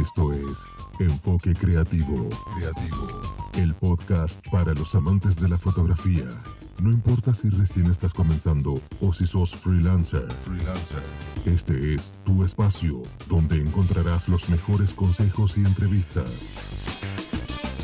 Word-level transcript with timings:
Esto 0.00 0.32
es 0.32 0.56
Enfoque 0.98 1.52
Creativo. 1.54 2.26
Creativo. 2.56 3.20
El 3.52 3.74
podcast 3.74 4.40
para 4.50 4.72
los 4.72 4.94
amantes 4.94 5.36
de 5.36 5.46
la 5.46 5.58
fotografía. 5.58 6.24
No 6.80 6.90
importa 6.90 7.34
si 7.34 7.50
recién 7.50 7.84
estás 7.90 8.14
comenzando 8.14 8.80
o 9.02 9.12
si 9.12 9.26
sos 9.26 9.54
freelancer. 9.54 10.26
Freelancer. 10.40 11.02
Este 11.44 11.94
es 11.94 12.14
tu 12.24 12.42
espacio 12.44 13.02
donde 13.28 13.60
encontrarás 13.60 14.26
los 14.30 14.48
mejores 14.48 14.94
consejos 14.94 15.58
y 15.58 15.66
entrevistas. 15.66 16.30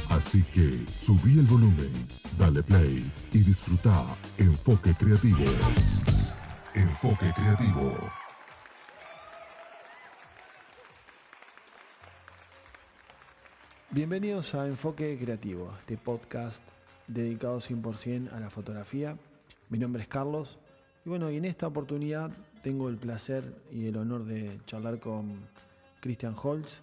Así 0.08 0.42
que 0.54 0.86
subí 0.98 1.38
el 1.38 1.44
volumen, 1.44 1.92
dale 2.38 2.62
play 2.62 3.12
y 3.32 3.38
disfruta 3.40 4.06
Enfoque 4.38 4.94
Creativo. 4.94 5.44
Enfoque 6.74 7.30
Creativo. 7.34 7.92
Bienvenidos 13.92 14.52
a 14.56 14.66
Enfoque 14.66 15.16
Creativo, 15.16 15.72
este 15.78 15.96
podcast 15.96 16.60
dedicado 17.06 17.60
100% 17.60 18.32
a 18.32 18.40
la 18.40 18.50
fotografía. 18.50 19.16
Mi 19.68 19.78
nombre 19.78 20.02
es 20.02 20.08
Carlos 20.08 20.58
y 21.04 21.08
bueno, 21.08 21.28
en 21.28 21.44
esta 21.44 21.68
oportunidad 21.68 22.32
tengo 22.64 22.88
el 22.88 22.96
placer 22.96 23.44
y 23.70 23.86
el 23.86 23.96
honor 23.96 24.24
de 24.24 24.58
charlar 24.66 24.98
con 24.98 25.38
Christian 26.00 26.34
Holz. 26.42 26.82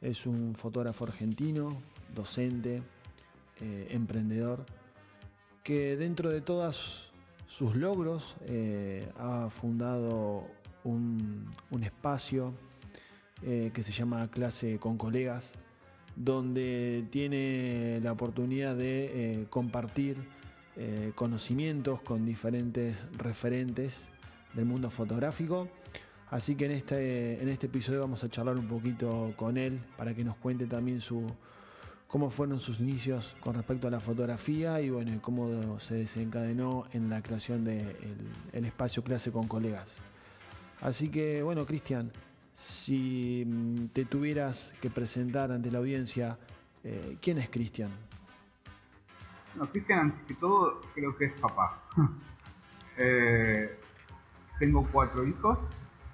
Es 0.00 0.24
un 0.24 0.54
fotógrafo 0.54 1.04
argentino, 1.04 1.82
docente, 2.14 2.80
eh, 3.60 3.88
emprendedor, 3.90 4.64
que 5.64 5.96
dentro 5.96 6.30
de 6.30 6.42
todos 6.42 7.12
sus 7.48 7.74
logros 7.74 8.36
eh, 8.42 9.10
ha 9.18 9.50
fundado 9.50 10.46
un, 10.84 11.50
espacio 11.82 12.54
eh, 13.42 13.72
que 13.74 13.82
se 13.82 13.90
llama 13.90 14.28
Clase 14.30 14.78
con 14.78 14.96
Colegas, 14.96 15.52
donde 16.16 17.04
tiene 17.10 18.00
la 18.02 18.12
oportunidad 18.12 18.74
de 18.74 19.04
eh, 19.40 19.46
compartir 19.50 20.16
eh, 20.76 21.12
conocimientos 21.14 22.00
con 22.02 22.24
diferentes 22.24 22.96
referentes 23.16 24.08
del 24.54 24.64
mundo 24.64 24.90
fotográfico. 24.90 25.68
Así 26.30 26.56
que 26.56 26.64
en 26.64 26.72
este, 26.72 27.40
en 27.40 27.48
este 27.48 27.66
episodio 27.66 28.00
vamos 28.00 28.24
a 28.24 28.28
charlar 28.28 28.56
un 28.56 28.66
poquito 28.66 29.32
con 29.36 29.58
él 29.58 29.80
para 29.96 30.14
que 30.14 30.24
nos 30.24 30.36
cuente 30.36 30.66
también 30.66 31.00
su, 31.00 31.24
cómo 32.08 32.30
fueron 32.30 32.58
sus 32.58 32.80
inicios 32.80 33.36
con 33.40 33.54
respecto 33.54 33.86
a 33.86 33.90
la 33.90 34.00
fotografía 34.00 34.80
y 34.80 34.90
bueno, 34.90 35.12
cómo 35.22 35.78
se 35.78 35.94
desencadenó 35.94 36.86
en 36.92 37.10
la 37.10 37.22
creación 37.22 37.64
del 37.64 37.84
de 37.84 37.96
el 38.52 38.64
espacio 38.64 39.04
clase 39.04 39.30
con 39.30 39.46
colegas. 39.46 39.86
Así 40.80 41.08
que 41.08 41.42
bueno, 41.42 41.64
Cristian, 41.64 42.10
si 42.56 43.44
mm, 43.46 43.88
te 43.88 44.04
tuvieras 44.04 44.74
que 44.80 44.90
presentar 44.90 45.52
ante 45.52 45.70
la 45.70 45.78
audiencia, 45.78 46.38
eh, 46.82 47.18
¿quién 47.20 47.38
es 47.38 47.48
Cristian? 47.50 47.90
No, 49.54 49.70
Cristian, 49.70 49.98
antes 50.00 50.22
que 50.26 50.34
todo, 50.34 50.80
creo 50.94 51.16
que 51.16 51.26
es 51.26 51.40
papá. 51.40 51.82
Eh, 52.98 53.78
tengo 54.58 54.88
cuatro 54.90 55.26
hijos 55.26 55.58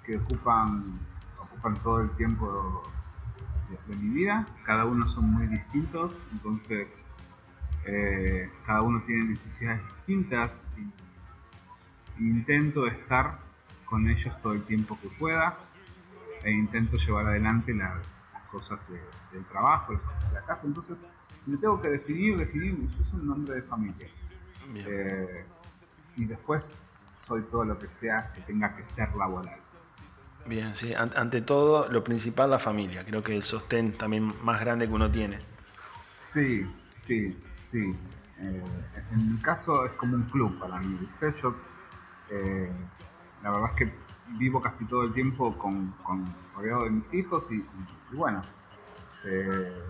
que 0.05 0.17
ocupan, 0.17 0.99
ocupan 1.39 1.81
todo 1.81 2.01
el 2.01 2.09
tiempo 2.17 2.83
de, 3.87 3.95
mi 3.95 4.15
vida. 4.15 4.45
Cada 4.65 4.83
uno 4.83 5.07
son 5.07 5.31
muy 5.31 5.47
distintos, 5.47 6.11
entonces 6.33 6.89
eh, 7.85 8.51
cada 8.65 8.81
uno 8.81 9.01
tiene 9.07 9.27
necesidades 9.27 9.79
distintas. 9.95 10.51
Intento 12.19 12.85
estar 12.85 13.39
con 13.85 14.09
ellos 14.09 14.33
todo 14.41 14.51
el 14.51 14.63
tiempo 14.63 14.99
que 15.01 15.07
pueda 15.07 15.57
e 16.43 16.51
intento 16.51 16.97
llevar 16.97 17.27
adelante 17.27 17.73
las 17.73 17.99
cosas 18.51 18.79
del 19.31 19.45
trabajo, 19.45 19.93
las 19.93 20.01
cosas 20.01 20.29
de 20.29 20.33
la 20.35 20.45
casa. 20.45 20.61
Entonces, 20.65 20.97
me 21.45 21.57
tengo 21.57 21.81
que 21.81 21.89
definir, 21.89 22.37
definir, 22.37 22.77
yo 22.79 23.05
soy 23.11 23.19
un 23.21 23.31
hombre 23.31 23.55
de 23.55 23.61
familia. 23.63 24.07
Eh, 24.75 25.45
y 26.15 26.25
después 26.25 26.63
soy 27.27 27.41
todo 27.43 27.65
lo 27.65 27.77
que 27.77 27.87
sea 27.99 28.31
que 28.33 28.41
tenga 28.41 28.75
que 28.75 28.83
ser 28.95 29.13
laboral. 29.15 29.59
Bien, 30.45 30.75
sí, 30.75 30.93
ante 30.93 31.41
todo, 31.41 31.87
lo 31.89 32.03
principal, 32.03 32.49
la 32.49 32.59
familia. 32.59 33.05
Creo 33.05 33.23
que 33.23 33.33
el 33.33 33.43
sostén 33.43 33.93
también 33.93 34.33
más 34.43 34.59
grande 34.59 34.87
que 34.87 34.93
uno 34.93 35.09
tiene. 35.09 35.39
Sí, 36.33 36.65
sí, 37.07 37.37
sí. 37.71 37.95
Eh, 38.39 38.63
en 39.13 39.33
mi 39.33 39.39
caso 39.39 39.85
es 39.85 39.93
como 39.93 40.15
un 40.15 40.23
club 40.23 40.59
para 40.59 40.79
mí. 40.79 41.07
Yo, 41.41 41.55
eh, 42.29 42.69
la 43.41 43.51
verdad 43.51 43.69
es 43.71 43.75
que 43.77 44.02
vivo 44.29 44.61
casi 44.61 44.85
todo 44.85 45.03
el 45.03 45.13
tiempo 45.13 45.57
con, 45.57 45.91
con 46.03 46.25
rodeado 46.55 46.85
de 46.85 46.91
mis 46.91 47.13
hijos 47.13 47.43
y, 47.51 47.63
bueno, 48.11 48.41
eh, 49.25 49.83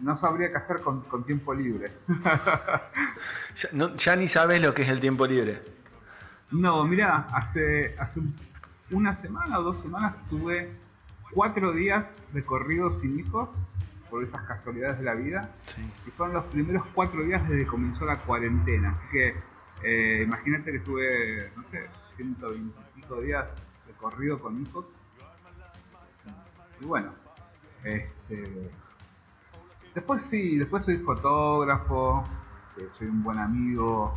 no 0.00 0.18
sabría 0.18 0.50
qué 0.50 0.56
hacer 0.56 0.80
con, 0.80 1.24
tiempo 1.24 1.54
libre. 1.54 1.92
ya, 3.96 4.16
ni 4.16 4.28
sabes 4.28 4.60
lo 4.60 4.74
que 4.74 4.82
es 4.82 4.88
el 4.88 5.00
tiempo 5.00 5.26
libre. 5.26 5.62
No, 6.50 6.84
mira, 6.84 7.28
hace, 7.32 7.96
hace 7.98 8.20
una 8.90 9.20
semana 9.22 9.58
o 9.58 9.62
dos 9.62 9.80
semanas 9.80 10.14
tuve 10.28 10.70
cuatro 11.32 11.72
días 11.72 12.04
de 12.32 12.44
corrido 12.44 13.00
sin 13.00 13.18
hijos 13.18 13.48
por 14.10 14.22
esas 14.22 14.42
casualidades 14.42 14.98
de 14.98 15.04
la 15.04 15.14
vida. 15.14 15.50
Y 16.06 16.10
fueron 16.10 16.34
los 16.34 16.44
primeros 16.46 16.84
cuatro 16.94 17.22
días 17.22 17.42
desde 17.48 17.64
que 17.64 17.70
comenzó 17.70 18.04
la 18.04 18.16
cuarentena. 18.16 18.90
Así 18.90 19.08
que 19.12 19.34
eh, 19.82 20.22
imagínate 20.24 20.72
que 20.72 20.80
tuve, 20.80 21.50
no 21.56 21.64
sé, 21.70 21.86
125 22.94 23.20
días 23.22 23.46
de 23.86 23.92
corrido 23.94 24.40
con 24.40 24.60
hijos. 24.60 24.86
Y 26.80 26.84
bueno, 26.84 27.12
este, 27.84 28.70
después 29.94 30.22
sí, 30.30 30.58
después 30.58 30.84
soy 30.84 30.98
fotógrafo, 30.98 32.24
eh, 32.76 32.88
soy 32.98 33.06
un 33.06 33.22
buen 33.22 33.38
amigo, 33.38 34.16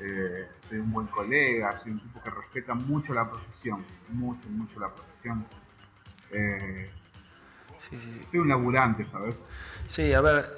eh, 0.00 0.48
soy 0.68 0.78
un 0.78 0.92
buen 0.92 1.06
colega, 1.08 1.80
soy 1.82 1.92
un 1.92 2.00
tipo 2.00 2.20
que 2.22 2.30
respeta 2.30 2.74
mucho 2.74 3.14
la 3.14 3.28
profesión, 3.28 3.84
mucho, 4.08 4.48
mucho 4.48 4.80
la 4.80 4.88
profesión. 4.88 5.46
Eh, 6.30 6.90
soy 7.78 8.40
un 8.40 8.48
laburante, 8.48 9.06
¿sabes? 9.10 9.36
Sí, 9.86 10.12
a 10.14 10.20
ver, 10.20 10.56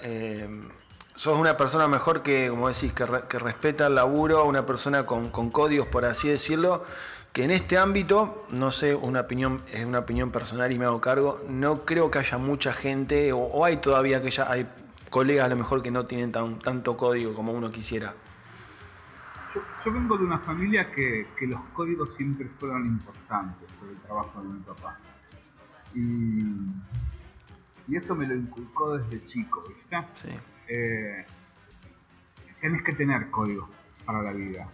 sos 1.17 1.39
una 1.39 1.57
persona 1.57 1.89
mejor 1.89 2.21
que, 2.21 2.49
como 2.49 2.69
decís, 2.69 2.93
que, 2.93 3.07
respeta 3.07 3.89
el 3.89 3.95
laburo, 3.95 4.45
una 4.45 4.65
persona 4.65 5.05
con, 5.07 5.31
códigos, 5.51 5.89
por 5.89 6.05
así 6.05 6.29
decirlo, 6.29 6.85
que 7.37 7.45
en 7.45 7.51
este 7.51 7.77
ámbito, 7.77 8.47
no 8.49 8.71
sé, 8.71 8.95
una 8.95 9.21
opinión, 9.21 9.61
es 9.71 9.85
una 9.85 9.99
opinión 9.99 10.31
personal 10.31 10.73
y 10.73 10.79
me 10.79 10.87
hago 10.87 11.03
cargo, 11.03 11.45
no 11.51 11.85
creo 11.85 12.11
que 12.11 12.19
haya 12.19 12.39
mucha 12.39 12.73
gente, 12.73 13.31
o, 13.35 13.63
hay 13.63 13.77
todavía 13.77 14.23
que 14.23 14.31
ya 14.31 14.51
hay 14.51 14.67
colegas 15.11 15.45
a 15.45 15.49
lo 15.51 15.57
mejor 15.57 15.83
que 15.83 15.91
no 15.91 16.07
tienen 16.07 16.33
tan, 16.33 16.59
tanto 16.61 16.97
código 16.97 17.35
como 17.35 17.53
uno 17.53 17.71
quisiera. 17.71 18.15
Yo, 19.85 19.93
vengo 19.93 20.17
de 20.17 20.25
una 20.25 20.39
familia 20.39 20.91
que, 20.91 21.27
los 21.43 21.61
códigos 21.75 22.15
siempre 22.17 22.49
fueron 22.59 22.87
importantes 22.87 23.71
por 23.79 23.91
el 23.91 23.97
trabajo 23.99 24.41
de 24.41 24.49
mi 24.49 24.61
papá. 24.61 24.99
Y, 25.95 27.93
y 27.93 27.97
eso 27.97 28.15
me 28.15 28.27
lo 28.27 28.35
inculcó 28.35 28.97
desde 28.97 29.27
chico, 29.27 29.63
¿viste? 29.69 29.99
Sí 30.15 30.31
eh, 30.69 31.25
tienes 32.61 32.83
que 32.83 32.93
tener 32.95 33.31
código 33.31 33.69
para 34.05 34.23
la 34.23 34.33
vida, 34.33 34.69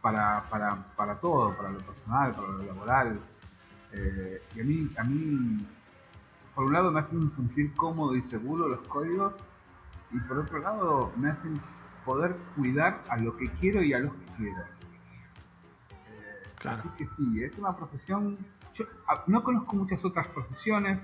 para, 0.00 0.48
para, 0.96 1.20
todo, 1.20 1.56
para 1.56 1.70
lo 1.70 1.78
personal, 1.80 2.32
para 2.32 2.48
lo 2.48 2.62
laboral. 2.62 3.20
Eh, 3.92 4.42
y 4.54 4.60
a 4.60 4.64
mí, 4.64 4.90
a 4.96 5.04
mí, 5.04 5.66
por 6.54 6.64
un 6.64 6.72
lado 6.72 6.90
me 6.90 7.00
hacen 7.00 7.30
sentir 7.36 7.74
cómodo 7.74 8.16
y 8.16 8.22
seguro 8.22 8.68
los 8.68 8.80
códigos, 8.88 9.34
y 10.12 10.18
por 10.20 10.38
otro 10.38 10.58
lado 10.58 11.12
me 11.16 11.30
hacen 11.30 11.60
poder 12.04 12.36
cuidar 12.56 13.02
a 13.08 13.16
lo 13.16 13.36
que 13.36 13.50
quiero 13.60 13.82
y 13.82 13.92
a 13.92 13.98
lo 13.98 14.12
que 14.12 14.26
quiero. 14.36 14.60
Eh, 16.08 16.42
claro. 16.56 16.78
Así 16.78 16.88
que 16.96 17.06
sí, 17.16 17.44
es 17.44 17.56
una 17.58 17.76
profesión. 17.76 18.38
Yo 18.74 18.84
no 19.26 19.42
conozco 19.42 19.76
muchas 19.76 20.04
otras 20.04 20.26
profesiones, 20.28 20.98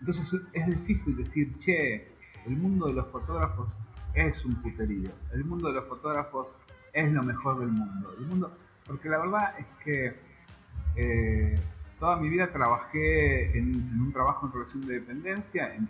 entonces 0.00 0.40
es 0.52 0.66
difícil 0.66 1.16
decir, 1.16 1.58
che, 1.58 2.16
el 2.46 2.56
mundo 2.56 2.86
de 2.86 2.94
los 2.94 3.06
fotógrafos 3.08 3.68
es 4.14 4.44
un 4.44 4.54
puterío. 4.56 5.10
El 5.32 5.44
mundo 5.44 5.68
de 5.68 5.74
los 5.74 5.88
fotógrafos 5.88 6.48
es 6.96 7.12
lo 7.12 7.22
mejor 7.22 7.60
del 7.60 7.68
mundo. 7.68 8.14
El 8.18 8.26
mundo, 8.26 8.56
porque 8.86 9.08
la 9.08 9.18
verdad 9.18 9.54
es 9.58 9.66
que 9.84 10.16
eh, 10.96 11.60
toda 12.00 12.16
mi 12.16 12.30
vida 12.30 12.50
trabajé 12.50 13.56
en, 13.56 14.00
un 14.00 14.12
trabajo 14.12 14.46
en 14.46 14.52
relación 14.52 14.86
de 14.86 14.94
dependencia, 14.94 15.74
en, 15.74 15.88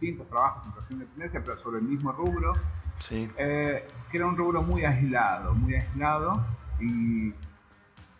distintos 0.00 0.28
trabajos 0.28 0.66
en 0.66 0.72
relación 0.72 0.98
de 0.98 1.04
dependencia, 1.04 1.42
pero 1.44 1.56
sobre 1.58 1.78
el 1.78 1.84
mismo 1.84 2.12
rubro. 2.12 2.52
Sí. 2.98 3.30
Eh, 3.38 3.86
que 4.10 4.16
era 4.16 4.26
un 4.26 4.36
rubro 4.36 4.62
muy 4.62 4.84
aislado, 4.84 5.54
muy 5.54 5.76
aislado. 5.76 6.44
Y, 6.80 7.32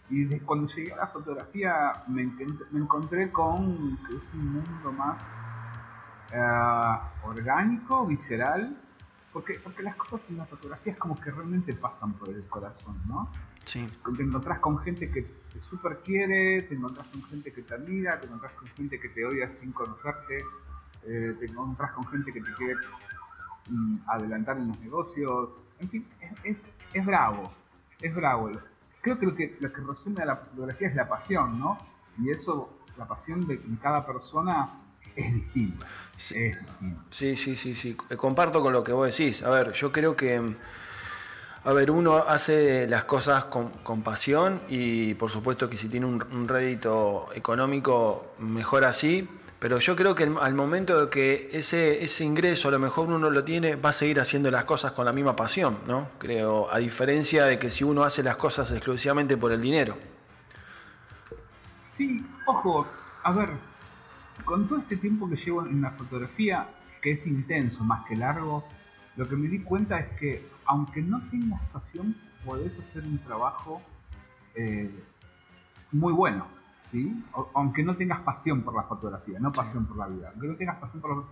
y 0.09 0.39
cuando 0.41 0.69
llegué 0.73 0.93
a 0.93 0.97
la 0.97 1.07
fotografía 1.09 1.95
me, 2.07 2.25
me 2.71 2.79
encontré 2.79 3.31
con 3.33 3.97
que 4.07 4.15
es 4.15 4.23
un 4.35 4.53
mundo 4.53 4.93
más 4.93 5.17
eh, 6.33 6.99
orgánico, 7.25 8.07
visceral, 8.07 8.77
porque, 9.35 9.59
porque 9.59 9.83
las 9.83 9.97
cosas 9.97 10.21
en 10.31 10.39
la 10.39 10.47
fotografía 10.47 10.93
es 10.93 10.99
como 10.99 11.21
que 11.21 11.29
realmente 11.33 11.75
pasan 11.75 12.13
por 12.13 12.29
el 12.29 12.45
corazón, 12.45 12.97
¿no? 13.09 13.29
Sí. 13.67 13.91
Te 14.17 14.23
encontrás 14.23 14.61
con 14.61 14.79
gente 14.79 15.11
que 15.11 15.23
te 15.23 15.61
super 15.69 15.99
quiere, 16.05 16.63
te 16.63 16.77
encontrás 16.77 17.09
con 17.09 17.21
gente 17.25 17.53
que 17.53 17.63
te 17.63 17.75
admira, 17.75 18.21
te 18.21 18.27
encontrás 18.27 18.53
con 18.53 18.69
gente 18.69 19.01
que 19.01 19.09
te 19.09 19.27
odia 19.27 19.51
sin 19.59 19.73
conocerte, 19.73 20.39
eh, 21.03 21.35
te 21.41 21.47
encontrás 21.47 21.91
con 21.93 22.07
gente 22.07 22.33
que 22.33 22.41
te 22.41 22.53
quiere 22.55 22.75
mm, 23.71 23.97
adelantar 24.07 24.57
en 24.57 24.69
los 24.69 24.79
negocios. 24.79 25.51
En 25.81 25.89
fin, 25.89 26.07
es, 26.45 26.57
es, 26.93 27.05
bravo, 27.05 27.53
es 28.01 28.15
bravo. 28.15 28.53
Creo 29.01 29.19
que 29.19 29.27
lo, 29.27 29.35
que 29.35 29.57
lo 29.59 29.73
que 29.73 29.81
resume 29.81 30.23
a 30.23 30.27
la 30.27 30.37
fotografía 30.37 30.89
es 30.89 30.95
la 30.95 31.09
pasión, 31.09 31.59
¿no? 31.59 31.77
Y 32.19 32.31
eso, 32.31 32.79
la 32.97 33.09
pasión 33.09 33.49
de 33.49 33.61
cada 33.83 34.07
persona 34.07 34.84
es 35.17 35.35
distinta. 35.35 35.87
Sí. 36.17 36.53
sí, 37.11 37.37
sí, 37.37 37.57
sí, 37.57 37.75
sí. 37.75 37.95
Comparto 38.17 38.63
con 38.63 38.73
lo 38.73 38.85
que 38.85 38.93
vos 38.93 39.17
decís. 39.17 39.43
A 39.43 39.51
ver, 39.51 39.73
yo 39.73 39.91
creo 39.91 40.17
que 40.17 40.55
a 41.67 41.73
ver, 41.73 41.91
uno 41.91 42.17
hace 42.17 42.87
las 42.89 43.07
cosas 43.07 43.47
con, 43.47 44.03
pasión 44.03 44.61
y 44.69 45.15
por 45.15 45.31
supuesto 45.31 45.71
que 45.71 45.79
si 45.79 45.89
tiene 45.89 46.05
un, 46.05 46.47
rédito 46.47 47.29
económico, 47.35 48.35
mejor 48.39 48.85
así. 48.85 49.27
Pero 49.59 49.79
yo 49.79 49.97
creo 49.97 50.15
que 50.15 50.25
al 50.25 50.55
momento 50.55 51.07
de 51.07 51.09
que 51.09 51.49
ese, 51.55 52.05
ese 52.05 52.23
ingreso 52.23 52.69
a 52.69 52.71
lo 52.71 52.79
mejor 52.79 53.09
uno 53.09 53.31
lo 53.31 53.45
tiene, 53.45 53.77
va 53.77 53.91
a 53.91 53.93
seguir 53.95 54.21
haciendo 54.21 54.51
las 54.51 54.65
cosas 54.65 54.93
con 54.93 55.07
la 55.07 55.13
misma 55.15 55.37
pasión, 55.37 55.79
¿no? 55.87 56.11
Creo, 56.19 56.71
a 56.71 56.77
diferencia 56.77 57.47
de 57.47 57.59
que 57.59 57.71
si 57.71 57.83
uno 57.83 58.05
hace 58.05 58.23
las 58.23 58.37
cosas 58.37 58.71
exclusivamente 58.71 59.39
por 59.39 59.51
el 59.51 59.63
dinero. 59.63 59.97
Sí, 61.97 62.27
ojo, 62.45 62.87
a 63.23 63.33
ver, 63.33 63.49
con 64.45 64.69
todo 64.69 64.79
este 64.79 64.97
tiempo 64.97 65.29
que 65.29 65.37
llevo 65.37 65.67
en 65.67 65.81
la 65.81 65.91
fotografía, 65.91 66.69
que 67.01 67.13
es 67.13 67.27
intenso 67.27 67.83
más 67.85 68.05
que 68.07 68.17
largo, 68.17 68.65
lo 69.17 69.29
que 69.29 69.37
me 69.37 69.49
di 69.49 69.61
cuenta 69.61 69.99
es 69.99 70.09
que 70.19 70.47
aunque 70.67 71.03
no 71.03 71.21
tengas 71.31 71.63
pasión, 71.71 72.17
podés 72.45 72.73
hacer 72.79 73.05
un 73.05 73.19
trabajo 73.19 73.81
eh, 74.55 74.91
muy 75.93 76.13
bueno, 76.13 76.47
¿sí? 76.91 77.25
aunque 77.55 77.83
no 77.83 77.97
tengas 77.97 78.21
pasión 78.21 78.63
por 78.63 78.75
la 78.75 78.83
fotografía, 78.83 79.39
no 79.39 79.53
pasión 79.53 79.87
por 79.87 79.97
la 79.97 80.07
vida, 80.09 80.31
aunque 80.31 80.49
no 80.49 80.57
tengas 80.57 80.77
pasión 80.77 81.01
por 81.01 81.17
la 81.17 81.23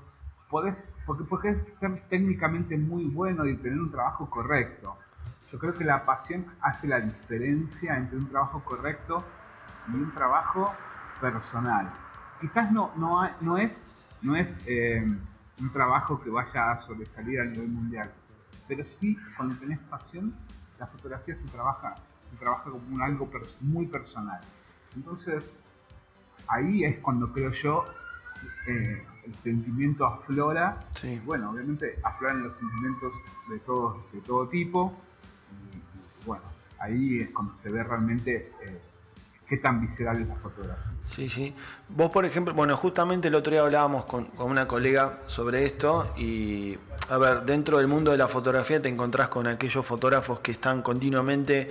podés, 0.53 0.77
porque 1.07 1.25
puedes 1.25 1.57
ser 1.81 2.03
técnicamente 2.11 2.77
muy 2.77 3.07
bueno 3.07 3.47
y 3.47 3.57
tener 3.57 3.81
un 3.81 3.91
trabajo 3.91 4.29
correcto. 4.29 4.97
Yo 5.51 5.59
creo 5.59 5.73
que 5.73 5.85
la 5.85 6.05
pasión 6.05 6.45
hace 6.61 6.87
la 6.87 7.01
diferencia 7.01 7.97
entre 7.97 8.19
un 8.19 8.29
trabajo 8.29 8.63
correcto 8.63 9.25
y 9.89 9.97
un 9.97 10.13
trabajo 10.13 10.73
personal. 11.21 11.91
Quizás 12.43 12.73
no, 12.73 12.91
no, 12.97 13.27
no 13.41 13.57
es, 13.57 13.71
no 14.21 14.37
es 14.37 14.55
eh, 14.67 15.03
un 15.61 15.73
trabajo 15.73 16.21
que 16.21 16.29
vaya 16.29 16.73
a 16.73 16.83
sobresalir 16.83 17.41
a 17.41 17.45
nivel 17.45 17.69
mundial, 17.69 18.11
pero 18.67 18.85
sí, 18.99 19.17
cuando 19.37 19.55
tenés 19.55 19.79
pasión, 19.79 20.35
la 20.79 20.89
fotografía 20.89 21.37
se 21.37 21.49
trabaja, 21.49 21.95
se 22.31 22.37
trabaja 22.37 22.65
como 22.65 22.83
un 22.93 23.01
algo 23.01 23.31
muy 23.61 23.87
personal. 23.87 24.41
Entonces, 24.97 25.49
ahí 26.49 26.85
es 26.85 26.99
cuando 26.99 27.33
creo 27.33 27.53
yo 27.53 27.85
eh, 28.67 29.05
el 29.25 29.35
sentimiento 29.37 30.05
aflora. 30.05 30.81
Bueno, 31.25 31.51
obviamente 31.51 32.01
afloran 32.03 32.43
los 32.43 32.57
sentimientos 32.57 33.13
de 33.49 33.59
todo, 33.61 34.05
de 34.13 34.21
todo 34.21 34.49
tipo. 34.49 34.93
Y, 35.73 36.27
bueno, 36.27 36.43
ahí 36.81 37.21
es 37.21 37.31
cuando 37.31 37.55
se 37.63 37.71
ve 37.71 37.85
realmente 37.85 38.53
eh, 38.63 38.81
qué 39.53 39.59
tan 39.59 39.83
visceral 39.83 40.19
es 40.19 40.29
la 40.29 40.37
fotografía. 40.37 40.95
Sí, 41.05 41.29
sí. 41.29 41.55
Vos, 41.91 42.11
por 42.11 42.25
ejemplo, 42.25 42.55
bueno, 42.55 42.75
justamente 42.75 43.29
el 43.29 43.35
otro 43.35 43.53
día 43.53 43.61
hablábamos 43.61 44.07
con, 44.07 44.31
una 44.39 44.67
colega 44.67 45.19
sobre 45.27 45.67
esto 45.67 46.11
y, 46.17 46.79
a 47.11 47.19
ver, 47.19 47.43
dentro 47.43 47.77
del 47.77 47.87
mundo 47.87 48.13
de 48.13 48.17
la 48.17 48.29
fotografía 48.29 48.81
te 48.81 48.89
encontrás 48.89 49.29
con 49.29 49.47
aquellos 49.47 49.85
fotógrafos 49.85 50.41
que 50.41 50.53
están 50.53 50.81
continuamente 50.81 51.71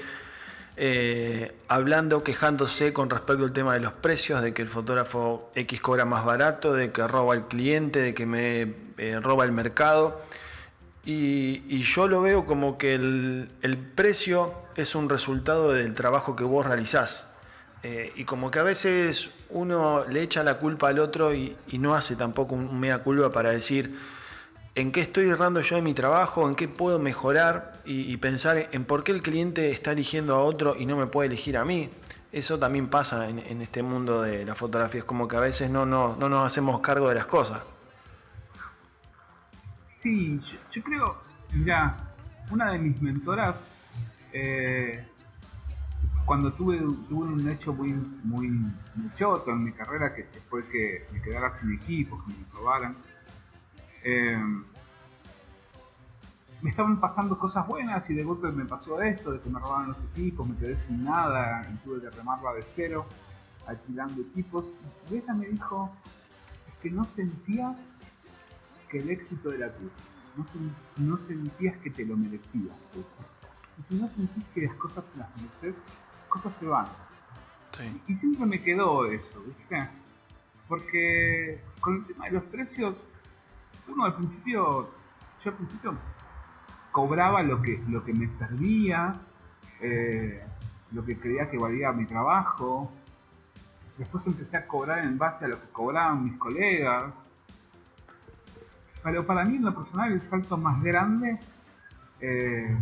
eh, 0.78 1.56
hablando, 1.70 2.24
quejándose 2.24 2.94
con 2.94 3.10
respecto 3.10 3.46
al 3.46 3.52
tema 3.52 3.74
de 3.74 3.80
los 3.80 3.94
precios, 3.94 4.44
de 4.44 4.54
que 4.54 4.62
el 4.62 4.68
fotógrafo 4.68 5.50
X 5.56 5.82
cobra 5.82 6.06
más 6.06 6.24
barato, 6.24 6.74
de 6.74 6.92
que 6.92 7.08
roba 7.08 7.34
al 7.34 7.48
cliente, 7.48 8.00
de 8.00 8.14
que 8.14 8.28
me 8.28 8.76
eh, 9.00 9.20
roba 9.20 9.44
el 9.44 9.54
mercado. 9.54 10.22
Y, 11.04 11.82
yo 11.82 12.08
lo 12.08 12.22
veo 12.22 12.46
como 12.46 12.78
que 12.78 12.94
el, 12.94 13.50
el 13.64 13.80
precio 13.80 14.54
es 14.76 14.94
un 14.94 15.10
resultado 15.10 15.72
del 15.72 15.96
trabajo 15.96 16.36
que 16.36 16.44
vos 16.44 16.64
realizás. 16.64 17.31
Eh, 17.84 18.14
y 18.16 18.26
como 18.26 18.52
que 18.52 18.60
a 18.60 18.64
veces 18.64 19.32
uno 19.50 20.06
le 20.08 20.22
echa 20.22 20.44
la 20.44 20.60
culpa 20.60 20.90
al 20.90 21.00
otro 21.00 21.34
y, 21.34 21.56
no 21.74 21.96
hace 21.96 22.16
tampoco 22.16 22.54
un, 22.54 22.80
mea 22.80 23.00
culpa 23.00 23.32
para 23.32 23.50
decir 23.50 23.98
en 24.76 24.92
qué 24.92 25.02
estoy 25.02 25.30
errando 25.30 25.62
yo 25.62 25.78
en 25.78 25.84
mi 25.84 25.94
trabajo, 25.94 26.48
en 26.48 26.56
qué 26.56 26.68
puedo 26.68 27.00
mejorar 27.00 27.74
y, 27.84 28.16
pensar 28.18 28.70
en 28.72 28.86
por 28.86 29.04
qué 29.04 29.12
el 29.12 29.22
cliente 29.22 29.72
está 29.72 29.94
eligiendo 29.94 30.36
a 30.36 30.44
otro 30.44 30.76
y 30.78 30.86
no 30.86 30.96
me 30.96 31.08
puede 31.08 31.28
elegir 31.28 31.58
a 31.58 31.66
mí. 31.66 31.90
Eso 32.32 32.58
también 32.58 32.88
pasa 32.88 33.28
en, 33.28 33.62
este 33.62 33.84
mundo 33.84 34.22
de 34.22 34.46
la 34.46 34.56
fotografía, 34.56 35.00
es 35.00 35.06
como 35.06 35.28
que 35.28 35.36
a 35.36 35.42
veces 35.42 35.70
no, 35.70 35.86
no, 35.86 36.16
no 36.16 36.30
nos 36.30 36.48
hacemos 36.48 36.80
cargo 36.80 37.10
de 37.10 37.16
las 37.16 37.26
cosas. 37.26 37.62
Sí, 40.02 40.40
yo, 40.72 40.82
creo, 40.82 41.22
ya, 41.66 41.98
una 42.50 42.72
de 42.72 42.80
mis 42.80 43.02
mentoras 43.02 43.56
eh, 44.32 45.06
cuando 46.32 46.54
tuve, 46.54 46.78
tuve 47.10 47.26
un 47.26 47.50
hecho 47.50 47.74
muy, 47.74 47.92
muy, 48.24 48.50
choto 49.18 49.52
en 49.52 49.66
mi 49.66 49.74
carrera, 49.74 50.16
que 50.16 50.24
fue 50.50 50.66
que 50.70 51.06
me 51.12 51.22
quedara 51.22 51.60
sin 51.60 51.74
equipo, 51.74 52.18
que 52.24 52.32
me 52.32 52.46
probaran, 52.46 52.96
eh, 54.06 54.42
me 56.62 56.70
estaban 56.70 57.02
pasando 57.02 57.38
cosas 57.38 57.68
buenas 57.68 58.10
y 58.10 58.14
de 58.14 58.24
golpe 58.24 58.50
me 58.50 58.64
pasó 58.64 59.02
esto, 59.02 59.34
de 59.34 59.42
que 59.42 59.50
me 59.50 59.60
robaban 59.60 59.90
los 59.90 59.98
equipos, 60.14 60.48
me 60.48 60.56
quedé 60.56 60.78
sin 60.88 61.04
nada 61.04 61.70
y 61.70 61.76
tuve 61.84 62.00
que 62.00 62.10
remarla 62.10 62.54
de 62.54 62.64
cero, 62.78 63.06
alquilando 63.68 64.22
equipos. 64.22 64.72
Y 65.10 65.18
ella 65.18 65.34
me 65.34 65.48
dijo 65.48 65.92
que 66.82 66.92
no 66.92 67.04
sentías 67.14 67.76
que 68.90 69.00
el 69.00 69.10
éxito 69.10 69.52
era 69.52 69.70
tuyo, 69.74 69.92
no, 70.96 71.18
sentías 71.28 71.78
que 71.80 71.90
te 71.90 72.06
lo 72.06 72.16
merecías. 72.16 72.78
Y 72.96 73.84
si 73.90 74.02
no 74.02 74.08
sentís 74.16 74.46
que 74.54 74.62
las 74.62 74.76
cosas 74.76 75.04
las 75.18 75.28
mereces, 75.36 75.76
cosas 76.32 76.54
se 76.60 76.66
van. 76.66 76.88
Y 78.08 78.16
siempre 78.16 78.46
me 78.46 78.62
quedó 78.62 79.06
eso, 79.06 79.44
¿viste? 79.46 79.88
Porque 80.68 81.62
con 81.80 81.98
el 81.98 82.06
tema 82.06 82.26
de 82.26 82.32
los 82.32 82.44
precios, 82.46 83.04
uno 83.88 84.06
al 84.06 84.16
principio, 84.16 84.90
yo 85.44 85.52
al 85.52 85.58
principio 85.58 85.96
cobraba 86.92 87.44
lo 87.44 87.62
que, 87.62 87.82
lo 87.88 88.04
que 88.04 88.14
me 88.14 88.28
servía, 88.38 89.20
eh, 89.82 90.44
lo 90.92 91.06
que 91.06 91.18
creía 91.18 91.50
que 91.50 91.58
valía 91.58 91.92
mi 91.92 92.06
trabajo. 92.06 92.92
Después 93.98 94.26
empecé 94.26 94.58
a 94.58 94.68
cobrar 94.68 95.00
en 95.00 95.18
base 95.18 95.46
a 95.46 95.48
lo 95.50 95.62
que 95.62 95.68
cobraban 95.70 96.24
mis 96.24 96.38
colegas. 96.38 97.14
Pero 99.04 99.26
para 99.26 99.44
mí 99.46 99.56
en 99.56 99.66
lo 99.66 99.74
personal 99.74 100.12
el 100.12 100.30
salto 100.30 100.58
más 100.58 100.82
grande 100.84 101.40
eh, 102.20 102.78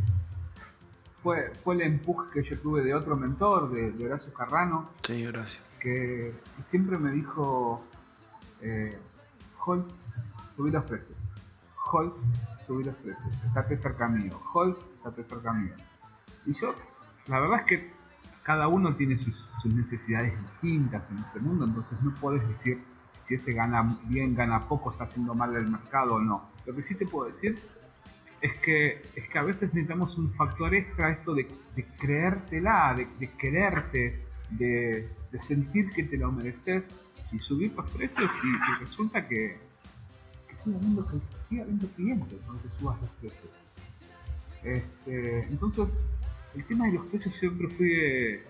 fue, 1.30 1.52
fue 1.64 1.76
el 1.76 1.82
empuje 1.82 2.28
que 2.34 2.50
yo 2.50 2.60
tuve 2.60 2.82
de 2.82 2.96
otro 2.96 3.16
mentor, 3.16 3.70
de, 3.72 4.04
Horacio 4.04 4.34
Carrano. 4.34 4.90
Sí, 5.06 5.28
Horacio. 5.28 5.62
Que 5.80 6.34
siempre 6.72 6.98
me 6.98 7.12
dijo, 7.12 7.86
eh, 8.62 8.98
Holt, 9.64 9.88
subí 10.56 10.72
los 10.72 10.84
precios. 10.86 11.16
Holt, 11.92 12.16
subí 12.66 12.84
los 12.84 12.96
precios. 12.96 13.32
Estate 13.46 13.78
cerca 13.78 14.08
mío. 14.08 14.42
Holt, 14.54 14.80
estate 14.96 15.24
cerca 15.24 15.54
mío. 15.54 15.74
Y 16.48 16.60
yo, 16.60 16.74
la 17.28 17.40
verdad 17.40 17.60
es 17.60 17.66
que 17.68 17.94
cada 18.42 18.68
uno 18.68 18.96
tiene 18.96 19.20
sus, 19.20 19.36
sus 19.62 19.72
necesidades 19.72 20.34
distintas 20.42 21.04
en 21.12 21.20
este 21.20 21.40
mundo, 21.42 21.66
entonces 21.66 22.02
no 22.02 22.12
puedes 22.16 22.42
decir 22.48 22.84
si 23.28 23.36
ese 23.36 23.54
gana 23.54 24.00
bien, 24.06 24.34
gana 24.34 24.68
poco, 24.68 24.92
está 24.92 25.04
haciendo 25.04 25.36
mal 25.36 25.56
el 25.56 25.68
mercado 25.68 26.16
o 26.16 26.20
no. 26.20 26.50
Lo 26.66 26.76
que 26.76 26.82
sí 26.82 26.96
te 26.96 27.06
puedo 27.06 27.32
decir 27.32 27.60
es 28.42 28.54
que, 28.60 29.02
es 29.16 29.30
que 29.30 29.40
a 29.40 29.44
veces 29.44 29.74
necesitamos 29.74 30.18
un 30.18 30.34
factor 30.34 30.74
extra, 30.74 31.12
esto 31.12 31.34
de, 31.34 31.48
creértela, 31.98 32.96
de, 32.96 33.30
quererte, 33.38 34.20
de, 34.52 35.10
sentir 35.48 35.90
que 35.90 36.04
te 36.04 36.18
lo 36.18 36.32
mereces 36.32 36.84
y 37.32 37.40
subir 37.40 37.74
los 37.76 37.90
precios 37.92 38.30
y, 38.44 38.84
resulta 38.84 39.28
que, 39.28 39.58
que 40.48 40.56
sigue 40.64 40.76
habiendo, 40.76 41.06
que 41.06 41.18
sigue 41.50 41.62
habiendo 41.62 41.88
clientes 41.90 42.40
cuando 42.46 42.70
subas 42.78 43.02
los 43.02 43.10
precios. 43.12 43.52
Este, 44.64 45.44
entonces, 45.44 45.88
el 46.56 46.64
tema 46.66 46.86
de 46.88 46.94
los 46.94 47.06
precios 47.08 47.36
siempre 47.36 47.68
fue... 47.70 48.44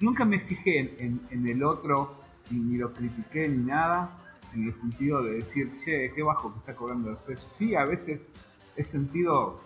Nunca 0.00 0.24
me 0.24 0.38
fijé 0.38 0.94
en, 0.98 1.48
el 1.48 1.64
otro, 1.64 2.20
ni, 2.50 2.60
ni, 2.60 2.78
lo 2.78 2.92
critiqué 2.92 3.48
ni 3.48 3.64
nada, 3.64 4.16
en 4.54 4.66
el 4.66 4.74
sentido 4.74 5.22
de 5.24 5.38
decir, 5.38 5.72
che, 5.84 6.12
qué 6.14 6.22
bajo 6.22 6.52
que 6.52 6.58
está 6.60 6.76
cobrando 6.76 7.10
los 7.10 7.18
precios. 7.20 7.52
Sí, 7.58 7.74
a 7.74 7.84
veces 7.84 8.20
he 8.76 8.84
sentido 8.84 9.60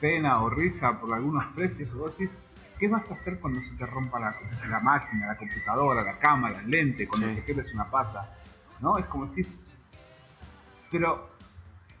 pena 0.00 0.42
o 0.42 0.50
risa 0.50 0.98
por 1.00 1.14
algunos 1.14 1.44
precios, 1.54 1.92
vos 1.94 2.16
decís, 2.18 2.34
¿qué 2.78 2.88
vas 2.88 3.08
a 3.10 3.14
hacer 3.14 3.38
cuando 3.38 3.60
se 3.60 3.70
te 3.76 3.86
rompa 3.86 4.18
la, 4.18 4.34
la 4.68 4.80
máquina, 4.80 5.28
la 5.28 5.36
computadora, 5.36 6.02
la 6.02 6.18
cámara, 6.18 6.60
el 6.60 6.70
lente, 6.70 7.06
cuando 7.06 7.28
te 7.28 7.44
quedes 7.44 7.72
una 7.72 7.84
pata? 7.84 8.28
¿No? 8.80 8.98
Es 8.98 9.06
como 9.06 9.26
decir, 9.26 9.46
pero 10.90 11.30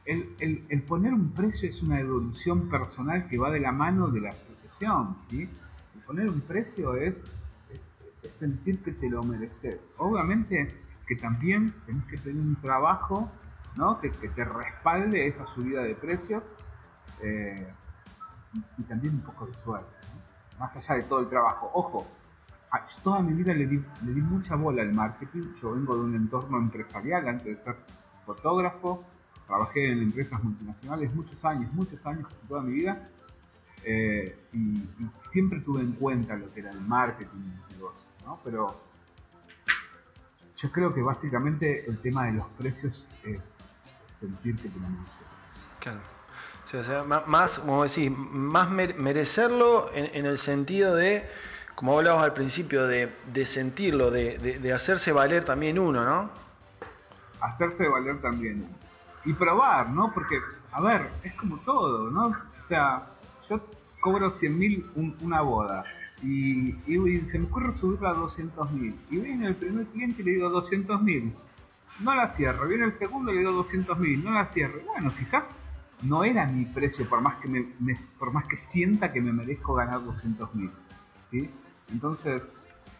el, 0.04 0.34
el, 0.68 0.82
poner 0.82 1.14
un 1.14 1.30
precio 1.30 1.68
es 1.68 1.80
una 1.82 2.00
evolución 2.00 2.68
personal 2.68 3.28
que 3.28 3.38
va 3.38 3.50
de 3.50 3.60
la 3.60 3.70
mano 3.70 4.08
de 4.08 4.20
la 4.20 4.32
profesión, 4.32 5.16
¿sí? 5.30 5.48
poner 6.06 6.28
un 6.28 6.40
precio 6.40 6.96
es, 6.96 7.14
sentir 8.38 8.82
que 8.82 8.92
te 8.92 9.08
lo 9.08 9.22
mereces. 9.22 9.80
Obviamente 9.98 10.74
que 11.06 11.16
también 11.16 11.74
tenés 11.86 12.04
que 12.04 12.16
tener 12.18 12.40
un 12.40 12.56
trabajo 12.56 13.30
¿no? 13.76 14.00
que, 14.00 14.10
te 14.10 14.44
respalde 14.44 15.26
esa 15.26 15.46
subida 15.54 15.82
de 15.82 15.94
precios 15.94 16.42
eh, 17.20 17.66
y, 18.78 18.82
también 18.82 19.14
un 19.14 19.22
poco 19.22 19.46
de 19.46 19.54
suerte, 19.54 19.96
más 20.58 20.74
allá 20.76 20.94
de 20.96 21.02
todo 21.04 21.20
el 21.20 21.28
trabajo. 21.28 21.70
Ojo, 21.74 22.06
toda 23.02 23.20
mi 23.20 23.32
vida 23.32 23.52
le 23.52 23.66
di, 23.66 23.82
mucha 24.02 24.54
bola 24.56 24.82
al 24.82 24.92
marketing, 24.92 25.54
yo 25.60 25.74
vengo 25.74 25.96
de 25.96 26.02
un 26.02 26.14
entorno 26.14 26.58
empresarial 26.58 27.28
antes 27.28 27.58
de 27.58 27.64
ser 27.64 27.76
fotógrafo, 28.24 29.04
trabajé 29.46 29.92
en 29.92 30.02
empresas 30.02 30.42
multinacionales 30.42 31.14
muchos 31.14 31.44
años, 31.44 31.72
muchos 31.72 32.04
años, 32.06 32.28
toda 32.48 32.62
mi 32.62 32.72
vida, 32.72 33.08
eh, 33.84 34.38
y, 34.52 34.82
siempre 35.32 35.60
tuve 35.60 35.80
en 35.80 35.92
cuenta 35.92 36.36
lo 36.36 36.52
que 36.52 36.60
era 36.60 36.70
el 36.70 36.80
marketing 36.82 37.38
y 37.38 37.72
negocio, 37.72 38.06
¿no? 38.26 38.38
Pero 38.44 38.76
yo 40.58 40.70
creo 40.70 40.92
que 40.94 41.02
básicamente 41.02 41.88
el 41.88 41.98
tema 41.98 42.26
de 42.26 42.32
los 42.32 42.46
precios 42.50 43.06
es 43.24 43.40
sentir 44.22 44.56
que 44.56 44.68
tenemos 44.68 45.08
Claro. 45.80 46.00
O 46.78 46.84
sea, 46.84 47.04
más, 47.04 47.58
como 47.58 47.82
decís, 47.82 48.10
más 48.10 48.70
merecerlo 48.70 49.90
en, 49.92 50.24
el 50.24 50.38
sentido 50.38 50.94
de, 50.94 51.28
como 51.74 51.98
hablabas 51.98 52.24
al 52.24 52.32
principio, 52.32 52.86
de, 52.86 53.10
sentirlo, 53.44 54.10
de, 54.10 54.38
de, 54.38 54.72
hacerse 54.72 55.12
valer 55.12 55.44
también 55.44 55.78
uno, 55.78 56.02
¿no? 56.02 56.30
Hacerse 57.40 57.86
valer 57.88 58.22
también 58.22 58.64
uno. 58.64 58.74
Y 59.26 59.34
probar, 59.34 59.90
¿no? 59.90 60.14
Porque, 60.14 60.40
a 60.70 60.80
ver, 60.80 61.10
es 61.22 61.34
como 61.34 61.58
todo, 61.58 62.10
¿no? 62.10 62.28
O 62.28 62.68
sea, 62.68 63.06
yo 63.50 63.60
cobro 64.00 64.30
100 64.30 64.58
mil 64.58 64.90
una 65.20 65.42
boda 65.42 65.84
y, 66.22 66.72
se 67.30 67.38
me 67.38 67.46
ocurre 67.46 67.76
subirla 67.78 68.10
a 68.10 68.14
200 68.14 68.70
mil. 68.72 68.94
Y 69.10 69.18
viene 69.18 69.48
el 69.48 69.56
primer 69.56 69.86
cliente 69.86 70.22
y 70.22 70.24
le 70.24 70.30
digo 70.32 70.48
200 70.48 71.02
mil. 71.02 71.34
No 72.00 72.14
la 72.14 72.34
cierro. 72.34 72.66
Viene 72.68 72.84
el 72.86 72.98
segundo 72.98 73.30
y 73.30 73.34
le 73.34 73.40
digo 73.40 73.52
200 73.52 73.98
mil. 73.98 74.24
No 74.24 74.32
la 74.32 74.46
cierro. 74.46 74.80
Bueno, 74.86 75.12
quizás 75.16 75.44
no 76.02 76.24
era 76.24 76.46
mi 76.46 76.64
precio, 76.64 77.08
por 77.08 77.20
más 77.20 77.36
que, 77.36 77.48
me, 77.48 77.66
por 78.18 78.32
más 78.32 78.46
que 78.46 78.56
sienta 78.72 79.12
que 79.12 79.20
me 79.20 79.32
merezco 79.32 79.74
ganar 79.74 80.02
200 80.04 80.54
mil. 80.54 80.70
¿sí? 81.30 81.50
Entonces, 81.90 82.42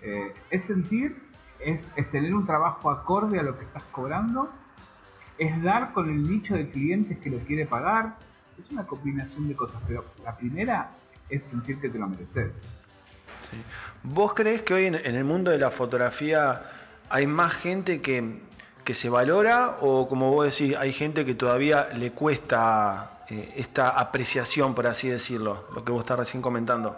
eh, 0.02 0.32
es 0.50 0.64
sentir, 0.66 1.16
es, 1.58 1.80
es 1.96 2.10
tener 2.10 2.34
un 2.34 2.46
trabajo 2.46 2.90
acorde 2.90 3.40
a 3.40 3.42
lo 3.42 3.58
que 3.58 3.64
estás 3.64 3.82
cobrando, 3.84 4.50
es 5.38 5.62
dar 5.62 5.92
con 5.92 6.08
el 6.08 6.28
nicho 6.28 6.54
de 6.54 6.70
clientes 6.70 7.18
que 7.18 7.30
lo 7.30 7.38
quiere 7.38 7.66
pagar, 7.66 8.16
es 8.58 8.70
una 8.70 8.86
combinación 8.86 9.48
de 9.48 9.56
cosas, 9.56 9.82
pero 9.86 10.04
la 10.24 10.36
primera 10.36 10.90
es 11.28 11.42
sentir 11.50 11.78
que 11.80 11.88
te 11.88 11.98
lo 11.98 12.08
mereces. 12.08 12.52
¿Vos 14.02 14.34
crees 14.34 14.62
que 14.62 14.74
hoy 14.74 14.86
en, 14.86 14.94
el 14.94 15.24
mundo 15.24 15.50
de 15.50 15.58
la 15.58 15.70
fotografía 15.70 16.62
hay 17.08 17.26
más 17.26 17.52
gente 17.52 18.00
que, 18.00 18.40
que, 18.84 18.94
se 18.94 19.08
valora 19.08 19.78
o 19.80 20.08
como 20.08 20.30
vos 20.30 20.44
decís, 20.44 20.76
hay 20.76 20.92
gente 20.92 21.24
que 21.24 21.34
todavía 21.34 21.88
le 21.94 22.12
cuesta 22.12 23.24
eh, 23.28 23.54
esta 23.56 23.90
apreciación, 23.90 24.74
por 24.74 24.86
así 24.86 25.08
decirlo, 25.08 25.66
lo 25.74 25.84
que 25.84 25.92
vos 25.92 26.02
estás 26.02 26.18
recién 26.18 26.42
comentando? 26.42 26.96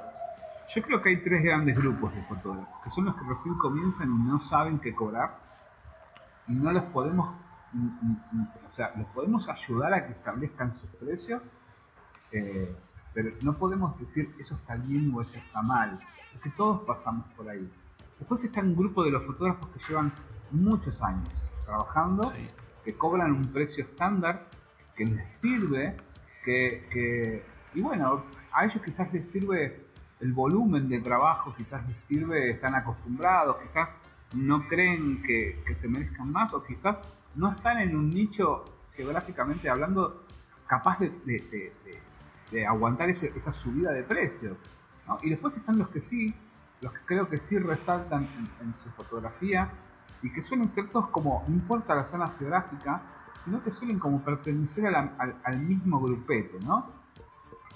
Yo 0.74 0.82
creo 0.82 1.02
que 1.02 1.10
hay 1.10 1.22
tres 1.22 1.42
grandes 1.42 1.76
grupos 1.76 2.14
de 2.14 2.22
fotógrafos, 2.22 2.82
que 2.82 2.90
son 2.90 3.04
los 3.04 3.14
que 3.14 3.22
recién 3.28 3.54
comienzan 3.58 4.08
y 4.08 4.22
no 4.24 4.40
saben 4.48 4.78
qué 4.78 4.94
cobrar 4.94 5.38
y 6.48 6.52
no 6.52 6.72
los 6.72 6.84
podemos 6.84 7.34
o 7.74 8.76
sea, 8.76 8.92
los 8.96 9.06
podemos 9.08 9.48
ayudar 9.48 9.94
a 9.94 10.06
que 10.06 10.12
establezcan 10.12 10.74
sus 10.80 10.90
precios, 10.90 11.42
eh, 12.32 12.74
pero 13.12 13.30
no 13.42 13.54
podemos 13.56 13.98
decir 13.98 14.32
eso 14.38 14.54
está 14.54 14.76
bien 14.76 15.12
o 15.14 15.22
eso 15.22 15.36
está 15.36 15.62
mal, 15.62 15.98
porque 16.32 16.50
todos 16.50 16.82
pasamos 16.82 17.26
por 17.36 17.48
ahí. 17.48 17.68
Después 18.18 18.44
está 18.44 18.60
un 18.60 18.76
grupo 18.76 19.04
de 19.04 19.10
los 19.10 19.24
fotógrafos 19.24 19.68
que 19.70 19.80
llevan 19.88 20.12
muchos 20.52 21.00
años 21.02 21.43
trabajando, 21.64 22.32
que 22.84 22.94
cobran 22.94 23.32
un 23.32 23.52
precio 23.52 23.84
estándar, 23.84 24.46
que 24.96 25.06
les 25.06 25.24
sirve, 25.40 25.96
que, 26.44 27.42
y 27.74 27.80
bueno, 27.80 28.24
a 28.52 28.64
ellos 28.64 28.82
quizás 28.84 29.12
les 29.12 29.26
sirve 29.30 29.84
el 30.20 30.32
volumen 30.32 30.88
de 30.88 31.00
trabajo, 31.00 31.54
quizás 31.56 31.86
les 31.88 31.96
sirve, 32.08 32.50
están 32.50 32.74
acostumbrados, 32.74 33.56
quizás 33.58 33.88
no 34.34 34.66
creen 34.68 35.22
que, 35.22 35.62
que 35.66 35.74
se 35.76 35.88
merezcan 35.88 36.30
más, 36.30 36.52
o 36.52 36.62
quizás 36.64 36.98
no 37.34 37.52
están 37.52 37.78
en 37.78 37.96
un 37.96 38.10
nicho 38.10 38.64
geográficamente 38.94 39.68
hablando 39.68 40.24
capaz 40.66 40.98
de, 40.98 42.66
aguantar 42.68 43.10
esa 43.10 43.52
subida 43.52 43.92
de 43.92 44.02
precios. 44.02 44.56
Y 45.22 45.30
después 45.30 45.56
están 45.56 45.78
los 45.78 45.88
que 45.88 46.00
sí, 46.02 46.34
los 46.80 46.92
que 46.92 47.00
creo 47.06 47.28
que 47.28 47.38
sí 47.38 47.58
resaltan 47.58 48.28
en, 48.60 48.74
su 48.82 48.90
fotografía 48.90 49.70
y 50.24 50.32
que 50.32 50.42
suelen 50.42 50.72
ser 50.74 50.88
todos 50.88 51.08
como, 51.10 51.44
no 51.46 51.54
importa 51.54 51.94
la 51.94 52.06
zona 52.06 52.28
geográfica, 52.38 53.02
sino 53.44 53.62
que 53.62 53.70
suelen 53.70 54.00
como 54.00 54.24
pertenecer 54.24 54.86
al, 54.86 55.58
mismo 55.58 56.00
grupete, 56.00 56.58
¿no? 56.64 56.90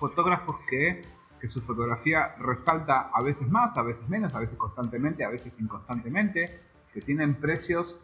Fotógrafos 0.00 0.56
que, 0.68 1.02
que 1.40 1.48
su 1.48 1.60
fotografía 1.60 2.34
resalta 2.38 3.10
a 3.12 3.22
veces 3.22 3.48
más, 3.48 3.76
a 3.76 3.82
veces 3.82 4.08
menos, 4.08 4.34
a 4.34 4.40
veces 4.40 4.56
constantemente, 4.56 5.24
a 5.24 5.28
veces 5.28 5.52
inconstantemente, 5.58 6.60
que 6.92 7.00
tienen 7.02 7.34
precios 7.34 7.94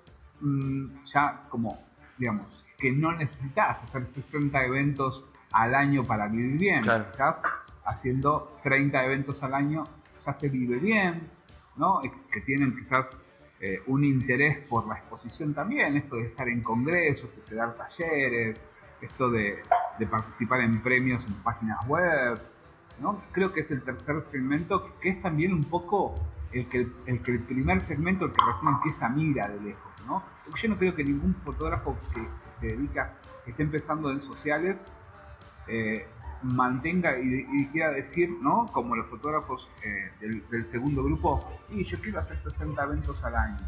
Mm, 0.41 1.05
ya 1.15 1.47
como, 1.49 1.79
digamos, 2.19 2.47
que 2.79 2.93
no 2.93 3.13
necesitas 3.13 3.83
hacer 3.83 4.07
60 4.15 4.65
eventos 4.65 5.25
al 5.53 5.75
año 5.75 6.05
para 6.05 6.29
vivir 6.29 6.59
bien. 6.59 6.79
Estás 6.81 7.37
haciendo 7.85 8.59
30 8.63 9.05
eventos 9.05 9.43
al 9.43 9.55
año, 9.55 9.85
ya 10.27 10.39
se 10.39 10.49
vive 10.49 10.79
bien, 10.79 11.31
¿no? 11.77 12.01
Que 12.33 12.41
tienen 12.43 12.77
quizás 12.77 13.07
eh, 13.66 13.83
un 13.87 14.04
interés 14.04 14.59
por 14.68 14.87
la 14.87 14.97
exposición 14.97 15.54
también, 15.54 15.97
esto 15.97 16.16
de 16.16 16.25
estar 16.25 16.47
en 16.47 16.62
congresos, 16.62 17.30
de 17.49 17.56
dar 17.56 17.75
talleres, 17.75 18.61
esto 19.00 19.30
de, 19.30 19.62
participar 20.11 20.61
en 20.61 20.83
premios 20.83 21.25
en 21.25 21.33
páginas 21.37 21.78
web, 21.88 22.38
¿no? 23.00 23.23
Creo 23.33 23.54
que 23.54 23.62
es 23.62 23.71
el 23.71 23.80
tercer 23.80 24.23
segmento, 24.30 24.92
que 25.00 25.09
es 25.09 25.23
también 25.23 25.54
un 25.54 25.64
poco 25.64 26.14
el 26.52 26.68
que 26.68 26.87
el, 27.06 27.23
que 27.23 27.38
primer 27.38 27.80
segmento, 27.87 28.26
el 28.26 28.33
que 28.33 28.44
recién 28.44 28.75
empieza 28.75 29.06
a 29.06 29.09
mirar 29.09 29.50
de 29.54 29.61
lejos. 29.71 29.92
Yo 30.62 30.68
no 30.68 30.76
creo 30.76 30.94
que 30.94 31.02
ningún 31.02 31.35
fotógrafo 31.37 31.97
que 32.00 32.21
se 32.61 32.66
dedica, 32.66 33.14
que 33.47 33.52
esté 33.52 33.62
empezando 33.62 34.11
en 34.11 34.21
sociales, 34.21 34.76
eh, 35.68 36.06
mantenga 36.45 37.19
y, 37.19 37.67
quiera 37.73 37.91
decir, 37.91 38.31
¿no? 38.41 38.67
Como 38.73 38.95
los 38.95 39.07
fotógrafos 39.07 39.67
eh, 39.83 40.13
del, 40.21 40.71
segundo 40.71 41.03
grupo, 41.03 41.43
y 41.71 41.85
yo 41.85 41.99
quiero 42.01 42.21
hacer 42.21 42.39
60 42.43 42.83
eventos 42.85 43.23
al 43.25 43.35
año. 43.35 43.59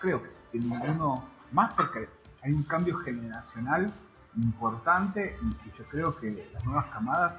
Creo 0.00 0.22
que 0.22 0.58
ninguno, 0.58 1.24
más 1.52 1.74
porque 1.74 2.08
hay 2.42 2.52
un 2.52 2.62
cambio 2.64 2.96
generacional 2.98 3.92
importante 4.36 5.36
y, 5.42 5.78
yo 5.78 5.84
creo 5.90 6.16
que 6.16 6.48
las 6.52 6.64
nuevas 6.64 6.86
camadas 6.86 7.34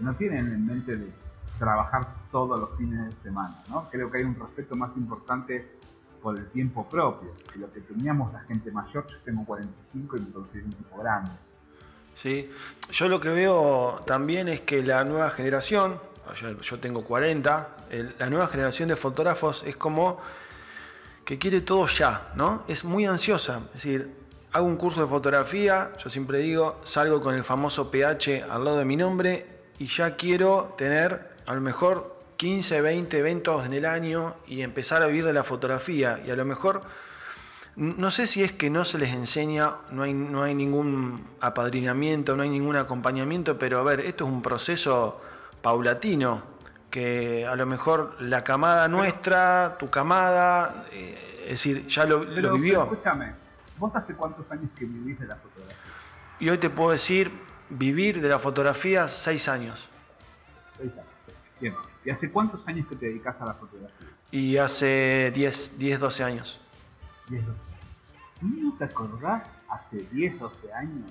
no 0.00 0.14
tienen 0.14 0.46
en 0.46 0.66
mente 0.66 0.96
de 0.96 1.12
trabajar 1.58 2.06
todos 2.30 2.58
los 2.58 2.76
fines 2.78 3.04
de 3.04 3.22
semana, 3.22 3.62
¿no? 3.68 3.88
Creo 3.90 4.10
que 4.10 4.18
hay 4.18 4.24
un 4.24 4.34
respeto 4.34 4.76
más 4.76 4.96
importante 4.96 5.78
por 6.22 6.38
el 6.38 6.48
tiempo 6.50 6.88
propio. 6.88 7.30
lo 7.56 7.70
que 7.72 7.80
teníamos 7.80 8.32
la 8.32 8.40
gente 8.40 8.70
mayor, 8.70 9.06
yo 9.06 9.18
tengo 9.24 9.44
45 9.44 10.16
y 10.16 10.20
me 10.20 10.30
considero 10.30 10.66
un 10.66 10.72
tipo 10.72 10.96
grande. 10.98 11.32
Sí, 12.20 12.50
yo 12.92 13.08
lo 13.08 13.18
que 13.18 13.30
veo 13.30 14.02
también 14.06 14.48
es 14.48 14.60
que 14.60 14.82
la 14.82 15.04
nueva 15.04 15.30
generación, 15.30 15.98
yo, 16.60 16.78
tengo 16.78 17.02
40, 17.02 17.68
la 18.18 18.28
nueva 18.28 18.46
generación 18.46 18.90
de 18.90 18.96
fotógrafos 18.96 19.62
es 19.66 19.74
como 19.76 20.20
que 21.24 21.38
quiere 21.38 21.62
todo 21.62 21.86
ya, 21.86 22.30
¿no? 22.34 22.64
Es 22.68 22.84
muy 22.84 23.06
ansiosa. 23.06 23.62
Es 23.68 23.84
decir, 23.84 24.14
hago 24.52 24.66
un 24.66 24.76
curso 24.76 25.00
de 25.00 25.06
fotografía, 25.06 25.92
yo 25.96 26.10
siempre 26.10 26.40
digo, 26.40 26.82
salgo 26.84 27.22
con 27.22 27.34
el 27.34 27.42
famoso 27.42 27.90
PH 27.90 28.44
al 28.50 28.66
lado 28.66 28.76
de 28.76 28.84
mi 28.84 28.98
nombre 28.98 29.46
y 29.78 29.86
ya 29.86 30.16
quiero 30.16 30.74
tener 30.76 31.30
a 31.46 31.54
lo 31.54 31.62
mejor 31.62 32.18
15, 32.36 32.82
20 32.82 33.16
eventos 33.16 33.64
en 33.64 33.72
el 33.72 33.86
año 33.86 34.34
y 34.46 34.60
empezar 34.60 35.00
a 35.02 35.06
vivir 35.06 35.24
de 35.24 35.32
la 35.32 35.42
fotografía. 35.42 36.20
Y 36.26 36.30
a 36.30 36.36
lo 36.36 36.44
mejor, 36.44 36.82
no 37.80 38.10
sé 38.10 38.26
si 38.26 38.42
es 38.44 38.52
que 38.52 38.68
no 38.68 38.84
se 38.84 38.98
les 38.98 39.14
enseña, 39.14 39.76
no 39.90 40.02
hay, 40.02 40.12
no 40.12 40.42
hay 40.42 40.54
ningún 40.54 41.26
apadrinamiento, 41.40 42.36
no 42.36 42.42
hay 42.42 42.50
ningún 42.50 42.76
acompañamiento, 42.76 43.58
pero 43.58 43.78
a 43.78 43.82
ver, 43.82 44.00
esto 44.00 44.26
es 44.26 44.30
un 44.30 44.42
proceso 44.42 45.18
paulatino, 45.62 46.42
que 46.90 47.46
a 47.46 47.56
lo 47.56 47.64
mejor 47.64 48.16
la 48.20 48.44
camada 48.44 48.86
nuestra, 48.86 49.76
tu 49.78 49.88
camada, 49.88 50.84
eh, 50.92 51.44
es 51.44 51.50
decir, 51.52 51.86
ya 51.86 52.04
lo, 52.04 52.22
lo 52.22 52.52
vivió. 52.52 52.82
escúchame, 52.82 53.32
¿vos 53.78 53.96
hace 53.96 54.12
cuántos 54.14 54.50
años 54.52 54.68
que 54.78 54.84
vivís 54.84 55.18
de 55.18 55.26
la 55.26 55.36
fotografía? 55.36 55.76
Y 56.38 56.50
hoy 56.50 56.58
te 56.58 56.68
puedo 56.68 56.90
decir, 56.90 57.32
vivir 57.70 58.20
de 58.20 58.28
la 58.28 58.38
fotografía, 58.38 59.08
seis 59.08 59.48
años. 59.48 59.88
Seis 60.76 60.92
años. 60.92 61.06
Bien. 61.58 61.74
¿Y 62.04 62.10
hace 62.10 62.30
cuántos 62.30 62.68
años 62.68 62.86
que 62.88 62.96
te 62.96 63.06
dedicas 63.06 63.36
a 63.40 63.46
la 63.46 63.54
fotografía? 63.54 64.08
Y 64.30 64.58
hace 64.58 65.32
10, 65.34 65.78
10 65.78 65.98
12 65.98 66.24
años. 66.24 66.60
10, 67.28 67.46
12 67.46 67.58
años. 67.58 67.69
¿No 68.40 68.74
te 68.76 68.84
acordás 68.84 69.42
hace 69.68 69.98
10, 70.12 70.38
12 70.38 70.72
años 70.72 71.10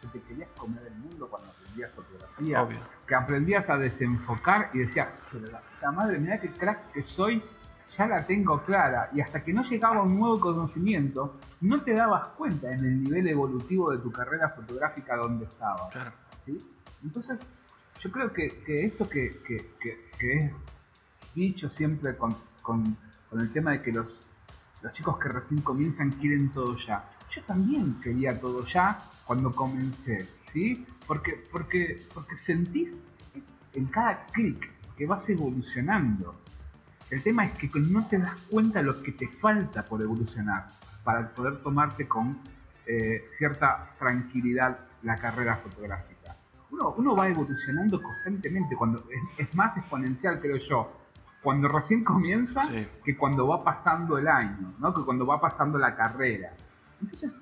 que 0.00 0.08
te 0.08 0.20
querías 0.22 0.48
comer 0.56 0.82
el 0.86 0.94
mundo 0.94 1.28
cuando 1.28 1.50
aprendías 1.50 1.90
fotografía, 1.92 2.66
que 3.06 3.14
aprendías 3.14 3.68
a 3.68 3.76
desenfocar 3.76 4.70
y 4.72 4.78
decías, 4.78 5.08
pero 5.30 5.46
la 5.82 5.92
madre, 5.92 6.18
mira 6.18 6.40
qué 6.40 6.48
crack 6.48 6.92
que 6.92 7.02
soy, 7.02 7.42
ya 7.96 8.06
la 8.06 8.26
tengo 8.26 8.62
clara. 8.62 9.10
Y 9.12 9.20
hasta 9.20 9.42
que 9.44 9.52
no 9.52 9.62
llegaba 9.64 10.02
un 10.02 10.18
nuevo 10.18 10.40
conocimiento, 10.40 11.36
no 11.60 11.82
te 11.82 11.94
dabas 11.94 12.28
cuenta 12.28 12.72
en 12.72 12.80
el 12.80 13.04
nivel 13.04 13.28
evolutivo 13.28 13.90
de 13.92 13.98
tu 13.98 14.10
carrera 14.10 14.48
fotográfica 14.50 15.16
donde 15.16 15.44
estabas. 15.44 15.94
Entonces, 17.02 17.38
yo 18.00 18.10
creo 18.10 18.32
que, 18.32 18.46
esto 18.66 19.08
que, 19.08 19.30
que, 19.46 19.96
es 20.22 20.52
dicho 21.34 21.68
siempre 21.70 22.16
con, 22.16 22.34
con, 22.62 22.96
el 23.32 23.52
tema 23.52 23.72
de 23.72 23.82
que 23.82 23.92
los, 23.92 24.06
los 24.82 24.92
chicos 24.92 25.18
que 25.18 25.28
recién 25.28 25.60
comienzan 25.60 26.10
quieren 26.10 26.50
todo 26.50 26.76
ya. 26.86 27.04
Yo 27.34 27.42
también 27.44 28.00
quería 28.00 28.38
todo 28.40 28.66
ya 28.66 28.98
cuando 29.24 29.54
comencé, 29.54 30.28
¿sí? 30.52 30.86
Porque, 31.06 31.44
porque, 31.50 32.02
porque 32.12 32.36
sentís 32.38 32.90
en 33.74 33.86
cada 33.86 34.26
clic 34.26 34.70
que 34.96 35.06
vas 35.06 35.28
evolucionando. 35.28 36.34
El 37.10 37.22
tema 37.22 37.44
es 37.44 37.52
que 37.52 37.70
no 37.80 38.06
te 38.06 38.18
das 38.18 38.34
cuenta 38.48 38.82
lo 38.82 39.02
que 39.02 39.12
te 39.12 39.28
falta 39.28 39.84
por 39.84 40.00
evolucionar 40.02 40.68
para 41.04 41.28
poder 41.34 41.62
tomarte 41.62 42.06
con 42.06 42.38
eh, 42.86 43.24
cierta 43.38 43.94
tranquilidad 43.98 44.78
la 45.02 45.16
carrera 45.16 45.56
fotográfica 45.56 46.20
uno, 46.70 47.16
va 47.16 47.28
evolucionando 47.28 48.00
constantemente, 48.02 48.76
cuando 48.76 49.04
es, 49.38 49.54
más 49.54 49.76
exponencial, 49.76 50.40
creo 50.40 50.56
yo, 50.56 50.99
cuando 51.42 51.68
recién 51.68 52.04
comienza 52.04 52.62
que 53.04 53.16
cuando 53.16 53.46
va 53.46 53.64
pasando 53.64 54.18
el 54.18 54.28
año, 54.28 54.74
¿no? 54.78 54.94
que 54.94 55.02
cuando 55.02 55.26
va 55.26 55.40
pasando 55.40 55.78
la 55.78 55.94
carrera. 55.94 56.50
Entonces, 57.00 57.32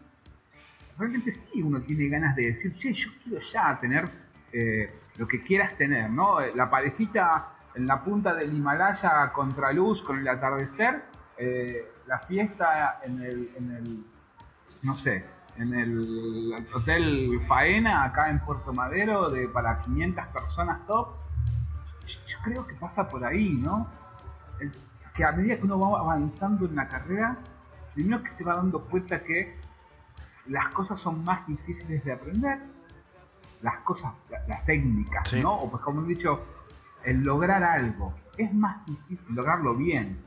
realmente 0.96 1.32
sí, 1.32 1.62
uno 1.62 1.80
tiene 1.80 2.08
ganas 2.08 2.36
de 2.36 2.52
decir, 2.52 2.76
che, 2.78 2.92
yo 2.92 3.10
quiero 3.24 3.44
ya 3.52 3.78
tener 3.80 4.08
eh, 4.52 4.92
lo 5.16 5.26
que 5.26 5.42
quieras 5.42 5.74
tener, 5.76 6.10
¿no? 6.10 6.38
La 6.54 6.70
parejita 6.70 7.48
en 7.74 7.86
la 7.86 8.02
punta 8.02 8.34
del 8.34 8.54
Himalaya 8.54 9.32
contra 9.32 9.72
luz 9.72 10.02
con 10.02 10.18
el 10.18 10.28
atardecer, 10.28 11.02
eh, 11.36 11.90
la 12.06 12.18
fiesta 12.20 13.00
en 13.04 13.22
el, 13.22 13.50
en 13.56 13.70
el, 13.70 14.04
no 14.82 14.96
sé, 14.98 15.24
en 15.56 15.74
el 15.74 16.66
Hotel 16.72 17.40
Faena, 17.46 18.04
acá 18.04 18.30
en 18.30 18.40
Puerto 18.40 18.72
Madero, 18.72 19.28
de 19.28 19.48
para 19.48 19.80
500 19.80 20.26
personas 20.28 20.86
top. 20.86 21.08
Creo 22.48 22.66
que 22.66 22.74
pasa 22.76 23.06
por 23.06 23.22
ahí, 23.24 23.60
¿no? 23.62 23.86
que 25.14 25.24
a 25.24 25.32
medida 25.32 25.56
que 25.56 25.64
uno 25.64 25.78
va 25.80 25.98
avanzando 25.98 26.64
en 26.64 26.76
la 26.76 26.88
carrera, 26.88 27.36
primero 27.92 28.22
que 28.22 28.30
se 28.36 28.44
va 28.44 28.54
dando 28.54 28.84
cuenta 28.84 29.22
que 29.22 29.56
las 30.46 30.68
cosas 30.68 31.00
son 31.00 31.24
más 31.24 31.46
difíciles 31.46 32.04
de 32.04 32.12
aprender, 32.12 32.58
las 33.60 33.80
cosas, 33.80 34.12
las 34.46 34.64
técnicas, 34.64 35.32
¿no? 35.34 35.54
O 35.54 35.70
pues 35.70 35.82
como 35.82 36.02
he 36.02 36.06
dicho, 36.06 36.40
el 37.04 37.22
lograr 37.22 37.64
algo 37.64 38.14
es 38.36 38.54
más 38.54 38.86
difícil, 38.86 39.34
lograrlo 39.34 39.74
bien, 39.74 40.18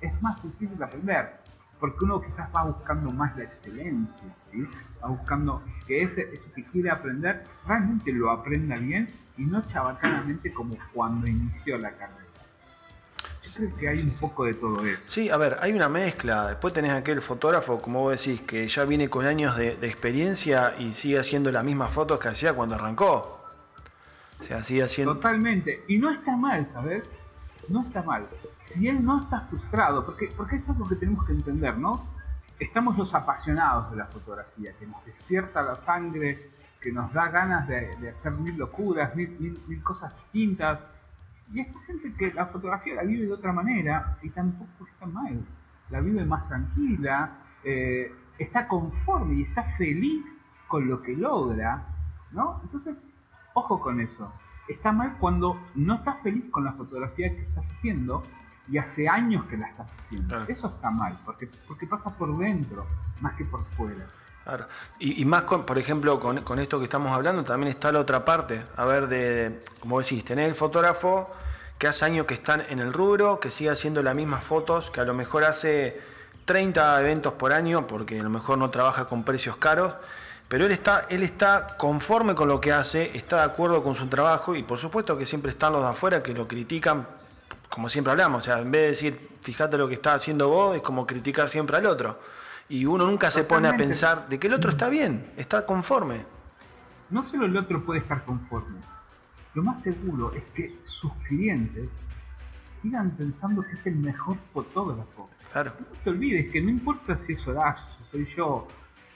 es 0.00 0.20
más 0.20 0.42
difícil 0.42 0.76
de 0.76 0.84
aprender 0.84 1.40
porque 1.80 2.04
uno 2.04 2.20
quizás 2.20 2.48
va 2.54 2.64
buscando 2.64 3.10
más 3.10 3.34
la 3.36 3.44
excelencia, 3.44 4.36
¿sí? 4.52 4.68
va 5.02 5.08
buscando 5.08 5.62
que 5.86 6.02
ese, 6.02 6.30
eso 6.32 6.52
que 6.54 6.64
quiere 6.66 6.90
aprender 6.90 7.42
realmente 7.66 8.12
lo 8.12 8.30
aprenda 8.30 8.76
bien 8.76 9.08
y 9.40 9.44
no 9.44 9.60
chabacanamente 9.68 10.52
como 10.52 10.76
cuando 10.92 11.26
inició 11.26 11.78
la 11.78 11.90
carrera. 11.90 12.20
Yo 13.42 13.50
creo 13.54 13.76
que 13.76 13.88
hay 13.88 14.00
un 14.02 14.10
poco 14.10 14.44
de 14.44 14.54
todo 14.54 14.86
eso. 14.86 15.00
Sí, 15.06 15.28
a 15.28 15.36
ver, 15.36 15.58
hay 15.60 15.72
una 15.72 15.88
mezcla. 15.88 16.48
Después 16.48 16.72
tenés 16.72 16.92
aquel 16.92 17.20
fotógrafo, 17.20 17.82
como 17.82 18.02
vos 18.02 18.24
decís, 18.24 18.42
que 18.42 18.68
ya 18.68 18.84
viene 18.84 19.08
con 19.08 19.26
años 19.26 19.56
de, 19.56 19.72
experiencia 19.82 20.76
y 20.78 20.92
sigue 20.92 21.18
haciendo 21.18 21.50
las 21.50 21.64
mismas 21.64 21.90
fotos 21.90 22.20
que 22.20 22.28
hacía 22.28 22.52
cuando 22.52 22.76
arrancó. 22.76 23.40
O 24.38 24.44
sea, 24.44 24.62
sigue 24.62 24.84
haciendo... 24.84 25.16
Totalmente. 25.16 25.82
Y 25.88 25.98
no 25.98 26.12
está 26.12 26.36
mal, 26.36 26.68
¿sabes? 26.72 27.02
No 27.68 27.82
está 27.82 28.02
mal 28.02 28.26
si 28.74 28.88
él 28.88 29.04
no 29.04 29.20
está 29.20 29.40
frustrado, 29.42 30.04
porque, 30.04 30.28
porque 30.36 30.56
eso 30.56 30.72
es 30.72 30.78
lo 30.78 30.88
que 30.88 30.96
tenemos 30.96 31.26
que 31.26 31.32
entender, 31.32 31.76
¿no? 31.76 32.06
Estamos 32.58 32.96
los 32.96 33.12
apasionados 33.14 33.90
de 33.90 33.96
la 33.96 34.06
fotografía, 34.06 34.72
que 34.78 34.86
nos 34.86 35.04
despierta 35.04 35.62
la 35.62 35.76
sangre, 35.84 36.49
que 36.80 36.92
nos 36.92 37.12
da 37.12 37.28
ganas 37.28 37.68
de, 37.68 38.10
hacer 38.10 38.32
mil 38.32 38.56
locuras, 38.56 39.14
mil, 39.14 39.60
mil, 39.66 39.82
cosas 39.82 40.12
distintas. 40.16 40.80
Y 41.52 41.60
esta 41.60 41.78
gente 41.80 42.12
que 42.14 42.32
la 42.32 42.46
fotografía 42.46 42.94
la 42.94 43.02
vive 43.02 43.26
de 43.26 43.32
otra 43.32 43.52
manera 43.52 44.18
y 44.22 44.30
tampoco 44.30 44.86
está 44.86 45.06
mal. 45.06 45.44
La 45.90 46.00
vive 46.00 46.24
más 46.24 46.48
tranquila, 46.48 47.38
eh, 47.64 48.12
está 48.38 48.66
conforme 48.66 49.34
y 49.34 49.42
está 49.42 49.64
feliz 49.76 50.24
con 50.68 50.88
lo 50.88 51.02
que 51.02 51.16
logra, 51.16 51.84
¿no? 52.30 52.60
Entonces, 52.62 52.96
ojo 53.54 53.80
con 53.80 54.00
eso. 54.00 54.32
Está 54.68 54.92
mal 54.92 55.16
cuando 55.18 55.60
no 55.74 55.96
estás 55.96 56.22
feliz 56.22 56.44
con 56.50 56.64
la 56.64 56.72
fotografía 56.72 57.28
que 57.28 57.42
estás 57.42 57.64
haciendo 57.76 58.22
y 58.68 58.78
hace 58.78 59.08
años 59.08 59.44
que 59.46 59.56
la 59.56 59.66
estás 59.66 59.88
haciendo. 59.98 60.40
Eso 60.44 60.68
está 60.68 60.90
mal, 60.92 61.18
porque, 61.24 61.50
porque 61.66 61.86
pasa 61.88 62.10
por 62.16 62.38
dentro, 62.38 62.86
más 63.20 63.34
que 63.34 63.44
por 63.44 63.64
fuera. 63.76 64.06
Claro. 64.44 64.66
Y, 64.98 65.24
más, 65.24 65.42
con, 65.42 65.64
por 65.64 65.78
ejemplo, 65.78 66.18
con, 66.18 66.58
esto 66.58 66.78
que 66.78 66.84
estamos 66.84 67.12
hablando, 67.12 67.44
también 67.44 67.70
está 67.70 67.92
la 67.92 68.00
otra 68.00 68.24
parte. 68.24 68.62
A 68.76 68.84
ver, 68.84 69.06
de, 69.06 69.60
como 69.78 70.00
decís, 70.00 70.24
tener 70.24 70.48
el 70.48 70.54
fotógrafo 70.54 71.30
que 71.78 71.86
hace 71.86 72.04
años 72.04 72.26
que 72.26 72.34
están 72.34 72.64
en 72.68 72.80
el 72.80 72.92
rubro, 72.92 73.38
que 73.38 73.50
sigue 73.50 73.70
haciendo 73.70 74.02
las 74.02 74.14
mismas 74.14 74.42
fotos, 74.42 74.90
que 74.90 75.00
a 75.00 75.04
lo 75.04 75.14
mejor 75.14 75.44
hace 75.44 76.00
30 76.46 77.00
eventos 77.00 77.34
por 77.34 77.52
año, 77.52 77.86
porque 77.86 78.18
a 78.18 78.22
lo 78.22 78.30
mejor 78.30 78.58
no 78.58 78.70
trabaja 78.70 79.04
con 79.06 79.24
precios 79.24 79.56
caros, 79.56 79.94
pero 80.48 80.66
él 80.66 80.72
está, 80.72 81.06
él 81.08 81.22
está 81.22 81.66
conforme 81.78 82.34
con 82.34 82.48
lo 82.48 82.60
que 82.60 82.72
hace, 82.72 83.16
está 83.16 83.36
de 83.36 83.44
acuerdo 83.44 83.82
con 83.82 83.94
su 83.94 84.08
trabajo 84.08 84.56
y 84.56 84.62
por 84.64 84.78
supuesto 84.78 85.16
que 85.16 85.24
siempre 85.24 85.52
están 85.52 85.72
los 85.72 85.82
de 85.82 85.88
afuera 85.88 86.22
que 86.22 86.34
lo 86.34 86.48
critican 86.48 87.06
como 87.70 87.88
siempre 87.88 88.10
hablamos, 88.10 88.42
o 88.42 88.44
sea, 88.44 88.58
en 88.58 88.70
vez 88.70 88.82
de 88.82 88.88
decir, 88.88 89.28
fíjate 89.40 89.78
lo 89.78 89.86
que 89.86 89.94
está 89.94 90.14
haciendo 90.14 90.48
vos, 90.48 90.76
es 90.76 90.82
como 90.82 91.06
criticar 91.06 91.48
siempre 91.48 91.76
al 91.76 91.86
otro. 91.86 92.18
Y 92.70 92.86
uno 92.86 93.06
nunca 93.06 93.30
se 93.30 93.44
pone 93.44 93.68
a 93.68 93.76
pensar 93.76 94.28
de 94.28 94.38
que 94.38 94.46
el 94.46 94.54
otro 94.54 94.70
está 94.70 94.88
bien, 94.88 95.32
está 95.36 95.66
conforme. 95.66 96.24
No 97.10 97.28
solo 97.28 97.44
el 97.44 97.56
otro 97.56 97.82
puede 97.82 98.00
estar 98.00 98.24
conforme, 98.24 98.78
lo 99.54 99.62
más 99.62 99.82
seguro 99.82 100.32
es 100.32 100.44
que 100.54 100.78
sus 100.86 101.12
clientes 101.28 101.88
sigan 102.80 103.10
pensando 103.10 103.62
que 103.62 103.72
es 103.72 103.86
el 103.86 103.96
mejor 103.96 104.36
fotógrafo. 104.54 105.28
Claro. 105.52 105.72
No 105.78 105.86
te 106.04 106.10
olvides 106.10 106.50
que 106.52 106.62
no 106.62 106.70
importa 106.70 107.18
si 107.26 107.32
es 107.34 107.46
Horacio, 107.46 107.84
si 107.98 108.10
soy 108.10 108.34
yo, 108.36 108.68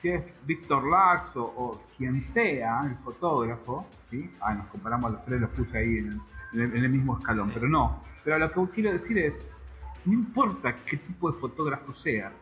si 0.03 0.09
es 0.09 0.23
Víctor 0.45 0.85
Lax 0.91 1.31
o, 1.37 1.81
quien 1.97 2.23
sea 2.33 2.83
el 2.85 2.97
fotógrafo, 3.05 3.87
¿sí? 4.11 4.29
Ah, 4.41 4.55
nos 4.55 4.67
comparamos 4.67 5.11
a 5.11 5.15
los 5.15 5.25
tres, 5.25 5.41
los 5.41 5.51
puse 5.51 5.79
ahí 5.79 5.99
en 5.99 6.21
el, 6.61 6.89
mismo 6.89 7.17
escalón, 7.17 7.51
pero 7.55 7.69
no 7.69 8.03
pero 8.25 8.39
lo 8.39 8.51
que 8.51 8.75
quiero 8.75 8.93
decir 8.93 9.19
es, 9.19 9.35
no 10.07 10.15
importa 10.15 10.75
qué 10.87 10.97
tipo 10.97 11.31
de 11.31 11.39
fotógrafo 11.39 11.95
sea, 11.95 12.33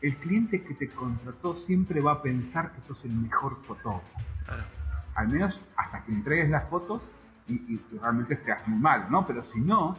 el 0.00 0.16
cliente 0.16 0.62
que 0.62 0.74
te 0.74 0.88
contrató 0.88 1.56
siempre 1.58 2.00
va 2.00 2.12
a 2.12 2.22
pensar 2.22 2.72
que 2.72 2.80
sos 2.86 3.02
el 3.04 3.12
mejor 3.12 3.56
fotógrafo. 3.64 4.04
Al 5.14 5.28
menos 5.28 5.58
hasta 5.76 6.04
que 6.04 6.12
entregues 6.12 6.50
las 6.50 6.68
fotos 6.68 7.02
y, 7.48 7.80
realmente 8.00 8.36
seas 8.36 8.66
muy 8.66 8.78
mal, 8.78 9.06
¿no? 9.10 9.26
Pero 9.26 9.44
si 9.44 9.60
no, 9.60 9.96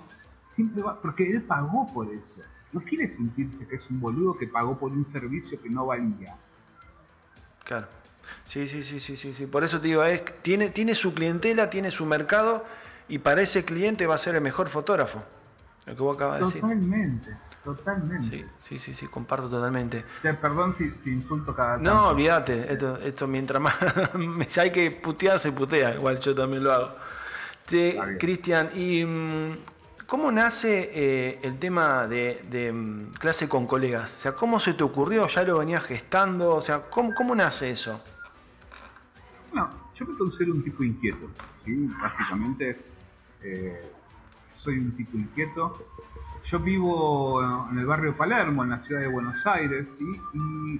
siempre 0.55 0.83
va, 0.83 0.99
porque 1.01 1.29
él 1.29 1.41
pagó 1.41 1.91
por 1.93 2.13
eso. 2.13 2.41
No 2.73 2.81
quiere 2.81 3.07
sentirse 3.15 3.65
que 3.65 3.77
es 3.77 3.89
un 3.89 3.99
boludo 3.99 4.37
que 4.37 4.47
pagó 4.47 4.77
por 4.77 4.91
un 4.91 5.09
servicio 5.11 5.59
que 5.61 5.69
no 5.69 5.85
valía. 5.85 6.35
Claro. 7.63 7.87
Sí, 8.43 8.67
sí, 8.67 8.83
sí, 8.83 8.99
sí, 8.99 9.15
sí, 9.15 9.33
sí. 9.33 9.45
Por 9.45 9.63
eso 9.63 9.79
te 9.79 9.87
digo, 9.87 10.03
es, 10.03 10.21
tiene, 10.41 10.69
tiene 10.69 10.93
su 10.93 11.13
clientela, 11.13 11.69
tiene 11.69 11.91
su 11.91 12.05
mercado 12.05 12.65
y 13.07 13.19
para 13.19 13.41
ese 13.41 13.63
cliente 13.63 14.05
va 14.05 14.15
a 14.15 14.17
ser 14.17 14.35
el 14.35 14.41
mejor 14.41 14.69
fotógrafo. 14.69 15.23
Lo 15.85 15.95
que 15.95 16.01
vos 16.01 16.15
acabas 16.15 16.39
de 16.39 16.45
decir. 16.45 16.61
Totalmente, 16.61 17.37
totalmente. 17.75 18.25
Sí, 18.25 18.45
sí, 18.63 18.79
sí, 18.79 18.93
sí, 18.93 19.07
comparto 19.07 19.49
totalmente. 19.49 20.05
perdón 20.21 20.73
si, 20.77 20.85
insulto 21.09 21.53
cada 21.53 21.75
tanto. 21.75 21.93
No, 21.93 22.07
olvídate, 22.09 22.71
esto, 22.71 22.97
esto 22.97 23.27
mientras 23.27 23.61
más 23.61 23.75
si 24.47 24.59
hay 24.61 24.71
que 24.71 24.89
putear, 24.91 25.37
se 25.37 25.51
putea, 25.51 25.95
igual 25.95 26.17
yo 26.19 26.33
también 26.33 26.63
lo 26.63 26.71
hago. 26.71 26.95
Cristian, 28.17 28.69
¿y 28.73 29.03
mm, 29.03 29.57
cómo 30.05 30.31
nace 30.31 30.91
eh, 30.93 31.39
el 31.41 31.59
tema 31.59 32.07
de, 32.07 32.71
mm, 32.73 33.11
clase 33.19 33.49
con 33.49 33.67
colegas? 33.67 34.15
O 34.15 34.19
sea, 34.21 34.31
¿cómo 34.31 34.61
se 34.61 34.73
te 34.73 34.83
ocurrió? 34.85 35.27
¿Ya 35.27 35.43
lo 35.43 35.57
venías 35.57 35.83
gestando? 35.83 36.55
O 36.55 36.61
sea, 36.61 36.83
¿cómo, 36.89 37.13
cómo 37.13 37.35
nace 37.35 37.71
eso? 37.71 38.01
Bueno, 39.51 39.69
yo 39.93 40.05
me 40.05 40.17
considero 40.17 40.53
un 40.53 40.63
tipo 40.63 40.83
inquieto, 40.85 41.29
¿sí? 41.65 41.89
Básicamente 42.01 42.79
eh, 43.43 43.91
soy 44.55 44.77
un 44.77 44.95
tipo 44.95 45.17
inquieto. 45.17 45.85
Yo 46.49 46.59
vivo 46.59 47.43
en 47.69 47.77
el 47.77 47.85
barrio 47.85 48.15
Palermo, 48.15 48.63
en 48.63 48.69
la 48.69 48.79
ciudad 48.79 49.01
de 49.01 49.07
Buenos 49.07 49.45
Aires, 49.45 49.85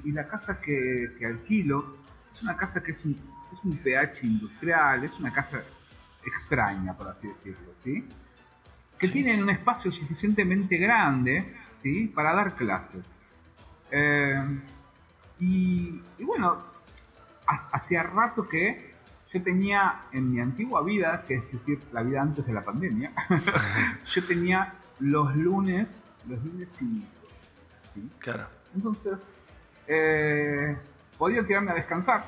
y, 0.04 0.12
la 0.14 0.26
casa 0.26 0.62
que, 0.62 1.10
alquilo 1.26 1.98
es 2.34 2.42
una 2.42 2.56
casa 2.56 2.82
que 2.82 2.94
es 2.94 3.04
un, 3.04 3.12
es 3.52 3.64
un 3.66 3.78
pH 3.78 4.26
industrial, 4.26 5.04
es 5.04 5.12
una 5.20 5.32
casa 5.32 5.62
extraña, 6.26 6.94
por 6.94 7.10
así 7.10 7.28
decirlo, 7.28 7.74
¿sí? 7.84 8.08
que 8.98 9.10
tiene 9.10 9.44
un 9.44 9.50
espacio 9.50 9.92
suficientemente 9.92 10.78
grande 10.78 11.54
¿sí? 11.84 12.12
para 12.16 12.34
dar 12.34 12.56
clases. 12.56 13.04
Eh, 13.92 14.60
y, 15.42 16.02
y, 16.18 16.24
bueno, 16.24 16.62
hacía 17.74 18.04
rato 18.04 18.48
que 18.48 18.94
yo 19.34 19.44
tenía 19.44 20.04
en 20.14 20.32
mi 20.32 20.40
antigua 20.40 20.82
vida, 20.82 21.26
que 21.28 21.36
es 21.36 21.52
decir, 21.52 21.80
la 21.92 22.04
vida 22.04 22.22
antes 22.22 22.46
de 22.46 22.54
la 22.54 22.64
pandemia, 22.64 23.12
yo 24.16 24.24
tenía 24.24 24.74
los 25.00 25.36
lunes, 25.36 25.88
los 26.28 26.44
lunes 26.44 26.68
cívicos. 26.78 27.10
Claro. 28.20 28.48
Entonces, 28.76 29.20
eh, 29.88 30.78
podía 31.18 31.46
quedarme 31.46 31.72
a 31.72 31.76
descansar, 31.76 32.24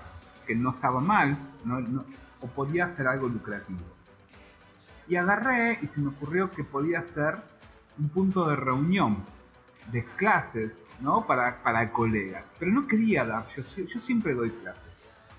que 0.47 0.55
no 0.55 0.71
estaba 0.71 0.99
mal, 0.99 1.37
o 2.41 2.47
podía 2.47 2.85
hacer 2.85 3.07
algo 3.07 3.27
lucrativo. 3.27 3.79
Y 5.07 5.15
agarré 5.15 5.79
y 5.81 5.87
se 5.87 5.99
me 5.99 6.09
ocurrió 6.09 6.51
que 6.51 6.63
podía 6.63 7.03
ser 7.13 7.35
un 7.97 8.09
punto 8.09 8.47
de 8.47 8.55
reunión 8.55 9.23
de 9.91 10.05
clases, 10.17 10.77
¿no? 11.01 11.25
Para, 11.25 11.61
para 11.63 11.91
colegas. 11.91 12.45
Pero 12.59 12.71
no 12.71 12.87
quería 12.87 13.25
dar, 13.25 13.45
yo, 13.55 13.63
yo 13.75 13.99
siempre 14.01 14.33
doy 14.33 14.51
clases, 14.51 14.83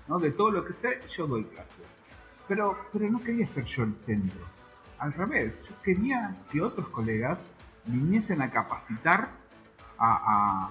¿no? 0.07 0.19
De 0.19 0.31
todo 0.31 0.51
lo 0.51 0.65
que 0.65 0.73
sé, 0.73 0.99
yo 1.17 1.27
doy 1.27 1.45
clases. 1.45 1.85
Pero, 2.47 2.77
pero 2.91 3.09
no 3.09 3.19
quería 3.19 3.47
ser 3.47 3.63
yo 3.65 3.83
el 3.83 3.95
centro. 4.05 4.50
Al 5.01 5.13
revés, 5.13 5.53
yo 5.67 5.81
quería 5.81 6.35
que 6.51 6.61
otros 6.61 6.87
colegas 6.89 7.39
viniesen 7.85 8.39
a 8.39 8.51
capacitar 8.51 9.29
a, 9.97 10.69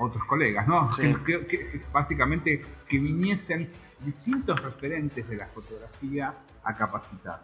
otros 0.00 0.22
colegas, 0.26 0.68
¿no? 0.68 0.90
Que, 1.24 1.82
básicamente 1.90 2.62
que 2.86 2.98
viniesen 2.98 3.70
distintos 4.00 4.62
referentes 4.62 5.26
de 5.26 5.36
la 5.36 5.46
fotografía 5.46 6.34
a 6.62 6.76
capacitar. 6.76 7.40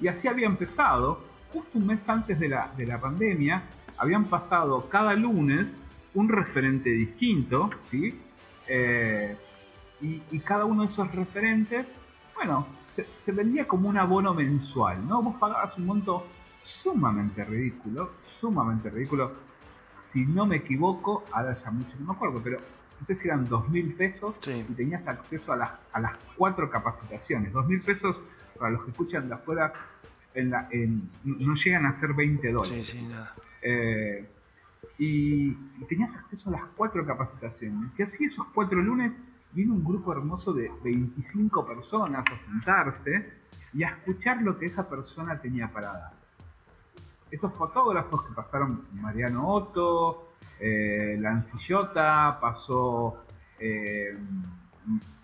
Y 0.00 0.08
así 0.08 0.28
había 0.28 0.46
empezado, 0.46 1.24
justo 1.50 1.78
un 1.78 1.86
mes 1.86 2.06
antes 2.06 2.38
de 2.38 2.48
la, 2.48 2.70
de 2.76 2.84
la 2.84 3.00
pandemia, 3.00 3.62
habían 3.96 4.26
pasado 4.26 4.86
cada 4.90 5.14
lunes 5.14 5.66
un 6.12 6.28
referente 6.28 6.90
distinto, 6.90 7.70
¿sí? 7.90 8.20
Eh, 8.66 9.34
y, 10.02 10.38
cada 10.40 10.66
uno 10.66 10.84
de 10.84 10.92
esos 10.92 11.10
referentes, 11.14 11.86
bueno, 12.34 12.66
se, 13.24 13.32
vendía 13.32 13.66
como 13.66 13.88
un 13.88 13.96
abono 13.96 14.34
mensual, 14.34 15.06
¿no? 15.06 15.22
Vos 15.22 15.36
pagabas 15.36 15.76
un 15.78 15.86
monto 15.86 16.26
sumamente 16.64 17.44
ridículo, 17.44 18.10
sumamente 18.40 18.90
ridículo. 18.90 19.32
Si 20.12 20.24
no 20.24 20.46
me 20.46 20.56
equivoco, 20.56 21.24
ahora 21.32 21.58
ya 21.62 21.70
mucho 21.70 21.92
no 21.98 22.06
me 22.06 22.12
acuerdo, 22.12 22.40
pero 22.42 22.58
si 23.06 23.28
eran 23.28 23.48
dos 23.48 23.68
mil 23.68 23.94
pesos 23.94 24.34
y 24.46 24.72
tenías 24.74 25.06
acceso 25.06 25.52
a 25.52 25.56
las, 25.56 25.70
a 25.92 26.00
las 26.00 26.12
cuatro 26.36 26.70
capacitaciones. 26.70 27.52
Dos 27.52 27.66
mil 27.66 27.80
pesos, 27.80 28.16
para 28.58 28.70
los 28.70 28.84
que 28.84 28.90
escuchan 28.90 29.28
de 29.28 29.34
afuera, 29.34 29.72
en 30.34 30.50
la, 30.50 30.68
no 31.24 31.54
llegan 31.54 31.86
a 31.86 31.98
ser 32.00 32.14
20 32.14 32.52
dólares. 32.52 32.86
Sí, 32.86 32.98
sí, 32.98 33.02
nada. 33.04 33.34
Eh, 33.62 34.28
y, 34.98 35.52
tenías 35.88 36.14
acceso 36.14 36.48
a 36.50 36.52
las 36.52 36.62
cuatro 36.76 37.04
capacitaciones. 37.06 37.90
Y 37.96 38.02
así 38.02 38.24
esos 38.24 38.46
cuatro 38.48 38.80
lunes 38.80 39.12
vino 39.52 39.74
un 39.74 39.84
grupo 39.84 40.12
hermoso 40.12 40.52
de 40.52 40.70
25 40.82 41.66
personas 41.66 42.24
a 42.30 42.50
sentarse 42.50 43.32
y 43.72 43.82
a 43.82 43.88
escuchar 43.88 44.42
lo 44.42 44.58
que 44.58 44.66
esa 44.66 44.88
persona 44.88 45.40
tenía 45.40 45.68
para 45.68 45.92
dar. 45.92 46.12
Esos 47.30 47.52
fotógrafos 47.54 48.24
que 48.24 48.34
pasaron 48.34 48.86
Mariano 48.94 49.46
Otto, 49.46 50.32
eh, 50.58 51.16
Lancillota, 51.20 52.38
pasó, 52.40 53.24
eh, 53.58 54.16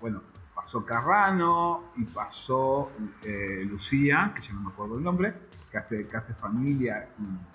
bueno, 0.01 0.23
pasó 0.55 0.85
Carrano 0.85 1.93
y 1.97 2.05
pasó 2.05 2.93
eh, 3.23 3.65
Lucía, 3.67 4.33
que 4.35 4.43
ya 4.43 4.53
no 4.53 4.61
me 4.61 4.69
acuerdo 4.69 4.99
el 4.99 5.05
nombre, 5.05 5.35
que 5.71 5.79
hace, 5.79 6.07
que 6.07 6.17
hace 6.17 6.35
familia 6.35 7.09
y, 7.19 7.55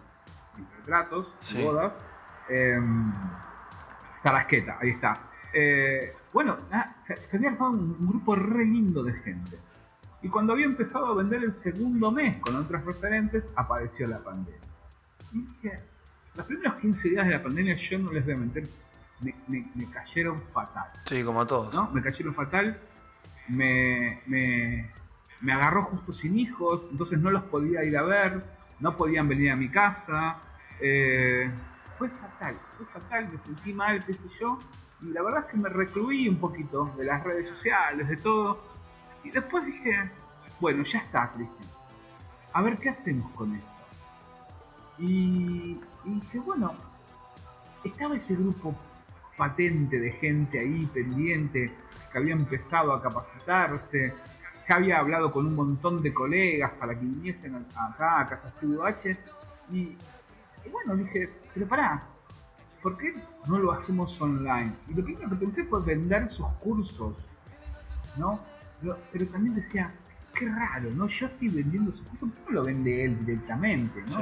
retratos, 0.79 1.27
bodas. 1.63 1.93
Eh, 2.49 2.79
ahí 4.23 4.89
está. 4.89 5.17
Eh, 5.53 6.13
bueno, 6.33 6.57
ah, 6.71 6.95
se, 7.07 7.37
había 7.37 7.49
armado 7.49 7.71
un, 7.71 8.07
grupo 8.07 8.35
re 8.35 8.65
lindo 8.65 9.03
de 9.03 9.13
gente. 9.13 9.57
Y 10.21 10.29
cuando 10.29 10.53
había 10.53 10.65
empezado 10.65 11.07
a 11.07 11.15
vender 11.15 11.43
el 11.43 11.53
segundo 11.63 12.11
mes 12.11 12.37
con 12.37 12.55
otros 12.55 12.83
referentes, 12.85 13.45
apareció 13.55 14.07
la 14.07 14.19
pandemia. 14.19 14.59
Y 15.31 15.41
dije, 15.41 15.79
los 16.35 16.45
primeros 16.45 16.75
15 16.75 17.09
días 17.09 17.25
de 17.25 17.31
la 17.31 17.43
pandemia, 17.43 17.75
yo 17.75 17.99
no 17.99 18.11
les 18.11 18.25
voy 18.25 18.33
a 18.33 18.37
mentir, 18.37 18.69
me, 19.21 19.91
cayeron 19.91 20.41
fatal. 20.53 20.89
Sí, 21.05 21.23
como 21.23 21.41
a 21.41 21.47
todos. 21.47 21.73
¿no? 21.73 21.89
Me 21.91 22.01
cayeron 22.01 22.33
fatal. 22.33 22.77
Me, 23.47 24.21
me, 24.27 24.91
me 25.41 25.53
agarró 25.53 25.83
justo 25.83 26.13
sin 26.13 26.37
hijos, 26.37 26.83
entonces 26.91 27.19
no 27.19 27.31
los 27.31 27.43
podía 27.43 27.83
ir 27.83 27.97
a 27.97 28.03
ver, 28.03 28.43
no 28.79 28.95
podían 28.95 29.27
venir 29.27 29.51
a 29.51 29.55
mi 29.55 29.69
casa. 29.69 30.37
Eh, 30.79 31.49
fue 31.97 32.09
fatal, 32.09 32.57
fue 32.77 32.85
fatal, 32.87 33.29
me 33.31 33.39
sentí 33.43 33.73
mal, 33.73 34.03
qué 34.05 34.13
sé 34.13 34.29
yo. 34.39 34.59
Y 35.01 35.07
la 35.07 35.21
verdad 35.21 35.45
es 35.45 35.51
que 35.51 35.57
me 35.57 35.69
recluí 35.69 36.27
un 36.27 36.38
poquito 36.38 36.91
de 36.97 37.05
las 37.05 37.23
redes 37.23 37.49
sociales, 37.49 38.07
de 38.07 38.17
todo. 38.17 38.62
Y 39.23 39.31
después 39.31 39.65
dije, 39.65 40.12
bueno, 40.59 40.83
ya 40.83 40.99
está, 40.99 41.31
Cristian. 41.31 41.69
A 42.53 42.62
ver 42.62 42.75
qué 42.77 42.89
hacemos 42.89 43.31
con 43.33 43.55
esto. 43.55 43.69
Y, 44.97 45.79
dije, 46.03 46.39
bueno, 46.39 46.73
estaba 47.83 48.17
ese 48.17 48.35
grupo 48.35 48.75
patente 49.38 49.99
de 49.99 50.12
gente 50.12 50.59
ahí 50.59 50.85
pendiente 50.88 51.73
que 52.12 52.17
había 52.17 52.33
empezado 52.33 52.91
a 52.91 53.01
capacitarse, 53.01 54.13
que 54.67 54.73
había 54.73 54.99
hablado 54.99 55.31
con 55.31 55.47
un 55.47 55.55
montón 55.55 56.01
de 56.01 56.13
colegas 56.13 56.71
para 56.73 56.93
que 56.93 57.05
viniesen 57.05 57.55
acá 57.55 58.21
a 58.21 58.27
Casa 58.27 58.49
Estudio 58.49 58.85
H. 58.85 59.17
Y, 59.71 59.95
bueno, 60.69 60.97
dije, 60.97 61.29
pero 61.53 61.67
¿por 62.81 62.97
qué 62.97 63.13
no 63.47 63.57
lo 63.57 63.71
hacemos 63.71 64.19
online? 64.21 64.73
Y 64.87 64.93
lo 64.93 65.03
primero 65.03 65.29
que 65.29 65.35
pensé 65.35 65.63
fue 65.65 65.81
vender 65.83 66.29
sus 66.31 66.47
cursos, 66.59 67.15
¿no? 68.17 68.39
Pero, 69.11 69.27
también 69.27 69.55
decía, 69.55 69.93
qué 70.33 70.47
raro, 70.49 70.89
¿no? 70.91 71.07
Yo 71.07 71.27
estoy 71.27 71.49
vendiendo 71.49 71.91
sus 71.91 72.01
cursos, 72.07 72.29
¿por 72.29 72.45
qué 72.45 72.53
lo 72.53 72.63
vende 72.63 73.05
él 73.05 73.25
directamente, 73.25 74.01
¿no? 74.07 74.17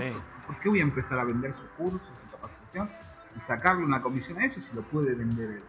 ¿Por 0.48 0.60
qué 0.60 0.70
voy 0.70 0.80
a 0.80 0.84
empezar 0.84 1.20
a 1.20 1.24
vender 1.24 1.54
sus 1.54 1.70
cursos, 1.78 2.02
su 2.02 2.32
capacitación 2.32 2.90
y 3.36 3.40
sacarle 3.42 3.84
una 3.86 4.02
comisión 4.02 4.40
a 4.40 4.46
eso 4.46 4.60
si 4.62 4.76
lo 4.76 4.82
puede 4.84 5.14
vender 5.14 5.52
él? 5.52 5.64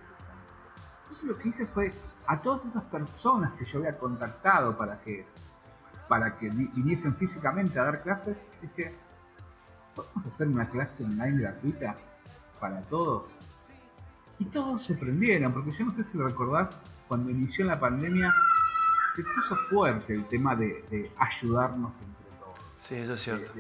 Entonces 1.02 1.24
lo 1.24 1.38
que 1.38 1.48
hice 1.48 1.66
fue 1.66 1.90
a 2.26 2.40
todas 2.40 2.64
esas 2.64 2.84
personas 2.84 3.52
que 3.54 3.64
yo 3.64 3.78
había 3.78 3.98
contactado 3.98 4.76
para 4.76 5.00
que 5.00 5.26
para 6.08 6.38
que 6.38 6.48
viniesen 6.48 7.14
físicamente 7.16 7.78
a 7.78 7.84
dar 7.84 8.02
clases, 8.02 8.36
dije, 8.62 8.94
¿podemos 9.94 10.26
hacer 10.26 10.48
una 10.48 10.68
clase 10.70 11.04
online 11.04 11.42
gratuita? 11.42 11.96
Para 12.58 12.80
todos. 12.82 13.28
Y 14.38 14.44
todos 14.46 14.84
se 14.86 14.94
prendieron, 14.94 15.52
porque 15.52 15.72
yo 15.72 15.86
no 15.86 15.90
sé 15.92 16.04
si 16.12 16.18
recordás, 16.18 16.68
cuando 17.08 17.30
inició 17.30 17.64
la 17.64 17.78
pandemia, 17.80 18.32
se 19.16 19.24
puso 19.24 19.56
fuerte 19.68 20.14
el 20.14 20.24
tema 20.26 20.54
de, 20.54 21.10
ayudarnos 21.18 21.92
entre 22.00 22.38
todos. 22.38 22.58
Sí, 22.78 22.94
eso 22.94 23.14
es 23.14 23.20
cierto. 23.20 23.52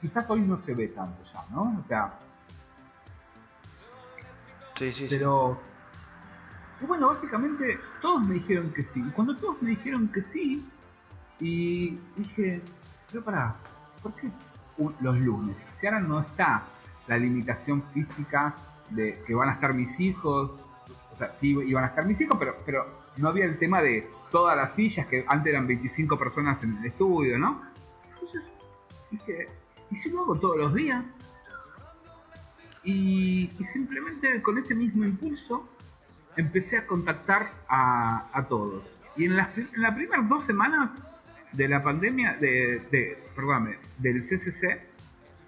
quizás 0.00 0.24
hoy 0.28 0.40
no 0.40 0.62
se 0.62 0.74
ve 0.74 0.88
tanto 0.88 1.22
ya, 1.32 1.44
¿no? 1.50 1.62
O 1.62 1.84
sea. 1.86 2.18
Sí, 4.76 4.92
sí, 4.92 5.06
pero, 5.10 5.60
sí. 6.78 6.86
bueno, 6.86 7.08
básicamente 7.08 7.78
todos 8.00 8.26
me 8.26 8.34
dijeron 8.34 8.72
que 8.72 8.84
sí. 8.84 9.04
Y 9.06 9.10
cuando 9.10 9.36
todos 9.36 9.60
me 9.60 9.70
dijeron 9.70 10.08
que 10.08 10.22
sí, 10.32 10.66
y 11.40 11.98
dije, 12.16 12.62
pero 13.10 13.24
pará, 13.24 13.56
¿por 14.02 14.14
qué 14.14 14.30
los 15.00 15.18
lunes? 15.18 15.56
Que 15.80 15.88
ahora 15.88 16.00
no 16.00 16.20
está 16.20 16.64
la 17.08 17.16
limitación 17.16 17.82
física 17.92 18.54
de 18.90 19.22
que 19.26 19.34
van 19.34 19.48
a 19.48 19.52
estar 19.52 19.74
mis 19.74 19.98
hijos, 19.98 20.52
o 21.12 21.16
sea, 21.16 21.32
sí 21.40 21.56
iban 21.66 21.84
a 21.84 21.88
estar 21.88 22.06
mis 22.06 22.20
hijos, 22.20 22.36
pero, 22.38 22.56
pero 22.64 22.86
no 23.16 23.28
había 23.28 23.44
el 23.44 23.58
tema 23.58 23.82
de 23.82 24.08
todas 24.30 24.56
las 24.56 24.74
sillas, 24.74 25.06
que 25.06 25.24
antes 25.26 25.52
eran 25.52 25.66
25 25.66 26.18
personas 26.18 26.62
en 26.62 26.76
el 26.78 26.86
estudio, 26.86 27.38
¿no? 27.38 27.62
Entonces 28.14 28.52
dije, 29.10 29.46
¿y 29.90 29.96
si 29.96 30.10
lo 30.10 30.22
hago 30.22 30.38
todos 30.38 30.56
los 30.58 30.74
días? 30.74 31.04
Y, 32.84 33.48
simplemente 33.72 34.40
con 34.40 34.56
ese 34.56 34.74
mismo 34.74 35.04
impulso 35.04 35.68
empecé 36.36 36.78
a 36.78 36.86
contactar 36.86 37.50
a, 37.68 38.46
todos. 38.48 38.84
Y 39.16 39.24
en 39.24 39.36
las, 39.36 39.56
en 39.58 39.68
las 39.76 39.94
primeras 39.94 40.28
dos 40.28 40.44
semanas 40.44 40.92
de 41.52 41.68
la 41.68 41.82
pandemia, 41.82 42.36
de, 42.36 42.86
de 42.90 43.18
perdóname, 43.34 43.78
del 43.98 44.22
CCC, 44.22 44.87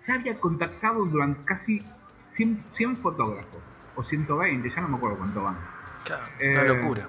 ya 0.07 0.15
había 0.15 0.35
contactado 0.37 1.05
durante 1.05 1.45
casi 1.45 1.83
100, 2.31 2.97
fotógrafos, 2.97 3.61
o 3.97 4.03
120, 4.03 4.71
ya 4.71 4.81
no 4.81 4.89
me 4.89 4.97
acuerdo 4.97 5.19
cuánto 5.19 5.43
van. 5.43 5.59
Claro, 6.05 6.25
una 6.41 6.63
eh, 6.63 6.69
locura. 6.69 7.09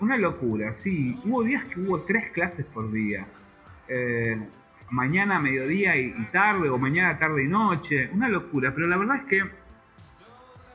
Una 0.00 0.16
locura, 0.16 0.74
sí. 0.82 1.20
Hubo 1.24 1.42
días 1.42 1.64
que 1.66 1.80
hubo 1.80 2.00
tres 2.00 2.30
clases 2.32 2.64
por 2.66 2.90
día. 2.90 3.26
Eh, 3.86 4.48
mañana, 4.90 5.38
mediodía 5.38 5.96
y, 5.96 6.12
tarde, 6.32 6.70
o 6.70 6.78
mañana, 6.78 7.18
tarde 7.18 7.44
y 7.44 7.48
noche. 7.48 8.10
Una 8.12 8.28
locura, 8.28 8.72
pero 8.74 8.88
la 8.88 8.96
verdad 8.96 9.16
es 9.16 9.24
que 9.24 9.42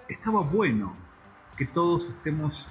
estaba 0.07 0.41
bueno 0.41 0.93
que 1.57 1.65
todos 1.65 2.07
estemos 2.09 2.65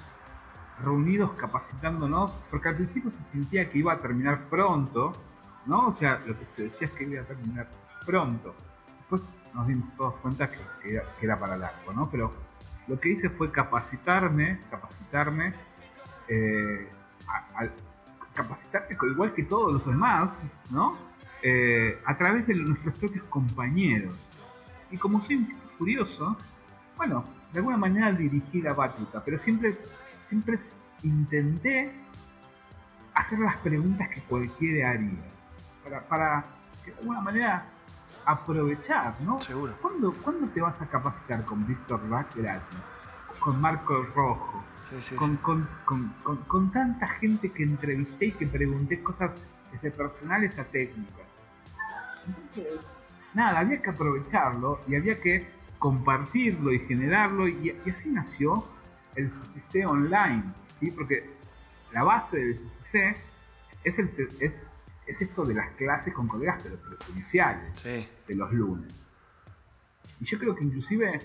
reunidos 0.83 1.33
capacitándonos, 1.33 2.31
porque 2.49 2.69
al 2.69 2.75
principio 2.75 3.11
se 3.11 3.23
sentía 3.31 3.69
que 3.69 3.79
iba 3.79 3.93
a 3.93 3.97
terminar 3.97 4.45
pronto, 4.49 5.13
¿no? 5.65 5.87
O 5.87 5.93
sea, 5.97 6.21
lo 6.25 6.37
que 6.37 6.45
se 6.55 6.63
decía 6.63 6.85
es 6.87 6.91
que 6.91 7.03
iba 7.03 7.21
a 7.21 7.25
terminar 7.25 7.67
pronto. 8.05 8.55
Después 8.99 9.21
nos 9.53 9.67
dimos 9.67 9.95
todos 9.95 10.15
cuenta 10.17 10.49
que, 10.49 11.01
era, 11.21 11.37
para 11.37 11.57
largo, 11.57 11.93
¿no? 11.93 12.09
Pero 12.09 12.31
lo 12.87 12.99
que 12.99 13.09
hice 13.09 13.29
fue 13.29 13.51
capacitarme, 13.51 14.59
capacitarme 14.69 15.53
eh, 16.27 16.89
a, 17.27 17.67
capacitarte 18.33 18.97
igual 19.11 19.33
que 19.33 19.43
todos 19.43 19.73
los 19.73 19.85
demás, 19.85 20.29
¿no? 20.69 20.97
Eh, 21.41 21.99
a 22.05 22.17
través 22.17 22.47
de 22.47 22.55
nuestros 22.55 22.97
propios 22.97 23.25
compañeros. 23.25 24.13
Y 24.91 24.97
como 24.97 25.23
soy 25.23 25.47
curioso, 25.77 26.37
bueno, 26.97 27.23
de 27.53 27.59
alguna 27.59 27.77
manera 27.77 28.11
dirigí 28.11 28.61
la 28.61 28.73
batuta, 28.73 29.23
pero 29.23 29.39
siempre, 29.39 29.77
siempre 30.29 30.59
intenté 31.03 31.91
hacer 33.13 33.39
las 33.39 33.57
preguntas 33.57 34.09
que 34.09 34.21
cualquiera 34.21 34.91
haría. 34.91 35.23
Para, 35.83 36.01
para 36.07 36.45
de 36.85 36.93
alguna 36.99 37.21
manera 37.21 37.65
aprovechar, 38.25 39.19
¿no? 39.21 39.39
Seguro. 39.39 39.73
¿Cuándo, 39.81 40.13
te 40.53 40.61
vas 40.61 40.81
a 40.81 40.85
capacitar 40.87 41.45
con 41.45 41.65
Víctor 41.65 42.07
Bach 42.09 42.33
gratis? 42.35 42.79
Con 43.39 43.61
Marco 43.61 44.03
Rojo, 44.15 44.63
con, 45.15 45.37
Con, 46.47 46.71
tanta 46.71 47.07
gente 47.07 47.51
que 47.51 47.63
entrevisté 47.63 48.27
y 48.27 48.31
que 48.31 48.47
pregunté 48.47 49.01
cosas 49.03 49.31
desde 49.71 49.91
personales 49.91 50.57
a 50.57 50.63
técnicas. 50.63 51.27
Entonces, 52.27 52.79
nada, 53.33 53.59
había 53.59 53.81
que 53.81 53.89
aprovecharlo 53.89 54.79
y 54.87 54.95
había 54.95 55.19
que 55.19 55.47
compartirlo 55.77 56.71
y 56.73 56.79
generarlo 56.79 57.47
y, 57.47 57.75
así 57.87 58.09
nació 58.09 58.65
el 59.15 59.29
CCC 59.29 59.87
online, 59.87 60.43
¿sí? 60.79 60.91
porque 60.91 61.29
la 61.91 62.03
base 62.03 62.37
del 62.37 62.59
CCC 62.59 63.17
es, 63.83 63.99
el, 63.99 64.09
es, 64.39 64.53
es 65.05 65.21
esto 65.21 65.45
de 65.45 65.53
las 65.53 65.71
clases 65.75 66.13
con 66.13 66.27
colegas 66.27 66.61
pero 66.63 66.77
presenciales 66.77 67.83
de 67.83 68.35
los 68.35 68.51
lunes. 68.51 68.93
Y 70.19 70.25
yo 70.25 70.39
creo 70.39 70.55
que 70.55 70.63
inclusive 70.63 71.19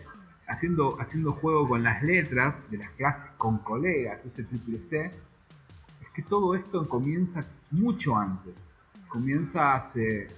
haciendo, 0.47 1.01
haciendo 1.01 1.33
juego 1.33 1.69
con 1.69 1.83
las 1.83 2.03
letras 2.03 2.55
de 2.71 2.79
las 2.79 2.91
clases 2.91 3.31
con 3.39 3.59
colegas, 3.59 4.21
ese 4.25 4.45
triple 4.45 4.81
C, 4.91 5.07
es 6.03 6.11
que 6.15 6.23
todo 6.23 6.55
esto 6.55 6.89
comienza 6.89 7.45
mucho 7.71 8.17
antes. 8.17 8.55
Comienza 9.09 9.75
hace 9.75 10.29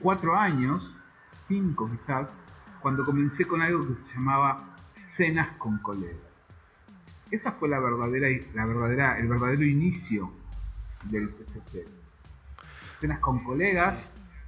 cuatro 0.00 0.36
años, 0.36 0.94
cinco 1.48 1.90
quizás, 1.90 2.28
cuando 2.80 3.04
comencé 3.04 3.46
con 3.46 3.62
algo 3.62 3.86
que 3.86 3.94
se 3.94 4.14
llamaba 4.14 4.76
cenas 5.16 5.56
con 5.56 5.78
colegas. 5.78 6.18
Esa 7.30 7.52
fue 7.52 7.68
la 7.68 7.80
verdadera, 7.80 8.28
la 8.54 8.66
verdadera, 8.66 9.18
el 9.18 9.28
verdadero 9.28 9.64
inicio 9.64 10.30
del 11.04 11.30
CCC. 11.30 11.93
Cenas 13.04 13.20
con 13.20 13.44
colegas 13.44 14.00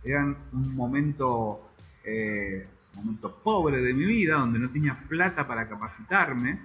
eran 0.03 0.35
un 0.53 0.75
momento 0.75 1.73
eh, 2.03 2.66
momento 2.95 3.37
pobre 3.45 3.83
de 3.83 3.92
mi 3.92 4.07
vida, 4.07 4.37
donde 4.37 4.59
no 4.59 4.71
tenía 4.71 4.95
plata 4.95 5.47
para 5.47 5.69
capacitarme, 5.69 6.59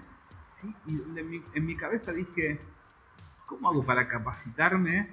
y 0.86 0.96
donde 0.96 1.44
en 1.54 1.66
mi, 1.66 1.76
cabeza 1.76 2.14
dije, 2.14 2.60
¿cómo 3.46 3.72
hago 3.72 3.84
para 3.84 4.08
capacitarme 4.08 5.10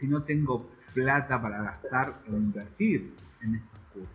si 0.00 0.08
no 0.08 0.22
tengo 0.22 0.70
plata 0.94 1.38
para 1.38 1.62
gastar 1.62 2.14
o 2.30 2.32
invertir 2.34 3.14
en 3.42 3.56
estos 3.56 3.80
cursos? 3.92 4.14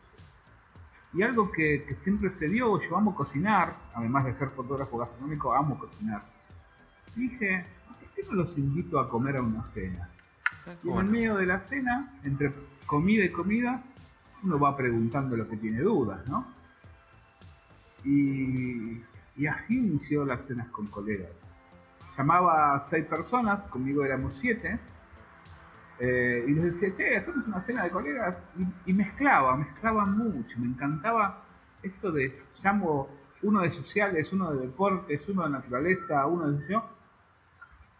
Y 1.13 1.21
algo 1.21 1.51
que, 1.51 1.85
siempre 2.03 2.31
se 2.39 2.47
dio, 2.47 2.81
yo 2.81 2.97
amo 2.97 3.13
cocinar, 3.13 3.75
además 3.93 4.25
de 4.25 4.33
ser 4.39 4.49
fotógrafo 4.49 4.97
gastronómico, 4.97 5.53
amo 5.53 5.77
cocinar. 5.77 6.23
Dije, 7.15 7.63
¿por 7.85 8.09
qué 8.15 8.23
no 8.27 8.33
los 8.37 8.57
invito 8.57 8.99
a 8.99 9.07
comer 9.07 9.37
a 9.37 9.43
una 9.43 9.63
cena? 9.75 10.09
Y 10.83 10.89
en 10.89 10.97
el 10.97 11.05
medio 11.05 11.35
de 11.37 11.45
la 11.45 11.59
cena, 11.61 12.13
entre 12.23 12.51
comida 12.85 13.23
y 13.23 13.29
comida, 13.29 13.83
uno 14.43 14.59
va 14.59 14.75
preguntando 14.75 15.35
lo 15.37 15.47
que 15.47 15.57
tiene 15.57 15.79
dudas, 15.79 16.27
¿no? 16.27 16.45
Y, 18.03 19.01
así 19.47 19.77
inició 19.77 20.23
las 20.23 20.45
cenas 20.47 20.67
con 20.67 20.87
colegas. 20.87 21.31
Llamaba 22.17 22.75
a 22.75 22.89
seis 22.89 23.05
personas, 23.05 23.61
conmigo 23.69 24.05
éramos 24.05 24.37
siete, 24.39 24.79
eh, 25.99 26.45
y 26.47 26.51
les 26.51 26.63
decía, 26.79 26.95
che, 26.95 27.17
hacemos 27.17 27.47
una 27.47 27.61
cena 27.61 27.83
de 27.83 27.89
colegas, 27.89 28.35
y, 28.85 28.93
mezclaba, 28.93 29.57
mezclaba 29.57 30.05
mucho, 30.05 30.59
me 30.59 30.67
encantaba 30.67 31.43
esto 31.81 32.11
de, 32.11 32.39
llamo 32.63 33.09
uno 33.41 33.61
de 33.61 33.71
sociales, 33.71 34.31
uno 34.31 34.53
de 34.53 34.67
deportes, 34.67 35.27
uno 35.27 35.43
de 35.43 35.49
naturaleza, 35.49 36.25
uno 36.27 36.51
de 36.51 36.67
yo, 36.67 36.83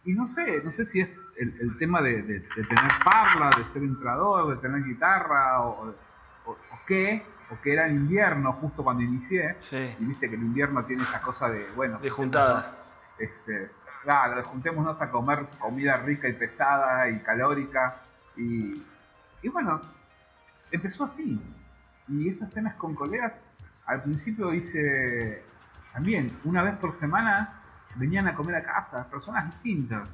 y 0.06 0.14
no 0.14 0.28
sé, 0.28 0.62
no 0.64 0.72
sé 0.74 0.86
si 0.88 1.02
es 1.02 1.10
el, 1.38 1.78
tema 1.78 2.02
de, 2.02 2.22
tener 2.24 2.92
parla, 3.04 3.50
de 3.58 3.64
ser 3.74 3.84
entrador, 3.84 4.56
de 4.56 4.62
tener 4.62 4.84
guitarra, 4.84 5.62
o, 5.62 5.94
o, 6.46 6.58
qué, 6.88 7.24
o 7.50 7.60
que 7.62 7.74
era 7.74 7.88
invierno 7.88 8.54
justo 8.54 8.84
cuando 8.84 9.04
inicié, 9.04 9.58
y 10.00 10.06
viste 10.06 10.30
que 10.30 10.36
el 10.36 10.42
invierno 10.42 10.86
tiene 10.86 11.04
esa 11.04 11.22
cosa 11.22 11.50
de, 11.50 11.70
bueno... 11.76 12.00
De 12.00 12.10
juntada. 12.10 12.78
Este, 13.18 13.72
claro, 14.04 14.44
juntémonos 14.44 15.00
a 15.02 15.10
comer 15.10 15.46
comida 15.60 15.98
rica 15.98 16.28
y 16.28 16.34
pesada 16.34 17.10
y 17.10 17.20
calórica, 17.20 17.98
y, 18.36 18.84
y 19.42 19.50
bueno, 19.50 19.82
empezó 20.72 21.06
así. 21.06 21.42
Y 22.08 22.30
esas 22.30 22.52
cenas 22.52 22.76
con 22.76 22.96
colegas, 22.96 23.34
al 23.86 24.02
principio 24.04 24.54
hice 24.54 25.44
también, 25.94 26.32
una 26.44 26.64
vez 26.64 26.76
por 26.78 26.98
semana, 27.00 27.62
venían 27.96 28.28
a 28.28 28.36
comer 28.36 28.56
a 28.56 28.64
casa, 28.64 29.08
personas 29.10 29.46
distintas. 29.46 30.08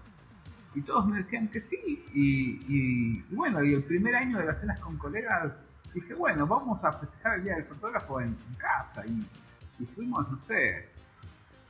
Y 0.76 0.82
todos 0.82 1.08
me 1.08 1.18
decían 1.18 1.48
que 1.48 1.62
sí. 1.62 2.06
Y, 2.14 3.22
bueno, 3.36 3.64
y 3.64 3.74
el 3.74 3.84
primer 3.84 4.16
año 4.16 4.38
de 4.38 4.46
las 4.46 4.60
cenas 4.60 4.80
con 4.80 4.98
colegas 4.98 5.54
dije, 5.94 6.14
bueno, 6.14 6.46
vamos 6.46 6.84
a 6.84 6.92
festejar 6.94 7.36
el 7.36 7.44
Día 7.44 7.56
del 7.56 7.66
Fotógrafo 7.66 8.22
en, 8.22 8.38
casa. 8.58 9.06
Y, 9.08 9.86
fuimos, 9.96 10.30
no 10.30 10.40
sé, 10.44 10.90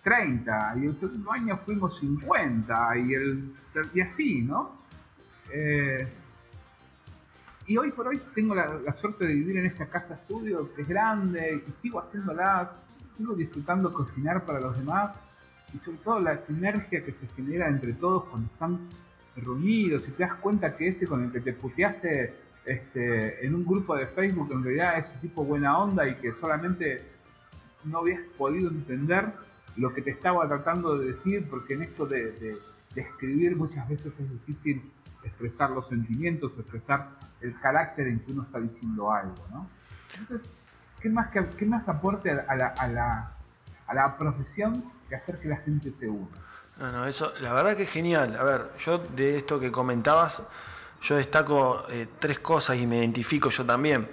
30. 0.03 0.73
Y 0.77 0.85
el 0.85 0.99
segundo 0.99 1.31
año 1.31 1.57
fuimos 1.57 1.99
50. 1.99 2.97
Y, 2.97 3.13
el, 3.13 3.53
y 3.93 4.01
así, 4.01 4.41
¿no? 4.41 4.77
Eh, 5.51 6.07
y 7.67 7.77
hoy 7.77 7.91
por 7.91 8.07
hoy 8.07 8.19
tengo 8.33 8.55
la, 8.55 8.93
suerte 8.99 9.25
de 9.25 9.33
vivir 9.33 9.57
en 9.57 9.65
esta 9.65 9.85
casa 9.87 10.13
estudio 10.13 10.73
que 10.73 10.83
es 10.83 10.87
grande 10.87 11.63
y 11.67 11.81
sigo 11.81 11.99
haciéndola, 11.99 12.71
sigo 13.17 13.33
disfrutando 13.35 13.93
cocinar 13.93 14.45
para 14.45 14.61
los 14.61 14.77
demás 14.77 15.11
y 15.73 15.77
sobre 15.79 15.97
todo 15.97 16.19
la 16.19 16.37
sinergia 16.45 17.03
que 17.03 17.11
se 17.11 17.27
genera 17.35 17.67
entre 17.67 17.93
todos 17.93 18.25
cuando 18.25 18.47
están 18.51 18.79
reunidos 19.35 20.07
y 20.07 20.11
te 20.11 20.23
das 20.23 20.35
cuenta 20.35 20.75
que 20.75 20.89
ese 20.89 21.05
con 21.05 21.23
el 21.23 21.31
que 21.31 21.41
te 21.41 21.53
puteaste 21.53 22.33
este, 22.65 23.45
en 23.45 23.55
un 23.55 23.65
grupo 23.65 23.95
de 23.95 24.07
Facebook 24.07 24.49
en 24.51 24.63
realidad 24.63 24.99
es 24.99 25.13
un 25.13 25.21
tipo 25.21 25.43
buena 25.43 25.77
onda 25.77 26.07
y 26.07 26.15
que 26.15 26.33
solamente 26.33 27.03
no 27.83 27.99
habías 27.99 28.21
podido 28.37 28.69
entender 28.69 29.31
lo 29.77 29.93
que 29.93 30.01
te 30.01 30.11
estaba 30.11 30.47
tratando 30.47 30.97
de 30.97 31.13
decir, 31.13 31.47
porque 31.49 31.75
en 31.75 31.83
esto 31.83 32.05
de, 32.05 32.57
escribir 32.95 33.55
muchas 33.55 33.87
veces 33.87 34.11
es 34.19 34.31
difícil 34.31 34.81
expresar 35.23 35.69
los 35.69 35.87
sentimientos, 35.87 36.51
expresar 36.57 37.09
el 37.41 37.53
carácter 37.59 38.07
en 38.07 38.19
que 38.21 38.31
uno 38.31 38.41
está 38.41 38.59
diciendo 38.59 39.11
algo, 39.11 39.35
¿no? 39.51 39.69
Entonces, 40.19 40.49
¿qué 40.99 41.07
más, 41.09 41.29
qué 41.29 41.65
más 41.67 41.87
aporte 41.87 42.31
a 42.31 42.55
la, 42.55 42.67
a, 42.69 42.87
la, 42.87 43.31
a 43.85 43.93
la 43.93 44.17
profesión 44.17 44.83
que 45.07 45.15
hacer 45.15 45.39
que 45.39 45.47
la 45.47 45.57
gente 45.57 45.91
se 45.91 46.07
una? 46.07 46.27
No, 46.79 46.91
no, 46.91 47.05
eso, 47.07 47.33
la 47.41 47.53
verdad 47.53 47.75
que 47.75 47.83
es 47.83 47.89
genial. 47.89 48.37
A 48.39 48.43
ver, 48.43 48.65
yo 48.85 48.99
de 48.99 49.37
esto 49.37 49.59
que 49.59 49.71
comentabas, 49.71 50.41
yo 51.01 51.15
destaco 51.15 51.85
eh, 51.89 52.07
tres 52.19 52.39
cosas 52.39 52.77
y 52.77 52.85
me 52.85 52.97
identifico 52.97 53.49
yo 53.49 53.65
también. 53.65 54.07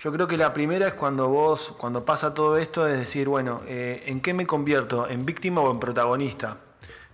Yo 0.00 0.12
creo 0.12 0.28
que 0.28 0.36
la 0.36 0.52
primera 0.52 0.88
es 0.88 0.94
cuando 0.94 1.28
vos, 1.28 1.74
cuando 1.78 2.04
pasa 2.04 2.34
todo 2.34 2.58
esto, 2.58 2.86
es 2.86 2.98
decir, 2.98 3.28
bueno, 3.28 3.62
eh, 3.66 4.04
¿en 4.06 4.20
qué 4.20 4.34
me 4.34 4.46
convierto? 4.46 5.08
¿En 5.08 5.24
víctima 5.24 5.62
o 5.62 5.70
en 5.70 5.80
protagonista? 5.80 6.58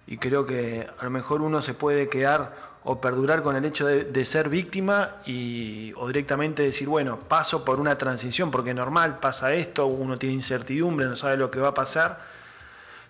Y 0.07 0.19
creo 0.19 0.45
que 0.45 0.89
a 0.99 1.05
lo 1.05 1.11
mejor 1.11 1.43
uno 1.43 1.63
se 1.63 1.75
puede 1.75 2.09
quedar 2.09 2.73
o 2.85 3.01
perdurar 3.01 3.43
con 3.43 3.55
el 3.55 3.65
hecho 3.65 3.87
de, 3.87 4.25
ser 4.25 4.49
víctima 4.49 5.17
y, 5.25 5.93
o 5.97 6.09
directamente 6.09 6.63
decir, 6.63 6.89
bueno, 6.89 7.19
paso 7.21 7.65
por 7.65 7.79
una 7.79 7.97
transición, 7.97 8.51
porque 8.51 8.75
normal 8.75 9.21
pasa 9.21 9.55
esto, 9.55 9.87
uno 9.87 10.17
tiene 10.17 10.35
incertidumbre, 10.35 11.07
no 11.07 11.15
sabe 11.15 11.37
lo 11.37 11.51
que 11.51 11.61
va 11.61 11.69
a 11.69 11.75
pasar, 11.75 12.21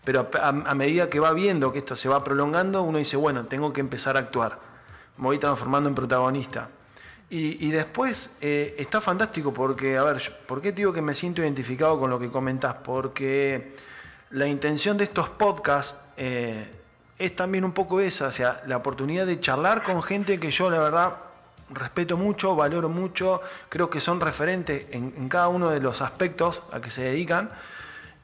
pero 0.05 0.29
a 0.41 0.75
medida 0.75 1.09
que 1.09 1.21
va 1.21 1.33
viendo 1.33 1.73
que 1.73 1.79
esto 1.79 1.97
se 1.97 2.09
va 2.09 2.25
prolongando, 2.25 2.83
uno 2.83 2.99
dice, 2.99 3.17
bueno, 3.17 3.47
tengo 3.47 3.73
que 3.73 3.81
empezar 3.81 4.17
a 4.17 4.21
actuar 4.21 4.73
me 5.17 5.25
voy 5.25 5.39
transformando 5.39 5.89
en 5.89 5.95
protagonista. 5.95 6.69
Y, 7.35 7.71
después 7.71 8.29
eh, 8.43 8.75
está 8.77 9.01
fantástico 9.01 9.55
porque, 9.55 9.97
a 9.97 10.03
ver, 10.03 10.21
¿por 10.47 10.61
qué 10.61 10.71
digo 10.71 10.93
que 10.93 11.01
me 11.01 11.15
siento 11.15 11.41
identificado 11.41 11.99
con 11.99 12.11
lo 12.11 12.19
que 12.19 12.29
comentás? 12.29 12.75
Porque 12.85 13.75
la 14.33 14.47
intención 14.47 14.99
de 14.99 15.05
estos 15.05 15.31
podcasts 15.31 15.97
eh, 16.19 16.71
es 17.19 17.35
también 17.35 17.65
un 17.65 17.73
poco 17.73 18.01
esa, 18.01 18.27
o 18.27 18.33
sea, 18.33 18.63
la 18.67 18.77
oportunidad 18.77 19.25
de 19.25 19.41
charlar 19.41 19.83
con 19.83 20.03
gente 20.03 20.39
que 20.39 20.51
yo, 20.51 20.69
la 20.69 20.79
verdad, 20.81 21.15
respeto 21.71 22.19
mucho, 22.19 22.55
valoro 22.55 22.91
mucho, 22.91 23.41
creo 23.71 23.89
que 23.89 24.01
son 24.01 24.21
referentes 24.21 24.85
en, 24.91 25.15
en 25.17 25.31
cada 25.31 25.49
uno 25.49 25.71
de 25.71 25.81
los 25.81 26.03
aspectos 26.03 26.61
a 26.71 26.83
que 26.83 26.91
se 26.91 27.05
dedican. 27.05 27.49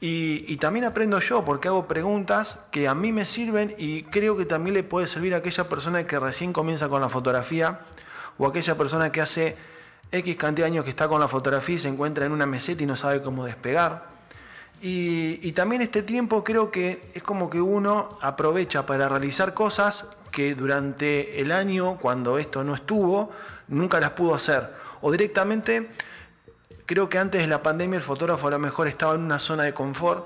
Y, 0.01 0.55
también 0.57 0.85
aprendo 0.85 1.19
yo 1.19 1.43
porque 1.43 1.67
hago 1.67 1.85
preguntas 1.85 2.57
que 2.71 2.87
a 2.87 2.95
mí 2.95 3.11
me 3.11 3.25
sirven 3.25 3.75
y 3.77 4.03
creo 4.03 4.37
que 4.37 4.45
también 4.45 4.73
le 4.73 4.83
puede 4.83 5.07
servir 5.07 5.33
a 5.33 5.37
aquella 5.37 5.67
persona 5.67 6.07
que 6.07 6.17
recién 6.19 6.53
comienza 6.53 6.87
con 6.87 7.01
la 7.01 7.09
fotografía 7.09 7.81
o 8.37 8.47
aquella 8.47 8.77
persona 8.77 9.11
que 9.11 9.19
hace 9.19 9.57
X 10.11 10.37
cantidad 10.37 10.67
de 10.67 10.71
años 10.71 10.83
que 10.85 10.91
está 10.91 11.09
con 11.09 11.19
la 11.19 11.27
fotografía 11.27 11.75
y 11.75 11.79
se 11.79 11.89
encuentra 11.89 12.25
en 12.25 12.31
una 12.31 12.45
meseta 12.45 12.81
y 12.81 12.85
no 12.85 12.95
sabe 12.95 13.21
cómo 13.21 13.43
despegar. 13.43 14.07
Y, 14.81 15.51
también 15.51 15.81
este 15.81 16.03
tiempo 16.03 16.43
creo 16.43 16.71
que 16.71 17.11
es 17.13 17.21
como 17.21 17.49
que 17.49 17.59
uno 17.59 18.17
aprovecha 18.21 18.85
para 18.85 19.09
realizar 19.09 19.53
cosas 19.53 20.05
que 20.31 20.55
durante 20.55 21.41
el 21.41 21.51
año, 21.51 21.97
cuando 21.97 22.37
esto 22.37 22.63
no 22.63 22.75
estuvo, 22.75 23.31
nunca 23.67 23.99
las 23.99 24.11
pudo 24.11 24.35
hacer. 24.35 24.69
O 25.01 25.11
directamente, 25.11 25.89
creo 26.89 27.07
que 27.07 27.19
antes 27.19 27.39
de 27.39 27.47
la 27.47 27.61
pandemia 27.61 27.97
el 27.97 28.01
fotógrafo 28.01 28.47
a 28.47 28.49
lo 28.49 28.57
mejor 28.57 28.87
estaba 28.87 29.13
en 29.13 29.21
una 29.21 29.37
zona 29.37 29.61
de 29.61 29.75
confort 29.75 30.25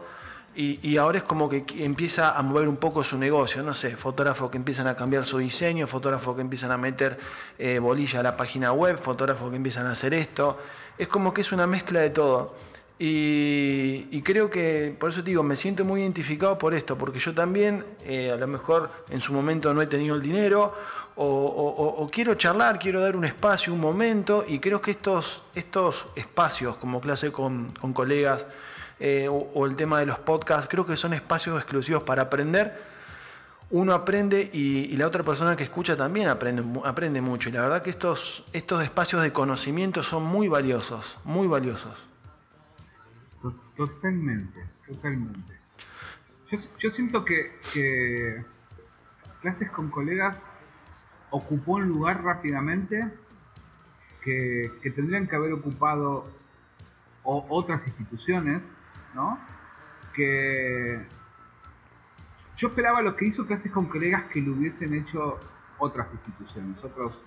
y, 0.56 0.95
ahora 0.95 1.17
es 1.17 1.23
como 1.26 1.49
que 1.49 1.65
empieza 1.80 2.38
a 2.38 2.41
mover 2.41 2.69
un 2.69 2.78
poco 2.78 3.04
su 3.04 3.17
negocio, 3.17 3.62
no 3.63 3.73
sé, 3.73 3.97
fotógrafos 3.97 4.49
que 4.49 4.56
empiezan 4.56 4.88
a 4.88 4.95
cambiar 4.95 5.26
su 5.26 5.39
diseño, 5.39 5.88
fotógrafos 5.88 6.36
que 6.36 6.41
empiezan 6.41 6.71
a 6.71 6.78
meter 6.78 7.17
eh, 7.60 7.80
bolilla 7.80 8.21
a 8.21 8.23
la 8.23 8.38
página 8.38 8.71
web, 8.71 8.97
fotógrafos 8.97 9.49
que 9.49 9.58
empiezan 9.58 9.88
a 9.88 9.91
hacer 9.91 10.13
esto. 10.13 10.58
Es 10.97 11.10
como 11.10 11.34
que 11.34 11.41
es 11.41 11.52
una 11.52 11.67
mezcla 11.67 11.99
de 11.99 12.12
todo. 12.12 12.56
Y, 12.97 14.21
creo 14.21 14.49
que, 14.49 14.95
por 14.97 15.10
eso 15.10 15.21
te 15.21 15.32
digo, 15.32 15.43
me 15.43 15.58
siento 15.58 15.84
muy 15.84 16.02
identificado 16.02 16.58
por 16.58 16.73
esto, 16.73 16.97
porque 16.97 17.19
yo 17.19 17.34
también, 17.34 17.84
eh, 18.06 18.32
a 18.32 18.38
lo 18.38 18.47
mejor 18.47 18.89
en 19.10 19.19
su 19.19 19.34
momento 19.34 19.73
no 19.73 19.82
he 19.82 19.88
tenido 19.88 20.15
el 20.15 20.21
dinero, 20.21 20.73
o, 21.15 22.10
quiero 22.12 22.36
charlar, 22.36 22.80
quiero 22.80 22.99
dar 23.02 23.15
un 23.15 23.26
espacio, 23.26 23.73
un 23.73 23.80
momento, 23.80 24.45
y 24.47 24.60
creo 24.60 24.82
que 24.82 24.91
estos, 24.91 25.43
estos 25.56 26.08
espacios, 26.15 26.76
como 26.78 27.02
clase 27.02 27.32
con, 27.32 27.71
colegas, 27.93 28.45
eh, 28.99 29.28
o, 29.30 29.65
el 29.65 29.76
tema 29.76 29.99
de 29.99 30.06
los 30.06 30.19
podcasts, 30.19 30.67
creo 30.69 30.86
que 30.86 30.97
son 30.97 31.13
espacios 31.13 31.58
exclusivos 31.58 32.04
para 32.04 32.23
aprender. 32.23 32.93
Uno 33.69 33.93
aprende 33.93 34.49
y, 34.54 34.95
la 34.97 35.08
otra 35.08 35.23
persona 35.23 35.56
que 35.56 35.63
escucha 35.63 35.97
también 35.97 36.28
aprende, 36.28 36.63
aprende 36.86 37.21
mucho. 37.21 37.49
Y 37.49 37.52
la 37.52 37.62
verdad 37.62 37.82
que 37.82 37.89
estos, 37.89 38.43
estos 38.54 38.84
espacios 38.84 39.21
de 39.21 39.34
conocimiento 39.34 40.04
son 40.04 40.23
muy 40.23 40.47
valiosos, 40.47 41.17
muy 41.23 41.47
valiosos. 41.47 41.97
Totalmente, 43.76 44.63
totalmente. 44.88 45.63
Yo, 46.80 46.91
siento 46.91 47.26
que, 47.26 48.45
clases 49.41 49.71
con 49.71 49.89
colegas 49.89 50.38
ocupó 51.34 51.74
un 51.74 51.88
lugar 51.88 52.24
rápidamente 52.24 53.12
que, 54.24 54.69
tendrían 54.96 55.28
que 55.28 55.36
haber 55.36 55.54
ocupado 55.54 56.30
otras 57.24 57.86
instituciones 57.88 58.62
¿no? 59.15 59.39
Que 60.13 61.02
yo 62.58 62.67
esperaba 62.67 63.02
lo 63.02 63.15
que 63.15 63.26
hizo 63.26 63.46
Clases 63.46 63.72
con 63.72 63.88
colegas 63.88 64.26
que 64.32 64.41
lo 64.41 64.54
hubiesen 64.54 64.93
hecho 64.93 65.39
otras 65.80 66.08
instituciones, 66.13 66.84
otros, 66.84 67.17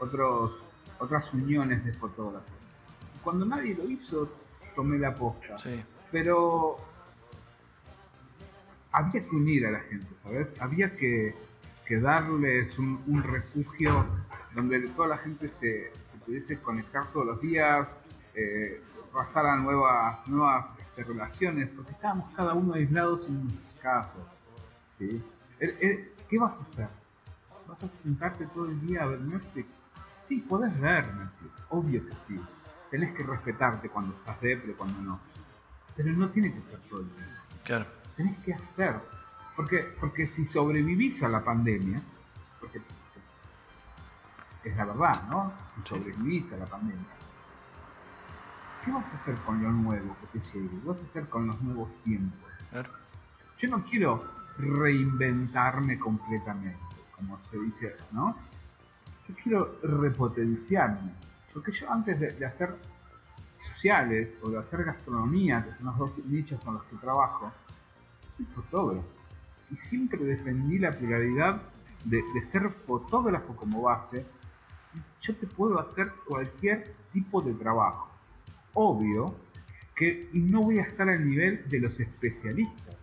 otros, 0.00 0.62
otras 0.98 1.32
uniones 1.32 1.84
de 1.84 1.92
fotógrafos. 1.92 2.50
Cuando 3.22 3.46
nadie 3.46 3.76
lo 3.76 3.88
hizo, 3.88 4.30
tomé 4.74 4.98
la 4.98 5.14
posta. 5.14 5.56
Pero 6.10 6.76
había 8.90 9.24
que 9.24 9.36
unir 9.36 9.66
a 9.66 9.70
la 9.70 9.80
gente, 9.80 10.08
¿sabes? 10.22 10.52
Había 10.60 10.90
que, 10.96 11.34
darles 11.90 12.78
un, 12.78 13.22
refugio 13.22 14.06
donde 14.54 14.80
toda 14.90 15.08
la 15.08 15.18
gente 15.18 15.50
se, 15.60 15.92
pudiese 16.24 16.58
conectar 16.60 17.06
todos 17.12 17.26
los 17.26 17.40
días, 17.40 17.86
eh, 18.34 18.82
pasar 19.12 19.58
nuevas, 19.58 20.26
nuevas 20.26 20.66
de 20.96 21.04
relaciones, 21.04 21.68
porque 21.76 21.92
estábamos 21.92 22.32
cada 22.34 22.54
uno 22.54 22.74
aislados 22.74 23.26
en 23.28 23.44
nuestros 23.44 23.74
casos. 23.80 24.22
¿sí? 24.98 25.22
¿Qué 25.58 26.38
vas 26.38 26.58
a 26.58 26.62
hacer? 26.62 26.88
¿Vas 27.68 27.82
a 27.82 28.02
sentarte 28.02 28.46
todo 28.46 28.66
el 28.66 28.80
día 28.86 29.02
a 29.02 29.06
ver 29.06 29.20
Netflix? 29.20 29.70
Sí, 30.28 30.38
podés 30.48 30.78
ver 30.80 31.06
Netflix, 31.06 31.52
obvio 31.68 32.04
que 32.06 32.12
sí. 32.28 32.40
Tenés 32.90 33.14
que 33.14 33.22
respetarte 33.22 33.88
cuando 33.88 34.14
estás 34.16 34.40
depre, 34.40 34.72
cuando 34.74 35.00
no. 35.00 35.20
Pero 35.96 36.12
no 36.12 36.28
tiene 36.30 36.52
que 36.52 36.60
ser 36.70 36.78
todo 36.88 37.00
el 37.00 37.08
día. 37.14 37.42
Claro. 37.64 37.86
Tenés 38.16 38.38
que 38.38 38.54
hacer. 38.54 38.94
Porque, 39.56 39.78
porque 40.00 40.26
si 40.28 40.46
sobrevivís 40.46 41.22
a 41.22 41.28
la 41.28 41.44
pandemia, 41.44 42.02
porque 42.60 42.80
es 44.64 44.76
la 44.76 44.84
verdad, 44.84 45.28
¿no? 45.28 45.52
Si 45.76 45.88
sobrevivís 45.88 46.52
a 46.52 46.56
la 46.56 46.66
pandemia, 46.66 47.04
¿qué 48.84 48.90
vas 48.90 49.04
a 49.04 49.16
hacer 49.16 49.36
con 49.46 49.62
lo 49.62 49.70
nuevo 49.70 50.16
que 50.20 50.38
te 50.38 50.46
llegue? 50.52 50.68
¿Qué 50.68 50.88
vas 50.88 50.98
a 50.98 51.02
hacer 51.02 51.28
con 51.28 51.46
los 51.46 51.60
nuevos 51.62 51.88
tiempos? 52.02 52.38
Yo 53.58 53.68
no 53.68 53.84
quiero 53.84 54.24
reinventarme 54.58 55.98
completamente, 55.98 56.96
como 57.12 57.38
se 57.50 57.58
dice, 57.58 57.96
¿no? 58.12 58.36
Yo 59.28 59.34
quiero 59.42 59.78
repotenciarme. 59.82 61.12
Porque 61.52 61.72
yo 61.72 61.90
antes 61.90 62.18
de, 62.18 62.44
hacer 62.44 62.76
sociales 63.72 64.36
o 64.42 64.50
de 64.50 64.58
hacer 64.58 64.84
gastronomía, 64.84 65.64
que 65.64 65.72
son 65.76 65.86
los 65.86 65.98
dos 65.98 66.18
nichos 66.26 66.60
con 66.64 66.74
los 66.74 66.82
que 66.84 66.96
trabajo, 66.96 67.52
soy 68.36 68.46
fotógrafo. 68.46 69.13
Y 69.70 69.76
siempre 69.76 70.22
defendí 70.24 70.78
la 70.78 70.92
pluralidad 70.92 71.62
de, 72.04 72.22
de 72.34 72.50
ser 72.50 72.70
fotógrafo 72.70 73.56
como 73.56 73.82
base. 73.82 74.24
Yo 75.22 75.34
te 75.34 75.46
puedo 75.46 75.80
hacer 75.80 76.12
cualquier 76.26 76.94
tipo 77.12 77.40
de 77.40 77.54
trabajo 77.54 78.14
obvio 78.74 79.34
que 79.96 80.28
no 80.32 80.62
voy 80.62 80.80
a 80.80 80.82
estar 80.82 81.08
al 81.08 81.24
nivel 81.28 81.68
de 81.68 81.80
los 81.80 81.98
especialistas, 81.98 82.96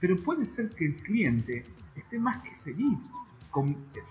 pero 0.00 0.16
puede 0.16 0.44
ser 0.44 0.70
que 0.70 0.86
el 0.86 0.96
cliente 0.96 1.64
esté 1.94 2.18
más 2.18 2.42
que 2.42 2.50
feliz. 2.64 2.98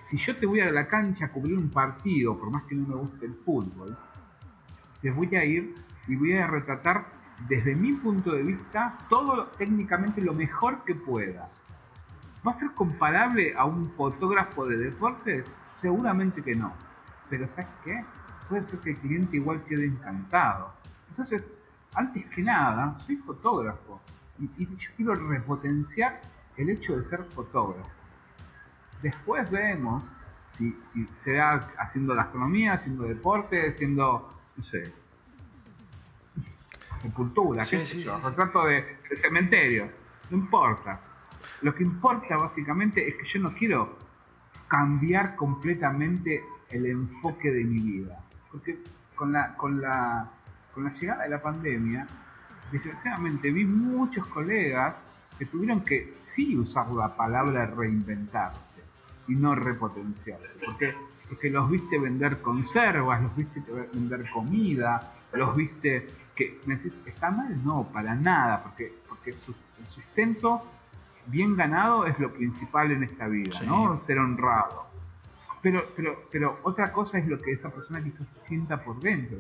si 0.10 0.18
yo 0.18 0.36
te 0.36 0.46
voy 0.46 0.62
a 0.62 0.72
la 0.72 0.88
cancha 0.88 1.26
a 1.26 1.32
cubrir 1.32 1.58
un 1.58 1.70
partido, 1.70 2.38
por 2.38 2.50
más 2.50 2.64
que 2.64 2.76
no 2.76 2.88
me 2.88 2.96
guste 2.96 3.26
el 3.26 3.34
fútbol, 3.34 3.96
te 5.02 5.12
voy 5.12 5.36
a 5.36 5.44
ir 5.44 5.76
y 6.08 6.16
voy 6.16 6.34
a 6.34 6.48
retratar 6.48 7.06
desde 7.50 7.76
mi 7.76 7.92
punto 7.94 8.32
de 8.32 8.44
vista 8.44 8.98
todo 9.10 9.48
técnicamente 9.58 10.22
lo 10.22 10.34
mejor 10.34 10.84
que 10.86 10.96
pueda. 10.96 11.48
¿Va 12.46 12.52
a 12.52 12.60
ser 12.60 12.72
comparable 12.72 13.54
a 13.58 13.66
un 13.66 13.90
fotógrafo 13.92 14.66
de 14.66 14.78
deportes? 14.78 15.46
Seguramente 15.82 16.44
que 16.44 16.56
no. 16.56 16.74
Pero 17.30 17.48
¿sabes 17.50 17.68
qué? 17.84 18.06
Puede 18.50 18.64
ser 18.70 18.80
que 18.80 18.92
el 18.92 18.98
cliente 18.98 19.38
igual 19.38 19.64
quede 19.64 19.86
encantado. 19.86 20.74
Entonces, 21.10 21.44
antes 21.94 22.26
que 22.30 22.42
nada, 22.44 22.98
soy 23.00 23.16
fotógrafo 23.18 24.02
y, 24.40 24.66
yo 24.66 24.90
quiero 24.98 25.16
repotenciar 25.16 26.22
el 26.58 26.70
hecho 26.70 26.98
de 26.98 27.10
ser 27.10 27.24
fotógrafo. 27.24 27.90
Después 29.02 29.50
vemos 29.50 30.04
si, 30.58 30.78
si 30.94 31.08
será 31.24 31.68
haciendo 31.78 32.14
la 32.14 32.24
astronomía, 32.24 32.74
haciendo 32.74 33.04
deporte, 33.04 33.70
haciendo, 33.70 34.30
no 34.56 34.64
sé, 34.64 34.94
sepultura, 37.02 37.66
qué 37.66 37.86
sé 37.86 38.04
yo, 38.04 38.20
retrato 38.20 38.66
de, 38.66 38.98
cementerio, 39.22 39.90
no 40.30 40.38
importa. 40.38 41.00
Lo 41.66 41.74
que 41.74 41.82
importa 41.82 42.38
básicamente 42.38 43.08
es 43.08 43.16
que 43.16 43.26
yo 43.34 43.40
no 43.40 43.52
quiero 43.56 43.98
cambiar 44.68 45.36
completamente 45.36 46.44
el 46.70 46.86
enfoque 46.86 47.50
de 47.52 47.64
mi 47.64 47.80
vida. 47.80 48.20
Porque 48.52 48.78
con 49.16 49.32
la, 49.32 49.56
con 49.56 49.82
la 49.82 50.30
con 50.76 50.84
la 50.84 50.94
llegada 50.94 51.24
de 51.24 51.30
la 51.30 51.42
pandemia, 51.42 52.06
desgraciadamente 52.72 53.50
vi 53.50 53.66
muchos 53.66 54.28
colegas 54.28 54.94
que 55.40 55.48
tuvieron 55.48 55.82
que 55.82 56.14
sí 56.36 56.56
usar 56.56 56.94
la 56.94 57.16
palabra 57.16 57.66
reinventarse 57.66 58.84
y 59.28 59.34
no 59.34 59.56
repotenciarse. 59.56 60.46
Porque, 60.64 60.94
porque 61.28 61.50
los 61.50 61.68
viste 61.72 61.98
vender 61.98 62.44
conservas, 62.44 63.24
los 63.24 63.36
viste 63.36 63.64
vender 63.92 64.30
comida, 64.30 65.16
los 65.34 65.56
viste 65.56 66.06
que 66.36 66.60
está 67.08 67.32
mal, 67.32 67.60
no, 67.66 67.90
para 67.92 68.14
nada, 68.14 68.62
porque, 68.62 68.94
porque 69.10 69.32
el 69.32 69.88
sustento 69.88 70.75
bien 71.28 71.56
ganado 71.56 72.06
es 72.06 72.18
lo 72.20 72.32
principal 72.32 72.92
en 72.92 73.04
esta 73.04 73.28
vida, 73.28 73.60
¿no? 73.66 74.02
Ser 74.06 74.20
honrado. 74.20 74.86
Pero, 75.62 75.84
pero, 75.96 76.24
pero 76.32 76.60
otra 76.64 76.92
cosa 76.92 77.18
es 77.18 77.28
lo 77.28 77.40
que 77.40 77.54
esa 77.54 77.70
persona 77.70 78.04
quizás 78.04 78.28
sienta 78.48 78.84
por 78.84 79.00
dentro 79.00 79.38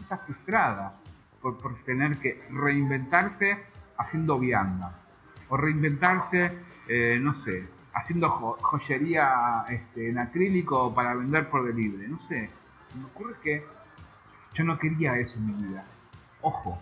está 0.00 0.18
frustrada 0.18 0.94
por, 1.40 1.58
tener 1.84 2.18
que 2.18 2.42
reinventarse 2.50 3.58
haciendo 3.98 4.38
vianda. 4.38 4.98
O 5.48 5.56
reinventarse, 5.56 6.58
eh, 6.88 7.18
no 7.20 7.34
sé, 7.42 7.68
haciendo 7.92 8.30
joyería 8.30 9.64
este, 9.68 10.08
en 10.08 10.18
acrílico 10.18 10.94
para 10.94 11.14
vender 11.14 11.48
por 11.48 11.66
delivery. 11.66 12.08
No 12.08 12.18
sé. 12.28 12.50
Me 12.96 13.04
ocurre 13.04 13.34
que 13.42 13.64
yo 14.54 14.64
no 14.64 14.78
quería 14.78 15.18
eso 15.18 15.36
en 15.36 15.46
mi 15.46 15.68
vida. 15.68 15.84
Ojo, 16.40 16.78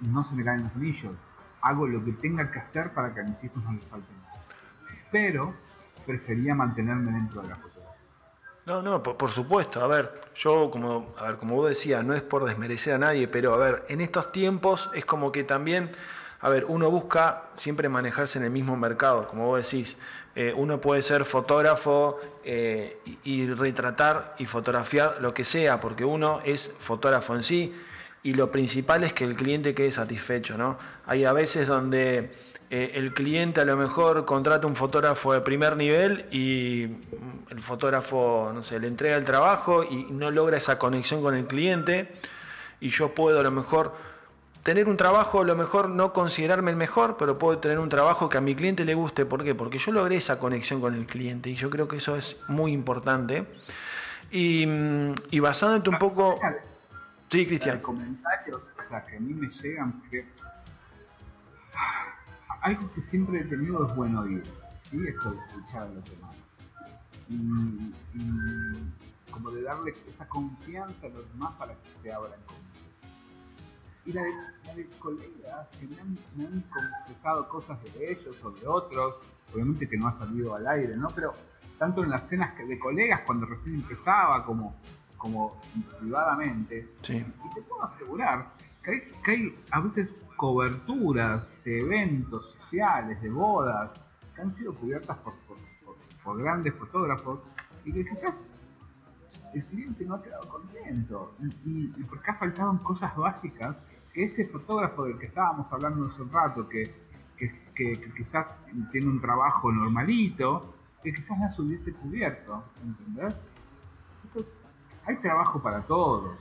no 0.00 0.22
se 0.24 0.34
me 0.34 0.44
caen 0.44 0.64
los 0.64 0.76
anillos. 0.76 1.16
Hago 1.64 1.86
lo 1.88 2.04
que 2.04 2.12
tenga 2.12 2.50
que 2.52 2.60
hacer 2.60 2.92
para 2.92 3.12
que 3.12 3.20
a 3.20 3.24
mis 3.24 3.42
hijos 3.42 3.62
no 3.64 3.72
les 3.72 3.84
falte 3.84 4.12
nada. 4.12 4.44
Pero 5.10 5.54
prefería 6.06 6.54
mantenerme 6.54 7.12
dentro 7.12 7.42
de 7.42 7.48
la 7.48 7.56
foto. 7.56 7.74
No, 8.66 8.80
no, 8.80 9.02
por, 9.02 9.30
supuesto. 9.30 9.82
A 9.82 9.86
ver, 9.86 10.22
yo 10.34 10.70
como, 10.70 11.14
a 11.18 11.28
ver, 11.28 11.36
como 11.36 11.56
vos 11.56 11.68
decías, 11.68 12.02
no 12.02 12.14
es 12.14 12.22
por 12.22 12.44
desmerecer 12.44 12.94
a 12.94 12.98
nadie, 12.98 13.28
pero 13.28 13.52
a 13.52 13.58
ver, 13.58 13.84
en 13.88 14.00
estos 14.00 14.32
tiempos 14.32 14.90
es 14.94 15.04
como 15.04 15.32
que 15.32 15.44
también, 15.44 15.90
a 16.40 16.48
ver, 16.48 16.64
uno 16.66 16.90
busca 16.90 17.44
siempre 17.56 17.90
manejarse 17.90 18.38
en 18.38 18.44
el 18.44 18.50
mismo 18.50 18.76
mercado, 18.76 19.28
como 19.28 19.46
vos 19.46 19.70
decís. 19.70 19.98
Eh, 20.36 20.52
uno 20.56 20.80
puede 20.80 21.02
ser 21.02 21.24
fotógrafo 21.24 22.18
eh, 22.42 22.98
y, 23.22 23.46
retratar 23.48 24.34
y 24.38 24.46
fotografiar 24.46 25.18
lo 25.20 25.32
que 25.34 25.44
sea, 25.44 25.78
porque 25.78 26.04
uno 26.04 26.40
es 26.44 26.72
fotógrafo 26.78 27.34
en 27.34 27.42
sí. 27.42 27.74
Y 28.24 28.32
lo 28.32 28.50
principal 28.50 29.04
es 29.04 29.12
que 29.12 29.24
el 29.24 29.36
cliente 29.36 29.74
quede 29.74 29.92
satisfecho, 29.92 30.56
¿no? 30.56 30.78
Hay 31.06 31.26
a 31.26 31.32
veces 31.34 31.66
donde 31.66 32.32
eh, 32.70 32.92
el 32.94 33.12
cliente 33.12 33.60
a 33.60 33.66
lo 33.66 33.76
mejor 33.76 34.24
contrata 34.24 34.66
un 34.66 34.74
fotógrafo 34.74 35.34
de 35.34 35.42
primer 35.42 35.76
nivel 35.76 36.26
y 36.32 36.86
mm, 36.86 37.52
el 37.52 37.60
fotógrafo, 37.60 38.50
no 38.52 38.62
sé, 38.62 38.80
le 38.80 38.88
entrega 38.88 39.16
el 39.16 39.24
trabajo 39.24 39.84
y 39.84 40.06
no 40.10 40.30
logra 40.30 40.56
esa 40.56 40.78
conexión 40.78 41.22
con 41.22 41.34
el 41.34 41.46
cliente 41.46 42.12
y 42.80 42.88
yo 42.88 43.14
puedo 43.14 43.40
a 43.40 43.42
lo 43.42 43.50
mejor 43.50 43.92
tener 44.62 44.88
un 44.88 44.96
trabajo, 44.96 45.42
a 45.42 45.44
lo 45.44 45.54
mejor 45.54 45.90
no 45.90 46.14
considerarme 46.14 46.70
el 46.70 46.78
mejor, 46.78 47.18
pero 47.18 47.38
puedo 47.38 47.58
tener 47.58 47.78
un 47.78 47.90
trabajo 47.90 48.30
que 48.30 48.38
a 48.38 48.40
mi 48.40 48.54
cliente 48.54 48.86
le 48.86 48.94
guste. 48.94 49.26
¿Por 49.26 49.44
qué? 49.44 49.54
Porque 49.54 49.78
yo 49.78 49.92
logré 49.92 50.16
esa 50.16 50.38
conexión 50.38 50.80
con 50.80 50.94
el 50.94 51.04
cliente 51.04 51.50
y 51.50 51.56
yo 51.56 51.68
creo 51.68 51.88
que 51.88 51.98
eso 51.98 52.16
es 52.16 52.38
muy 52.48 52.72
importante. 52.72 53.44
Y, 54.30 54.66
mm, 54.66 55.14
y 55.30 55.40
basándote 55.40 55.90
un 55.90 55.98
poco... 55.98 56.36
Sí, 57.34 57.44
Cristian. 57.44 57.80
comentarios 57.80 58.62
que 59.10 59.16
a 59.16 59.18
mí 59.18 59.34
me 59.34 59.48
llegan, 59.48 59.90
porque 59.98 60.24
algo 62.62 62.92
que 62.94 63.00
siempre 63.10 63.40
he 63.40 63.44
tenido 63.44 63.84
es 63.84 63.96
buen 63.96 64.16
oído, 64.16 64.44
¿sí? 64.88 65.04
Esto 65.04 65.32
de 65.32 65.38
escuchar 65.40 65.82
a 65.82 65.86
los 65.86 66.04
demás. 66.04 66.36
Y, 67.28 67.92
como 69.32 69.50
de 69.50 69.62
darle 69.62 69.96
esa 70.06 70.28
confianza 70.28 71.08
a 71.08 71.08
los 71.08 71.28
demás 71.32 71.52
para 71.56 71.74
que 71.74 71.88
se 72.04 72.12
abran 72.12 72.38
conmigo. 72.46 72.68
Y 74.06 74.12
la 74.12 74.22
de, 74.76 74.88
colegas 75.00 75.66
que 75.80 75.88
me 75.88 76.00
han, 76.00 76.16
me 76.36 76.46
han 76.46 76.60
confesado 76.60 77.48
cosas 77.48 77.82
de 77.94 78.12
ellos 78.12 78.36
o 78.44 78.52
de 78.52 78.64
otros, 78.68 79.16
obviamente 79.52 79.88
que 79.88 79.96
no 79.96 80.06
ha 80.06 80.16
salido 80.20 80.54
al 80.54 80.68
aire, 80.68 80.96
¿no? 80.96 81.08
Pero 81.08 81.34
tanto 81.80 82.04
en 82.04 82.10
las 82.10 82.28
cenas 82.28 82.56
de 82.56 82.78
colegas 82.78 83.22
cuando 83.26 83.46
recién 83.46 83.74
empezaba 83.74 84.44
como 84.46 84.76
como 85.24 85.58
privadamente. 85.98 86.86
Y 87.08 87.54
te 87.54 87.62
puedo 87.62 87.82
asegurar 87.82 88.50
que 88.82 89.10
hay, 89.26 89.54
a 89.70 89.80
veces 89.80 90.22
coberturas 90.36 91.46
de 91.64 91.80
eventos 91.80 92.54
sociales, 92.60 93.22
de 93.22 93.30
bodas, 93.30 93.90
que 94.34 94.42
han 94.42 94.54
sido 94.54 94.74
cubiertas 94.74 95.16
por, 95.18 95.32
por, 96.22 96.42
grandes 96.42 96.74
fotógrafos 96.74 97.40
y 97.86 97.92
que 97.94 98.04
quizás 98.04 98.34
el 99.54 99.64
cliente 99.64 100.04
no 100.04 100.16
ha 100.16 100.22
quedado 100.22 100.46
contento 100.46 101.34
y, 101.64 101.86
porque 102.02 102.30
ha 102.30 102.34
faltado 102.34 102.78
cosas 102.82 103.16
básicas 103.16 103.76
que 104.12 104.24
ese 104.24 104.46
fotógrafo 104.48 105.04
del 105.04 105.18
que 105.18 105.26
estábamos 105.26 105.72
hablando 105.72 106.06
hace 106.06 106.20
un 106.20 106.30
rato, 106.30 106.68
que, 106.68 106.94
que, 107.38 108.12
quizás 108.14 108.46
tiene 108.92 109.06
un 109.06 109.22
trabajo 109.22 109.72
normalito, 109.72 110.74
que 111.02 111.14
quizás 111.14 111.38
no 111.38 111.50
se 111.54 111.62
hubiese 111.62 111.92
cubierto, 111.94 112.62
¿entendés? 112.82 113.34
Hay 115.06 115.16
trabajo 115.16 115.62
para 115.62 115.82
todos. 115.82 116.36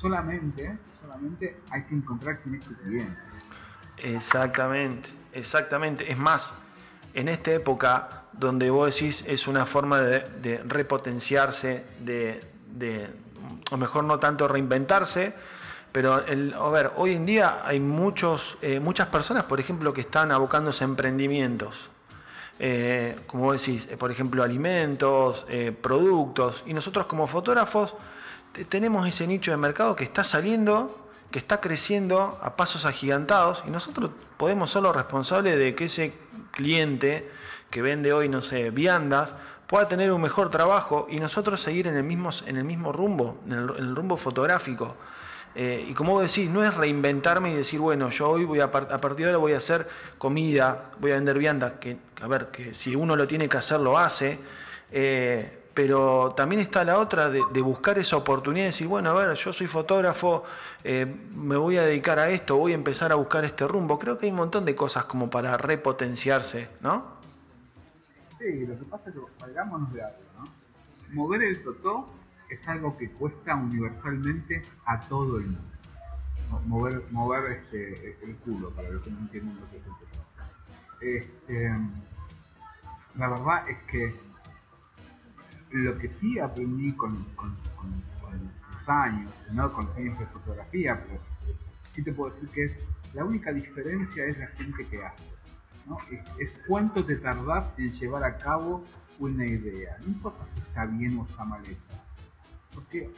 solamente, 0.00 0.76
solamente 1.00 1.60
hay 1.70 1.82
que 1.84 1.94
encontrar 1.94 2.40
quién 2.40 2.56
es 2.56 2.64
tu 2.64 2.74
cliente. 2.74 3.16
Exactamente, 3.98 5.10
exactamente. 5.32 6.10
Es 6.10 6.18
más, 6.18 6.54
en 7.14 7.28
esta 7.28 7.52
época 7.52 8.22
donde 8.32 8.70
vos 8.70 8.94
decís 8.94 9.24
es 9.26 9.46
una 9.46 9.66
forma 9.66 10.00
de, 10.00 10.62
repotenciarse, 10.66 11.84
de, 12.00 13.10
o 13.70 13.76
mejor 13.76 14.04
no 14.04 14.18
tanto 14.18 14.48
reinventarse, 14.48 15.34
pero 15.92 16.24
el, 16.26 16.54
a 16.54 16.68
ver, 16.70 16.92
hoy 16.96 17.14
en 17.14 17.26
día 17.26 17.60
hay 17.64 17.78
muchos, 17.78 18.56
eh, 18.62 18.80
muchas 18.80 19.08
personas, 19.08 19.44
por 19.44 19.60
ejemplo, 19.60 19.92
que 19.92 20.00
están 20.00 20.32
abocándose 20.32 20.84
a 20.84 20.86
emprendimientos. 20.86 21.90
Eh, 22.64 23.16
como 23.26 23.52
decís, 23.52 23.88
eh, 23.90 23.96
por 23.96 24.12
ejemplo, 24.12 24.44
alimentos, 24.44 25.44
eh, 25.48 25.72
productos, 25.72 26.62
y 26.64 26.72
nosotros 26.74 27.06
como 27.06 27.26
fotógrafos 27.26 27.96
tenemos 28.68 29.04
ese 29.08 29.26
nicho 29.26 29.50
de 29.50 29.56
mercado 29.56 29.96
que 29.96 30.04
está 30.04 30.22
saliendo, 30.22 31.08
que 31.32 31.40
está 31.40 31.60
creciendo 31.60 32.38
a 32.40 32.54
pasos 32.54 32.84
agigantados, 32.84 33.64
y 33.66 33.70
nosotros 33.72 34.12
podemos 34.36 34.70
ser 34.70 34.82
los 34.82 34.94
responsables 34.94 35.58
de 35.58 35.74
que 35.74 35.86
ese 35.86 36.14
cliente 36.52 37.28
que 37.68 37.82
vende 37.82 38.12
hoy, 38.12 38.28
no 38.28 38.40
sé, 38.40 38.70
viandas, 38.70 39.34
pueda 39.66 39.88
tener 39.88 40.12
un 40.12 40.20
mejor 40.20 40.48
trabajo 40.48 41.08
y 41.10 41.18
nosotros 41.18 41.60
seguir 41.60 41.88
en 41.88 41.96
el 41.96 42.04
mismo, 42.04 42.30
en 42.46 42.58
el 42.58 42.64
mismo 42.64 42.92
rumbo, 42.92 43.40
en 43.44 43.54
el 43.54 43.96
rumbo 43.96 44.16
fotográfico. 44.16 44.94
Eh, 45.54 45.86
y 45.88 45.94
como 45.94 46.12
vos 46.12 46.22
decís, 46.22 46.48
no 46.50 46.64
es 46.64 46.74
reinventarme 46.74 47.52
y 47.52 47.54
decir, 47.54 47.78
bueno, 47.78 48.10
yo 48.10 48.30
hoy 48.30 48.44
voy 48.44 48.60
a, 48.60 48.70
partir 48.70 49.16
de 49.16 49.26
ahora 49.26 49.38
voy 49.38 49.52
a 49.52 49.58
hacer 49.58 49.86
comida, 50.18 50.92
voy 50.98 51.12
a 51.12 51.16
vender 51.16 51.38
vianda, 51.38 51.78
que 51.78 51.98
a 52.22 52.26
ver, 52.26 52.46
que 52.46 52.74
si 52.74 52.96
uno 52.96 53.16
lo 53.16 53.26
tiene 53.26 53.48
que 53.48 53.56
hacer, 53.58 53.80
lo 53.80 53.98
hace. 53.98 54.38
Eh, 54.90 55.58
pero 55.74 56.34
también 56.36 56.60
está 56.60 56.84
la 56.84 56.98
otra 56.98 57.30
de, 57.30 57.60
buscar 57.62 57.98
esa 57.98 58.16
oportunidad 58.16 58.64
de 58.64 58.68
decir, 58.68 58.86
bueno, 58.86 59.10
a 59.10 59.12
ver, 59.14 59.34
yo 59.36 59.52
soy 59.52 59.66
fotógrafo, 59.66 60.44
eh, 60.84 61.06
me 61.34 61.56
voy 61.56 61.78
a 61.78 61.82
dedicar 61.82 62.18
a 62.18 62.28
esto, 62.28 62.56
voy 62.56 62.72
a 62.72 62.74
empezar 62.74 63.10
a 63.12 63.14
buscar 63.14 63.44
este 63.44 63.66
rumbo. 63.66 63.98
Creo 63.98 64.18
que 64.18 64.26
hay 64.26 64.32
un 64.32 64.38
montón 64.38 64.64
de 64.64 64.74
cosas 64.74 65.04
como 65.04 65.30
para 65.30 65.56
repotenciarse, 65.56 66.68
¿no? 66.80 67.04
Sí, 68.38 68.66
lo 68.66 68.78
que 68.78 68.84
pasa 68.84 69.08
es 69.08 69.14
que 69.14 69.20
salgámonos 69.38 69.92
de 69.94 70.02
algo, 70.02 70.18
¿no? 70.38 70.44
Mover 71.14 71.42
el 71.42 71.62
totó 71.62 72.08
es 72.52 72.68
algo 72.68 72.96
que 72.98 73.10
cuesta 73.10 73.56
universalmente 73.56 74.62
a 74.84 75.00
todo 75.00 75.38
el 75.38 75.46
mundo. 75.46 75.62
Mover, 76.66 77.02
mover 77.10 77.52
este, 77.52 78.18
el 78.22 78.36
culo, 78.36 78.70
para 78.70 78.90
los 78.90 79.02
que 79.02 79.10
no 79.10 79.20
entienden 79.20 79.56
lo 79.58 79.70
que 79.70 79.76
es 79.78 79.82
el 79.86 81.16
este, 81.16 81.70
La 83.16 83.28
verdad 83.28 83.68
es 83.70 83.78
que 83.90 84.14
lo 85.70 85.98
que 85.98 86.10
sí 86.20 86.38
aprendí 86.38 86.92
con, 86.92 87.12
los 87.14 88.88
años, 88.88 89.30
¿no? 89.52 89.72
con 89.72 89.86
los 89.86 89.96
años 89.96 90.18
de 90.18 90.26
fotografía, 90.26 91.02
pero 91.06 91.20
sí 91.94 92.02
te 92.02 92.12
puedo 92.12 92.34
decir 92.34 92.50
que 92.50 92.64
es 92.64 92.72
la 93.14 93.24
única 93.24 93.50
diferencia 93.50 94.26
es 94.26 94.38
la 94.38 94.46
gente 94.48 94.86
que 94.86 95.02
hace. 95.02 95.24
¿no? 95.86 95.96
Es, 96.38 96.50
cuánto 96.68 97.04
te 97.04 97.16
tardás 97.16 97.78
en 97.78 97.92
llevar 97.92 98.24
a 98.24 98.36
cabo 98.36 98.84
una 99.18 99.46
idea. 99.46 99.96
No 100.00 100.08
importa 100.08 100.44
si 100.54 100.60
está 100.60 100.84
bien 100.84 101.18
o 101.18 101.26
está 101.26 101.44
mal 101.44 101.62
hecha 101.62 101.91
porque 102.74 103.10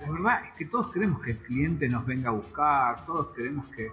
la 0.00 0.10
verdad 0.10 0.44
es 0.44 0.52
que 0.52 0.66
todos 0.66 0.92
queremos 0.92 1.22
que 1.22 1.32
el 1.32 1.38
cliente 1.38 1.88
nos 1.88 2.06
venga 2.06 2.28
a 2.30 2.32
buscar, 2.32 3.04
todos 3.06 3.34
queremos 3.34 3.66
que, 3.68 3.90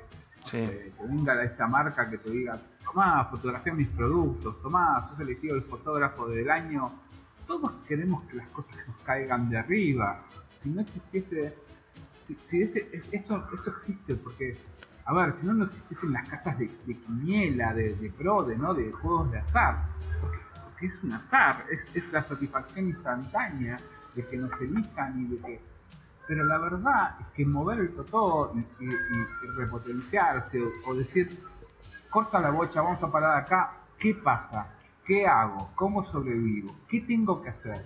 eh, 0.53 0.93
venga 1.07 1.43
esta 1.43 1.67
marca 1.67 2.09
que 2.09 2.17
te 2.19 2.29
diga, 2.29 2.59
tomá, 2.83 3.25
fotografía 3.25 3.73
mis 3.73 3.87
productos, 3.89 4.61
tomá, 4.61 5.09
sos 5.09 5.19
elegido 5.19 5.55
el 5.55 5.63
fotógrafo 5.63 6.27
del 6.27 6.49
año. 6.49 6.91
Todos 7.47 7.71
queremos 7.87 8.23
que 8.25 8.37
las 8.37 8.47
cosas 8.49 8.75
nos 8.87 8.97
caigan 8.97 9.49
de 9.49 9.57
arriba. 9.57 10.23
Si 10.61 10.69
no 10.69 10.81
existiese, 10.81 11.55
si, 12.47 12.61
ese, 12.61 12.89
esto, 13.11 13.47
esto 13.53 13.69
existe 13.71 14.15
porque 14.15 14.57
a 15.05 15.13
ver, 15.13 15.35
si 15.39 15.45
no, 15.45 15.53
no 15.53 15.65
existiesen 15.65 16.13
las 16.13 16.27
casas 16.27 16.57
de, 16.57 16.69
de 16.85 16.95
quiniela, 16.95 17.73
de, 17.73 17.95
de 17.95 18.09
de, 18.09 18.57
¿no? 18.57 18.73
de 18.73 18.91
juegos 18.91 19.31
de 19.31 19.37
azar. 19.37 19.83
Porque, 20.19 20.87
es 20.87 21.03
un 21.03 21.13
azar, 21.13 21.65
es, 21.71 21.95
es, 21.95 22.11
la 22.11 22.23
satisfacción 22.23 22.87
instantánea 22.87 23.77
de 24.15 24.25
que 24.25 24.37
nos 24.37 24.51
elijan 24.61 25.21
y 25.21 25.35
de 25.35 25.37
que... 25.41 25.61
Pero 26.27 26.43
la 26.45 26.57
verdad 26.57 27.17
es 27.21 27.27
que 27.35 27.45
mover 27.45 27.79
el 27.79 27.93
totó 27.93 28.53
y, 28.79 28.87
repotenciarse 29.57 30.59
o, 30.85 30.95
decir, 30.95 31.43
corta 32.09 32.39
la 32.39 32.49
bocha, 32.49 32.81
vamos 32.81 33.03
a 33.03 33.11
parar 33.11 33.37
acá, 33.37 33.73
¿qué 33.99 34.15
pasa? 34.15 34.67
¿Qué 35.05 35.27
hago? 35.27 35.69
¿Cómo 35.75 36.03
sobrevivo? 36.11 36.75
¿Qué 36.89 37.01
tengo 37.01 37.43
que 37.43 37.49
hacer? 37.49 37.85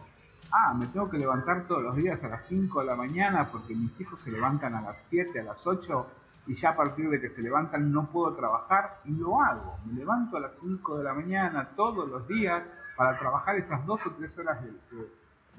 Ah, 0.51 0.73
me 0.73 0.87
tengo 0.87 1.09
que 1.09 1.17
levantar 1.17 1.67
todos 1.67 1.83
los 1.83 1.95
días 1.97 2.23
a 2.23 2.29
las 2.29 2.47
5 2.47 2.79
de 2.79 2.85
la 2.85 2.95
mañana 2.95 3.49
porque 3.51 3.75
mis 3.75 3.99
hijos 3.99 4.21
se 4.21 4.31
levantan 4.31 4.73
a 4.73 4.81
las 4.81 4.97
7, 5.09 5.37
a 5.41 5.43
las 5.43 5.67
8 5.67 6.07
y 6.47 6.55
ya 6.55 6.69
a 6.69 6.75
partir 6.75 7.09
de 7.09 7.19
que 7.19 7.29
se 7.29 7.41
levantan 7.41 7.91
no 7.91 8.07
puedo 8.07 8.33
trabajar 8.35 9.01
y 9.05 9.11
lo 9.11 9.41
hago. 9.41 9.77
Me 9.85 9.93
levanto 9.93 10.37
a 10.37 10.39
las 10.39 10.53
5 10.61 10.97
de 10.97 11.03
la 11.03 11.13
mañana 11.13 11.69
todos 11.75 12.09
los 12.09 12.27
días 12.27 12.63
para 12.95 13.19
trabajar 13.19 13.57
esas 13.57 13.85
2 13.85 13.99
o 14.05 14.11
3 14.11 14.37
horas 14.39 14.63
de, 14.63 14.71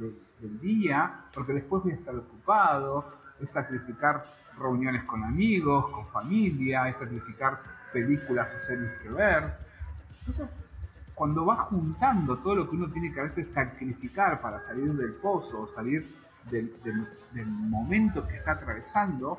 del 0.01 0.61
día, 0.61 1.27
porque 1.35 1.53
después 1.53 1.83
voy 1.83 1.93
a 1.93 1.97
estar 1.97 2.15
ocupado, 2.15 3.05
es 3.41 3.51
sacrificar 3.51 4.25
reuniones 4.59 5.05
con 5.05 5.23
amigos, 5.25 5.91
con 5.91 6.07
familia, 6.09 6.89
es 6.89 6.97
sacrificar 6.97 7.61
películas 7.93 8.49
o 8.55 8.67
series 8.67 8.93
que 9.03 9.09
ver. 9.11 9.45
Entonces, 10.21 10.57
cuando 11.15 11.45
vas 11.45 11.61
juntando 11.69 12.39
todo 12.39 12.55
lo 12.55 12.71
que 12.71 12.77
uno 12.77 12.91
tiene 12.91 13.13
que 13.13 13.21
a 13.21 13.25
veces 13.25 13.49
sacrificar 13.53 14.41
para 14.41 14.65
salir 14.67 14.93
del 14.95 15.13
pozo 15.15 15.63
o 15.63 15.75
salir 15.75 16.17
del, 16.51 16.73
momento 17.69 18.27
que 18.27 18.37
está 18.37 18.53
atravesando, 18.53 19.39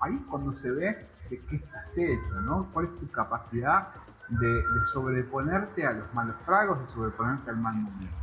ahí 0.00 0.14
es 0.14 0.26
cuando 0.28 0.52
se 0.54 0.70
ve 0.70 1.06
de 1.30 1.38
qué 1.38 1.56
estás 1.56 1.86
hecho, 1.96 2.40
¿no? 2.42 2.68
¿Cuál 2.72 2.86
es 2.86 2.98
tu 2.98 3.08
capacidad 3.10 3.88
de, 4.28 4.48
de 4.48 4.62
sobreponerte 4.92 5.86
a 5.86 5.92
los 5.92 6.12
malos 6.14 6.36
tragos, 6.44 6.80
de 6.80 6.92
sobreponerte 6.92 7.50
al 7.50 7.56
mal 7.58 7.76
momento? 7.76 8.19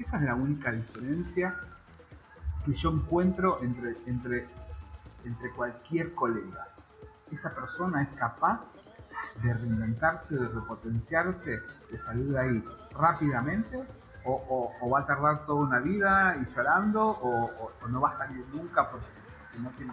Esa 0.00 0.16
es 0.16 0.22
la 0.22 0.34
única 0.34 0.72
diferencia 0.72 1.54
que 2.64 2.74
yo 2.74 2.90
encuentro 2.90 3.60
entre, 3.62 3.96
entre, 4.06 4.46
entre 5.24 5.50
cualquier 5.52 6.14
colega. 6.14 6.68
Esa 7.30 7.54
persona 7.54 8.02
es 8.02 8.08
capaz 8.18 8.60
de 9.42 9.52
reinventarse, 9.52 10.34
de 10.34 10.48
repotenciarse, 10.48 11.60
de 11.90 11.98
salir 12.04 12.26
de 12.26 12.40
ahí 12.40 12.64
rápidamente 12.92 13.84
o, 14.24 14.90
va 14.92 15.00
a 15.00 15.06
tardar 15.06 15.46
toda 15.46 15.60
una 15.60 15.78
vida 15.78 16.36
y 16.40 16.54
llorando 16.54 17.06
o, 17.06 17.72
no 17.88 18.00
va 18.00 18.10
a 18.10 18.18
salir 18.18 18.44
nunca 18.52 18.90
porque 18.90 19.06
no 19.58 19.70
tiene 19.70 19.92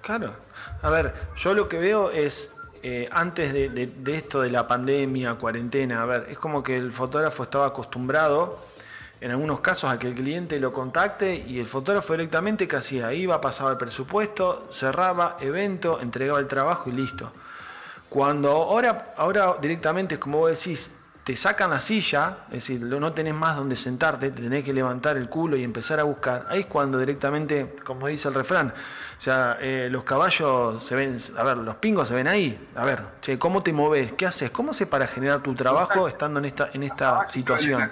Claro. 0.00 0.34
A 0.82 0.90
ver, 0.90 1.14
yo 1.36 1.54
lo 1.54 1.68
que 1.68 1.78
veo 1.78 2.10
es, 2.10 2.53
eh, 2.86 3.08
antes 3.10 3.54
de, 3.54 3.90
esto 4.14 4.42
de 4.42 4.50
la 4.50 4.68
pandemia, 4.68 5.36
cuarentena, 5.36 6.02
a 6.02 6.04
ver, 6.04 6.26
es 6.28 6.36
como 6.36 6.62
que 6.62 6.76
el 6.76 6.92
fotógrafo 6.92 7.44
estaba 7.44 7.64
acostumbrado, 7.64 8.62
en 9.22 9.30
algunos 9.30 9.60
casos, 9.60 9.90
a 9.90 9.98
que 9.98 10.06
el 10.06 10.14
cliente 10.14 10.60
lo 10.60 10.70
contacte 10.70 11.34
y 11.34 11.60
el 11.60 11.64
fotógrafo 11.64 12.12
directamente 12.12 12.68
que 12.68 12.76
hacía, 12.76 13.10
iba, 13.14 13.40
pasaba 13.40 13.70
el 13.70 13.78
presupuesto, 13.78 14.68
cerraba 14.70 15.38
evento, 15.40 15.98
entregaba 15.98 16.38
el 16.40 16.46
trabajo 16.46 16.90
y 16.90 16.92
listo. 16.92 17.32
Cuando 18.10 18.50
ahora, 18.50 19.14
ahora 19.16 19.56
directamente, 19.58 20.18
como 20.18 20.40
vos 20.40 20.50
decís, 20.50 20.90
te 21.24 21.36
sacan 21.36 21.70
la 21.70 21.80
silla, 21.80 22.40
es 22.48 22.68
decir, 22.68 22.82
no 22.82 23.12
tenés 23.14 23.32
más 23.32 23.56
donde 23.56 23.76
sentarte, 23.76 24.30
te 24.30 24.42
tenés 24.42 24.62
que 24.62 24.74
levantar 24.74 25.16
el 25.16 25.30
culo 25.30 25.56
y 25.56 25.64
empezar 25.64 25.98
a 25.98 26.02
buscar. 26.02 26.46
Ahí 26.50 26.60
es 26.60 26.66
cuando 26.66 26.98
directamente, 26.98 27.76
como 27.82 28.08
dice 28.08 28.28
el 28.28 28.34
refrán, 28.34 28.68
o 28.68 29.20
sea, 29.20 29.56
eh, 29.58 29.88
los 29.90 30.04
caballos 30.04 30.84
se 30.84 30.94
ven, 30.94 31.18
a 31.34 31.42
ver, 31.42 31.56
los 31.56 31.76
pingos 31.76 32.08
se 32.08 32.14
ven 32.14 32.28
ahí. 32.28 32.68
A 32.76 32.84
ver, 32.84 33.02
che, 33.22 33.38
¿cómo 33.38 33.62
te 33.62 33.72
moves? 33.72 34.12
¿Qué 34.12 34.26
haces? 34.26 34.50
¿Cómo 34.50 34.72
haces 34.72 34.86
para 34.86 35.06
generar 35.06 35.42
tu 35.42 35.54
trabajo 35.54 36.06
estando 36.08 36.40
en 36.40 36.44
esta, 36.44 36.68
en 36.74 36.82
esta 36.82 37.26
situación? 37.30 37.90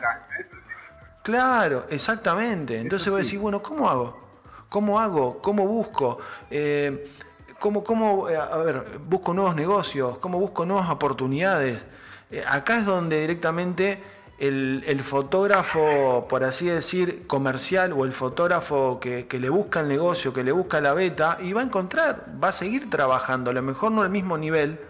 Claro, 1.22 1.86
exactamente. 1.88 2.78
Entonces 2.78 3.10
vos 3.10 3.22
decís, 3.22 3.40
bueno, 3.40 3.62
¿cómo 3.62 3.88
hago? 3.88 4.28
¿Cómo 4.68 5.00
hago? 5.00 5.40
¿Cómo 5.40 5.66
busco? 5.66 6.18
Eh, 6.50 7.10
¿Cómo, 7.58 7.82
cómo, 7.82 8.28
eh, 8.28 8.36
a 8.36 8.56
ver, 8.58 8.98
busco 9.06 9.32
nuevos 9.32 9.56
negocios? 9.56 10.18
¿Cómo 10.18 10.38
busco 10.38 10.66
nuevas 10.66 10.90
oportunidades? 10.90 11.86
Eh, 12.32 12.42
acá 12.46 12.78
es 12.78 12.86
donde 12.86 13.20
directamente 13.20 14.02
el, 14.38 15.00
fotógrafo, 15.04 16.26
por 16.28 16.42
así 16.42 16.66
decir, 16.66 17.26
comercial 17.26 17.92
o 17.92 18.04
el 18.04 18.12
fotógrafo 18.12 18.98
que, 18.98 19.26
le 19.30 19.48
busca 19.50 19.80
el 19.80 19.88
negocio, 19.88 20.32
que 20.32 20.42
le 20.42 20.50
busca 20.50 20.80
la 20.80 20.94
beta, 20.94 21.38
y 21.40 21.52
va 21.52 21.60
a 21.60 21.64
encontrar, 21.64 22.26
va 22.42 22.48
a 22.48 22.52
seguir 22.52 22.90
trabajando, 22.90 23.50
a 23.50 23.54
lo 23.54 23.62
mejor 23.62 23.92
no 23.92 24.02
al 24.02 24.10
mismo 24.10 24.36
nivel, 24.36 24.80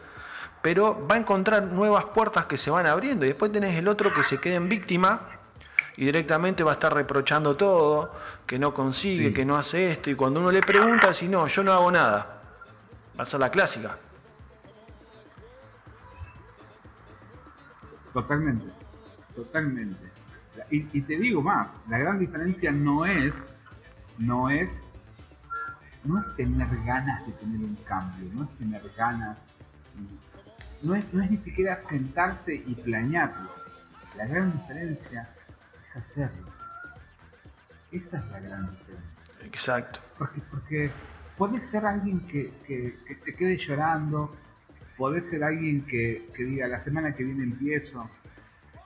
pero 0.62 1.06
va 1.06 1.16
a 1.16 1.18
encontrar 1.18 1.64
nuevas 1.64 2.04
puertas 2.06 2.46
que 2.46 2.56
se 2.56 2.70
van 2.70 2.86
abriendo. 2.86 3.24
Y 3.24 3.28
después 3.28 3.50
tenés 3.52 3.76
el 3.76 3.88
otro 3.88 4.14
que 4.14 4.22
se 4.22 4.38
queda 4.38 4.54
en 4.54 4.68
víctima 4.68 5.20
y 5.96 6.06
directamente 6.06 6.62
va 6.62 6.70
a 6.70 6.74
estar 6.74 6.94
reprochando 6.94 7.56
todo, 7.56 8.14
que 8.46 8.58
no 8.58 8.72
consigue, 8.72 9.34
que 9.34 9.44
no 9.44 9.56
hace 9.56 9.90
esto, 9.90 10.08
y 10.10 10.14
cuando 10.14 10.40
uno 10.40 10.52
le 10.52 10.60
pregunta, 10.60 11.12
si 11.12 11.28
no, 11.28 11.46
yo 11.48 11.62
no 11.64 11.72
hago 11.72 11.90
nada, 11.90 12.40
va 13.18 13.22
a 13.24 13.26
ser 13.26 13.40
la 13.40 13.50
clásica. 13.50 13.98
Totalmente, 18.12 18.66
totalmente. 19.34 20.10
Y, 20.70 21.00
te 21.00 21.16
digo 21.16 21.42
más, 21.42 21.68
la 21.88 21.98
gran 21.98 22.18
diferencia 22.18 22.70
no 22.70 23.06
es, 23.06 23.32
no 24.18 24.50
es, 24.50 24.70
no 26.04 26.20
es 26.20 26.36
tener 26.36 26.68
ganas 26.84 27.26
de 27.26 27.32
tener 27.32 27.60
un 27.60 27.74
cambio, 27.86 28.30
no 28.34 28.44
es 28.44 28.50
tener 28.58 28.82
ganas, 28.96 29.38
no 30.82 30.94
es, 30.94 31.12
no 31.12 31.22
es 31.22 31.30
ni 31.30 31.38
siquiera 31.38 31.80
sentarse 31.88 32.54
y 32.54 32.74
planearlo. 32.74 33.50
La 34.16 34.26
gran 34.26 34.52
diferencia 34.52 35.28
es 35.88 36.02
hacerlo. 36.02 36.48
Esa 37.90 38.18
es 38.18 38.30
la 38.30 38.40
gran 38.40 38.70
diferencia. 38.70 39.22
Exacto. 39.42 40.00
Porque, 40.18 40.40
porque 40.50 40.90
puede 41.38 41.66
ser 41.70 41.86
alguien 41.86 42.20
que, 42.26 42.52
que, 42.66 42.98
que 43.06 43.14
te 43.14 43.34
quede 43.34 43.56
llorando, 43.56 44.34
podés 45.02 45.28
ser 45.30 45.42
alguien 45.42 45.84
que, 45.84 46.30
diga 46.38 46.68
la 46.68 46.78
semana 46.84 47.12
que 47.12 47.24
viene 47.24 47.42
empiezo, 47.42 48.08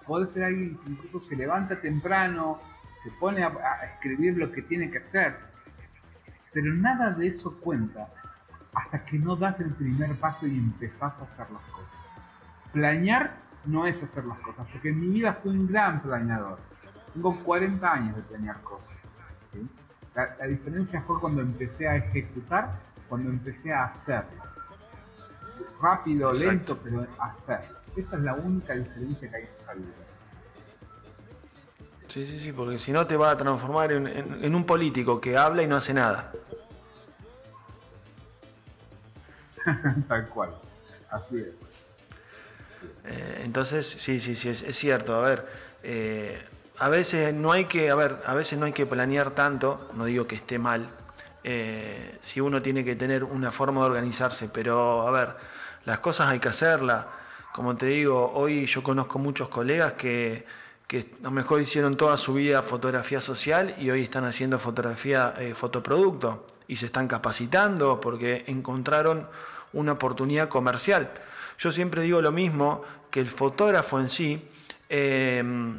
podés 0.07 0.31
ser 0.33 0.45
alguien 0.45 0.79
que 0.79 0.93
incluso 0.93 1.21
se 1.29 1.37
levanta 1.37 1.79
temprano, 1.79 2.59
se 3.05 3.11
pone 3.21 3.45
a, 3.45 3.53
escribir 3.93 4.39
lo 4.39 4.51
que 4.51 4.63
tiene 4.63 4.91
que 4.91 4.97
hacer, 4.97 5.37
pero 6.55 6.73
nada 6.73 7.11
de 7.11 7.27
eso 7.27 7.61
cuenta 7.61 8.09
hasta 8.73 9.05
que 9.05 9.19
no 9.19 9.37
das 9.37 9.61
el 9.61 9.75
primer 9.75 10.17
paso 10.17 10.47
y 10.47 10.57
empezás 10.57 11.13
a 11.21 11.25
hacer 11.25 11.51
las 11.53 11.63
cosas. 11.65 12.01
Planear 12.73 13.37
no 13.67 13.87
es 13.87 14.03
hacer 14.03 14.25
las 14.25 14.39
cosas, 14.39 14.67
porque 14.73 14.89
en 14.89 14.99
mi 14.99 15.09
vida 15.09 15.35
fui 15.35 15.51
un 15.51 15.67
gran 15.67 16.01
planeador. 16.01 16.59
Tengo 17.13 17.39
40 17.45 17.93
años 17.93 18.17
de 18.17 18.23
planear 18.23 18.59
cosas. 18.63 18.89
La, 20.15 20.35
la 20.39 20.47
diferencia 20.47 20.99
fue 21.03 21.21
cuando 21.21 21.43
empecé 21.43 21.87
a 21.87 21.97
ejecutar, 21.97 22.71
cuando 23.07 23.29
empecé 23.29 23.71
a 23.71 23.85
hacerlo 23.85 24.56
rápido, 25.81 26.33
lento, 26.33 26.79
pero 26.83 27.07
hacer. 27.19 27.61
Esa 27.97 28.17
es 28.17 28.23
la 28.23 28.35
única 28.35 28.75
diferencia 28.75 29.31
que 29.31 29.37
hay 29.37 29.43
en 29.43 29.49
esta 29.49 29.75
vida. 29.75 29.89
Sí, 32.09 32.27
sí, 32.27 32.41
sí, 32.41 32.53
porque 32.53 32.79
si 32.79 32.93
no 32.93 33.07
te 33.07 33.17
va 33.17 33.31
a 33.31 33.37
transformar 33.37 33.93
en, 33.93 34.55
un 34.55 34.65
político 34.65 35.21
que 35.21 35.37
habla 35.37 35.63
y 35.63 35.67
no 35.67 35.77
hace 35.77 35.93
nada. 35.93 36.33
Tal 40.09 40.29
cual, 40.29 40.55
así 41.11 41.37
es. 41.39 41.49
Eh, 43.05 43.43
entonces, 43.45 43.87
sí, 43.87 44.21
sí, 44.21 44.37
sí, 44.37 44.49
es, 44.49 44.77
cierto. 44.77 45.15
A 45.15 45.21
ver, 45.21 45.47
eh, 45.83 46.43
a 46.79 46.89
veces 46.89 47.35
no 47.35 47.53
hay 47.53 47.67
que, 47.67 47.91
a 47.91 47.95
ver, 47.95 48.23
a 48.27 48.35
veces 48.35 48.59
no 48.59 48.67
hay 48.67 48.73
que 48.73 48.87
planear 48.87 49.33
tanto, 49.33 49.89
no 49.95 50.05
digo 50.05 50.27
que 50.27 50.37
esté 50.37 50.59
mal, 50.59 50.89
eh, 51.49 52.19
si 52.21 52.41
uno 52.41 52.61
tiene 52.61 52.85
que 52.85 52.97
tener 52.97 53.23
una 53.23 53.53
forma 53.53 53.83
de 53.83 53.87
organizarse, 53.87 54.49
pero 54.49 55.07
a 55.07 55.13
ver, 55.13 55.37
las 55.85 56.01
cosas 56.01 56.29
hay 56.29 56.41
que 56.41 56.49
hacerlas. 56.49 57.07
Como 57.53 57.77
te 57.77 57.87
digo, 57.87 58.33
hoy 58.35 58.67
yo 58.67 58.83
conozco 58.83 59.21
muchos 59.21 59.49
colegas 59.49 59.93
que, 59.93 60.45
que 60.89 60.99
a 61.21 61.23
lo 61.23 61.31
mejor 61.31 61.61
hicieron 61.61 61.97
toda 61.97 62.17
su 62.17 62.35
vida 62.35 62.65
fotografía 62.65 63.21
social 63.21 63.77
y 63.79 63.91
hoy 63.91 64.03
están 64.03 64.25
haciendo 64.25 64.59
fotografía 64.59 65.35
eh, 65.39 65.55
fotoproducto 65.55 66.49
y 66.67 66.75
se 66.75 66.87
están 66.87 67.07
capacitando 67.07 68.01
porque 68.01 68.43
encontraron 68.49 69.29
una 69.73 69.93
oportunidad 69.93 70.49
comercial. 70.49 71.13
Yo 71.61 71.71
siempre 71.71 72.03
digo 72.03 72.21
lo 72.21 72.33
mismo, 72.33 72.83
que 73.09 73.21
el 73.21 73.29
fotógrafo 73.29 74.01
en 74.01 74.09
sí 74.09 74.49
em, 74.89 75.79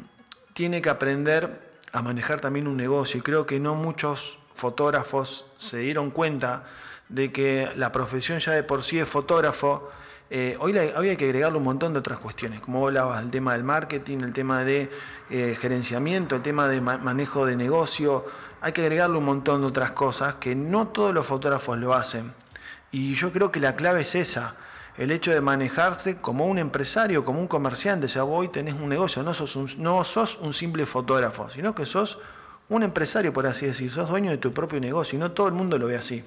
tiene 0.54 0.82
que 0.82 0.90
aprender 0.90 1.76
a 1.92 2.02
manejar 2.02 2.40
también 2.40 2.70
un 2.70 2.78
negocio 2.78 3.20
y 3.20 3.22
creo 3.22 3.46
que 3.46 3.60
no 3.60 3.76
muchos 3.76 4.38
fotógrafos 4.58 5.46
se 5.56 5.78
dieron 5.78 6.10
cuenta 6.10 6.64
de 7.10 7.32
que 7.32 7.72
la 7.76 7.92
profesión 7.92 8.40
ya 8.40 8.52
de 8.52 8.64
por 8.64 8.84
sí 8.84 9.00
es 9.00 9.08
fotógrafo, 9.08 9.90
eh, 10.30 10.58
hoy, 10.60 10.78
hay 10.78 11.16
que 11.16 11.26
agregarle 11.26 11.58
un 11.58 11.64
montón 11.64 11.94
de 11.94 12.00
otras 12.00 12.20
cuestiones, 12.20 12.60
como 12.60 12.86
hablabas, 12.86 13.24
el 13.24 13.32
tema 13.32 13.54
del 13.54 13.64
marketing, 13.64 14.18
el 14.20 14.34
tema 14.34 14.64
de 14.64 14.90
eh, 15.30 15.58
gerenciamiento, 15.60 16.36
el 16.36 16.42
tema 16.42 16.68
de 16.68 16.82
manejo 16.82 17.46
de 17.46 17.56
negocio, 17.56 18.26
hay 18.60 18.74
que 18.74 18.82
agregarle 18.82 19.18
un 19.18 19.26
montón 19.26 19.62
de 19.62 19.68
otras 19.68 19.92
cosas 19.92 20.36
que 20.36 20.54
no 20.56 20.88
todos 20.88 21.14
los 21.14 21.26
fotógrafos 21.26 21.78
lo 21.78 21.94
hacen. 21.94 22.34
Y 22.92 23.14
yo 23.14 23.32
creo 23.32 23.52
que 23.52 23.60
la 23.62 23.76
clave 23.76 24.02
es 24.02 24.16
esa, 24.16 24.56
el 24.98 25.12
hecho 25.12 25.32
de 25.32 25.40
manejarse 25.40 26.18
como 26.18 26.48
un 26.48 26.58
empresario, 26.58 27.24
como 27.24 27.40
un 27.40 27.48
comerciante, 27.48 28.08
o 28.08 28.10
sea, 28.10 28.24
vos 28.24 28.40
hoy 28.40 28.48
tenés 28.50 28.74
un 28.74 28.90
negocio, 28.90 29.24
no 29.24 29.34
sos 29.34 29.78
no 29.78 30.04
sos 30.04 30.38
un 30.42 30.54
simple 30.54 30.86
fotógrafo, 30.86 31.50
sino 31.50 31.74
que 31.76 31.86
sos 31.86 32.18
un 32.70 32.84
empresario, 32.84 33.32
por 33.32 33.46
así 33.46 33.66
decir, 33.66 33.90
sos 33.92 34.10
dueño 34.10 34.32
de 34.32 34.38
tu 34.38 34.54
propio 34.54 34.80
negocio 34.80 35.18
y 35.18 35.20
no 35.20 35.32
todo 35.32 35.48
el 35.48 35.54
mundo 35.54 35.78
lo 35.78 35.88
ve 35.88 35.96
así. 35.96 36.24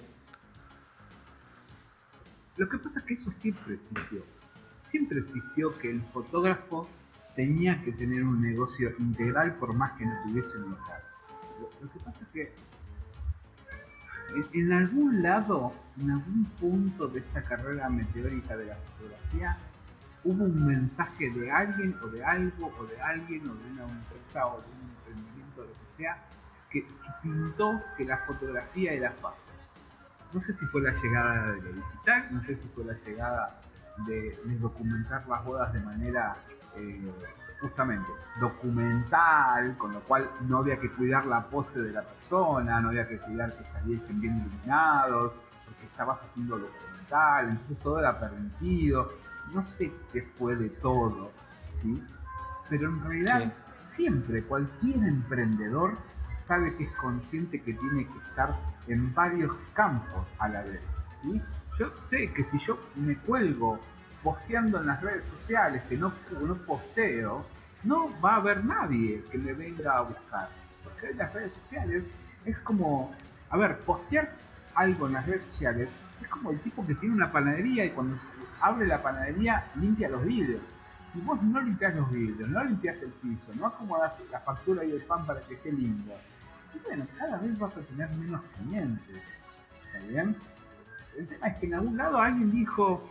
Lo 2.56 2.68
que 2.68 2.78
pasa 2.78 2.98
es 3.00 3.04
que 3.06 3.14
eso 3.14 3.30
siempre 3.32 3.74
existió. 3.74 4.24
Siempre 4.90 5.20
existió 5.20 5.72
que 5.78 5.90
el 5.90 6.02
fotógrafo 6.12 6.88
tenía 7.36 7.80
que 7.82 7.92
tener 7.92 8.24
un 8.24 8.40
negocio 8.40 8.92
integral 8.98 9.54
por 9.54 9.74
más 9.74 9.92
que 9.92 10.04
no 10.04 10.12
tuviese 10.24 10.58
un 10.58 10.72
local. 10.72 11.02
Lo, 11.80 11.90
que 11.90 11.98
pasa 12.00 12.18
es 12.22 12.28
que 12.28 12.52
en, 14.52 14.72
algún 14.72 15.22
lado, 15.22 15.72
en 16.00 16.10
algún 16.10 16.44
punto 16.58 17.08
de 17.08 17.20
esta 17.20 17.42
carrera 17.42 17.88
meteórica 17.88 18.56
de 18.56 18.66
la 18.66 18.76
fotografía, 18.76 19.58
hubo 20.24 20.44
un 20.44 20.66
mensaje 20.66 21.30
de 21.30 21.50
alguien 21.50 21.96
o 22.02 22.08
de 22.08 22.24
algo 22.24 22.72
o 22.78 22.84
de 22.86 23.00
alguien 23.00 23.48
o 23.48 23.54
de 23.54 23.70
una 23.72 23.82
empresa 23.84 24.46
o 24.46 24.60
de 24.60 24.66
un 24.66 24.89
que, 26.70 26.86
pintó 27.22 27.80
que 27.96 28.04
la 28.04 28.18
fotografía 28.18 28.92
era 28.92 29.10
fácil 29.12 29.50
no 30.32 30.40
sé 30.42 30.52
si 30.54 30.66
fue 30.66 30.82
la 30.82 30.92
llegada 30.92 31.52
de 31.52 31.60
lo 31.60 31.72
digital, 31.72 32.28
no 32.30 32.40
sé 32.42 32.54
si 32.56 32.68
fue 32.74 32.84
la 32.84 32.94
llegada 33.04 33.60
de, 34.06 34.38
documentar 34.60 35.26
las 35.28 35.44
bodas 35.44 35.72
de 35.72 35.80
manera 35.80 36.36
eh, 36.76 37.12
justamente 37.60 38.08
documental, 38.38 39.76
con 39.76 39.92
lo 39.92 40.00
cual 40.00 40.30
no 40.42 40.58
había 40.58 40.78
que 40.78 40.88
cuidar 40.90 41.26
la 41.26 41.42
pose 41.42 41.80
de 41.80 41.92
la 41.92 42.02
persona, 42.02 42.80
no 42.80 42.88
había 42.88 43.08
que 43.08 43.18
cuidar 43.18 43.52
que 43.56 43.64
saliesen 43.72 44.20
bien 44.20 44.36
iluminados, 44.38 45.32
porque 45.66 45.86
estabas 45.86 46.18
haciendo 46.22 46.58
documental, 46.58 47.48
entonces 47.48 47.78
todo 47.82 47.98
era 47.98 48.18
permitido, 48.18 49.12
no 49.52 49.64
sé 49.76 49.92
qué 50.12 50.22
fue 50.38 50.54
de 50.56 50.70
todo, 50.70 51.32
¿sí? 51.82 52.02
pero 52.68 52.88
en 52.88 53.02
realidad 53.02 53.52
siempre 53.96 54.42
cualquier 54.42 54.96
emprendedor 54.96 55.96
sabe 56.46 56.74
que 56.76 56.84
es 56.84 56.92
consciente 56.92 57.60
que 57.62 57.74
tiene 57.74 58.06
que 58.06 58.18
estar 58.28 58.56
en 58.88 59.14
varios 59.14 59.52
campos 59.74 60.26
a 60.38 60.48
la 60.48 60.62
vez. 60.62 60.80
Yo 61.78 61.92
sé 62.08 62.30
que 62.32 62.44
si 62.50 62.58
yo 62.66 62.78
me 62.96 63.16
cuelgo 63.16 63.78
posteando 64.22 64.80
en 64.80 64.86
las 64.86 65.00
redes 65.00 65.24
sociales 65.26 65.82
que 65.88 65.96
no, 65.96 66.12
posteo, 66.66 67.44
no 67.84 68.10
va 68.20 68.34
a 68.34 68.36
haber 68.36 68.64
nadie 68.64 69.22
que 69.30 69.38
me 69.38 69.52
venga 69.52 69.98
a 69.98 70.02
buscar. 70.02 70.48
Porque 70.84 71.10
en 71.10 71.18
las 71.18 71.32
redes 71.32 71.52
sociales 71.62 72.04
es 72.44 72.58
como, 72.58 73.14
a 73.50 73.56
ver, 73.56 73.78
postear 73.80 74.32
algo 74.74 75.06
en 75.06 75.14
las 75.14 75.26
redes 75.26 75.42
sociales 75.52 75.88
Es 76.22 76.28
como 76.28 76.50
el 76.50 76.60
tipo 76.60 76.86
que 76.86 76.94
tiene 76.94 77.14
una 77.14 77.32
panadería 77.32 77.84
y 77.84 77.90
cuando 77.90 78.16
abre 78.60 78.86
la 78.86 79.02
panadería 79.02 79.64
limpia 79.76 80.08
los 80.08 80.24
vidrios. 80.24 80.60
Si 81.12 81.20
vos 81.20 81.42
no 81.42 81.60
limpias 81.60 81.94
los 81.94 82.10
vidrios, 82.10 82.48
no 82.48 82.64
limpias 82.64 82.96
el 83.02 83.10
piso, 83.10 83.52
no 83.54 83.66
acomodas 83.66 84.12
la 84.30 84.40
factura 84.40 84.84
y 84.84 84.92
el 84.92 85.02
pan 85.02 85.26
para 85.26 85.40
que 85.40 85.54
esté 85.54 85.72
lindo, 85.72 86.14
y 86.74 86.78
bueno, 86.86 87.06
cada 87.18 87.38
vez 87.38 87.58
vas 87.58 87.76
a 87.76 87.80
tener 87.80 88.10
menos 88.10 88.40
clientes. 88.56 89.22
¿Está 89.86 90.06
bien? 90.06 90.36
El 91.16 91.26
tema 91.26 91.48
es 91.48 91.58
que 91.58 91.66
en 91.66 91.74
algún 91.74 91.96
lado 91.96 92.18
alguien 92.18 92.50
dijo, 92.52 93.08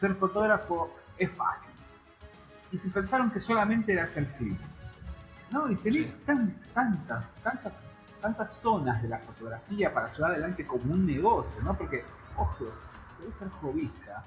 ser 0.00 0.14
fotógrafo 0.16 0.96
es 1.18 1.30
fácil. 1.32 1.70
Y 2.72 2.78
se 2.78 2.88
pensaron 2.88 3.30
que 3.30 3.40
solamente 3.40 3.92
era 3.92 4.04
hacer 4.04 4.26
clic. 4.34 4.58
No, 5.50 5.70
y 5.70 5.76
tenés 5.76 6.12
tantas, 6.24 7.24
tantas, 7.42 7.72
tantas 8.20 8.56
zonas 8.62 9.02
de 9.02 9.08
la 9.08 9.18
fotografía 9.18 9.92
para 9.92 10.12
llevar 10.12 10.32
adelante 10.32 10.66
como 10.66 10.92
un 10.92 11.06
negocio, 11.06 11.62
¿no? 11.62 11.76
Porque, 11.76 12.04
ojo, 12.36 12.66
debe 13.18 13.32
ser 13.38 13.48
jovista. 13.60 14.24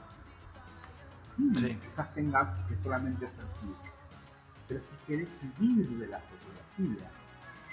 Sí. 1.38 1.78
Quizás 1.82 2.14
tengas 2.14 2.48
que 2.68 2.76
solamente 2.84 3.28
clic. 3.62 3.76
Pero 4.68 4.80
si 4.80 5.08
querés 5.08 5.28
vivir 5.60 5.88
de 5.90 6.08
la 6.08 6.20
fotografía, 6.20 7.10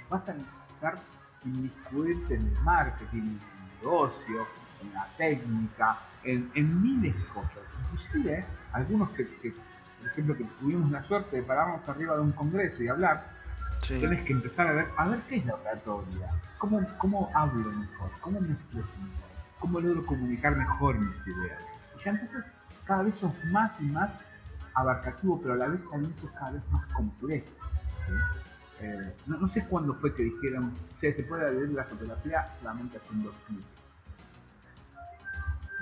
vas 0.08 0.28
a 0.28 0.32
necesitar 0.32 0.98
inmiscuirte 1.44 2.34
en 2.34 2.46
el 2.46 2.60
marketing, 2.62 3.18
en 3.18 3.28
el 3.28 3.76
negocio, 3.80 4.46
en 4.82 4.94
la 4.94 5.06
técnica, 5.16 5.98
en, 6.24 6.50
en 6.54 6.82
miles 6.82 7.14
de 7.16 7.24
cosas. 7.28 7.62
Inclusive, 7.84 8.44
algunos 8.72 9.10
que, 9.10 9.24
por 9.24 10.10
ejemplo, 10.10 10.36
que 10.36 10.44
tuvimos 10.60 10.90
la 10.90 11.02
suerte 11.04 11.36
de 11.36 11.42
pararnos 11.42 11.88
arriba 11.88 12.16
de 12.16 12.22
un 12.22 12.32
congreso 12.32 12.82
y 12.82 12.88
hablar, 12.88 13.24
tienes 13.86 14.24
que 14.24 14.32
empezar 14.32 14.66
a 14.66 14.72
ver, 14.72 14.86
a 14.96 15.08
ver 15.08 15.20
qué 15.28 15.36
es 15.36 15.46
la 15.46 15.54
oratoria, 15.54 16.30
cómo, 16.58 16.80
cómo 16.98 17.30
hablo 17.34 17.70
mejor, 17.72 18.10
cómo 18.20 18.40
me 18.40 18.52
expreso 18.52 18.88
mejor, 18.98 19.30
cómo 19.58 19.80
logro 19.80 20.06
comunicar 20.06 20.56
mejor 20.56 20.98
mis 20.98 21.26
ideas. 21.26 21.62
Y 21.98 22.04
ya 22.04 22.10
entonces 22.10 22.44
cada 22.90 23.04
vez 23.04 23.14
sos 23.20 23.32
más 23.52 23.70
y 23.78 23.84
más 23.84 24.10
abarcativo, 24.74 25.40
pero 25.40 25.54
a 25.54 25.56
la 25.58 25.68
vez 25.68 25.80
también 25.88 26.12
sos 26.20 26.28
cada 26.32 26.50
vez 26.50 26.62
más 26.72 26.84
complejo. 26.88 27.46
Eh, 28.80 29.14
no, 29.26 29.48
sé 29.48 29.64
cuándo 29.66 29.94
fue 29.94 30.12
que 30.12 30.24
dijeron, 30.24 30.74
se 31.00 31.12
puede 31.12 31.54
ver 31.54 31.68
la 31.68 31.84
fotografía 31.84 32.48
solamente 32.58 32.98
haciendo 32.98 33.32
clics. 33.46 33.62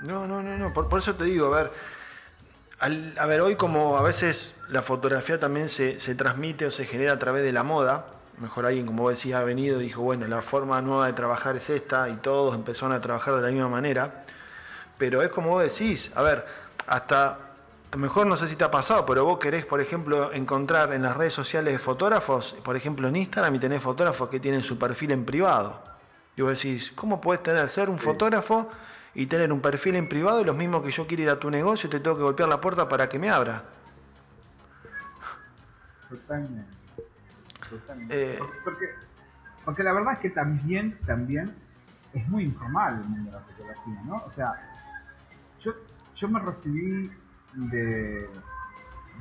No, 0.07 0.27
no, 0.27 0.43
no, 0.43 0.55
no, 0.55 0.71
por, 0.71 0.99
eso 0.99 1.15
te 1.15 1.23
digo, 1.23 1.51
a 1.55 1.63
ver, 1.63 3.17
a 3.17 3.25
ver, 3.25 3.41
hoy 3.41 3.55
como 3.55 3.97
a 3.97 4.03
veces 4.03 4.55
la 4.69 4.83
fotografía 4.83 5.39
también 5.39 5.67
se, 5.67 5.97
transmite 6.13 6.67
o 6.67 6.71
se 6.71 6.85
genera 6.85 7.13
a 7.13 7.19
través 7.19 7.43
de 7.43 7.51
la 7.51 7.63
moda, 7.63 8.05
mejor 8.37 8.67
alguien 8.67 8.85
como 8.85 9.01
vos 9.01 9.13
decías 9.13 9.41
ha 9.41 9.43
venido 9.43 9.81
y 9.81 9.85
dijo, 9.85 10.03
bueno, 10.03 10.27
la 10.27 10.43
forma 10.43 10.79
nueva 10.83 11.07
de 11.07 11.13
trabajar 11.13 11.55
es 11.55 11.71
esta 11.71 12.07
y 12.07 12.17
todos 12.17 12.53
empezaron 12.53 12.95
a 12.95 12.99
trabajar 12.99 13.35
de 13.35 13.41
la 13.41 13.49
misma 13.49 13.67
manera, 13.67 14.25
pero 14.99 15.23
es 15.23 15.29
como 15.29 15.49
vos 15.49 15.63
decís, 15.63 16.11
a 16.13 16.21
ver, 16.21 16.68
hasta, 16.89 17.27
a 17.33 17.37
lo 17.93 17.99
mejor 17.99 18.25
no 18.25 18.35
sé 18.35 18.47
si 18.47 18.55
te 18.55 18.63
ha 18.63 18.71
pasado, 18.71 19.05
pero 19.05 19.23
vos 19.23 19.37
querés, 19.37 19.63
por 19.63 19.79
ejemplo, 19.79 20.33
encontrar 20.33 20.91
en 20.91 21.03
las 21.03 21.15
redes 21.15 21.35
sociales 21.35 21.71
de 21.71 21.77
fotógrafos, 21.77 22.53
por 22.63 22.75
ejemplo 22.75 23.07
en 23.07 23.15
Instagram 23.15 23.53
y 23.53 23.59
tenés 23.59 23.83
fotógrafos 23.83 24.27
que 24.29 24.39
tienen 24.39 24.63
su 24.63 24.79
perfil 24.79 25.11
en 25.11 25.23
privado. 25.23 25.83
Y 26.35 26.41
vos 26.41 26.57
decís, 26.57 26.91
¿cómo 26.95 27.21
puedes 27.21 27.43
tener, 27.43 27.69
ser 27.69 27.91
un 27.91 27.99
fotógrafo 27.99 28.69
y 29.13 29.27
tener 29.27 29.53
un 29.53 29.61
perfil 29.61 29.97
en 29.97 30.09
privado 30.09 30.41
y 30.41 30.45
lo 30.45 30.55
mismo 30.55 30.81
que 30.81 30.89
yo 30.89 31.05
quiero 31.05 31.23
ir 31.23 31.29
a 31.29 31.39
tu 31.39 31.51
negocio 31.51 31.85
y 31.87 31.91
te 31.91 31.99
tengo 31.99 32.17
que 32.17 32.23
golpear 32.23 32.49
la 32.49 32.59
puerta 32.59 32.89
para 32.89 33.07
que 33.07 33.19
me 33.19 33.29
abra. 33.29 33.63
Totalmente. 36.09 36.71
Eh, 38.09 38.39
porque, 38.63 38.85
porque 39.63 39.83
la 39.83 39.93
verdad 39.93 40.13
es 40.13 40.19
que 40.19 40.31
también, 40.31 40.97
también 41.05 41.53
es 42.13 42.27
muy 42.27 42.45
informal 42.45 42.95
el 42.95 43.09
mundo 43.09 43.29
de 43.29 43.37
la 43.37 43.43
fotografía, 43.43 44.01
¿no? 44.05 44.15
O 44.25 44.31
sea, 44.35 44.53
yo, 45.63 45.73
yo 46.19 46.27
me 46.27 46.39
recibí 46.39 47.11
de, 47.53 48.29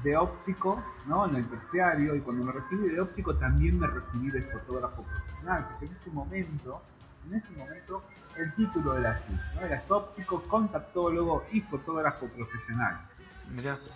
de 0.02 0.16
óptico, 0.16 0.82
¿no? 1.06 1.26
En 1.26 1.36
el 1.36 1.48
terciario, 1.48 2.14
y 2.14 2.20
cuando 2.20 2.44
me 2.44 2.52
recibí 2.52 2.88
de 2.88 3.00
óptico 3.00 3.34
también 3.36 3.78
me 3.78 3.86
recibí 3.86 4.30
de 4.30 4.42
fotógrafo 4.42 5.02
profesional, 5.02 5.66
porque 5.70 5.86
en 5.86 5.92
ese 6.00 6.10
momento, 6.10 6.82
en 7.28 7.34
ese 7.36 7.50
momento 7.56 8.02
el 8.36 8.54
título 8.54 8.94
de 8.94 9.00
la 9.00 9.20
¿no? 9.54 9.60
Era 9.62 9.82
óptico, 9.88 10.42
contactólogo 10.42 11.44
y 11.50 11.60
fotógrafo 11.62 12.26
profesional. 12.28 13.00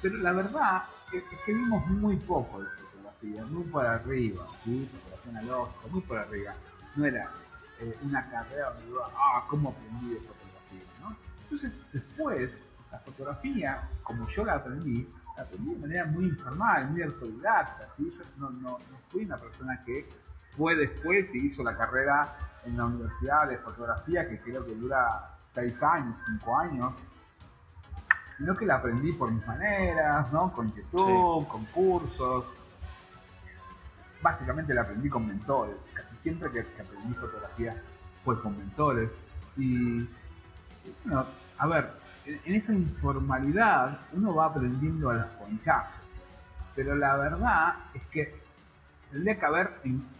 Pero 0.00 0.16
la 0.18 0.32
verdad 0.32 0.84
es, 1.12 1.22
que 1.44 1.53
vimos 1.53 1.86
muy 1.88 2.16
poco 2.16 2.61
de 2.61 2.68
fotografía, 2.70 3.44
muy 3.44 3.64
por 3.64 3.86
arriba, 3.86 4.46
¿sí? 4.64 4.88
Fotografía 4.90 5.38
analógica, 5.38 5.86
muy 5.90 6.00
por 6.00 6.18
arriba. 6.18 6.55
No 6.96 7.05
era 7.05 7.30
eh, 7.80 7.96
una 8.03 8.28
carrera 8.30 8.70
donde 8.70 8.98
ah, 9.16 9.44
¿cómo 9.48 9.70
aprendí 9.70 10.14
de 10.14 10.20
fotografía? 10.20 10.92
¿no? 11.00 11.16
Entonces, 11.44 11.72
después, 11.92 12.50
la 12.93 12.99
fotografía, 12.99 13.88
como 14.03 14.28
yo 14.28 14.45
la 14.45 14.55
aprendí, 14.55 15.09
la 15.36 15.43
aprendí 15.43 15.74
de 15.74 15.80
manera 15.80 16.05
muy 16.07 16.26
informal, 16.26 16.90
muy 16.90 17.03
autodidacta. 17.03 17.88
¿sí? 17.97 18.14
Yo 18.16 18.24
no, 18.36 18.51
no, 18.51 18.70
no 18.78 18.99
fui 19.11 19.24
una 19.24 19.38
persona 19.38 19.82
que 19.84 20.09
fue 20.57 20.76
después 20.76 21.26
y 21.34 21.47
hizo 21.47 21.62
la 21.64 21.76
carrera 21.76 22.36
en 22.64 22.76
la 22.76 22.84
universidad 22.84 23.49
de 23.49 23.57
fotografía, 23.59 24.28
que 24.28 24.38
creo 24.40 24.64
que 24.64 24.74
dura 24.74 25.36
6 25.55 25.82
años, 25.82 26.14
5 26.40 26.59
años, 26.59 26.93
sino 28.36 28.57
que 28.57 28.66
la 28.66 28.76
aprendí 28.76 29.12
por 29.12 29.30
mis 29.30 29.47
maneras, 29.47 30.30
¿no? 30.32 30.53
Con 30.53 30.72
YouTube, 30.74 31.49
con 31.49 31.64
cursos. 31.66 32.45
Básicamente 34.20 34.74
la 34.74 34.82
aprendí 34.82 35.09
con 35.09 35.26
mentores. 35.26 35.76
Casi 35.95 36.16
siempre 36.22 36.51
que, 36.51 36.61
aprendí 36.61 37.14
fotografía 37.14 37.82
fue 38.24 38.40
con 38.40 38.57
mentores. 38.57 39.11
Y, 39.57 40.09
bueno, 41.05 41.26
a 41.59 41.66
ver, 41.66 42.01
en, 42.27 42.55
esa 42.55 42.73
informalidad 42.73 44.01
uno 44.12 44.35
va 44.35 44.47
aprendiendo 44.47 45.11
a 45.11 45.14
las 45.14 45.27
ponchazos. 45.27 46.01
Pero 46.75 46.95
la 46.95 47.16
verdad 47.16 47.75
es 47.95 48.03
que 48.11 48.35
tendría 49.11 49.39
que 49.39 49.47
haber 49.47 49.70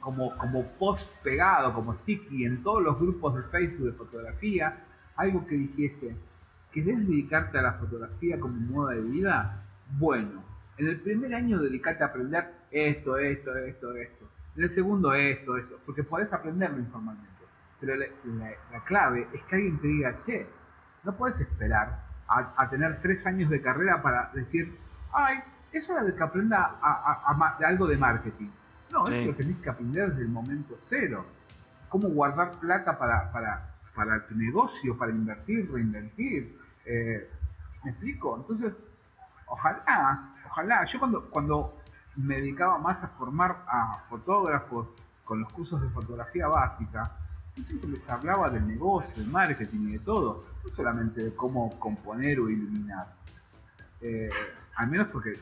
como, 0.01 0.37
como 0.37 0.67
post 0.79 1.09
pegado, 1.23 1.73
como 1.73 1.95
sticky 1.95 2.45
en 2.45 2.63
todos 2.63 2.83
los 2.83 2.99
grupos 2.99 3.37
de 3.37 3.43
Facebook 3.45 3.87
de 3.87 3.93
fotografía, 3.93 4.85
algo 5.17 5.47
que 5.47 5.55
dijese, 5.55 6.15
¿querés 6.73 7.07
dedicarte 7.07 7.59
a 7.59 7.63
la 7.63 7.73
fotografía 7.75 8.39
como 8.39 8.55
moda 8.55 8.95
de 8.95 9.01
vida? 9.03 9.63
Bueno, 9.99 10.43
en 10.79 10.89
el 10.89 11.01
primer 11.01 11.35
año 11.35 11.59
dedicate 11.59 12.03
a 12.03 12.09
aprender 12.09 12.53
esto, 12.71 13.17
esto, 13.19 13.57
esto, 13.57 13.95
esto. 13.95 14.29
En 14.57 14.65
el 14.65 14.75
segundo 14.75 15.15
esto, 15.15 15.57
esto, 15.57 15.79
porque 15.87 16.03
podés 16.03 16.33
aprenderlo 16.33 16.79
informalmente. 16.79 17.31
Pero 17.81 17.97
la, 17.97 18.85
clave 18.85 19.27
es 19.33 19.43
que 19.45 19.57
alguien 19.57 19.79
te 19.81 19.89
diga, 19.89 20.21
che, 20.25 20.47
no 21.05 21.13
puedes 21.17 21.41
esperar 21.41 22.03
a, 22.29 22.69
tener 22.71 23.01
tres 23.03 23.25
años 23.27 23.51
de 23.51 23.61
carrera 23.61 24.01
para 24.01 24.31
decir, 24.33 24.79
ay, 25.13 25.39
es 25.73 25.89
hora 25.91 26.03
de 26.03 26.15
que 26.15 26.23
aprenda 26.23 26.79
a, 26.81 27.37
algo 27.65 27.87
de 27.87 27.97
marketing 27.99 28.49
no, 28.93 29.05
eso 29.07 29.31
lo 29.31 29.35
tenés 29.35 29.57
que 29.57 29.71
aprender 29.71 30.11
desde 30.11 30.23
el 30.23 30.29
momento 30.29 30.79
cero. 30.89 31.25
Cómo 31.89 32.09
guardar 32.09 32.53
plata 32.61 32.99
para, 32.99 33.33
para, 33.33 33.75
para 33.95 34.27
tu 34.27 34.37
negocio, 34.37 34.97
para 34.99 35.11
invertir, 35.13 35.71
reinvertir. 35.73 36.59
Eh, 36.85 37.31
¿Me 37.85 37.91
explico? 37.91 38.37
Entonces, 38.37 38.75
ojalá, 39.47 40.35
ojalá. 40.47 40.85
Yo 40.93 40.99
cuando, 40.99 41.31
cuando 41.31 41.73
me 42.17 42.37
dedicaba 42.37 42.79
más 42.79 43.03
a 43.03 43.09
formar 43.09 43.65
a 43.67 44.05
fotógrafos 44.11 44.89
con 45.25 45.41
los 45.41 45.51
cursos 45.53 45.81
de 45.81 45.89
fotografía 45.89 46.47
básica, 46.49 47.13
yo 47.57 47.65
siempre 47.65 47.91
les 47.91 48.09
hablaba 48.11 48.51
del 48.51 48.67
negocio, 48.67 49.11
del 49.17 49.29
marketing 49.29 49.89
y 49.89 49.93
de 49.93 49.99
todo, 50.01 50.45
no 50.65 50.77
solamente 50.77 51.23
de 51.23 51.35
cómo 51.35 51.79
componer 51.79 52.41
o 52.41 52.49
iluminar. 52.49 53.15
Eh, 54.01 54.31
al 54.77 54.89
menos 54.89 55.09
porque, 55.09 55.33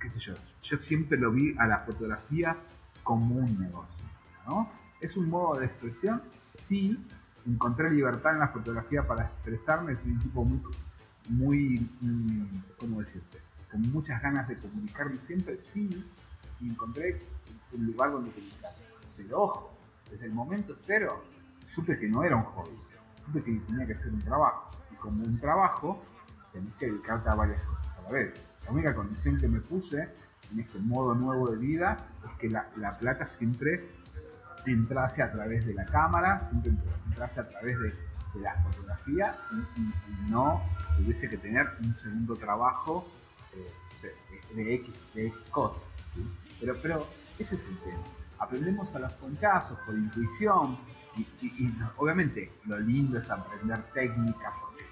qué 0.00 0.10
sé 0.10 0.20
yo, 0.20 0.34
yo 0.62 0.78
siempre 0.78 1.18
lo 1.18 1.32
vi 1.32 1.54
a 1.58 1.66
la 1.66 1.80
fotografía 1.80 2.56
como 3.02 3.36
un 3.36 3.60
negocio. 3.60 4.04
¿no? 4.46 4.70
¿Es 5.00 5.16
un 5.16 5.28
modo 5.28 5.58
de 5.58 5.66
expresión? 5.66 6.22
Sí, 6.68 6.98
encontré 7.46 7.90
libertad 7.90 8.34
en 8.34 8.40
la 8.40 8.48
fotografía 8.48 9.06
para 9.06 9.24
expresarme, 9.24 9.96
soy 9.96 10.12
un 10.12 10.20
tipo 10.20 10.44
muy, 10.44 10.62
muy 11.28 11.88
mm, 12.00 12.62
¿cómo 12.78 13.00
decirte? 13.00 13.38
Con 13.70 13.82
muchas 13.92 14.20
ganas 14.22 14.48
de 14.48 14.58
comunicarme 14.58 15.16
siempre, 15.26 15.58
sí, 15.72 16.04
y 16.60 16.68
encontré 16.68 17.22
un 17.72 17.86
lugar 17.86 18.12
donde 18.12 18.30
comunicarme. 18.30 18.78
Pero 19.16 19.42
ojo, 19.42 19.78
desde 20.10 20.26
el 20.26 20.32
momento 20.32 20.76
cero 20.86 21.22
supe 21.74 21.98
que 21.98 22.08
no 22.08 22.24
era 22.24 22.36
un 22.36 22.42
hobby, 22.42 22.76
supe 23.30 23.44
que 23.44 23.58
tenía 23.66 23.86
que 23.86 23.94
ser 23.94 24.08
un 24.08 24.22
trabajo. 24.22 24.70
Y 24.92 24.96
como 24.96 25.24
un 25.24 25.38
trabajo, 25.38 26.02
tenés 26.52 26.74
que 26.74 26.86
dedicarte 26.86 27.28
a 27.28 27.34
varias 27.34 27.60
cosas 27.62 27.98
a 27.98 28.02
la 28.02 28.10
vez. 28.10 28.34
La 28.64 28.72
única 28.72 28.94
condición 28.94 29.38
que 29.40 29.48
me 29.48 29.60
puse 29.60 30.08
en 30.52 30.60
este 30.60 30.78
modo 30.80 31.14
nuevo 31.14 31.50
de 31.50 31.58
vida 31.58 31.96
es 32.24 32.38
que 32.38 32.48
la, 32.48 32.66
plata 32.98 33.28
siempre 33.38 33.88
entrase 34.66 35.22
a 35.22 35.32
través 35.32 35.64
de 35.64 35.74
la 35.74 35.84
cámara, 35.86 36.48
siempre 36.50 36.72
entrase 37.06 37.40
a 37.40 37.48
través 37.48 37.78
de, 37.78 38.10
la 38.40 38.54
fotografía 38.62 39.36
y, 39.50 40.30
no 40.30 40.62
tuviese 40.96 41.28
que 41.28 41.36
tener 41.36 41.66
un 41.80 41.92
segundo 41.96 42.36
trabajo 42.36 43.08
eh, 43.52 44.14
de, 44.54 44.74
X, 44.74 44.94
de 45.14 45.32
cosas. 45.50 45.82
Pero, 46.60 46.76
pero 46.80 47.06
ese 47.40 47.56
es 47.56 47.60
el 47.60 47.78
tema. 47.78 48.02
Aprendemos 48.38 48.94
a 48.94 49.00
los 49.00 49.12
ponchazos 49.14 49.76
por 49.80 49.96
intuición 49.96 50.78
y, 51.16 51.74
obviamente 51.96 52.52
lo 52.66 52.78
lindo 52.78 53.18
es 53.18 53.28
aprender 53.30 53.82
técnicas 53.92 54.52
porque 54.60 54.84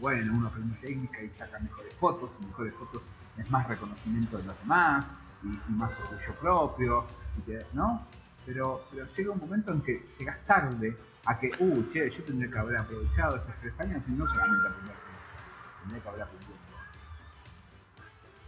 bueno, 0.00 0.32
uno 0.34 0.48
aprende 0.48 0.76
técnica 0.80 1.22
y 1.22 1.30
saca 1.30 1.58
mejores 1.60 1.94
fotos, 1.94 2.30
y 2.40 2.46
mejores 2.46 2.74
fotos 2.74 3.02
es 3.38 3.50
más 3.50 3.68
reconocimiento 3.68 4.38
de 4.38 4.44
los 4.44 4.58
demás 4.60 5.06
y, 5.42 5.72
más 5.72 5.90
orgullo 6.00 6.34
propio, 6.40 7.06
¿no? 7.72 8.06
Pero, 8.44 8.84
pero 8.90 9.06
llega 9.16 9.30
un 9.30 9.38
momento 9.38 9.72
en 9.72 9.80
que 9.82 10.04
llegas 10.18 10.44
tarde 10.46 10.96
a 11.24 11.38
que, 11.38 11.52
uh, 11.60 11.92
che, 11.92 12.10
yo 12.10 12.24
tendría 12.24 12.50
que 12.50 12.58
haber 12.58 12.76
aprovechado 12.78 13.36
estos 13.36 13.54
tres 13.60 13.72
años 13.78 14.02
y 14.08 14.10
no 14.12 14.26
solamente 14.26 14.68
aprender, 14.68 14.96
tendría 15.80 16.02
que 16.02 16.08
haber 16.08 16.22
aprendido. 16.22 16.51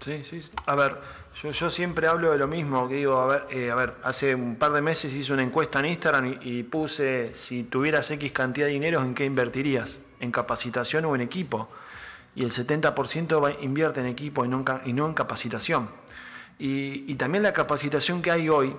Sí, 0.04 0.22
sí. 0.22 0.38
A 0.66 0.74
ver, 0.74 0.98
yo, 1.42 1.50
yo 1.50 1.70
siempre 1.70 2.06
hablo 2.06 2.30
de 2.32 2.36
lo 2.36 2.46
mismo, 2.46 2.86
que 2.88 2.96
digo, 2.96 3.18
a 3.18 3.26
ver, 3.26 3.46
eh, 3.48 3.70
a 3.70 3.74
ver, 3.74 3.94
hace 4.02 4.34
un 4.34 4.56
par 4.56 4.72
de 4.72 4.82
meses 4.82 5.14
hice 5.14 5.32
una 5.32 5.42
encuesta 5.42 5.80
en 5.80 5.86
Instagram 5.86 6.40
y, 6.42 6.62
puse 6.64 7.34
si 7.34 7.62
tuvieras 7.62 8.10
X 8.10 8.30
cantidad 8.32 8.66
de 8.66 8.74
dinero, 8.74 9.00
¿en 9.00 9.14
qué 9.14 9.24
invertirías? 9.24 10.00
¿En 10.20 10.30
capacitación 10.30 11.06
o 11.06 11.14
en 11.14 11.22
equipo? 11.22 11.70
Y 12.34 12.44
el 12.44 12.50
70% 12.50 13.56
invierte 13.62 14.00
en 14.00 14.06
equipo 14.06 14.44
y 14.44 14.48
no 14.48 14.58
en, 14.58 14.90
y 14.90 14.92
no 14.92 15.06
en 15.06 15.14
capacitación. 15.14 15.88
Y, 16.58 17.10
y, 17.10 17.14
también 17.14 17.42
la 17.42 17.54
capacitación 17.54 18.20
que 18.20 18.30
hay 18.30 18.50
hoy, 18.50 18.76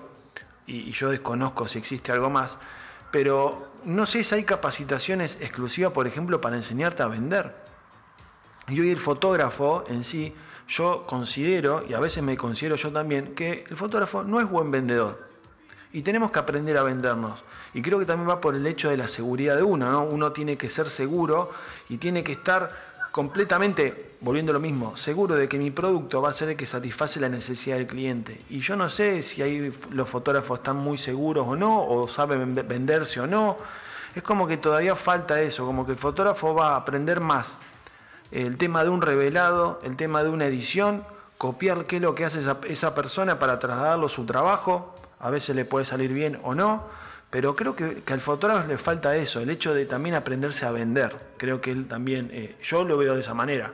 y 0.68 0.92
yo 0.92 1.10
desconozco 1.10 1.66
si 1.66 1.78
existe 1.78 2.12
algo 2.12 2.30
más, 2.30 2.56
pero 3.10 3.72
no 3.84 4.06
sé 4.06 4.22
si 4.22 4.32
hay 4.36 4.44
capacitaciones 4.44 5.38
exclusivas, 5.40 5.92
por 5.92 6.06
ejemplo, 6.06 6.40
para 6.40 6.54
enseñarte 6.54 7.02
a 7.02 7.06
vender. 7.08 7.52
Y 8.68 8.80
hoy 8.80 8.90
el 8.90 8.98
fotógrafo 8.98 9.84
en 9.88 10.04
sí, 10.04 10.34
yo 10.68 11.04
considero, 11.06 11.84
y 11.88 11.94
a 11.94 12.00
veces 12.00 12.22
me 12.22 12.36
considero 12.36 12.76
yo 12.76 12.90
también, 12.92 13.34
que 13.34 13.64
el 13.68 13.76
fotógrafo 13.76 14.22
no 14.22 14.40
es 14.40 14.48
buen 14.48 14.70
vendedor. 14.70 15.26
Y 15.92 16.02
tenemos 16.02 16.30
que 16.30 16.38
aprender 16.38 16.76
a 16.76 16.82
vendernos. 16.82 17.42
Y 17.72 17.82
creo 17.82 17.98
que 17.98 18.04
también 18.04 18.28
va 18.28 18.40
por 18.40 18.54
el 18.54 18.66
hecho 18.66 18.90
de 18.90 18.96
la 18.96 19.08
seguridad 19.08 19.56
de 19.56 19.62
uno, 19.62 19.90
¿no? 19.90 20.02
Uno 20.02 20.32
tiene 20.32 20.56
que 20.56 20.68
ser 20.68 20.88
seguro 20.88 21.50
y 21.88 21.98
tiene 21.98 22.24
que 22.24 22.32
estar 22.32 22.96
completamente, 23.12 24.16
volviendo 24.20 24.52
a 24.52 24.54
lo 24.54 24.60
mismo, 24.60 24.94
seguro 24.94 25.36
de 25.36 25.48
que 25.48 25.56
mi 25.56 25.70
producto 25.70 26.20
va 26.20 26.30
a 26.30 26.32
ser 26.34 26.50
el 26.50 26.56
que 26.56 26.66
satisface 26.66 27.18
la 27.18 27.30
necesidad 27.30 27.76
del 27.76 27.86
cliente. 27.86 28.42
Y 28.50 28.58
yo 28.58 28.76
no 28.76 28.90
sé 28.90 29.22
si 29.22 29.40
ahí 29.40 29.72
los 29.90 30.08
fotógrafos 30.08 30.58
están 30.58 30.76
muy 30.76 30.98
seguros 30.98 31.46
o 31.48 31.56
no, 31.56 31.86
o 31.86 32.08
saben 32.08 32.54
venderse 32.54 33.20
o 33.20 33.26
no. 33.26 33.56
Es 34.14 34.22
como 34.22 34.46
que 34.46 34.58
todavía 34.58 34.94
falta 34.96 35.40
eso, 35.40 35.64
como 35.64 35.86
que 35.86 35.92
el 35.92 35.98
fotógrafo 35.98 36.54
va 36.54 36.72
a 36.72 36.76
aprender 36.76 37.20
más 37.20 37.56
el 38.30 38.56
tema 38.56 38.84
de 38.84 38.90
un 38.90 39.02
revelado, 39.02 39.80
el 39.82 39.96
tema 39.96 40.22
de 40.22 40.30
una 40.30 40.46
edición, 40.46 41.04
copiar 41.38 41.86
qué 41.86 41.96
es 41.96 42.02
lo 42.02 42.14
que 42.14 42.24
hace 42.24 42.40
esa, 42.40 42.58
esa 42.68 42.94
persona 42.94 43.38
para 43.38 43.58
trasladarlo 43.58 44.06
a 44.06 44.10
su 44.10 44.24
trabajo. 44.24 44.94
A 45.18 45.30
veces 45.30 45.56
le 45.56 45.64
puede 45.64 45.84
salir 45.84 46.12
bien 46.12 46.38
o 46.42 46.54
no 46.54 46.84
pero 47.30 47.56
creo 47.56 47.74
que, 47.74 48.02
al 48.06 48.20
fotógrafo 48.20 48.68
le 48.68 48.78
falta 48.78 49.16
eso, 49.16 49.40
el 49.40 49.50
hecho 49.50 49.74
de 49.74 49.84
también 49.84 50.14
aprenderse 50.14 50.64
a 50.64 50.70
vender. 50.70 51.34
Creo 51.36 51.60
que 51.60 51.72
él 51.72 51.86
también, 51.88 52.30
eh, 52.32 52.56
yo 52.62 52.84
lo 52.84 52.96
veo 52.96 53.14
de 53.14 53.20
esa 53.20 53.34
manera. 53.34 53.72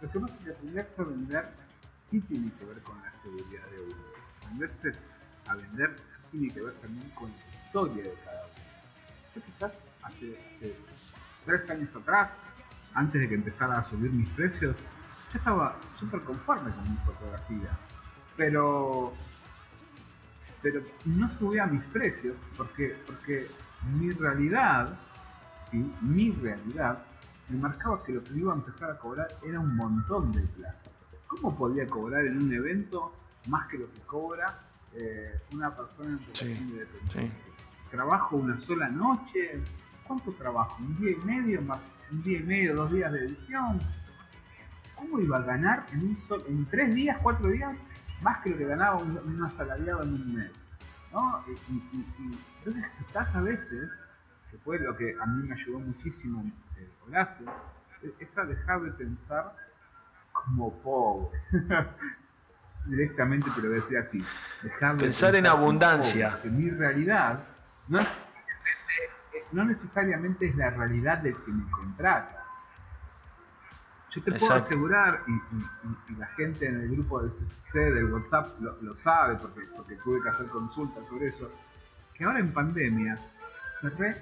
Lo 0.00 0.10
que 0.10 0.18
pasa 0.18 0.34
que 0.42 0.50
aprenderse 0.50 1.00
a 1.00 1.04
vender 1.04 1.48
sí 2.10 2.20
tiene 2.22 2.50
que 2.58 2.64
ver 2.64 2.82
con 2.82 2.96
la 3.02 3.12
seguridad 3.22 3.66
de 3.70 3.80
uno. 3.82 3.96
Aprenderse 4.42 4.98
a 5.46 5.54
vender 5.54 5.96
tiene 6.30 6.54
que 6.54 6.62
ver 6.62 6.74
también 6.74 7.10
con 7.10 7.28
la 7.28 7.64
historia 7.64 8.02
de 8.02 8.14
cada 8.24 8.44
uno. 8.46 8.54
Yo 9.34 9.42
quizás 9.42 9.72
hace 10.02 10.76
tres 11.44 11.70
años 11.70 11.88
atrás, 11.94 12.30
antes 12.98 13.20
de 13.20 13.28
que 13.28 13.34
empezara 13.36 13.78
a 13.78 13.88
subir 13.90 14.10
mis 14.10 14.28
precios, 14.30 14.76
yo 15.32 15.38
estaba 15.38 15.76
súper 15.98 16.20
conforme 16.22 16.70
con 16.72 16.90
mi 16.90 16.96
fotografía. 16.98 17.70
Pero 18.36 19.14
pero 20.60 20.80
no 21.04 21.30
subía 21.38 21.66
mis 21.66 21.82
precios 21.84 22.34
porque, 22.56 22.96
porque 23.06 23.46
mi 23.94 24.10
realidad, 24.10 24.98
mi 26.00 26.32
realidad, 26.32 27.04
me 27.48 27.58
marcaba 27.58 28.02
que 28.02 28.12
lo 28.12 28.24
que 28.24 28.34
iba 28.34 28.52
a 28.52 28.56
empezar 28.56 28.90
a 28.90 28.98
cobrar 28.98 29.28
era 29.46 29.60
un 29.60 29.76
montón 29.76 30.32
de 30.32 30.40
plata. 30.40 30.90
¿Cómo 31.28 31.56
podía 31.56 31.86
cobrar 31.86 32.26
en 32.26 32.42
un 32.42 32.52
evento 32.52 33.12
más 33.46 33.68
que 33.68 33.78
lo 33.78 33.92
que 33.92 34.00
cobra 34.00 34.58
eh, 34.94 35.40
una 35.52 35.70
persona 35.70 36.10
en 36.10 36.18
relación 36.18 36.76
de 36.76 37.30
¿Trabajo 37.92 38.36
una 38.36 38.60
sola 38.60 38.88
noche? 38.88 39.62
¿Cuánto 40.06 40.32
trabajo? 40.32 40.76
¿Un 40.80 40.98
día 40.98 41.12
y 41.12 41.24
medio 41.24 41.62
más? 41.62 41.78
¿Un 42.10 42.22
día 42.22 42.38
y 42.38 42.42
medio, 42.42 42.74
dos 42.74 42.92
días 42.92 43.12
de 43.12 43.24
edición? 43.26 43.80
¿Cómo 44.94 45.20
iba 45.20 45.38
a 45.38 45.42
ganar 45.42 45.86
en, 45.92 46.00
un 46.00 46.18
en 46.48 46.66
tres 46.66 46.94
días, 46.94 47.18
cuatro 47.22 47.48
días 47.48 47.76
más 48.20 48.42
que 48.42 48.50
lo 48.50 48.58
que 48.58 48.64
ganaba 48.64 48.96
un, 48.96 49.44
asalariado 49.44 50.02
en 50.02 50.14
un 50.14 50.34
mes. 50.34 50.50
¿no? 51.12 51.44
Y, 51.46 52.26
entonces 52.58 52.84
quizás 52.98 53.34
a 53.34 53.40
veces, 53.40 53.90
que 54.50 54.58
fue 54.58 54.78
lo 54.78 54.96
que 54.96 55.14
a 55.20 55.26
mí 55.26 55.46
me 55.46 55.54
ayudó 55.54 55.80
muchísimo 55.80 56.44
eh, 56.78 56.88
Horacio, 57.06 57.46
es 58.18 58.38
a 58.38 58.44
dejar 58.44 58.82
de 58.82 58.92
pensar 58.92 59.54
como 60.32 60.72
pobre. 60.82 61.40
Directamente 62.86 63.50
te 63.54 63.60
lo 63.60 63.70
decía 63.70 64.00
así. 64.00 64.24
Dejar 64.62 64.96
de 64.96 65.04
pensar, 65.04 65.34
en 65.34 65.46
abundancia. 65.46 66.38
que 66.42 66.48
mi 66.48 66.70
realidad 66.70 67.40
no, 67.88 67.98
no 69.52 69.64
necesariamente 69.64 70.46
es 70.46 70.56
la 70.56 70.70
realidad 70.70 71.18
del 71.18 71.36
que 71.36 71.52
me 71.52 71.70
contrata 71.70 72.38
yo 74.14 74.22
te 74.22 74.32
puedo 74.32 74.54
asegurar, 74.54 75.22
y, 75.26 76.14
la 76.18 76.26
gente 76.28 76.66
en 76.66 76.80
el 76.80 76.90
grupo 76.90 77.22
del 77.22 77.30
CCC, 77.32 77.74
del 77.74 78.12
WhatsApp, 78.12 78.58
lo, 78.60 78.96
sabe, 79.02 79.36
porque, 79.36 79.60
porque 79.76 79.96
tuve 79.96 80.22
que 80.22 80.28
hacer 80.30 80.46
consultas 80.46 81.04
sobre 81.08 81.28
eso, 81.28 81.50
que 82.14 82.24
ahora 82.24 82.40
en 82.40 82.52
pandemia 82.52 83.18
cerré 83.80 84.16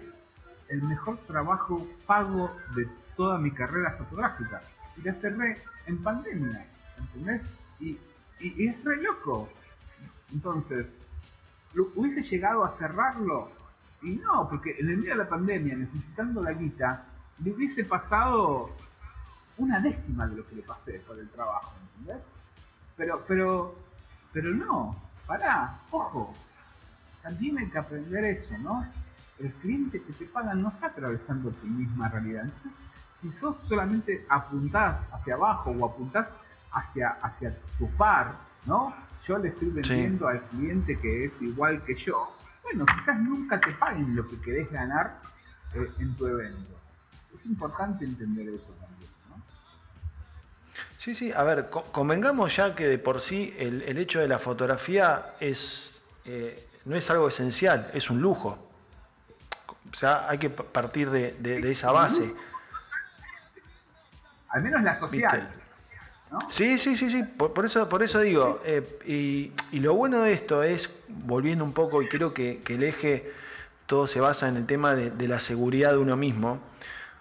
el 0.68 0.82
mejor 0.82 1.18
trabajo 1.26 1.86
pago 2.06 2.54
de 2.74 2.88
toda 3.16 3.38
mi 3.38 3.52
carrera 3.52 3.92
fotográfica. 3.92 4.62
Y 4.96 5.02
la 5.02 5.14
cerré 5.14 5.62
en 5.86 6.02
pandemia, 6.02 6.66
¿entendés? 6.98 7.42
Y, 7.78 7.98
y, 8.40 8.66
es 8.66 8.84
re 8.84 8.96
loco. 9.02 9.48
Entonces, 10.32 10.86
¿hubiese 11.94 12.22
llegado 12.22 12.64
a 12.64 12.76
cerrarlo? 12.76 13.52
Y 14.02 14.16
no, 14.16 14.48
porque 14.48 14.76
en 14.78 14.90
el 14.90 14.98
medio 14.98 15.12
de 15.12 15.24
la 15.24 15.28
pandemia, 15.28 15.76
necesitando 15.76 16.42
la 16.42 16.52
guita, 16.52 17.04
le 17.42 17.52
hubiese 17.52 17.84
pasado 17.84 18.70
una 19.58 19.80
décima 19.80 20.26
de 20.26 20.36
lo 20.36 20.46
que 20.46 20.56
le 20.56 20.62
pasé 20.62 21.00
por 21.06 21.18
el 21.18 21.28
trabajo, 21.30 21.72
¿entendés? 21.98 22.22
Pero, 22.96 23.24
pero, 23.26 23.74
pero 24.32 24.50
no, 24.50 24.96
pará, 25.26 25.78
ojo, 25.90 26.34
también 27.22 27.58
hay 27.58 27.66
que 27.66 27.78
aprender 27.78 28.24
eso, 28.24 28.56
¿no? 28.58 28.86
El 29.38 29.52
cliente 29.54 30.00
que 30.02 30.12
te 30.12 30.26
paga 30.26 30.54
no 30.54 30.68
está 30.68 30.86
atravesando 30.86 31.50
tu 31.50 31.66
misma 31.66 32.08
realidad. 32.08 32.44
Entonces, 32.44 32.72
si 33.20 33.32
sos 33.40 33.56
solamente 33.68 34.24
apuntás 34.28 34.98
hacia 35.12 35.34
abajo 35.34 35.70
o 35.70 35.86
apuntás 35.86 36.28
hacia, 36.72 37.10
hacia 37.22 37.56
tu 37.78 37.90
par, 37.96 38.36
¿no? 38.64 38.94
Yo 39.26 39.38
le 39.38 39.48
estoy 39.48 39.70
vendiendo 39.70 40.28
al 40.28 40.40
cliente 40.42 40.98
que 40.98 41.26
es 41.26 41.32
igual 41.40 41.82
que 41.82 41.96
yo. 41.96 42.32
Bueno, 42.66 42.84
quizás 42.86 43.20
nunca 43.20 43.60
te 43.60 43.70
paguen 43.72 44.16
lo 44.16 44.28
que 44.28 44.40
querés 44.40 44.70
ganar 44.70 45.20
eh, 45.74 45.88
en 46.00 46.16
tu 46.16 46.26
evento. 46.26 46.74
Es 47.38 47.46
importante 47.46 48.04
entender 48.04 48.48
eso 48.48 48.74
también. 48.80 48.96
Sí, 50.98 51.14
sí, 51.14 51.32
a 51.32 51.44
ver, 51.44 51.70
convengamos 51.70 52.56
ya 52.56 52.74
que 52.74 52.88
de 52.88 52.98
por 52.98 53.20
sí 53.20 53.54
el, 53.58 53.96
hecho 53.96 54.18
de 54.18 54.26
la 54.26 54.40
fotografía 54.40 55.34
es, 55.38 56.02
eh, 56.24 56.68
no 56.84 56.96
es 56.96 57.08
algo 57.10 57.28
esencial, 57.28 57.90
es 57.94 58.10
un 58.10 58.20
lujo. 58.20 58.58
O 59.90 59.94
sea, 59.94 60.28
hay 60.28 60.38
que 60.38 60.50
partir 60.50 61.10
de, 61.10 61.70
esa 61.70 61.92
base. 61.92 62.34
Al 64.48 64.62
menos 64.62 64.82
la 64.82 64.98
social. 64.98 65.48
Sí, 66.48 66.78
sí, 66.78 66.96
sí, 66.96 67.10
sí, 67.10 67.22
por, 67.22 67.64
eso, 67.64 67.88
por 67.88 68.02
eso 68.02 68.20
digo, 68.20 68.60
eh, 68.64 69.52
y, 69.72 69.78
lo 69.78 69.94
bueno 69.94 70.22
de 70.22 70.32
esto 70.32 70.62
es, 70.62 70.90
volviendo 71.08 71.64
un 71.64 71.72
poco, 71.72 72.02
y 72.02 72.08
creo 72.08 72.34
que, 72.34 72.62
el 72.68 72.82
eje 72.82 73.32
todo 73.86 74.06
se 74.06 74.20
basa 74.20 74.48
en 74.48 74.56
el 74.56 74.66
tema 74.66 74.94
de, 74.94 75.28
la 75.28 75.38
seguridad 75.38 75.92
de 75.92 75.98
uno 75.98 76.16
mismo. 76.16 76.58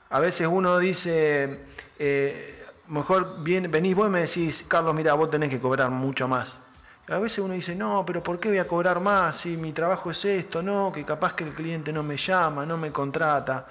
A 0.09 0.19
veces 0.19 0.47
uno 0.51 0.79
dice, 0.79 1.59
eh, 1.99 2.65
mejor 2.87 3.43
bien, 3.43 3.69
venís 3.69 3.95
vos 3.95 4.07
y 4.07 4.11
me 4.11 4.21
decís, 4.21 4.65
Carlos, 4.67 4.95
mira, 4.95 5.13
vos 5.13 5.29
tenés 5.29 5.49
que 5.49 5.59
cobrar 5.59 5.91
mucho 5.91 6.27
más. 6.27 6.59
A 7.07 7.19
veces 7.19 7.39
uno 7.39 7.53
dice, 7.53 7.75
no, 7.75 8.03
pero 8.05 8.23
¿por 8.23 8.39
qué 8.39 8.49
voy 8.49 8.57
a 8.57 8.67
cobrar 8.67 8.99
más 8.99 9.37
si 9.37 9.57
mi 9.57 9.71
trabajo 9.71 10.09
es 10.09 10.25
esto? 10.25 10.63
No, 10.63 10.91
que 10.91 11.05
capaz 11.05 11.33
que 11.33 11.43
el 11.43 11.53
cliente 11.53 11.93
no 11.93 12.01
me 12.01 12.17
llama, 12.17 12.65
no 12.65 12.77
me 12.77 12.91
contrata. 12.91 13.67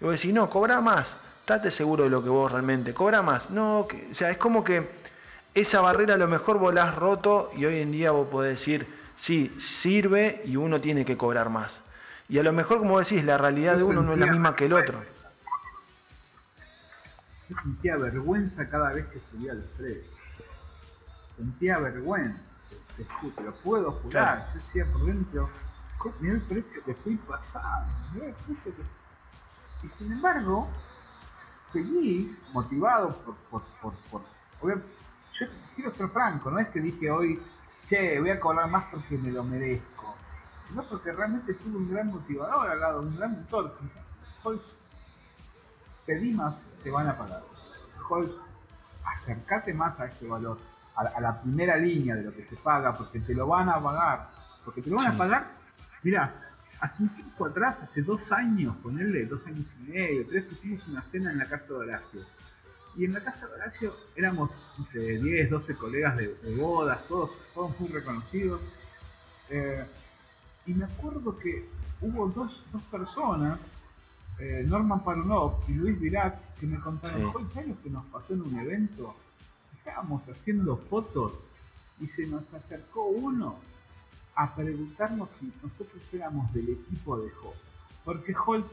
Y 0.00 0.04
vos 0.04 0.14
decís, 0.14 0.32
no, 0.32 0.48
cobra 0.48 0.80
más, 0.80 1.14
estate 1.54 1.70
seguro 1.70 2.04
de 2.04 2.10
lo 2.10 2.22
que 2.22 2.28
vos 2.28 2.50
realmente, 2.50 2.94
cobra 2.94 3.22
más. 3.22 3.50
No, 3.50 3.86
que, 3.88 4.08
o 4.10 4.14
sea, 4.14 4.30
es 4.30 4.36
como 4.36 4.62
que 4.62 4.88
esa 5.54 5.80
barrera 5.80 6.14
a 6.14 6.18
lo 6.18 6.28
mejor 6.28 6.58
vos 6.58 6.72
la 6.72 6.84
has 6.84 6.94
roto 6.94 7.50
y 7.56 7.64
hoy 7.64 7.80
en 7.80 7.92
día 7.92 8.12
vos 8.12 8.28
podés 8.28 8.58
decir, 8.58 8.86
sí, 9.16 9.54
sirve 9.58 10.42
y 10.44 10.56
uno 10.56 10.80
tiene 10.80 11.04
que 11.04 11.16
cobrar 11.16 11.50
más. 11.50 11.82
Y 12.28 12.38
a 12.38 12.42
lo 12.42 12.52
mejor, 12.52 12.78
como 12.78 12.98
decís, 12.98 13.24
la 13.24 13.36
realidad 13.36 13.76
de 13.76 13.82
uno 13.82 14.02
no 14.02 14.12
es 14.12 14.18
la 14.18 14.26
misma 14.26 14.54
que 14.54 14.66
el 14.66 14.72
otro 14.72 15.00
sentía 17.62 17.96
vergüenza 17.96 18.68
cada 18.68 18.92
vez 18.92 19.06
que 19.06 19.20
subía 19.30 19.54
los 19.54 19.64
precios. 19.76 20.06
Sentía 21.36 21.78
vergüenza, 21.78 22.40
te, 22.96 23.42
lo 23.42 23.52
puedo 23.56 23.92
jurar. 23.92 24.46
Yo 24.54 24.60
decía 24.60 24.92
por 24.92 25.06
dentro, 25.06 25.50
mira 26.20 26.34
el 26.34 26.40
precio 26.42 26.84
que 26.84 26.90
estoy 26.92 27.16
pasando, 27.16 28.24
Y 29.82 29.88
sin 29.98 30.12
embargo, 30.12 30.68
seguí 31.72 32.36
motivado 32.52 33.16
por, 33.50 33.62
por, 33.80 33.94
por, 34.10 34.22
yo 34.60 35.46
quiero 35.74 35.92
ser 35.94 36.08
franco, 36.08 36.50
no 36.50 36.58
es 36.58 36.68
que 36.68 36.80
dije 36.80 37.10
hoy, 37.10 37.40
che, 37.88 38.20
voy 38.20 38.30
a 38.30 38.40
cobrar 38.40 38.68
más 38.68 38.84
porque 38.90 39.16
me 39.16 39.30
lo 39.30 39.42
merezco, 39.42 40.14
sino 40.68 40.82
porque 40.84 41.12
realmente 41.12 41.54
tuve 41.54 41.76
un 41.76 41.90
gran 41.90 42.08
motivador 42.08 42.68
al 42.68 42.80
lado, 42.80 43.00
un 43.00 43.16
gran 43.16 43.32
motor. 43.32 43.76
Hoy 44.42 44.60
pedí 46.06 46.32
más, 46.32 46.54
te 46.82 46.90
van 46.90 47.08
a 47.08 47.16
pagar. 47.16 47.42
Hoy 48.08 48.30
acercate 49.04 49.72
más 49.72 49.98
a 49.98 50.06
ese 50.06 50.26
valor, 50.26 50.58
a, 50.94 51.20
la 51.20 51.40
primera 51.40 51.76
línea 51.76 52.16
de 52.16 52.24
lo 52.24 52.34
que 52.34 52.44
se 52.44 52.56
paga, 52.56 52.96
porque 52.96 53.20
te 53.20 53.34
lo 53.34 53.46
van 53.46 53.68
a 53.68 53.80
pagar, 53.80 54.28
porque 54.64 54.82
te 54.82 54.90
lo 54.90 54.96
van 54.96 55.14
a 55.14 55.16
pagar, 55.18 55.46
mira, 56.02 56.49
hace 56.80 57.02
un 57.02 57.08
tiempo 57.10 57.46
atrás, 57.46 57.76
hace 57.82 58.02
dos 58.02 58.20
años, 58.32 58.74
ponerle 58.82 59.26
dos 59.26 59.46
años 59.46 59.66
y 59.80 59.90
medio, 59.90 60.26
tres, 60.26 60.50
hicimos 60.50 60.86
una 60.88 61.02
cena 61.10 61.30
en 61.30 61.38
la 61.38 61.48
casa 61.48 61.66
de 61.66 61.74
Horacio. 61.74 62.20
Y 62.96 63.04
en 63.04 63.12
la 63.12 63.20
casa 63.20 63.46
de 63.46 63.54
Horacio 63.54 63.94
éramos 64.16 64.50
entre 64.78 65.18
10, 65.18 65.50
12 65.50 65.74
colegas 65.76 66.16
de, 66.16 66.34
bodas, 66.56 67.06
todos, 67.06 67.30
todos 67.54 67.78
muy 67.78 67.90
reconocidos. 67.90 68.60
Eh, 69.50 69.84
y 70.66 70.74
me 70.74 70.84
acuerdo 70.84 71.38
que 71.38 71.68
hubo 72.00 72.28
dos, 72.28 72.64
dos 72.72 72.82
personas, 72.84 73.60
eh, 74.38 74.64
Norman 74.66 75.04
Paronov 75.04 75.62
y 75.68 75.74
Luis 75.74 76.00
Virac, 76.00 76.38
que 76.58 76.66
me 76.66 76.80
contaron, 76.80 77.32
sí. 77.32 77.52
¿sabes 77.52 77.68
lo 77.68 77.82
que 77.82 77.90
nos 77.90 78.06
pasó 78.06 78.32
en 78.32 78.42
un 78.42 78.58
evento? 78.58 79.14
Estábamos 79.76 80.22
haciendo 80.28 80.76
fotos 80.76 81.32
y 82.00 82.06
se 82.08 82.26
nos 82.26 82.42
acercó 82.54 83.04
uno 83.04 83.69
a 84.34 84.54
preguntarnos 84.54 85.28
si 85.38 85.52
nosotros 85.62 86.02
éramos 86.12 86.52
del 86.52 86.70
equipo 86.70 87.18
de 87.18 87.30
Holt. 87.42 87.58
Porque 88.04 88.34
Holt 88.34 88.66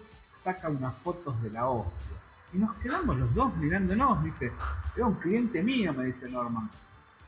saca 0.44 0.70
unas 0.70 0.96
fotos 1.00 1.42
de 1.42 1.50
la 1.50 1.68
hostia. 1.68 2.18
Y 2.54 2.58
nos 2.58 2.74
quedamos 2.76 3.18
los 3.18 3.34
dos 3.34 3.56
mirándonos, 3.58 4.24
dice, 4.24 4.52
era 4.96 5.06
un 5.06 5.16
cliente 5.16 5.62
mío, 5.62 5.94
me 5.94 6.06
dice 6.06 6.30
Norman. 6.30 6.70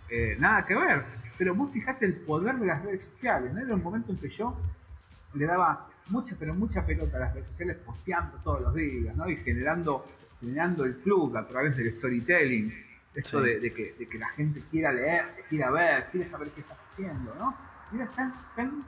Eh, 0.09 0.37
nada 0.39 0.65
que 0.65 0.75
ver, 0.75 1.03
pero 1.37 1.53
vos 1.53 1.71
fijate 1.71 2.05
el 2.05 2.15
poder 2.15 2.55
de 2.57 2.65
las 2.65 2.83
redes 2.83 3.01
sociales, 3.13 3.53
¿no? 3.53 3.59
Era 3.59 3.75
un 3.75 3.83
momento 3.83 4.11
en 4.11 4.17
que 4.17 4.29
yo 4.29 4.55
le 5.33 5.45
daba 5.45 5.87
mucha, 6.07 6.35
pero 6.39 6.53
mucha 6.55 6.85
pelota 6.85 7.17
a 7.17 7.21
las 7.21 7.33
redes 7.33 7.47
sociales 7.49 7.77
posteando 7.85 8.37
todos 8.43 8.61
los 8.61 8.73
días, 8.73 9.15
¿no? 9.15 9.29
Y 9.29 9.35
generando, 9.37 10.05
generando 10.39 10.85
el 10.85 10.95
club 10.97 11.35
a 11.37 11.47
través 11.47 11.77
del 11.77 11.95
storytelling, 11.97 12.73
esto 13.13 13.41
de, 13.41 13.59
que, 13.73 13.95
de, 13.97 14.07
que, 14.07 14.17
la 14.17 14.29
gente 14.29 14.61
quiera 14.71 14.91
leer, 14.91 15.25
quiera 15.49 15.69
ver, 15.71 16.07
quiera 16.11 16.29
saber 16.29 16.49
qué 16.49 16.61
estás 16.61 16.77
haciendo, 16.91 17.35
¿no? 17.35 17.55
Era 17.93 18.07
tan, 18.11 18.33
tan 18.55 18.83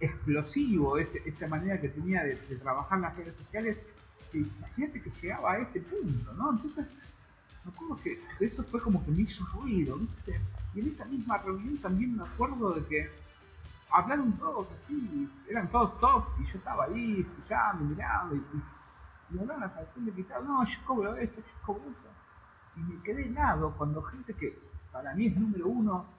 explosivo 0.00 0.98
esta 0.98 1.48
manera 1.48 1.80
que 1.80 1.88
tenía 1.88 2.22
de, 2.24 2.36
trabajar 2.62 2.98
las 3.00 3.16
redes 3.16 3.36
sociales 3.36 3.78
que 4.30 4.38
imagínate 4.38 5.02
que 5.02 5.10
llegaba 5.22 5.52
a 5.52 5.58
ese 5.58 5.80
punto, 5.80 6.32
¿no? 6.34 6.52
Entonces, 6.52 6.86
me 7.64 7.72
acuerdo 7.72 7.98
que 8.02 8.20
eso 8.40 8.62
fue 8.64 8.80
como 8.82 9.04
que 9.04 9.10
me 9.10 9.22
hizo 9.22 9.44
ruido, 9.46 9.96
¿viste? 9.96 10.40
Y 10.74 10.80
en 10.80 10.88
esa 10.88 11.04
misma 11.06 11.38
reunión 11.38 11.78
también 11.78 12.16
me 12.16 12.24
acuerdo 12.24 12.72
de 12.72 12.84
que 12.86 13.10
hablaron 13.90 14.32
todos 14.32 14.68
así, 14.84 15.28
eran 15.48 15.68
todos 15.70 15.98
top, 15.98 16.24
y 16.38 16.44
yo 16.44 16.58
estaba 16.58 16.84
ahí, 16.84 17.20
escuchando, 17.20 17.84
mirando, 17.84 18.36
y, 18.36 18.38
y, 18.38 19.34
y 19.34 19.38
hablaban 19.38 19.62
la 19.62 19.74
canción 19.74 20.04
de 20.04 20.12
quitar, 20.12 20.42
no, 20.44 20.64
yo 20.64 20.78
cobro 20.86 21.16
esto, 21.16 21.40
yo 21.40 21.66
cobro 21.66 21.82
esto. 21.90 22.08
Y 22.76 22.80
me 22.80 23.02
quedé 23.02 23.26
helado 23.26 23.74
cuando 23.76 24.02
gente 24.02 24.34
que 24.34 24.58
para 24.92 25.14
mí 25.14 25.26
es 25.26 25.36
número 25.36 25.68
uno 25.68 26.17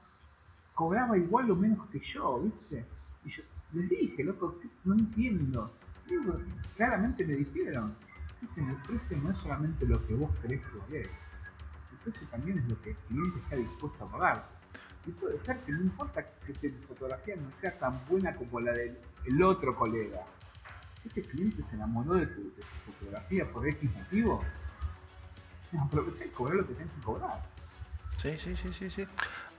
cobraba 0.80 1.18
igual 1.18 1.52
o 1.52 1.58
menos 1.58 1.90
que 1.90 2.00
yo, 2.00 2.40
¿viste? 2.40 2.86
Y 3.26 3.32
yo 3.32 3.44
les 3.74 3.90
dije, 3.90 4.24
loco, 4.24 4.58
no 4.86 4.94
entiendo. 4.94 5.70
Claramente 6.78 7.28
me 7.28 7.34
dijeron, 7.34 7.94
el 8.42 8.76
precio 8.88 9.18
no 9.18 9.32
es 9.32 9.38
solamente 9.40 9.86
lo 9.86 10.08
que 10.08 10.14
vos 10.14 10.32
querés 10.42 10.62
que 10.88 11.00
el 11.02 11.98
precio 12.06 12.26
también 12.32 12.60
es 12.60 12.70
lo 12.70 12.82
que 12.82 12.92
el 12.92 12.96
cliente 12.96 13.40
está 13.40 13.58
dispuesto 13.58 14.06
a 14.06 14.12
pagar. 14.12 14.50
Y 15.06 15.12
puede 15.12 15.38
ser 15.44 15.60
que 15.66 15.74
no 15.74 15.82
importa 15.82 16.24
que 16.46 16.54
tu 16.54 16.88
fotografía 16.88 17.36
no 17.36 17.52
sea 17.60 17.78
tan 17.78 18.00
buena 18.08 18.34
como 18.36 18.62
la 18.62 18.72
del 18.72 19.44
otro 19.44 19.76
colega. 19.76 20.22
Este 21.04 21.24
cliente 21.24 21.62
se 21.70 21.76
enamoró 21.76 22.14
de 22.14 22.28
tu, 22.28 22.42
fotografía 22.86 23.52
por 23.52 23.68
X 23.68 23.94
motivo, 23.94 24.46
aprovecha 25.78 26.24
y 26.24 26.30
cobrar 26.30 26.56
lo 26.56 26.68
que 26.68 26.74
tenés 26.74 26.94
que 26.94 27.02
cobrar. 27.02 27.44
Sí, 28.22 28.38
sí, 28.38 28.56
sí, 28.56 28.72
sí, 28.72 28.90
sí. 28.90 29.06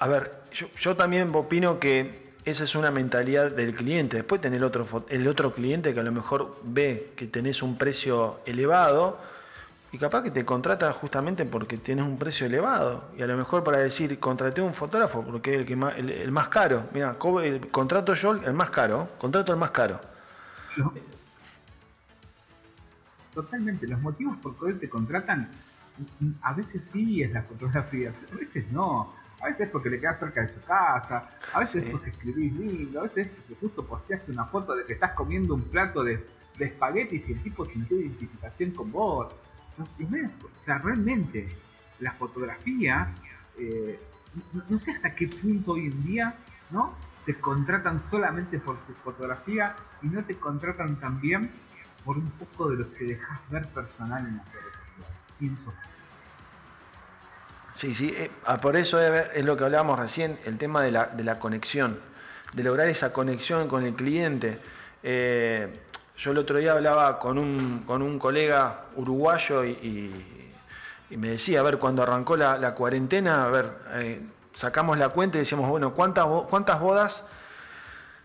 A 0.01 0.09
ver, 0.09 0.33
yo, 0.77 0.97
también 0.97 1.31
opino 1.35 1.79
que 1.79 2.33
esa 2.47 2.65
es 2.65 2.75
una 2.75 2.91
mentalidad 2.91 3.51
del 3.51 3.75
cliente. 3.75 4.17
Después 4.17 4.41
tenés 4.41 4.57
el 4.57 4.65
otro, 4.65 5.05
el 5.11 5.29
otro 5.29 5.53
cliente 5.53 5.93
que 5.93 6.01
a 6.01 6.03
lo 6.03 6.11
mejor 6.11 6.59
ve 6.65 7.13
que 7.17 7.27
tenés 7.27 7.63
un 7.63 7.77
precio 7.77 8.41
elevado 8.47 9.19
y 9.93 9.99
capaz 9.99 10.23
que 10.23 10.31
te 10.31 10.43
contrata 10.47 10.91
justamente 10.95 11.45
porque 11.45 11.77
tienes 11.77 12.07
un 12.07 12.19
precio 12.19 12.47
elevado. 12.47 13.11
Y 13.19 13.21
a 13.21 13.27
lo 13.27 13.37
mejor 13.37 13.63
para 13.63 13.77
decir, 13.77 14.19
contraté 14.19 14.63
un 14.63 14.73
fotógrafo 14.73 15.23
porque 15.23 15.53
es 15.53 15.59
el, 15.61 15.67
que 15.67 15.77
más, 15.77 15.95
el, 15.99 16.33
más 16.33 16.49
caro. 16.49 16.85
Mira, 16.95 17.19
contrato 17.19 18.15
yo 18.15 18.33
el 18.33 18.55
más 18.55 18.71
caro, 18.71 19.07
contrato 19.19 19.53
el 19.53 19.59
más 19.59 19.71
caro. 19.71 20.01
Totalmente, 23.35 23.87
los 23.87 24.01
motivos 24.01 24.39
por 24.39 24.57
los 24.63 24.81
te 24.81 24.89
contratan, 24.89 25.51
a 26.41 26.55
veces 26.55 26.81
sí 26.91 27.23
es 27.23 27.33
la 27.33 27.43
fotografía, 27.43 28.15
a 28.33 28.37
veces 28.37 28.65
no 28.73 29.20
a 29.41 29.47
veces 29.47 29.61
es 29.63 29.69
porque 29.71 29.91
le 29.91 30.01
quedas 30.01 30.19
cerca 30.19 30.43
de 30.43 30.55
su 30.55 30.61
casa, 30.63 31.31
a 31.53 31.61
veces 31.61 31.85
es 31.85 31.91
porque 31.91 32.11
escribís 32.11 32.53
lindo, 32.53 33.01
a 33.01 33.03
veces 33.05 33.27
es 33.27 33.33
porque 33.33 33.55
justo 33.61 33.85
posteaste 33.85 34.33
una 34.33 34.45
foto 34.47 34.77
de 34.77 34.85
que 34.85 34.93
estás 34.93 35.13
comiendo 35.13 35.55
un 35.55 35.63
plato 35.63 36.05
de, 36.05 36.25
de 36.59 36.67
espaguetis 36.67 37.29
y 37.29 37.33
el 37.33 37.43
tipo 37.43 37.65
sintió 37.65 37.99
identificación 37.99 38.71
con 38.73 38.93
vos. 38.93 39.33
o 39.79 40.65
sea, 40.65 40.79
realmente 40.79 41.49
la 42.01 42.13
fotografía, 42.13 43.15
eh, 43.59 43.99
no, 44.69 44.79
sé 44.79 44.93
hasta 44.93 45.15
qué 45.15 45.29
punto 45.29 45.73
hoy 45.73 45.87
en 45.87 46.05
día, 46.05 46.35
¿no? 46.71 46.95
Te 47.25 47.35
contratan 47.35 48.03
solamente 48.11 48.59
por 48.59 48.79
tu 48.81 48.93
fotografía 48.95 49.75
y 50.03 50.09
no 50.09 50.23
te 50.25 50.37
contratan 50.37 50.97
también 50.97 51.51
por 52.05 52.17
un 52.17 52.31
poco 52.33 52.71
de 52.71 52.77
lo 52.77 52.93
que 52.93 53.05
dejas 53.05 53.41
ver 53.51 53.67
personal 53.69 54.27
en 54.27 54.39
sociales. 54.39 54.79
Pienso 55.39 55.73
Sí, 57.73 57.95
sí, 57.95 58.13
eh, 58.17 58.31
ah, 58.47 58.61
por 58.61 58.77
eso 58.77 59.01
es, 59.01 59.45
lo 59.45 59.57
que 59.57 59.65
hablábamos 59.65 59.99
recién, 59.99 60.39
el 60.45 60.59
tema 60.59 60.83
de 60.83 60.91
la, 60.91 61.07
de 61.07 61.25
la, 61.25 61.39
conexión, 61.39 61.99
de 62.53 62.65
lograr 62.65 62.89
esa 62.89 63.13
conexión 63.13 63.69
con 63.69 63.85
el 63.85 63.95
cliente. 63.95 64.59
Eh, 65.03 65.81
yo 66.17 66.33
el 66.33 66.39
otro 66.39 66.59
día 66.59 66.73
hablaba 66.73 67.19
con 67.19 67.39
un, 67.39 67.85
con 67.87 68.03
un 68.03 68.19
colega 68.19 68.83
uruguayo 68.97 69.65
y, 69.65 70.27
me 71.11 71.31
decía, 71.31 71.61
a 71.61 71.63
ver, 71.63 71.79
cuando 71.79 72.03
arrancó 72.03 72.37
la, 72.37 72.75
cuarentena, 72.75 73.45
a 73.45 73.49
ver, 73.49 73.73
eh, 73.95 74.21
sacamos 74.53 74.99
la 74.99 75.09
cuenta 75.09 75.39
y 75.39 75.41
decíamos, 75.41 75.69
bueno, 75.69 75.93
¿cuántas, 75.93 76.27
¿cuántas 76.49 76.81
bodas 76.81 77.25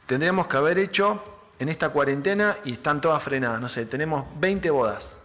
tendríamos 0.06 0.48
que 0.48 0.58
haber 0.58 0.78
hecho 0.78 1.24
en 1.58 1.70
esta 1.70 1.90
cuarentena 1.90 2.58
y 2.64 2.74
están 2.74 3.02
todas 3.02 3.24
frenadas? 3.24 3.60
No 3.62 3.70
sé, 3.70 3.86
tenemos 3.86 4.26
20 4.40 4.70
bodas. 4.70 5.16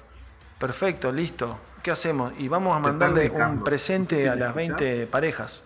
Perfecto, 0.58 1.10
listo. 1.10 1.58
¿Qué 1.82 1.90
hacemos? 1.90 2.32
Y 2.38 2.48
vamos 2.48 2.76
a 2.76 2.80
mandarle 2.80 3.30
un 3.30 3.62
presente 3.64 4.28
a 4.28 4.36
las 4.36 4.54
20 4.54 5.06
parejas. 5.06 5.62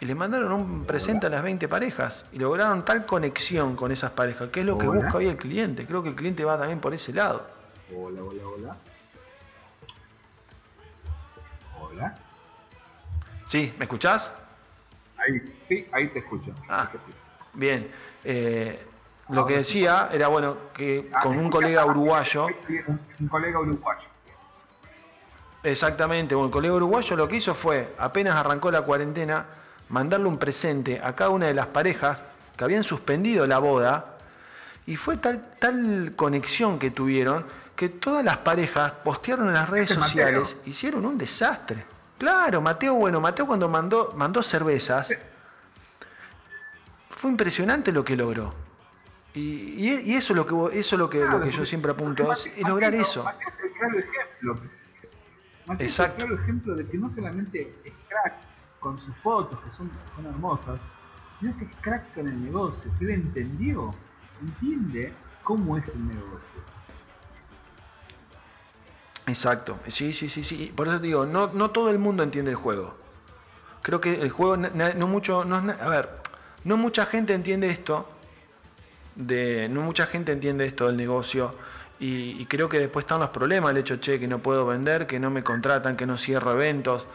Y 0.00 0.06
le 0.06 0.14
mandaron 0.14 0.52
un 0.52 0.84
presente 0.84 1.26
a 1.26 1.28
las 1.28 1.42
20 1.42 1.66
parejas 1.66 2.24
y 2.32 2.38
lograron 2.38 2.84
tal 2.84 3.04
conexión 3.04 3.74
con 3.74 3.90
esas 3.90 4.12
parejas, 4.12 4.48
que 4.50 4.60
es 4.60 4.66
lo 4.66 4.78
que 4.78 4.86
busca 4.86 5.16
hoy 5.16 5.26
el 5.26 5.36
cliente. 5.36 5.86
Creo 5.86 6.02
que 6.02 6.10
el 6.10 6.14
cliente 6.14 6.44
va 6.44 6.56
también 6.56 6.80
por 6.80 6.94
ese 6.94 7.12
lado. 7.12 7.44
Hola, 7.92 8.22
hola, 8.22 8.42
hola. 8.46 8.76
Hola. 11.80 12.18
Sí, 13.46 13.74
¿me 13.76 13.86
escuchás? 13.86 14.32
Ahí, 15.16 15.56
sí, 15.68 15.88
ahí 15.90 16.08
te 16.08 16.20
escucho. 16.20 16.54
Ah, 16.68 16.88
bien. 17.54 17.90
Eh, 18.22 18.80
lo 19.30 19.44
que 19.46 19.56
decía 19.58 20.10
era 20.12 20.28
bueno 20.28 20.56
que 20.72 21.10
ah, 21.12 21.22
con 21.22 21.36
un 21.36 21.50
colega 21.50 21.84
uruguayo. 21.84 22.46
Un 23.18 23.28
colega 23.28 23.58
uruguayo 23.58 24.08
Exactamente, 25.70 26.34
bueno, 26.34 26.46
el 26.46 26.52
colega 26.52 26.74
uruguayo 26.74 27.16
lo 27.16 27.28
que 27.28 27.36
hizo 27.36 27.54
fue, 27.54 27.94
apenas 27.98 28.34
arrancó 28.34 28.70
la 28.70 28.82
cuarentena, 28.82 29.46
mandarle 29.88 30.26
un 30.26 30.38
presente 30.38 31.00
a 31.02 31.14
cada 31.14 31.30
una 31.30 31.46
de 31.46 31.54
las 31.54 31.66
parejas 31.66 32.24
que 32.56 32.64
habían 32.64 32.82
suspendido 32.82 33.46
la 33.46 33.58
boda, 33.58 34.18
y 34.86 34.96
fue 34.96 35.18
tal, 35.18 35.50
tal 35.58 36.14
conexión 36.16 36.78
que 36.78 36.90
tuvieron 36.90 37.44
que 37.76 37.90
todas 37.90 38.24
las 38.24 38.38
parejas 38.38 38.92
postearon 39.04 39.48
en 39.48 39.54
las 39.54 39.68
redes 39.68 39.90
sociales, 40.00 40.56
hicieron 40.66 41.04
un 41.04 41.16
desastre. 41.16 41.84
Claro, 42.18 42.60
Mateo, 42.60 42.94
bueno, 42.94 43.20
Mateo 43.20 43.46
cuando 43.46 43.68
mandó, 43.68 44.12
mandó 44.16 44.42
cervezas, 44.42 45.12
fue 47.08 47.30
impresionante 47.30 47.92
lo 47.92 48.04
que 48.04 48.16
logró. 48.16 48.54
Y, 49.34 50.14
eso 50.14 50.32
es 50.32 50.36
lo 50.36 50.46
que 50.46 50.80
eso 50.80 50.96
lo 50.96 51.08
que, 51.08 51.24
lo 51.24 51.40
que 51.40 51.50
yo 51.50 51.64
siempre 51.64 51.92
apunto, 51.92 52.32
es, 52.32 52.50
lograr 52.66 52.94
eso. 52.94 53.24
Exacto. 55.78 56.24
es 56.24 56.40
ejemplo 56.40 56.74
de 56.74 56.86
que 56.86 56.98
no 56.98 57.12
solamente 57.14 57.74
es 57.84 57.92
crack 58.08 58.34
con 58.80 58.98
sus 59.00 59.14
fotos, 59.16 59.58
que 59.60 59.76
son, 59.76 59.90
son 60.14 60.26
hermosas, 60.26 60.80
sino 61.40 61.56
que 61.58 61.64
es 61.64 61.70
crack 61.80 62.14
con 62.14 62.28
el 62.28 62.44
negocio, 62.44 62.90
que 62.98 63.04
él 63.04 63.10
entendió, 63.10 63.94
entiende 64.40 65.12
cómo 65.42 65.76
es 65.76 65.86
el 65.88 66.08
negocio. 66.08 66.38
Exacto, 69.26 69.78
sí, 69.88 70.14
sí, 70.14 70.28
sí, 70.28 70.42
sí. 70.42 70.72
Por 70.74 70.88
eso 70.88 71.00
te 71.00 71.06
digo, 71.06 71.26
no, 71.26 71.48
no 71.48 71.70
todo 71.70 71.90
el 71.90 71.98
mundo 71.98 72.22
entiende 72.22 72.50
el 72.50 72.56
juego. 72.56 72.96
Creo 73.82 74.00
que 74.00 74.20
el 74.20 74.30
juego, 74.30 74.56
no 74.56 75.06
mucho, 75.06 75.44
no, 75.44 75.56
a 75.56 75.88
ver, 75.88 76.08
no 76.64 76.76
mucha 76.76 77.04
gente 77.04 77.34
entiende 77.34 77.68
esto, 77.68 78.08
de, 79.14 79.68
no 79.68 79.82
mucha 79.82 80.06
gente 80.06 80.32
entiende 80.32 80.64
esto 80.64 80.86
del 80.86 80.96
negocio 80.96 81.54
y, 82.00 82.44
creo 82.46 82.68
que 82.68 82.78
después 82.78 83.04
están 83.04 83.20
los 83.20 83.30
problemas, 83.30 83.72
el 83.72 83.78
hecho, 83.78 83.96
che, 83.96 84.20
que 84.20 84.28
no 84.28 84.38
puedo 84.38 84.64
vender, 84.66 85.06
que 85.06 85.18
no 85.18 85.30
me 85.30 85.42
contratan, 85.42 85.96
que 85.96 86.06
no 86.06 86.16
cierro 86.16 86.52
eventos 86.52 87.06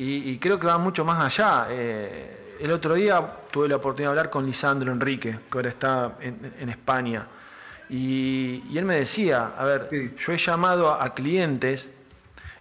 y, 0.00 0.38
creo 0.38 0.60
que 0.60 0.66
va 0.68 0.78
mucho 0.78 1.04
más 1.04 1.20
allá. 1.20 1.66
Eh, 1.70 2.56
el 2.60 2.70
otro 2.70 2.94
día 2.94 3.20
tuve 3.50 3.68
la 3.68 3.76
oportunidad 3.76 4.10
de 4.10 4.18
hablar 4.18 4.30
con 4.30 4.46
Lisandro 4.46 4.92
Enrique, 4.92 5.38
que 5.50 5.58
ahora 5.58 5.68
está 5.68 6.16
en, 6.20 6.68
España, 6.68 7.26
y, 7.88 8.76
él 8.78 8.84
me 8.84 8.96
decía, 8.96 9.54
a 9.58 9.64
ver, 9.64 10.14
yo 10.16 10.32
he 10.32 10.38
llamado 10.38 10.92
a, 10.92 11.14
clientes 11.14 11.90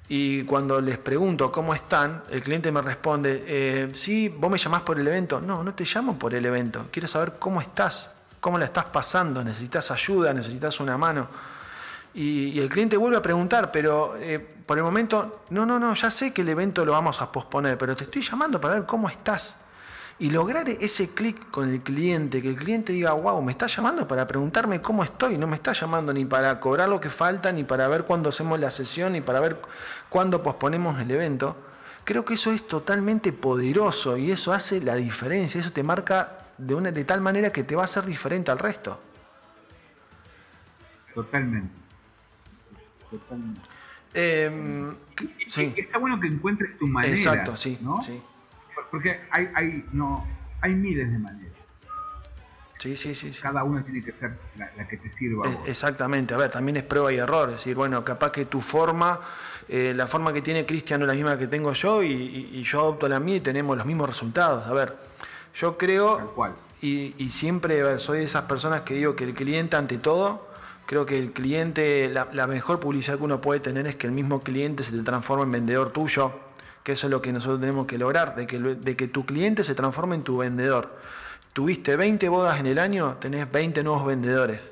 y 0.09 0.43
cuando 0.43 0.81
les 0.81 0.97
pregunto 0.97 1.51
cómo 1.51 1.75
están, 1.75 2.23
el 2.31 2.41
cliente 2.41 2.71
me 2.71 2.81
responde, 2.81 3.43
eh, 3.45 3.89
sí, 3.93 4.29
vos 4.29 4.49
me 4.49 4.57
llamás 4.57 4.81
por 4.81 4.99
el 4.99 5.07
evento. 5.07 5.41
No, 5.41 5.63
no 5.63 5.73
te 5.75 5.83
llamo 5.83 6.17
por 6.17 6.33
el 6.33 6.45
evento, 6.45 6.87
quiero 6.91 7.07
saber 7.07 7.33
cómo 7.37 7.61
estás, 7.61 8.09
cómo 8.39 8.57
la 8.57 8.65
estás 8.65 8.85
pasando, 8.85 9.43
necesitas 9.43 9.91
ayuda, 9.91 10.33
necesitas 10.33 10.79
una 10.79 10.97
mano. 10.97 11.27
Y, 12.13 12.59
el 12.59 12.69
cliente 12.69 12.97
vuelve 12.97 13.17
a 13.17 13.21
preguntar, 13.21 13.71
pero 13.71 14.15
eh, 14.17 14.39
por 14.39 14.77
el 14.77 14.83
momento, 14.83 15.43
no, 15.49 15.65
no, 15.65 15.79
no, 15.79 15.93
ya 15.93 16.11
sé 16.11 16.33
que 16.33 16.41
el 16.41 16.49
evento 16.49 16.83
lo 16.83 16.91
vamos 16.91 17.21
a 17.21 17.31
posponer, 17.31 17.77
pero 17.77 17.95
te 17.95 18.05
estoy 18.05 18.21
llamando 18.21 18.59
para 18.59 18.75
ver 18.75 18.85
cómo 18.85 19.09
estás. 19.09 19.57
Y 20.19 20.31
lograr 20.31 20.67
ese 20.67 21.09
clic 21.09 21.51
con 21.51 21.69
el 21.69 21.81
cliente, 21.81 22.41
que 22.41 22.49
el 22.49 22.55
cliente 22.55 22.91
diga, 22.91 23.13
wow, 23.13 23.39
me 23.41 23.51
está 23.51 23.67
llamando 23.67 24.07
para 24.07 24.25
preguntarme 24.25 24.81
cómo 24.81 25.03
estoy, 25.03 25.37
no 25.37 25.45
me 25.45 25.55
está 25.55 25.73
llamando 25.73 26.11
ni 26.11 26.25
para 26.25 26.59
cobrar 26.59 26.89
lo 26.89 26.99
que 26.99 27.09
falta, 27.09 27.51
ni 27.51 27.63
para 27.63 27.87
ver 27.87 28.03
cuándo 28.03 28.29
hacemos 28.29 28.59
la 28.59 28.71
sesión, 28.71 29.13
ni 29.13 29.21
para 29.21 29.39
ver 29.39 29.61
cuándo 30.09 30.41
posponemos 30.41 30.99
el 30.99 31.11
evento. 31.11 31.55
Creo 32.03 32.25
que 32.25 32.33
eso 32.33 32.51
es 32.51 32.67
totalmente 32.67 33.31
poderoso 33.31 34.17
y 34.17 34.31
eso 34.31 34.53
hace 34.53 34.81
la 34.81 34.95
diferencia, 34.95 35.61
eso 35.61 35.71
te 35.71 35.83
marca 35.83 36.47
de, 36.57 36.73
una, 36.73 36.91
de 36.91 37.05
tal 37.05 37.21
manera 37.21 37.51
que 37.51 37.63
te 37.63 37.75
va 37.75 37.83
a 37.83 37.85
hacer 37.85 38.05
diferente 38.05 38.49
al 38.49 38.57
resto. 38.57 38.99
Totalmente. 41.13 41.86
Em, 44.13 44.95
sí. 45.47 45.73
Está 45.75 45.97
bueno 45.97 46.19
que 46.19 46.27
encuentres 46.27 46.77
tu 46.77 46.87
manera. 46.87 47.13
Exacto, 47.13 47.55
sí. 47.55 47.77
¿no? 47.81 48.01
sí. 48.01 48.21
Porque 48.91 49.21
hay, 49.31 49.49
hay, 49.53 49.85
no, 49.91 50.25
hay 50.61 50.73
miles 50.73 51.11
de 51.11 51.19
maneras. 51.19 51.47
Sí, 52.79 52.95
sí, 52.95 53.15
sí, 53.15 53.31
Cada 53.41 53.63
una 53.63 53.83
tiene 53.83 54.03
que 54.03 54.11
ser 54.11 54.37
la, 54.55 54.87
que 54.87 54.97
te 54.97 55.11
sirva. 55.17 55.49
exactamente, 55.65 56.35
a 56.35 56.37
ver, 56.37 56.51
también 56.51 56.77
es 56.77 56.83
prueba 56.83 57.11
y 57.11 57.17
error. 57.17 57.49
Es 57.49 57.55
decir, 57.55 57.75
bueno, 57.75 58.03
capaz 58.05 58.31
que 58.31 58.45
tu 58.45 58.61
forma, 58.61 59.19
eh, 59.67 59.93
la 59.95 60.05
forma 60.05 60.31
que 60.31 60.43
tiene 60.43 60.65
Cristian 60.65 61.01
es 61.01 61.07
la 61.07 61.15
misma 61.15 61.37
que 61.39 61.47
tengo 61.47 61.73
yo 61.73 62.03
y, 62.03 62.61
yo 62.63 62.81
adopto 62.81 63.09
la 63.09 63.19
mía 63.19 63.37
y 63.37 63.39
tenemos 63.39 63.75
los 63.75 63.85
mismos 63.85 64.09
resultados. 64.09 64.67
A 64.67 64.73
ver, 64.73 64.95
yo 65.55 65.75
creo, 65.77 66.17
Tal 66.17 66.27
cual. 66.27 66.55
Y, 66.79 67.15
y, 67.17 67.31
siempre 67.31 67.97
soy 67.97 68.19
de 68.19 68.25
esas 68.25 68.43
personas 68.43 68.81
que 68.81 68.93
digo 68.93 69.15
que 69.15 69.23
el 69.23 69.33
cliente 69.33 69.75
ante 69.75 69.97
todo, 69.97 70.46
creo 70.87 71.05
que 71.05 71.19
el 71.19 71.33
cliente, 71.33 72.09
la, 72.09 72.47
mejor 72.47 72.79
publicidad 72.79 73.17
que 73.17 73.23
uno 73.23 73.39
puede 73.39 73.59
tener 73.59 73.85
es 73.85 73.95
que 73.95 74.07
el 74.07 74.13
mismo 74.13 74.41
cliente 74.41 74.81
se 74.81 74.93
te 74.93 75.03
transforma 75.03 75.43
en 75.43 75.51
vendedor 75.51 75.91
tuyo 75.91 76.47
que 76.87 76.93
eso 76.93 77.07
es 77.07 77.11
lo 77.11 77.21
que 77.21 77.33
nosotros 77.33 77.59
tenemos 77.59 77.85
que 77.85 77.97
lograr, 77.97 78.33
de 78.37 78.47
que, 78.47 78.59
de 78.59 78.95
que 78.95 79.09
tu 79.09 79.25
cliente 79.25 79.65
se 79.65 79.75
transforme 79.75 80.15
en 80.15 80.23
tu 80.23 80.37
vendedor. 80.37 80.97
Tuviste 81.51 81.97
20 81.97 82.29
bodas 82.29 82.61
en 82.61 82.65
el 82.65 82.79
año, 82.79 83.17
tenés 83.19 83.51
20 83.51 83.83
nuevos 83.83 84.05
vendedores. 84.05 84.71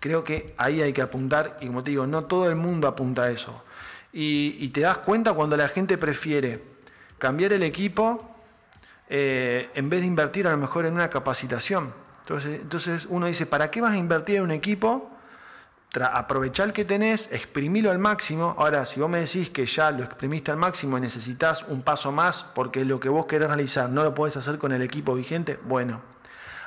Creo 0.00 0.24
que 0.24 0.54
ahí 0.56 0.80
hay 0.80 0.94
que 0.94 1.02
apuntar, 1.02 1.58
y 1.60 1.66
como 1.66 1.84
te 1.84 1.90
digo, 1.90 2.06
no 2.06 2.24
todo 2.24 2.48
el 2.48 2.56
mundo 2.56 2.88
apunta 2.88 3.24
a 3.24 3.30
eso. 3.30 3.62
Y, 4.14 4.66
te 4.70 4.80
das 4.80 4.96
cuenta 4.96 5.34
cuando 5.34 5.58
la 5.58 5.68
gente 5.68 5.98
prefiere 5.98 6.62
cambiar 7.18 7.52
el 7.52 7.64
equipo 7.64 8.34
eh, 9.10 9.68
en 9.74 9.90
vez 9.90 10.00
de 10.00 10.06
invertir 10.06 10.46
a 10.46 10.52
lo 10.52 10.56
mejor 10.56 10.86
en 10.86 10.94
una 10.94 11.10
capacitación. 11.10 11.92
Entonces, 12.20 12.62
entonces 12.62 13.06
uno 13.10 13.26
dice, 13.26 13.44
¿para 13.44 13.70
qué 13.70 13.82
vas 13.82 13.92
a 13.92 13.98
invertir 13.98 14.36
en 14.36 14.44
un 14.44 14.52
equipo 14.52 15.15
aprovechar 16.04 16.68
el 16.68 16.72
que 16.72 16.84
tenés, 16.84 17.28
exprimilo 17.32 17.90
al 17.90 17.98
máximo. 17.98 18.54
Ahora, 18.58 18.84
si 18.86 19.00
vos 19.00 19.08
me 19.08 19.18
decís 19.18 19.50
que 19.50 19.66
ya 19.66 19.90
lo 19.90 20.04
exprimiste 20.04 20.50
al 20.50 20.56
máximo 20.56 20.98
y 20.98 21.00
necesitas 21.00 21.64
un 21.68 21.82
paso 21.82 22.12
más 22.12 22.44
porque 22.54 22.84
lo 22.84 23.00
que 23.00 23.08
vos 23.08 23.26
querés 23.26 23.48
realizar 23.48 23.88
no 23.88 24.04
lo 24.04 24.14
podés 24.14 24.36
hacer 24.36 24.58
con 24.58 24.72
el 24.72 24.82
equipo 24.82 25.14
vigente, 25.14 25.58
bueno, 25.64 26.00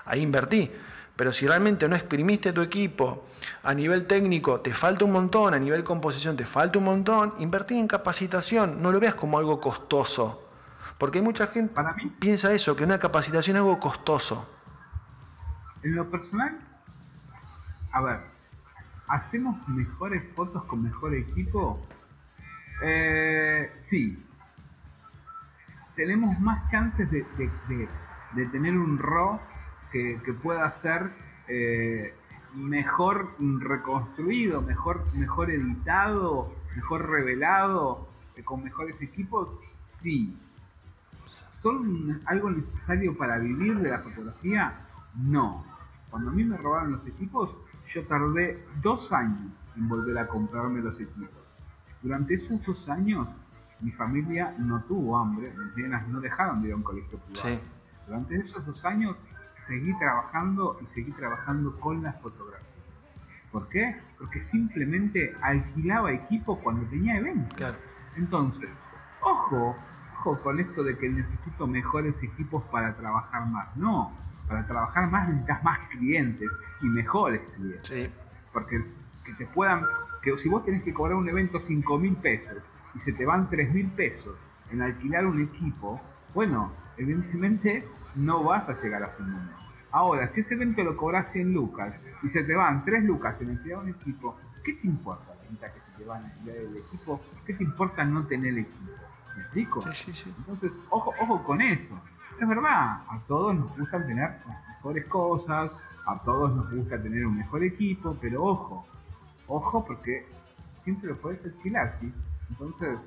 ahí 0.06 0.22
invertí. 0.22 0.72
Pero 1.16 1.34
si 1.34 1.46
realmente 1.46 1.88
no 1.90 1.96
exprimiste 1.96 2.54
tu 2.54 2.62
equipo 2.62 3.26
a 3.64 3.74
nivel 3.74 4.08
técnico, 4.08 4.62
te 4.62 4.74
falta 4.74 5.04
un 5.04 5.12
montón, 5.12 5.54
a 5.54 5.60
nivel 5.60 5.84
composición 5.84 6.38
te 6.38 6.46
falta 6.46 6.80
un 6.80 6.86
montón, 6.86 7.34
invertí 7.40 7.78
en 7.78 7.88
capacitación, 7.88 8.82
no 8.82 8.92
lo 8.92 9.02
veas 9.02 9.16
como 9.16 9.38
algo 9.38 9.60
costoso. 9.60 10.50
Porque 10.98 11.20
hay 11.20 11.24
mucha 11.24 11.48
gente 11.48 11.74
Para 11.74 11.94
mí, 11.94 12.14
piensa 12.20 12.54
eso, 12.54 12.76
que 12.76 12.86
una 12.86 13.00
capacitación 13.00 13.58
es 13.58 13.62
algo 13.62 13.80
costoso. 13.80 14.48
En 15.84 15.96
lo 15.96 16.10
personal, 16.10 16.58
a 17.92 18.02
ver, 18.02 18.20
¿Hacemos 19.10 19.68
mejores 19.68 20.24
fotos 20.36 20.64
con 20.66 20.84
mejor 20.84 21.16
equipo? 21.16 21.84
Eh, 22.84 23.68
sí. 23.90 24.24
Tenemos 25.96 26.40
más 26.40 26.70
chances 26.70 27.10
de, 27.10 27.26
tener 28.52 28.78
un 28.78 29.00
RAW 29.00 29.40
que, 29.92 30.22
pueda 30.44 30.80
ser 30.84 31.12
eh, 31.48 32.14
mejor 32.54 33.34
reconstruido, 33.40 34.62
mejor, 34.62 35.04
mejor 35.16 35.50
editado, 35.50 36.54
mejor 36.76 37.10
revelado, 37.10 38.08
eh, 38.36 38.44
con 38.44 38.64
mejores 38.64 39.02
equipos. 39.02 39.50
Sí. 40.04 40.38
¿Son 41.64 42.22
algo 42.26 42.52
necesario 42.52 43.18
para 43.18 43.40
vivir 43.40 43.80
de 43.80 43.90
la 43.90 44.00
fotografía? 44.00 44.86
No. 45.16 45.66
Cuando 46.12 46.30
a 46.30 46.34
mí 46.34 46.44
me 46.44 46.58
robaron 46.58 46.92
los 46.92 47.08
equipos, 47.08 47.56
yo 47.94 48.06
tardé 48.06 48.64
dos 48.82 49.12
años 49.12 49.52
en 49.76 49.90
volver 49.90 50.18
a 50.18 50.28
comprarme 50.28 50.82
los 50.82 51.00
equipos. 51.00 51.30
Durante 52.02 52.36
esos 52.36 52.64
dos 52.66 52.88
años, 52.90 53.28
mi 53.82 53.92
familia 53.92 54.54
no 54.58 54.82
tuvo 54.84 55.18
hambre, 55.18 55.54
mis 55.58 55.76
nenas 55.78 56.08
no 56.08 56.20
dejaron 56.20 56.62
de 56.62 56.68
ir 56.68 56.74
a 56.74 56.78
un 56.78 56.84
colegio 56.84 57.18
privado. 57.20 57.60
Durante 58.08 58.36
esos 58.38 58.66
dos 58.66 58.84
años 58.86 59.16
seguí 59.68 59.98
trabajando 60.00 60.80
y 60.82 60.86
seguí 60.94 61.12
trabajando 61.12 61.80
con 61.80 62.04
las 62.04 62.20
fotografías. 62.22 62.68
¿Por 63.52 63.68
qué? 63.70 63.96
Porque 64.18 64.42
simplemente 64.44 65.34
alquilaba 65.42 66.12
equipo 66.12 66.60
cuando 66.60 66.88
tenía 66.90 67.18
eventos. 67.18 67.76
Entonces, 68.16 68.70
ojo, 69.22 69.76
ojo 70.20 70.40
con 70.42 70.60
esto 70.60 70.84
de 70.84 70.98
que 70.98 71.10
necesito 71.10 71.66
mejores 71.68 72.16
equipos 72.22 72.64
para 72.66 72.96
trabajar 72.96 73.48
más. 73.48 73.76
No, 73.76 74.12
para 74.50 74.66
trabajar 74.66 75.10
más 75.10 75.30
necesitas 75.30 75.64
más 75.64 75.80
clientes 75.90 76.50
y 76.82 76.86
mejores 76.88 77.42
clientes. 77.56 77.88
Sí. 77.88 78.10
Porque 78.52 78.84
que 79.24 79.34
te 79.34 79.46
puedan, 79.46 79.84
que 80.24 80.36
si 80.40 80.50
vos 80.50 80.66
tenés 80.66 80.84
que 80.84 80.94
cobrar 80.94 81.16
un 81.16 81.30
evento 81.30 81.62
5 81.66 82.00
mil 82.00 82.16
pesos 82.16 82.58
y 82.96 83.00
se 83.00 83.14
te 83.14 83.26
van 83.26 83.50
3 83.50 83.74
mil 83.74 83.88
pesos 83.92 84.36
en 84.72 84.82
alquilar 84.82 85.28
un 85.28 85.42
equipo, 85.42 86.02
bueno, 86.34 86.74
evidentemente 86.98 87.88
no 88.16 88.44
vas 88.44 88.68
a 88.68 88.82
llegar 88.82 89.04
a 89.04 89.10
fin 89.10 89.28
mes. 89.28 89.56
Ahora, 89.92 90.32
si 90.34 90.42
ese 90.42 90.56
evento 90.56 90.84
lo 90.84 90.98
cobras 90.98 91.32
100 91.32 91.54
lucas 91.54 91.94
y 92.24 92.30
se 92.30 92.44
te 92.44 92.56
van 92.56 92.84
3 92.84 93.04
lucas 93.04 93.40
en 93.42 93.52
alquilar 93.52 93.80
un 93.80 93.90
equipo, 93.90 94.36
¿qué 94.64 94.74
te 94.74 94.88
importa 94.88 95.36
la 95.62 95.74
que 95.74 95.80
se 95.80 95.98
te 95.98 96.06
van 96.06 96.24
a 96.24 96.28
alquilar 96.28 96.58
el 96.58 96.78
equipo? 96.78 97.22
¿Qué 97.46 97.54
te 97.54 97.64
importa 97.64 98.04
no 98.04 98.26
tener 98.26 98.58
equipo? 98.58 98.92
¿Me 99.36 99.42
explico? 99.44 99.82
Sí, 99.94 100.06
sí, 100.06 100.14
sí. 100.14 100.34
Entonces, 100.40 100.72
ojo, 100.90 101.14
ojo 101.20 101.44
con 101.44 101.62
eso 101.62 102.00
es 102.40 102.48
verdad, 102.48 103.02
a 103.10 103.20
todos 103.28 103.56
nos 103.56 103.78
gusta 103.78 104.06
tener 104.06 104.30
las 104.48 104.68
mejores 104.68 105.06
cosas, 105.06 105.72
a 106.06 106.18
todos 106.24 106.56
nos 106.56 106.72
gusta 106.72 107.02
tener 107.02 107.26
un 107.26 107.38
mejor 107.38 107.64
equipo, 107.64 108.18
pero 108.22 108.44
ojo, 108.44 108.88
ojo 109.48 109.86
porque 109.86 110.26
siempre 110.84 111.10
lo 111.10 111.18
puedes 111.18 111.44
alquilar, 111.46 111.98
¿sí? 112.00 112.12
Entonces, 112.50 112.98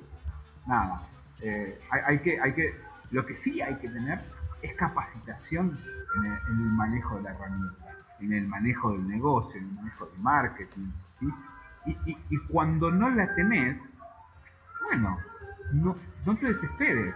nada, 0.67 1.01
eh, 1.41 1.79
hay, 1.89 2.19
que, 2.19 2.39
hay 2.39 2.53
que, 2.53 2.73
lo 3.11 3.25
que 3.25 3.35
sí 3.37 3.61
hay 3.61 3.75
que 3.75 3.89
tener 3.89 4.21
es 4.61 4.73
capacitación 4.75 5.77
en 6.17 6.25
el, 6.25 6.71
manejo 6.71 7.17
de 7.17 7.23
la 7.23 7.31
herramienta, 7.31 7.95
en 8.19 8.33
el 8.33 8.47
manejo 8.47 8.91
del 8.91 9.07
negocio, 9.07 9.59
en 9.59 9.67
el 9.67 9.73
manejo 9.73 10.05
del 10.05 10.19
marketing, 10.19 10.91
¿sí? 11.19 11.27
Y, 11.85 12.17
y, 12.29 12.37
cuando 12.47 12.89
no 12.89 13.09
la 13.09 13.35
tenés, 13.35 13.77
bueno, 14.83 15.17
no, 15.73 15.97
no 16.25 16.37
te 16.37 16.53
desesperes, 16.53 17.13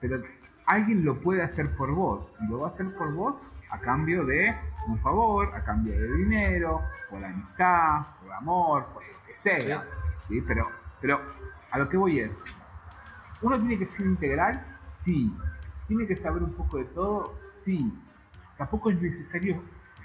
pero 0.00 0.22
alguien 0.66 1.04
lo 1.04 1.20
puede 1.20 1.42
hacer 1.42 1.74
por 1.76 1.92
vos 1.92 2.26
y 2.40 2.48
lo 2.48 2.60
va 2.60 2.68
a 2.68 2.70
hacer 2.72 2.92
por 2.94 3.12
vos 3.12 3.36
a 3.70 3.78
cambio 3.78 4.24
de 4.24 4.54
un 4.86 4.98
favor, 5.00 5.54
a 5.54 5.64
cambio 5.64 5.94
de 5.94 6.16
dinero, 6.18 6.82
por 7.08 7.24
amistad, 7.24 8.06
por 8.20 8.32
amor, 8.32 8.86
por 8.92 9.02
lo 9.02 9.26
que 9.26 9.34
sea. 9.42 9.84
Sí. 10.28 10.42
Pero, 10.46 10.68
pero 11.00 11.20
a 11.70 11.78
lo 11.78 11.88
que 11.88 11.96
voy 11.96 12.20
es, 12.20 12.30
uno 13.40 13.58
tiene 13.58 13.78
que 13.78 13.86
ser 13.86 14.06
integral, 14.06 14.64
sí. 15.04 15.34
Tiene 15.88 16.06
que 16.06 16.16
saber 16.16 16.42
un 16.42 16.52
poco 16.52 16.78
de 16.78 16.84
todo, 16.86 17.34
sí. 17.64 17.92
Tampoco 18.58 18.90
es 18.90 19.00
necesario 19.00 19.60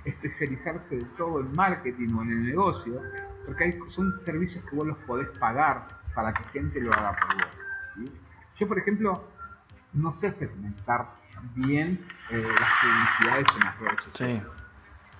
especializarse 0.05 0.95
de 0.95 1.05
todo 1.17 1.41
en 1.41 1.53
marketing 1.53 2.13
o 2.15 2.21
en 2.23 2.29
el 2.29 2.45
negocio, 2.45 3.01
porque 3.45 3.65
hay, 3.65 3.79
son 3.89 4.13
servicios 4.23 4.63
que 4.69 4.75
vos 4.75 4.87
los 4.87 4.97
podés 4.99 5.27
pagar 5.39 5.87
para 6.15 6.33
que 6.33 6.43
gente 6.45 6.79
lo 6.79 6.91
haga 6.93 7.15
por 7.19 7.35
vos. 7.35 8.11
Yo, 8.57 8.67
por 8.67 8.79
ejemplo, 8.79 9.23
no 9.93 10.13
sé 10.15 10.31
segmentar 10.33 11.07
bien 11.55 12.05
eh, 12.29 12.41
las 12.41 12.69
publicidades 12.81 13.47
en 13.55 13.65
las 13.65 13.79
redes 13.79 14.03
sociales. 14.03 14.43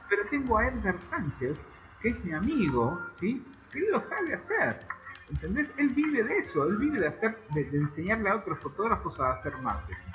Pero 0.10 0.24
tengo 0.30 0.58
a 0.58 0.68
Edgar 0.68 0.96
Sánchez, 1.10 1.58
que 2.02 2.10
es 2.10 2.24
mi 2.24 2.34
amigo, 2.34 3.00
¿sí? 3.20 3.46
que 3.72 3.80
él 3.80 3.86
lo 3.92 4.02
sabe 4.02 4.36
hacer. 4.36 4.86
¿Entendés? 5.30 5.70
Él 5.78 5.90
vive 5.90 6.24
de 6.24 6.38
eso, 6.40 6.66
él 6.68 6.78
vive 6.78 7.00
de 7.00 7.08
hacer, 7.08 7.38
de, 7.54 7.62
enseñarle 7.74 8.30
a 8.30 8.36
otros 8.38 8.60
fotógrafos 8.60 9.20
a 9.20 9.32
hacer 9.32 9.58
marketing. 9.58 10.12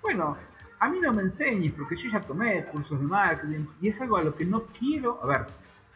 Bueno, 0.00 0.36
a 0.78 0.88
mí 0.88 1.00
no 1.00 1.12
me 1.12 1.22
enseñes, 1.22 1.72
porque 1.72 1.96
yo 1.96 2.10
ya 2.10 2.20
tomé 2.20 2.64
cursos 2.66 3.00
de 3.00 3.06
marketing 3.06 3.66
y 3.80 3.88
es 3.88 4.00
algo 4.00 4.16
a 4.16 4.22
lo 4.22 4.34
que 4.36 4.44
no 4.44 4.64
quiero. 4.78 5.20
A 5.24 5.26
ver, 5.26 5.46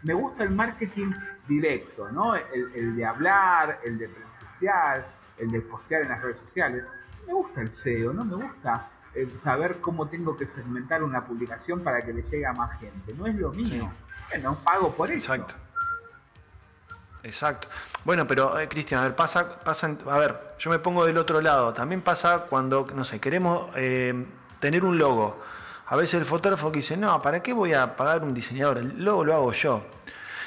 me 0.03 0.15
gusta 0.15 0.45
el 0.45 0.51
marketing 0.51 1.13
directo, 1.47 2.11
¿no? 2.11 2.35
El, 2.35 2.97
de 2.97 3.05
hablar, 3.05 3.81
el 3.85 3.99
de 3.99 4.09
presencial, 4.09 5.07
el 5.39 5.51
de 5.51 5.61
postear 5.61 6.03
en 6.03 6.09
las 6.09 6.23
redes 6.23 6.39
sociales. 6.39 6.85
Me 7.29 7.35
gusta 7.35 7.61
el 7.61 7.77
SEO, 7.77 8.15
¿no? 8.15 8.25
Me 8.25 8.37
gusta 8.37 8.89
eh, 9.15 9.29
saber 9.45 9.81
cómo 9.83 10.09
tengo 10.09 10.35
que 10.35 10.47
segmentar 10.47 11.03
una 11.03 11.27
publicación 11.27 11.85
para 11.85 12.01
que 12.03 12.15
le 12.15 12.23
llegue 12.23 12.47
a 12.47 12.55
más 12.55 12.81
gente. 12.81 13.13
No 13.13 13.27
es 13.27 13.35
lo 13.35 13.53
mío. 13.53 13.93
Bueno, 14.31 14.57
pago 14.65 14.95
por 14.95 15.11
eso. 15.11 15.35
Exacto. 15.35 15.55
Exacto. 17.23 17.69
Bueno, 18.03 18.27
pero 18.27 18.59
eh, 18.59 18.67
Cristian, 18.67 19.01
a 19.01 19.05
ver, 19.05 19.15
pasa, 19.15 19.61
pasa, 19.61 19.95
a 20.07 20.19
ver, 20.19 20.55
yo 20.59 20.71
me 20.71 20.79
pongo 20.79 21.05
del 21.05 21.19
otro 21.19 21.43
lado. 21.43 21.75
También 21.75 22.01
pasa 22.01 22.47
cuando, 22.49 22.87
no 22.95 23.05
sé, 23.05 23.21
queremos 23.21 23.71
eh, 23.77 24.25
tener 24.59 24.83
un 24.83 24.97
logo. 24.97 25.39
A 25.89 25.97
veces 25.97 26.21
el 26.21 26.25
fotógrafo 26.25 26.73
que 26.73 26.79
dice, 26.79 26.97
no, 26.97 27.21
¿para 27.21 27.43
qué 27.43 27.53
voy 27.53 27.75
a 27.75 27.95
pagar 27.95 28.23
un 28.23 28.33
diseñador? 28.33 28.79
El 28.79 29.05
logo 29.05 29.25
lo 29.25 29.35
hago 29.35 29.53
yo. 29.53 29.83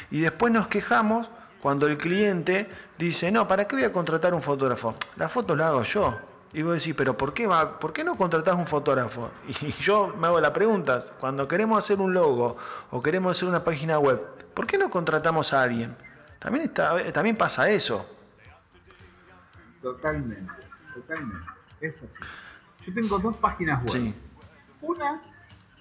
Y 0.09 0.21
después 0.21 0.51
nos 0.51 0.67
quejamos 0.67 1.29
cuando 1.61 1.85
el 1.85 1.97
cliente 1.97 2.67
dice, 2.97 3.31
no, 3.31 3.47
¿para 3.47 3.67
qué 3.67 3.75
voy 3.75 3.85
a 3.85 3.93
contratar 3.93 4.33
un 4.33 4.41
fotógrafo? 4.41 4.95
La 5.17 5.29
foto 5.29 5.55
la 5.55 5.67
hago 5.67 5.83
yo. 5.83 6.30
Y 6.53 6.63
vos 6.63 6.73
decís, 6.73 6.93
pero 6.95 7.15
¿por 7.15 7.33
qué, 7.33 7.47
va, 7.47 7.79
¿por 7.79 7.93
qué 7.93 8.03
no 8.03 8.17
contratás 8.17 8.55
un 8.55 8.67
fotógrafo? 8.67 9.31
Y 9.61 9.71
yo 9.73 10.13
me 10.17 10.27
hago 10.27 10.39
la 10.41 10.51
pregunta, 10.51 11.01
cuando 11.19 11.47
queremos 11.47 11.77
hacer 11.77 11.99
un 11.99 12.13
logo 12.13 12.57
o 12.89 13.01
queremos 13.01 13.37
hacer 13.37 13.47
una 13.47 13.63
página 13.63 13.99
web, 13.99 14.21
¿por 14.53 14.67
qué 14.67 14.77
no 14.77 14.89
contratamos 14.89 15.53
a 15.53 15.63
alguien? 15.63 15.95
También, 16.39 16.65
está, 16.65 17.11
también 17.13 17.37
pasa 17.37 17.69
eso. 17.69 18.05
Totalmente, 19.81 20.51
totalmente. 20.93 21.47
Eso. 21.79 22.05
Yo 22.85 22.93
tengo 22.93 23.19
dos 23.19 23.37
páginas 23.37 23.83
web. 23.85 24.13
Una, 24.81 25.21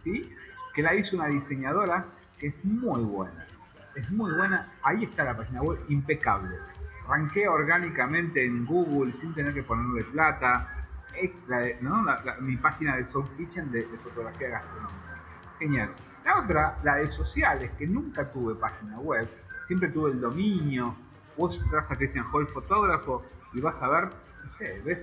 ¿sí? 0.04 0.34
que 0.74 0.82
la 0.82 0.94
hizo 0.94 1.16
una 1.16 1.26
diseñadora 1.26 2.06
que 2.38 2.48
es 2.48 2.64
muy 2.64 3.02
buena. 3.02 3.46
Es 3.96 4.08
muy 4.10 4.32
buena. 4.32 4.72
Ahí 4.82 5.04
está 5.04 5.24
la 5.24 5.36
página 5.36 5.62
web, 5.62 5.80
impecable 5.88 6.56
ranqué 7.10 7.48
orgánicamente 7.48 8.44
en 8.44 8.64
Google 8.64 9.12
sin 9.20 9.34
tener 9.34 9.52
que 9.52 9.62
ponerle 9.62 10.04
plata. 10.04 10.86
Es 11.14 11.30
mi 12.40 12.56
página 12.56 12.96
de 12.96 13.04
Soul 13.08 13.28
Kitchen 13.36 13.70
de, 13.72 13.82
fotografía 14.02 14.48
gastronómica. 14.48 15.20
Genial. 15.58 15.90
La 16.24 16.38
otra, 16.38 16.78
la 16.84 16.96
de 16.96 17.10
sociales, 17.10 17.70
que 17.76 17.86
nunca 17.86 18.30
tuve 18.30 18.54
página 18.54 18.98
web, 19.00 19.28
siempre 19.66 19.88
tuve 19.88 20.12
el 20.12 20.20
dominio. 20.20 20.94
Vos 21.36 21.58
entras 21.60 21.90
a 21.90 21.96
Christian 21.96 22.26
Hall 22.32 22.46
fotógrafo 22.48 23.24
y 23.52 23.60
vas 23.60 23.74
a 23.80 23.88
ver, 23.88 24.04
no 24.04 24.58
sé, 24.58 24.80
ves 24.84 24.98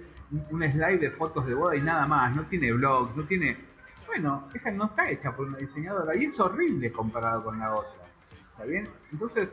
un, 0.51 0.62
slide 0.62 0.99
de 0.99 1.12
fotos 1.12 1.45
de 1.45 1.53
boda 1.53 1.76
y 1.76 1.82
nada 1.82 2.08
más. 2.08 2.36
No 2.36 2.43
tiene 2.43 2.72
blog, 2.72 3.16
no 3.18 3.24
tiene. 3.24 3.58
Bueno, 4.05 4.47
esa 4.53 4.72
no 4.72 4.86
está 4.86 5.10
hecha 5.10 5.36
por 5.36 5.47
una 5.47 5.58
diseñadora 5.58 6.16
y 6.16 6.26
es 6.26 6.39
horrible 6.39 6.91
comparado 6.91 7.43
con 7.43 7.60
la 7.60 7.74
otra. 7.74 8.05
¿Está 8.51 8.64
bien? 8.64 8.88
Entonces, 9.12 9.49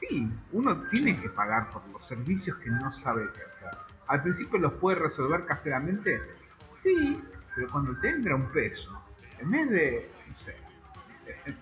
Sí, 0.00 0.30
uno 0.52 0.80
tiene 0.90 1.20
que 1.20 1.28
pagar 1.30 1.70
por 1.70 1.86
los 1.88 2.06
servicios 2.06 2.56
que 2.58 2.70
no 2.70 2.92
sabe 3.02 3.26
qué 3.34 3.40
hacer. 3.42 3.78
Al 4.06 4.22
principio 4.22 4.58
los 4.58 4.72
puede 4.74 4.98
resolver 4.98 5.44
caseramente, 5.44 6.20
sí, 6.82 7.20
pero 7.54 7.68
cuando 7.70 7.98
te 8.00 8.10
entra 8.10 8.34
un 8.36 8.48
peso, 8.52 9.02
en 9.40 9.50
vez 9.50 9.70
de, 9.70 10.10
no 10.28 10.38
sé, 10.38 10.56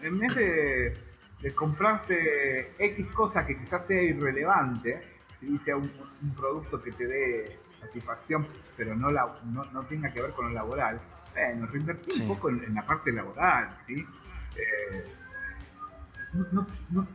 en 0.02 0.18
vez 0.18 0.34
de, 0.34 1.06
de 1.40 1.54
comprarte 1.54 2.72
X 2.78 3.06
cosa 3.14 3.46
que 3.46 3.58
quizás 3.58 3.86
sea 3.86 4.02
irrelevante, 4.02 5.02
si 5.40 5.58
sea 5.58 5.76
un, 5.76 5.90
producto 6.36 6.82
que 6.82 6.92
te 6.92 7.06
dé 7.06 7.58
satisfacción, 7.80 8.46
pero 8.76 8.94
no, 8.94 9.10
la, 9.10 9.38
no, 9.44 9.82
tenga 9.84 10.10
que 10.12 10.22
ver 10.22 10.32
con 10.32 10.46
lo 10.46 10.52
laboral, 10.52 11.00
bueno, 11.32 11.66
reinvertir 11.66 12.22
un 12.22 12.28
poco 12.28 12.48
en, 12.48 12.74
la 12.74 12.82
parte 12.82 13.12
laboral, 13.12 13.76
¿sí? 13.86 14.06
Eh, 14.56 15.04
no, 16.52 16.66
no, 16.90 17.06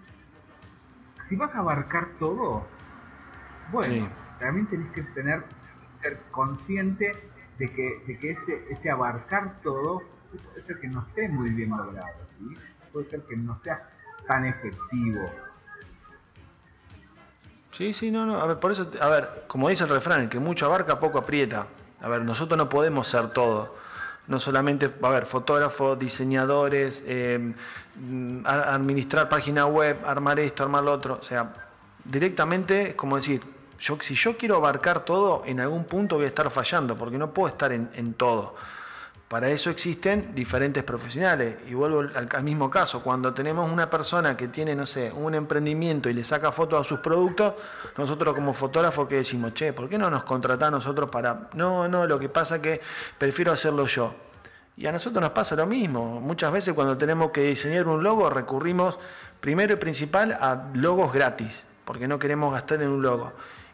si 1.32 1.38
vas 1.38 1.56
a 1.56 1.60
abarcar 1.60 2.10
todo, 2.20 2.68
bueno, 3.72 4.10
también 4.38 4.68
tenés 4.68 4.92
que 4.92 5.02
tener, 5.02 5.42
ser 6.02 6.22
consciente 6.30 7.14
de 7.58 7.72
que, 7.72 8.04
de 8.06 8.20
que 8.20 8.32
ese, 8.32 8.66
ese 8.70 8.90
abarcar 8.90 9.62
todo 9.64 10.02
puede 10.30 10.68
ser 10.68 10.80
que 10.82 10.90
no 10.90 11.06
esté 11.08 11.30
muy 11.30 11.52
bien 11.52 11.70
logrado, 11.70 12.18
¿sí? 12.38 12.54
puede 12.92 13.10
ser 13.10 13.22
que 13.22 13.38
no 13.38 13.58
sea 13.64 13.90
tan 14.28 14.46
efectivo. 14.46 15.22
Sí, 17.72 17.94
sí, 17.94 18.12
no, 18.12 18.26
no, 18.26 18.36
a 18.36 18.46
ver, 18.46 18.60
por 18.60 18.74
eso, 18.74 18.92
a 19.00 19.08
ver, 19.08 19.46
como 19.48 19.70
dice 19.70 19.86
el 19.86 19.90
refrán, 19.90 20.28
que 20.28 20.38
mucho 20.38 20.66
abarca, 20.66 21.00
poco 21.00 21.18
aprieta. 21.18 21.68
A 22.02 22.10
ver, 22.10 22.24
nosotros 22.26 22.58
no 22.58 22.68
podemos 22.68 23.08
ser 23.08 23.30
todo 23.30 23.78
no 24.32 24.40
solamente, 24.40 24.90
a 25.02 25.10
ver, 25.10 25.26
fotógrafos, 25.26 26.00
diseñadores, 26.00 27.04
eh, 27.06 27.54
administrar 28.46 29.28
página 29.28 29.66
web, 29.66 29.98
armar 30.06 30.40
esto, 30.40 30.64
armar 30.64 30.84
lo 30.84 30.94
otro, 30.94 31.18
o 31.20 31.24
sea, 31.24 31.54
directamente 32.06 32.90
es 32.90 32.96
como 32.96 33.18
decir, 33.18 33.42
yo, 33.78 33.98
si 34.00 34.16
yo 34.16 34.38
quiero 34.38 34.56
abarcar 34.56 35.04
todo, 35.04 35.44
en 35.46 35.60
algún 35.60 35.84
punto 35.84 36.16
voy 36.16 36.24
a 36.26 36.28
estar 36.30 36.50
fallando, 36.50 36.98
porque 36.98 37.18
no 37.18 37.34
puedo 37.34 37.50
estar 37.50 37.74
en 37.74 38.14
todo. 38.14 38.56
Para 39.32 39.50
eso 39.50 39.70
existen 39.70 40.36
diferentes 40.36 40.84
profesionales. 40.84 41.56
Y 41.66 41.74
vuelvo 41.74 42.02
al, 42.02 42.44
mismo 42.44 42.70
caso, 42.70 43.02
cuando 43.02 43.34
tenemos 43.34 43.72
una 43.72 43.90
persona 43.90 44.36
que 44.36 44.50
tiene, 44.50 44.76
no 44.76 44.86
sé, 44.86 45.10
un 45.10 45.34
emprendimiento 45.34 46.10
y 46.10 46.14
le 46.14 46.26
saca 46.26 46.52
fotos 46.52 46.82
a 46.82 46.84
sus 46.84 47.00
productos, 47.00 47.54
nosotros 47.98 48.36
como 48.36 48.52
fotógrafos 48.52 49.08
que 49.08 49.16
decimos, 49.16 49.54
che, 49.54 49.72
¿por 49.72 49.88
qué 49.88 49.98
no 49.98 50.10
nos 50.10 50.26
contrata 50.26 50.68
a 50.68 50.72
nosotros 50.72 51.10
para... 51.10 51.48
No, 51.54 51.88
no, 51.88 52.06
lo 52.08 52.20
que 52.20 52.28
pasa 52.28 52.58
es 52.58 52.62
que 52.62 52.82
prefiero 53.18 53.54
hacerlo 53.54 53.86
yo. 53.86 54.14
Y 54.76 54.86
a 54.86 54.92
nosotros 54.92 55.22
nos 55.22 55.32
pasa 55.32 55.56
lo 55.56 55.66
mismo. 55.66 56.20
Muchas 56.20 56.52
veces 56.52 56.74
cuando 56.74 56.98
tenemos 56.98 57.32
que 57.32 57.44
diseñar 57.44 57.88
un 57.88 58.04
logo 58.04 58.30
recurrimos 58.30 59.00
primero 59.40 59.72
y 59.72 59.78
principal 59.78 60.34
a 60.34 60.72
logos 60.74 61.14
gratis, 61.14 61.66
porque 61.86 62.06
no 62.06 62.20
queremos 62.20 62.52
gastar 62.52 62.82
en 62.82 62.90
un 62.90 63.02
logo 63.02 63.32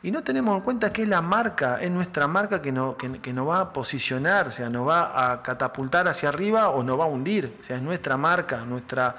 y 0.08 0.12
no 0.12 0.24
tenemos 0.24 0.55
en 0.55 0.62
cuenta 0.62 0.93
que 0.93 1.01
es 1.01 1.10
la 1.10 1.22
marca, 1.22 1.82
es 1.82 1.92
nuestra 1.92 2.28
marca 2.28 2.62
que, 2.62 2.71
no, 2.71 2.96
que, 2.96 3.34
nos 3.34 3.50
va 3.50 3.59
a 3.59 3.74
posicionar, 3.74 4.47
o 4.47 4.51
sea, 4.51 4.70
nos 4.70 4.88
va 4.88 5.34
a 5.34 5.43
catapultar 5.43 6.08
hacia 6.08 6.29
arriba 6.29 6.70
o 6.70 6.82
nos 6.82 6.97
va 6.97 7.04
a 7.04 7.08
hundir, 7.08 7.58
o 7.59 7.63
sea, 7.66 7.75
es 7.75 7.82
nuestra 7.82 8.16
marca, 8.16 8.63
nuestra, 8.63 9.17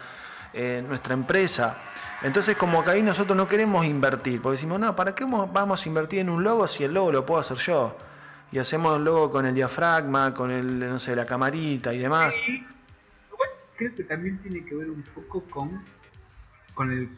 eh, 0.54 0.82
nuestra 0.88 1.12
empresa. 1.12 1.76
Entonces, 2.22 2.56
como 2.56 2.82
que 2.82 2.92
ahí 2.92 3.02
nosotros 3.02 3.36
no 3.36 3.46
queremos 3.46 3.84
invertir, 3.84 4.40
porque 4.40 4.54
decimos, 4.54 4.80
no, 4.80 4.96
¿para 4.96 5.14
qué 5.14 5.26
vamos 5.26 5.84
a 5.84 5.88
invertir 5.90 6.20
en 6.20 6.30
un 6.30 6.42
logo 6.42 6.66
si 6.66 6.84
el 6.84 6.94
logo 6.94 7.12
lo 7.12 7.26
puedo 7.26 7.42
hacer 7.42 7.58
yo? 7.58 7.94
Y 8.50 8.58
hacemos 8.58 8.96
el 8.96 9.04
logo 9.04 9.30
con 9.30 9.44
el 9.44 9.54
diafragma, 9.54 10.32
con 10.32 10.50
el, 10.50 10.78
no 10.88 10.98
sé, 10.98 11.14
la 11.14 11.26
camarita 11.26 11.92
y 11.92 11.98
demás. 11.98 12.32
creo 13.76 13.94
que 13.94 14.04
también 14.04 14.38
tiene 14.38 14.64
que 14.64 14.74
ver 14.74 14.88
un 14.88 15.02
poco 15.14 15.42
con, 15.50 15.84
con 16.72 16.90
el 16.90 17.10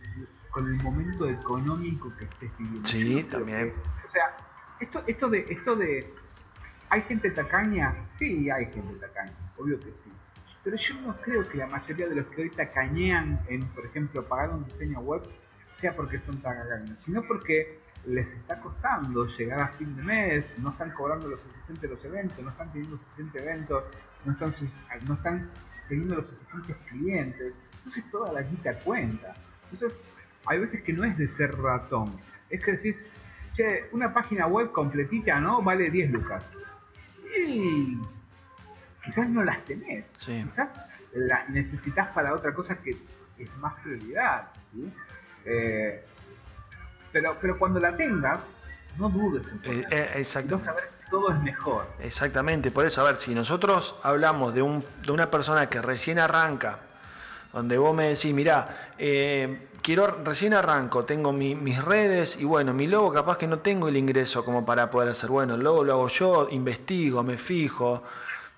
con 0.50 0.66
el 0.66 0.82
momento 0.82 1.28
económico 1.28 2.12
que 2.16 2.24
estés 2.24 2.50
viviendo. 2.58 2.88
Sí, 2.88 3.22
también. 3.30 3.72
o 4.08 4.12
sea, 4.12 4.36
esto, 4.80 5.02
esto 5.06 5.28
de, 5.28 5.46
esto 5.48 5.76
de, 5.76 6.12
¿hay 6.88 7.02
gente 7.02 7.30
tacaña? 7.30 7.94
Sí, 8.18 8.50
hay 8.50 8.66
gente 8.66 8.94
tacaña, 8.94 9.32
obvio 9.56 9.78
que 9.78 9.86
sí. 9.86 10.12
Pero 10.62 10.76
yo 10.76 10.94
no 11.00 11.16
creo 11.22 11.48
que 11.48 11.58
la 11.58 11.66
mayoría 11.66 12.08
de 12.08 12.16
los 12.16 12.26
que 12.26 12.42
hoy 12.42 12.50
tacañean 12.50 13.40
en, 13.48 13.66
por 13.68 13.86
ejemplo, 13.86 14.24
pagar 14.26 14.50
un 14.50 14.64
diseño 14.64 15.00
web 15.00 15.22
sea 15.80 15.96
porque 15.96 16.18
son 16.20 16.40
tacaños, 16.42 16.98
sino 17.04 17.22
porque 17.22 17.80
les 18.06 18.26
está 18.28 18.60
costando 18.60 19.26
llegar 19.26 19.60
a 19.60 19.68
fin 19.68 19.94
de 19.96 20.02
mes, 20.02 20.44
no 20.58 20.70
están 20.70 20.90
cobrando 20.92 21.28
lo 21.28 21.38
suficiente 21.38 21.88
los 21.88 22.04
eventos, 22.04 22.42
no 22.42 22.50
están 22.50 22.72
teniendo 22.72 22.98
suficientes 22.98 23.42
eventos, 23.42 23.84
no 24.24 24.32
están, 24.32 24.54
no 25.06 25.14
están 25.14 25.50
teniendo 25.88 26.16
los 26.16 26.26
suficientes 26.26 26.76
clientes. 26.88 27.54
Entonces 27.78 28.04
toda 28.10 28.32
la 28.32 28.42
guita 28.42 28.78
cuenta. 28.80 29.34
Entonces 29.70 29.98
hay 30.46 30.58
veces 30.58 30.82
que 30.82 30.92
no 30.92 31.04
es 31.04 31.16
de 31.16 31.28
ser 31.36 31.56
ratón. 31.56 32.16
Es 32.48 32.62
que 32.64 32.72
decís, 32.72 32.96
che, 33.54 33.88
una 33.92 34.12
página 34.12 34.46
web 34.46 34.72
completita, 34.72 35.40
¿no? 35.40 35.62
Vale 35.62 35.90
10 35.90 36.10
lucas. 36.10 36.44
Y 37.46 37.98
quizás 39.04 39.28
no 39.28 39.44
las 39.44 39.64
tenés. 39.64 40.04
Quizás 40.18 40.68
las 41.12 41.48
necesitas 41.50 42.08
para 42.08 42.34
otra 42.34 42.54
cosa 42.54 42.76
que 42.76 42.96
es 43.38 43.56
más 43.58 43.74
prioridad. 43.82 44.48
Eh, 45.44 46.04
pero, 47.12 47.36
pero 47.40 47.58
cuando 47.58 47.80
la 47.80 47.96
tengas, 47.96 48.40
no 48.98 49.08
dudes 49.08 49.46
en 49.64 49.80
eh, 49.80 49.86
eh 49.90 50.24
que 50.24 51.10
todo 51.10 51.32
es 51.32 51.42
mejor. 51.42 51.86
Exactamente, 52.00 52.70
por 52.70 52.86
eso, 52.86 53.00
a 53.00 53.04
ver, 53.04 53.16
si 53.16 53.34
nosotros 53.34 53.96
hablamos 54.02 54.54
de, 54.54 54.62
un, 54.62 54.84
de 55.04 55.10
una 55.10 55.30
persona 55.30 55.68
que 55.68 55.82
recién 55.82 56.18
arranca 56.18 56.80
donde 57.52 57.78
vos 57.78 57.94
me 57.94 58.08
decís, 58.08 58.32
mirá, 58.32 58.92
eh, 58.96 59.68
quiero, 59.82 60.18
recién 60.24 60.54
arranco, 60.54 61.04
tengo 61.04 61.32
mis 61.32 61.84
redes 61.84 62.36
y 62.38 62.44
bueno, 62.44 62.72
mi 62.72 62.86
logo 62.86 63.12
capaz 63.12 63.38
que 63.38 63.46
no 63.46 63.58
tengo 63.60 63.88
el 63.88 63.96
ingreso 63.96 64.44
como 64.44 64.64
para 64.64 64.90
poder 64.90 65.10
hacer. 65.10 65.30
Bueno, 65.30 65.54
el 65.54 65.62
logo 65.62 65.84
lo 65.84 65.92
hago 65.92 66.08
yo, 66.08 66.48
investigo, 66.50 67.22
me 67.22 67.36
fijo, 67.36 68.02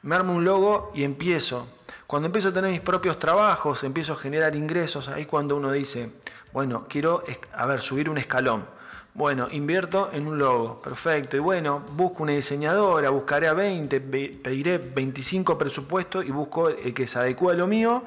me 0.02 0.14
armo 0.14 0.34
un 0.34 0.44
logo 0.44 0.92
y 0.94 1.04
empiezo. 1.04 1.66
Cuando 2.06 2.26
empiezo 2.26 2.48
a 2.48 2.52
tener 2.52 2.70
mis 2.70 2.80
propios 2.80 3.18
trabajos, 3.18 3.84
empiezo 3.84 4.14
a 4.14 4.16
generar 4.16 4.54
ingresos, 4.56 5.08
ahí 5.08 5.26
cuando 5.26 5.56
uno 5.56 5.72
dice, 5.72 6.12
bueno, 6.52 6.86
quiero, 6.88 7.24
a 7.54 7.66
ver, 7.66 7.80
subir 7.80 8.10
un 8.10 8.18
escalón. 8.18 8.66
Bueno, 9.14 9.48
invierto 9.50 10.08
en 10.12 10.26
un 10.26 10.38
logo, 10.38 10.80
perfecto. 10.80 11.36
Y 11.36 11.40
bueno, 11.40 11.82
busco 11.92 12.22
una 12.22 12.32
diseñadora, 12.32 13.10
buscaré 13.10 13.46
a 13.46 13.52
20, 13.52 14.00
pediré 14.00 14.78
25 14.78 15.58
presupuestos 15.58 16.24
y 16.24 16.30
busco 16.30 16.70
el 16.70 16.94
que 16.94 17.06
se 17.06 17.18
adecue 17.18 17.52
a 17.52 17.56
lo 17.56 17.66
mío 17.66 18.02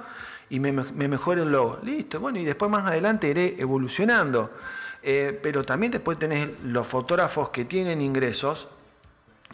y 0.49 0.59
me, 0.59 0.71
mejore 0.71 1.41
el 1.41 1.51
logo. 1.51 1.79
Listo, 1.83 2.19
bueno, 2.19 2.39
y 2.39 2.45
después 2.45 2.69
más 2.69 2.85
adelante 2.85 3.29
iré 3.29 3.55
evolucionando. 3.59 4.51
Eh, 5.01 5.39
pero 5.41 5.63
también 5.63 5.91
después 5.91 6.17
tenés 6.17 6.49
los 6.63 6.87
fotógrafos 6.87 7.49
que 7.49 7.65
tienen 7.65 8.01
ingresos. 8.01 8.67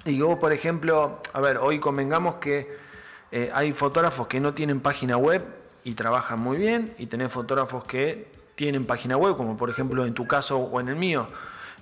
Y 0.06 0.22
vos, 0.22 0.40
por 0.40 0.54
ejemplo, 0.54 1.20
a 1.34 1.42
ver, 1.42 1.58
hoy 1.58 1.80
convengamos 1.80 2.36
que 2.36 2.78
eh, 3.32 3.52
hay 3.54 3.72
fotógrafos 3.72 4.28
que 4.28 4.40
no 4.40 4.54
tienen 4.54 4.80
página 4.80 5.18
web 5.18 5.44
y 5.84 5.94
trabajan 5.94 6.40
muy 6.40 6.58
bien, 6.58 6.94
y 6.98 7.08
tenés 7.08 7.32
fotógrafos 7.32 7.84
que 7.86 8.32
tienen 8.56 8.86
página 8.86 9.18
web, 9.18 9.36
como 9.38 9.58
por 9.58 9.70
ejemplo 9.70 10.06
en 10.06 10.14
tu 10.14 10.28
caso 10.28 10.58
o 10.58 10.80
en 10.80 10.90
el 10.90 10.96
mío. 10.96 11.28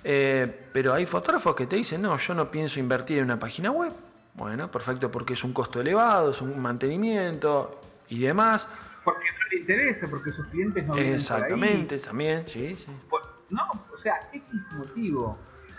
Eh, 0.02 0.68
pero 0.72 0.94
hay 0.94 1.04
fotógrafos 1.06 1.54
que 1.54 1.66
te 1.66 1.76
dicen, 1.76 2.00
no, 2.02 2.16
yo 2.16 2.34
no 2.34 2.50
pienso 2.50 2.80
invertir 2.80 3.18
en 3.18 3.24
una 3.24 3.38
página 3.38 3.70
web. 3.70 3.92
Bueno, 4.34 4.70
perfecto, 4.70 5.10
porque 5.10 5.34
es 5.34 5.44
un 5.44 5.52
costo 5.52 5.80
elevado, 5.80 6.30
es 6.30 6.40
un 6.40 6.58
mantenimiento 6.58 7.80
y 8.08 8.20
demás. 8.20 8.66
Porque 9.04 9.26
no 9.32 9.48
le 9.50 9.60
interesa, 9.60 10.06
porque 10.08 10.32
sus 10.32 10.46
clientes 10.48 10.86
no 10.86 10.96
Exactamente, 10.96 11.98
también, 11.98 12.46
sí, 12.46 12.76
sí. 12.76 12.90
Pues, 13.08 13.22
no, 13.48 13.66
o 13.92 13.98
sea, 13.98 14.28
X 14.32 14.42
motivo, 14.76 15.38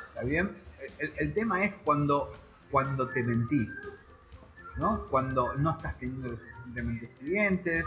¿está 0.09 0.23
bien? 0.23 0.51
El, 0.97 1.33
tema 1.33 1.63
es 1.63 1.73
cuando, 1.83 2.33
cuando 2.71 3.07
te 3.09 3.23
mentís, 3.23 3.69
¿no? 4.77 5.07
Cuando 5.09 5.53
no 5.55 5.71
estás 5.71 5.97
teniendo 5.99 6.29
suficientemente 6.29 7.09
clientes 7.19 7.85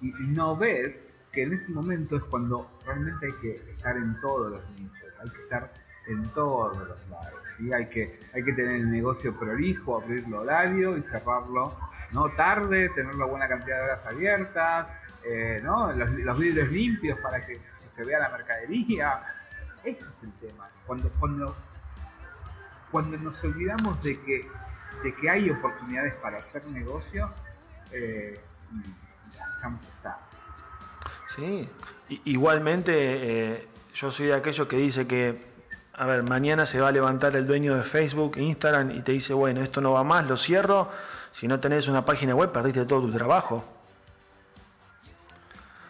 y, 0.00 0.10
no 0.10 0.56
ves 0.56 0.94
que 1.30 1.44
en 1.44 1.54
ese 1.54 1.68
momento 1.68 2.16
es 2.16 2.24
cuando 2.24 2.68
realmente 2.84 3.26
hay 3.26 3.32
que 3.40 3.72
estar 3.72 3.96
en 3.96 4.20
todos 4.20 4.52
los 4.52 4.70
nichos, 4.72 5.08
hay 5.22 5.30
que 5.30 5.42
estar 5.42 5.72
en 6.08 6.28
todos 6.30 6.76
los 6.76 7.08
lados, 7.08 7.40
¿sí? 7.56 7.72
hay, 7.72 7.86
que, 7.86 8.18
hay 8.34 8.44
que 8.44 8.52
tener 8.52 8.76
el 8.76 8.90
negocio 8.90 9.34
prolijo, 9.38 10.02
abrirlo 10.02 10.40
horario 10.40 10.98
y 10.98 11.02
cerrarlo 11.02 11.74
no 12.12 12.28
tarde, 12.30 12.90
tener 12.90 13.14
una 13.14 13.24
buena 13.24 13.48
cantidad 13.48 13.76
de 13.76 13.82
horas 13.82 14.06
abiertas, 14.06 14.86
eh, 15.24 15.60
¿no? 15.62 15.92
los, 15.92 16.10
los, 16.10 16.38
vidrios 16.38 16.68
limpios 16.68 17.18
para 17.20 17.40
que 17.40 17.58
se 17.96 18.04
vea 18.04 18.18
la 18.18 18.28
mercadería. 18.28 19.22
Ese 19.82 20.00
es 20.00 20.22
el 20.22 20.32
tema. 20.48 20.68
Cuando, 20.86 21.10
cuando, 21.18 21.56
cuando 22.90 23.16
nos 23.16 23.42
olvidamos 23.42 24.02
de 24.02 24.20
que, 24.20 24.48
de 25.02 25.14
que 25.14 25.30
hay 25.30 25.50
oportunidades 25.50 26.14
para 26.16 26.38
hacer 26.38 26.66
negocio, 26.68 27.30
eh, 27.92 28.40
estamos 29.56 29.80
Sí, 31.34 31.66
igualmente 32.24 32.92
eh, 32.94 33.68
yo 33.94 34.10
soy 34.10 34.26
de 34.26 34.34
aquellos 34.34 34.68
que 34.68 34.76
dice 34.76 35.06
que, 35.06 35.40
a 35.94 36.04
ver, 36.04 36.22
mañana 36.24 36.66
se 36.66 36.78
va 36.78 36.88
a 36.88 36.92
levantar 36.92 37.34
el 37.36 37.46
dueño 37.46 37.74
de 37.74 37.82
Facebook, 37.82 38.36
Instagram 38.36 38.90
y 38.90 39.00
te 39.00 39.12
dice, 39.12 39.32
bueno, 39.32 39.62
esto 39.62 39.80
no 39.80 39.92
va 39.92 40.04
más, 40.04 40.26
lo 40.26 40.36
cierro 40.36 40.90
si 41.32 41.48
no 41.48 41.58
tenés 41.58 41.88
una 41.88 42.04
página 42.04 42.34
web, 42.34 42.52
perdiste 42.52 42.84
todo 42.84 43.02
tu 43.02 43.10
trabajo. 43.10 43.64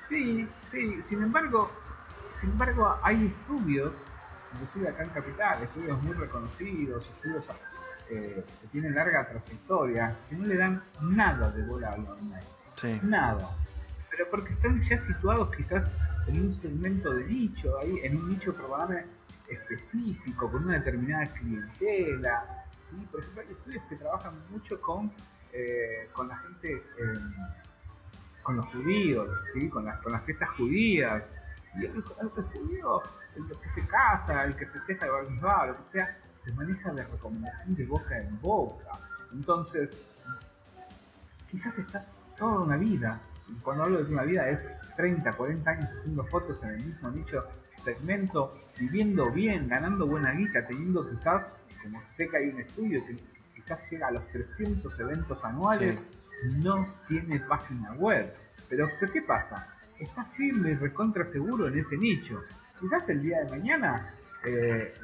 Sí, 0.08 0.48
sí, 0.70 1.02
sin 1.08 1.22
embargo, 1.22 1.70
sin 2.40 2.50
embargo 2.50 2.96
hay 3.02 3.26
estudios, 3.26 3.92
inclusive 4.54 4.88
acá 4.88 5.02
en 5.02 5.10
Capital, 5.10 5.62
estudios 5.62 6.02
muy 6.02 6.14
reconocidos, 6.14 7.04
estudios 7.16 7.44
eh, 8.10 8.44
que 8.60 8.66
tienen 8.68 8.94
larga 8.94 9.28
trayectoria, 9.28 10.16
que 10.28 10.36
no 10.36 10.46
le 10.46 10.56
dan 10.56 10.82
nada 11.00 11.50
de 11.50 11.62
bola 11.64 11.92
al 11.92 12.06
online. 12.06 12.40
Sí. 12.76 13.00
Nada. 13.02 13.50
Pero 14.10 14.28
porque 14.30 14.52
están 14.52 14.80
ya 14.82 15.04
situados 15.06 15.50
quizás 15.56 15.84
en 16.28 16.40
un 16.40 16.60
segmento 16.60 17.12
de 17.12 17.24
nicho, 17.24 17.78
ahí, 17.78 18.00
en 18.02 18.16
un 18.16 18.28
nicho 18.28 18.54
probablemente 18.54 19.10
específico, 19.48 20.50
con 20.50 20.64
una 20.64 20.74
determinada 20.74 21.26
clientela. 21.26 22.66
Por 23.10 23.20
ejemplo, 23.20 23.42
hay 23.42 23.52
estudios 23.52 23.82
que 23.88 23.96
trabajan 23.96 24.34
mucho 24.50 24.80
con 24.80 25.10
eh, 25.52 26.08
con 26.12 26.28
la 26.28 26.36
gente, 26.38 26.72
eh, 26.72 27.18
con 28.42 28.56
los 28.56 28.66
judíos, 28.66 29.28
con, 29.70 29.84
las, 29.84 30.00
con 30.02 30.12
las 30.12 30.24
fiestas 30.24 30.48
judías. 30.50 31.22
Y 31.74 31.86
el, 31.86 31.92
el, 31.96 32.28
judío, 32.28 33.02
el 33.36 33.46
que 33.46 33.80
se 33.80 33.86
casa, 33.86 34.44
el 34.44 34.56
que 34.56 34.66
se 34.66 34.72
festeja 34.72 35.06
de 35.06 35.40
Bar 35.40 35.68
lo 35.68 35.76
que 35.76 35.92
sea, 35.92 36.18
se 36.44 36.52
maneja 36.52 36.92
de 36.92 37.04
recomendación 37.04 37.74
de 37.74 37.86
boca 37.86 38.18
en 38.18 38.40
boca. 38.40 38.98
Entonces, 39.32 39.90
quizás 41.50 41.78
está 41.78 42.04
toda 42.36 42.60
una 42.60 42.76
vida, 42.76 43.20
y 43.48 43.54
cuando 43.60 43.84
hablo 43.84 44.02
de 44.02 44.12
una 44.12 44.24
vida 44.24 44.48
es 44.48 44.58
30, 44.96 45.32
40 45.32 45.70
años 45.70 45.90
haciendo 45.98 46.24
fotos 46.24 46.62
en 46.62 46.70
el 46.70 46.84
mismo 46.84 47.10
nicho 47.10 47.44
segmento, 47.84 48.58
viviendo 48.78 49.30
bien, 49.30 49.68
ganando 49.68 50.06
buena 50.06 50.32
guita, 50.32 50.66
teniendo 50.66 51.08
quizás, 51.08 51.44
como 51.82 52.02
sé 52.16 52.28
que 52.28 52.36
hay 52.36 52.48
un 52.48 52.60
estudio, 52.60 53.02
quizás 53.62 53.78
llega 53.90 54.08
a 54.08 54.10
los 54.10 54.26
300 54.28 54.98
eventos 55.00 55.44
anuales, 55.44 55.98
no 56.56 56.86
tiene 57.08 57.40
página 57.40 57.92
web. 57.94 58.32
Pero, 58.68 58.88
¿qué 59.12 59.22
pasa? 59.22 59.68
Está 59.98 60.24
firme 60.36 60.72
y 60.72 60.74
recontra 60.74 61.24
seguro 61.30 61.68
en 61.68 61.78
ese 61.78 61.96
nicho. 61.96 62.42
Quizás 62.80 63.08
el 63.08 63.22
día 63.22 63.44
de 63.44 63.50
mañana 63.50 64.14
eh, 64.44 64.94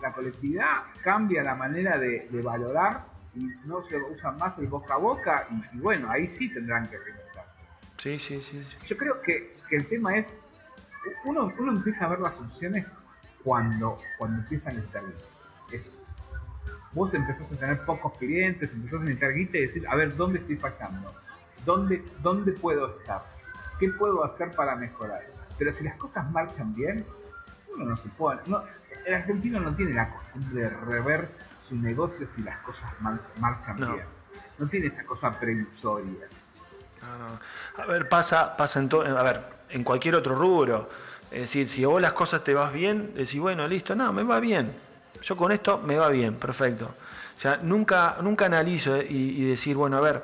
la, 0.00 0.12
colectividad 0.12 0.84
cambia 1.02 1.42
la 1.42 1.54
manera 1.54 1.98
de, 1.98 2.28
valorar 2.42 3.06
y 3.34 3.46
no 3.64 3.82
se 3.82 3.96
usa 3.96 4.30
más 4.32 4.56
el 4.58 4.68
boca 4.68 4.94
a 4.94 4.98
boca 4.98 5.46
y, 5.72 5.78
bueno, 5.78 6.08
ahí 6.10 6.32
sí 6.38 6.52
tendrán 6.52 6.86
que 6.86 6.98
reinventar. 6.98 7.46
Sí, 7.96 8.18
sí, 8.18 8.40
sí, 8.40 8.62
Yo 8.86 8.96
creo 8.96 9.20
que, 9.20 9.56
el 9.70 9.88
tema 9.88 10.16
es, 10.16 10.26
uno, 11.24 11.52
uno 11.58 11.72
empieza 11.72 12.04
a 12.04 12.08
ver 12.08 12.20
las 12.20 12.38
opciones 12.38 12.86
cuando, 13.42 13.98
cuando 14.18 14.42
empiezan 14.42 14.76
a 14.76 14.80
estar 14.80 15.02
vos 16.94 17.12
empezás 17.12 17.42
a 17.50 17.56
tener 17.56 17.84
pocos 17.84 18.16
clientes, 18.18 18.70
empezás 18.72 19.00
a 19.00 19.04
necesitar 19.04 19.34
guita 19.34 19.58
y 19.58 19.66
decir, 19.66 19.88
a 19.88 19.96
ver, 19.96 20.16
¿dónde 20.16 20.38
estoy 20.38 20.56
fallando? 20.56 21.12
¿Dónde, 21.64 22.04
¿Dónde 22.22 22.52
puedo 22.52 22.98
estar? 22.98 23.22
¿Qué 23.78 23.88
puedo 23.90 24.24
hacer 24.24 24.52
para 24.52 24.76
mejorar? 24.76 25.22
Pero 25.58 25.74
si 25.74 25.84
las 25.84 25.96
cosas 25.96 26.30
marchan 26.30 26.74
bien, 26.74 27.04
uno 27.74 27.84
no 27.86 27.96
se 27.96 28.08
puede... 28.10 28.40
No, 28.46 28.62
el 29.04 29.14
argentino 29.14 29.60
no 29.60 29.74
tiene 29.74 29.92
la 29.94 30.10
costumbre 30.10 30.62
de 30.62 30.68
rever 30.70 31.28
su 31.68 31.76
negocio 31.76 32.28
si 32.36 32.42
las 32.42 32.58
cosas 32.58 32.90
marchan 33.40 33.76
bien. 33.76 34.06
No 34.58 34.68
tiene 34.68 34.86
esa 34.86 35.04
cosa 35.04 35.32
previsoria. 35.38 36.26
A 37.76 37.86
ver, 37.86 38.08
pasa, 38.08 38.56
pasa 38.56 38.78
en 38.78 38.88
todo, 38.88 39.18
a 39.18 39.22
ver, 39.22 39.42
en 39.68 39.82
cualquier 39.82 40.14
otro 40.14 40.34
rubro. 40.36 40.88
Es 41.30 41.40
decir, 41.40 41.68
si 41.68 41.84
vos 41.84 42.00
las 42.00 42.12
cosas 42.12 42.44
te 42.44 42.54
vas 42.54 42.72
bien, 42.72 43.12
decís, 43.14 43.40
bueno, 43.40 43.66
listo, 43.66 43.96
no, 43.96 44.12
me 44.12 44.22
va 44.22 44.38
bien 44.38 44.83
yo 45.22 45.36
con 45.36 45.52
esto 45.52 45.78
me 45.78 45.96
va 45.96 46.08
bien, 46.08 46.34
perfecto. 46.36 46.94
O 47.36 47.40
sea, 47.40 47.56
nunca, 47.56 48.16
nunca 48.22 48.46
analizo 48.46 48.96
y, 49.02 49.44
decir, 49.44 49.76
bueno, 49.76 49.96
a 49.96 50.00
ver, 50.00 50.22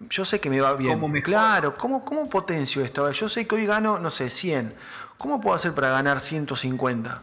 yo 0.00 0.24
sé 0.24 0.40
que 0.40 0.50
me 0.50 0.60
va 0.60 0.74
bien. 0.74 0.98
¿Cómo 0.98 1.22
claro, 1.22 1.76
¿cómo, 1.76 2.04
¿cómo 2.04 2.28
potencio 2.28 2.82
esto? 2.82 3.02
A 3.02 3.06
ver, 3.06 3.14
yo 3.14 3.28
sé 3.28 3.46
que 3.46 3.54
hoy 3.54 3.66
gano, 3.66 3.98
no 3.98 4.10
sé, 4.10 4.28
100. 4.30 4.74
¿Cómo 5.16 5.40
puedo 5.40 5.56
hacer 5.56 5.72
para 5.72 5.90
ganar 5.90 6.20
150? 6.20 7.22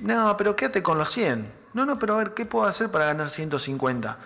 No, 0.00 0.36
pero 0.36 0.56
quédate 0.56 0.82
con 0.82 0.98
los 0.98 1.10
100. 1.12 1.52
No, 1.74 1.86
no, 1.86 1.98
pero 1.98 2.14
a 2.14 2.18
ver, 2.18 2.34
¿qué 2.34 2.44
puedo 2.44 2.66
hacer 2.66 2.90
para 2.90 3.06
ganar 3.06 3.28
150? 3.28 4.18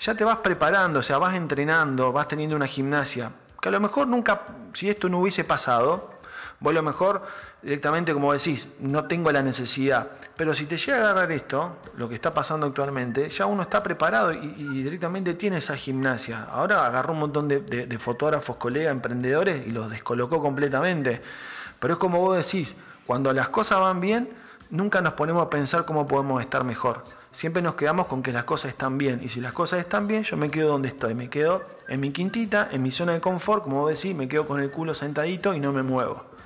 Ya 0.00 0.14
te 0.14 0.24
vas 0.24 0.38
preparando, 0.38 1.00
o 1.00 1.02
sea, 1.02 1.18
vas 1.18 1.34
entrenando, 1.34 2.12
vas 2.12 2.28
teniendo 2.28 2.56
una 2.56 2.66
gimnasia. 2.66 3.32
Que 3.60 3.68
a 3.68 3.72
lo 3.72 3.80
mejor 3.80 4.06
nunca, 4.06 4.42
si 4.72 4.88
esto 4.88 5.08
no 5.08 5.18
hubiese 5.18 5.44
pasado, 5.44 6.14
vos 6.60 6.70
a 6.70 6.74
lo 6.74 6.82
mejor 6.82 7.26
directamente, 7.62 8.12
como 8.12 8.32
decís, 8.32 8.68
no 8.80 9.04
tengo 9.04 9.32
la 9.32 9.42
necesidad. 9.42 10.08
Pero 10.36 10.54
si 10.54 10.66
te 10.66 10.76
llega 10.76 10.98
a 10.98 11.00
agarrar 11.00 11.32
esto, 11.32 11.76
lo 11.96 12.08
que 12.08 12.14
está 12.14 12.32
pasando 12.32 12.66
actualmente, 12.66 13.28
ya 13.28 13.46
uno 13.46 13.62
está 13.62 13.82
preparado 13.82 14.32
y, 14.32 14.82
directamente 14.82 15.34
tiene 15.34 15.58
esa 15.58 15.76
gimnasia. 15.76 16.44
Ahora 16.44 16.86
agarró 16.86 17.12
un 17.12 17.18
montón 17.20 17.48
de, 17.48 17.98
fotógrafos, 17.98 18.56
colegas, 18.56 18.92
emprendedores 18.92 19.66
y 19.66 19.70
los 19.70 19.90
descolocó 19.90 20.40
completamente. 20.40 21.20
Pero 21.80 21.94
es 21.94 21.98
como 21.98 22.20
vos 22.20 22.36
decís, 22.36 22.76
cuando 23.06 23.32
las 23.32 23.48
cosas 23.48 23.80
van 23.80 24.00
bien, 24.00 24.28
nunca 24.70 25.00
nos 25.00 25.14
ponemos 25.14 25.42
a 25.42 25.50
pensar 25.50 25.84
cómo 25.84 26.06
podemos 26.06 26.40
estar 26.40 26.62
mejor. 26.62 27.04
Siempre 27.32 27.60
nos 27.60 27.74
quedamos 27.74 28.06
con 28.06 28.22
que 28.22 28.32
las 28.32 28.44
cosas 28.44 28.70
están 28.70 28.96
bien. 28.96 29.20
Y 29.22 29.28
si 29.28 29.40
las 29.40 29.52
cosas 29.52 29.80
están 29.80 30.06
bien, 30.06 30.22
yo 30.22 30.36
me 30.36 30.50
quedo 30.50 30.68
donde 30.68 30.88
estoy. 30.88 31.14
Me 31.14 31.28
quedo 31.28 31.62
en 31.88 32.00
mi 32.00 32.12
quintita, 32.12 32.68
en 32.70 32.82
mi 32.82 32.90
zona 32.90 33.12
de 33.12 33.20
confort, 33.20 33.64
como 33.64 33.80
vos 33.80 33.90
decís, 33.90 34.14
me 34.14 34.28
quedo 34.28 34.46
con 34.46 34.60
el 34.60 34.70
culo 34.70 34.94
sentadito 34.94 35.54
y 35.54 35.60
no 35.60 35.72
me 35.72 35.82
muevo. 35.82 36.37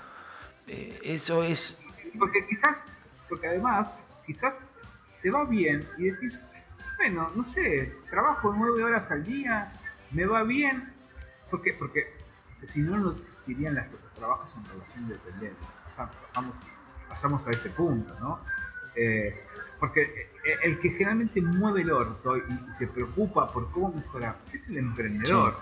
Eh, 0.72 0.98
eso 1.02 1.42
es... 1.42 1.78
Porque 2.18 2.46
quizás, 2.46 2.78
porque 3.28 3.46
además, 3.46 3.88
quizás 4.26 4.54
te 5.20 5.30
va 5.30 5.44
bien 5.44 5.86
y 5.98 6.04
decís, 6.04 6.32
bueno, 6.96 7.30
no 7.34 7.44
sé, 7.52 7.94
trabajo 8.10 8.54
nueve 8.56 8.82
horas 8.82 9.10
al 9.10 9.22
día, 9.22 9.70
me 10.12 10.24
va 10.24 10.44
bien, 10.44 10.94
porque, 11.50 11.74
porque 11.74 12.14
si 12.72 12.80
no, 12.80 12.96
no 12.96 13.10
existirían 13.12 13.74
los 13.74 14.14
trabajos 14.14 14.50
en 14.56 14.70
relación 14.70 15.08
dependiente. 15.08 15.60
pasamos, 17.08 17.46
a 17.46 17.50
ese 17.50 17.68
punto, 17.70 18.18
¿no? 18.18 18.40
Eh, 18.96 19.44
porque 19.78 20.30
el 20.62 20.78
que 20.80 20.90
generalmente 20.90 21.42
mueve 21.42 21.82
el 21.82 21.92
orto 21.92 22.38
y, 22.38 22.42
se 22.78 22.86
preocupa 22.86 23.52
por 23.52 23.70
cómo 23.72 23.92
mejorar 23.92 24.38
es 24.54 24.68
el 24.70 24.78
emprendedor. 24.78 25.54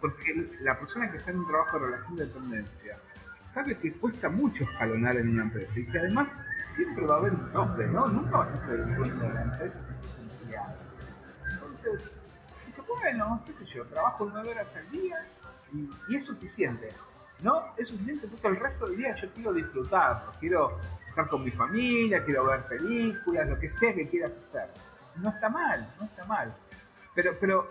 Porque 0.00 0.50
la 0.62 0.76
persona 0.78 1.10
que 1.10 1.18
está 1.18 1.30
en 1.30 1.38
un 1.38 1.46
trabajo 1.46 1.78
de 1.78 1.86
relación 1.86 2.16
de 2.16 2.26
dependencia 2.26 2.98
sabe 3.54 3.76
que 3.78 3.92
cuesta 3.94 4.28
mucho 4.28 4.64
escalonar 4.64 5.16
en 5.16 5.30
una 5.30 5.42
empresa 5.44 5.72
y 5.76 5.86
que 5.86 5.98
además 5.98 6.28
siempre 6.76 7.06
va 7.06 7.14
a 7.16 7.18
haber 7.18 7.32
un 7.32 7.52
tope, 7.52 7.86
¿no? 7.86 8.06
Nunca 8.08 8.38
vas 8.38 8.48
a 8.48 8.66
ser 8.66 8.80
el 8.80 8.96
dueño 8.96 9.14
de 9.14 9.34
la 9.34 9.42
empresa 9.42 9.78
Entonces, 11.52 12.10
bueno, 12.86 13.42
qué 13.46 13.52
sé 13.52 13.64
yo, 13.74 13.84
trabajo 13.86 14.28
nueve 14.32 14.50
horas 14.50 14.66
al 14.76 14.90
día 14.90 15.16
y, 15.72 16.16
es 16.16 16.26
suficiente. 16.26 16.88
¿No? 17.42 17.74
Es 17.78 17.88
suficiente 17.88 18.28
porque 18.28 18.48
el 18.48 18.56
resto 18.56 18.86
del 18.86 18.98
día 18.98 19.16
yo 19.16 19.32
quiero 19.32 19.52
disfrutar, 19.54 20.26
quiero 20.40 20.78
estar 21.08 21.26
con 21.28 21.42
mi 21.42 21.50
familia, 21.50 22.22
quiero 22.22 22.44
ver 22.44 22.66
películas, 22.66 23.48
lo 23.48 23.58
que 23.58 23.70
sea 23.70 23.94
que 23.94 24.06
quieras 24.08 24.32
hacer. 24.48 24.68
No 25.16 25.30
está 25.30 25.48
mal, 25.48 25.88
no 25.98 26.04
está 26.04 26.24
mal. 26.26 26.54
Pero, 27.14 27.34
pero 27.40 27.68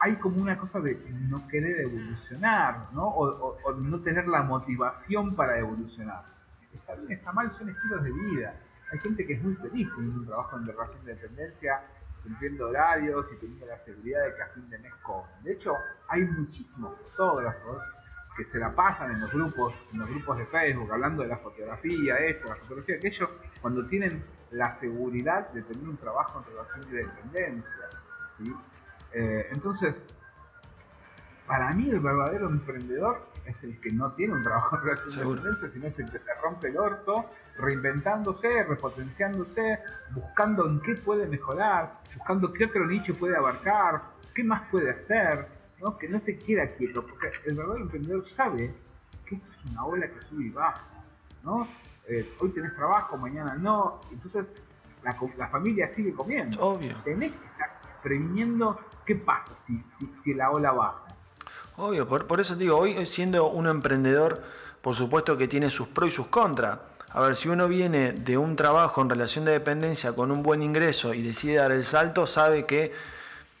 hay 0.00 0.16
como 0.16 0.40
una 0.40 0.56
cosa 0.56 0.80
de 0.80 0.98
no 1.28 1.46
querer 1.48 1.80
evolucionar, 1.82 2.88
¿no? 2.92 3.06
O, 3.08 3.72
no 3.74 4.00
tener 4.00 4.26
la 4.26 4.42
motivación 4.42 5.36
para 5.36 5.58
evolucionar. 5.58 6.24
Está 6.72 6.94
bien, 6.94 7.12
está 7.12 7.32
mal, 7.32 7.52
son 7.58 7.68
estilos 7.68 8.02
de 8.02 8.10
vida. 8.10 8.54
Hay 8.92 8.98
gente 9.00 9.26
que 9.26 9.34
es 9.34 9.42
muy 9.42 9.54
feliz 9.56 9.88
teniendo 9.94 10.20
un 10.20 10.26
trabajo 10.26 10.56
en 10.56 10.66
relación 10.66 11.04
de 11.04 11.14
dependencia, 11.14 11.82
cumpliendo 12.22 12.68
horarios 12.68 13.26
y 13.32 13.36
teniendo 13.36 13.66
la 13.66 13.78
seguridad 13.84 14.24
de 14.24 14.34
que 14.34 14.42
a 14.42 14.46
fin 14.48 14.70
de 14.70 14.78
mes 14.78 14.94
cobran. 15.02 15.42
De 15.42 15.52
hecho, 15.52 15.74
hay 16.08 16.22
muchísimos 16.24 16.96
fotógrafos 16.98 17.82
que 18.36 18.44
se 18.46 18.58
la 18.58 18.74
pasan 18.74 19.12
en 19.12 19.20
los 19.20 19.30
grupos, 19.30 19.74
en 19.92 19.98
los 19.98 20.08
grupos 20.08 20.38
de 20.38 20.46
Facebook, 20.46 20.90
hablando 20.90 21.22
de 21.22 21.28
la 21.28 21.36
fotografía, 21.36 22.16
esto, 22.16 22.48
la 22.48 22.56
fotografía, 22.56 22.96
aquello, 22.96 23.30
cuando 23.60 23.86
tienen 23.86 24.24
la 24.50 24.80
seguridad 24.80 25.50
de 25.50 25.62
tener 25.62 25.86
un 25.86 25.96
trabajo 25.98 26.38
en 26.38 26.52
relación 26.54 26.90
de 26.90 26.96
dependencia. 27.04 27.88
¿sí? 28.38 28.54
Eh, 29.12 29.48
entonces, 29.52 29.94
para 31.46 31.72
mí 31.72 31.90
el 31.90 32.00
verdadero 32.00 32.48
emprendedor 32.48 33.28
es 33.44 33.62
el 33.64 33.80
que 33.80 33.90
no 33.90 34.12
tiene 34.12 34.34
un 34.34 34.42
trabajo 34.42 34.76
de 34.84 35.72
sino 35.72 35.86
es 35.86 35.98
el 35.98 36.10
que 36.10 36.18
se 36.18 36.34
rompe 36.42 36.68
el 36.68 36.78
orto, 36.78 37.26
reinventándose, 37.58 38.62
repotenciándose, 38.64 39.78
buscando 40.12 40.66
en 40.66 40.80
qué 40.80 40.94
puede 40.96 41.26
mejorar, 41.26 42.00
buscando 42.16 42.52
qué 42.52 42.66
otro 42.66 42.86
nicho 42.86 43.14
puede 43.14 43.36
abarcar, 43.36 44.02
qué 44.34 44.44
más 44.44 44.62
puede 44.70 44.90
hacer 44.90 45.60
que 45.98 46.08
no 46.08 46.20
se 46.20 46.36
queda 46.38 46.66
quieto, 46.74 47.04
porque 47.06 47.30
el 47.46 47.54
verdadero 47.54 47.84
emprendedor 47.84 48.28
sabe 48.30 48.74
que 49.26 49.36
esto 49.36 49.48
es 49.50 49.70
una 49.70 49.84
ola 49.84 50.06
que 50.08 50.20
sube 50.28 50.44
y 50.44 50.50
baja, 50.50 50.84
¿no? 51.42 51.66
Eh, 52.06 52.34
hoy 52.38 52.50
tenés 52.50 52.74
trabajo, 52.74 53.16
mañana 53.16 53.54
no, 53.54 54.00
entonces 54.12 54.46
la, 55.02 55.48
familia 55.48 55.90
sigue 55.94 56.12
comiendo. 56.12 56.60
Obvio. 56.60 56.96
Tenés 57.02 57.32
que 57.32 57.46
estar 57.46 57.80
previniendo 58.02 58.78
qué 59.10 59.16
pasa 59.16 59.52
si, 59.66 59.82
si, 60.22 60.34
la 60.34 60.52
ola 60.52 60.70
baja. 60.70 61.02
Obvio, 61.76 62.06
por, 62.06 62.28
por, 62.28 62.38
eso 62.38 62.54
digo, 62.54 62.76
hoy 62.76 63.04
siendo 63.06 63.48
un 63.48 63.66
emprendedor, 63.66 64.40
por 64.82 64.94
supuesto 64.94 65.36
que 65.36 65.48
tiene 65.48 65.68
sus 65.68 65.88
pros 65.88 66.10
y 66.10 66.12
sus 66.12 66.28
contras. 66.28 66.78
A 67.12 67.20
ver, 67.20 67.34
si 67.34 67.48
uno 67.48 67.66
viene 67.66 68.12
de 68.12 68.38
un 68.38 68.54
trabajo 68.54 69.02
en 69.02 69.10
relación 69.10 69.44
de 69.44 69.50
dependencia 69.50 70.12
con 70.12 70.30
un 70.30 70.44
buen 70.44 70.62
ingreso 70.62 71.12
y 71.12 71.22
decide 71.22 71.56
dar 71.56 71.72
el 71.72 71.84
salto, 71.84 72.24
sabe 72.24 72.66
que 72.66 72.92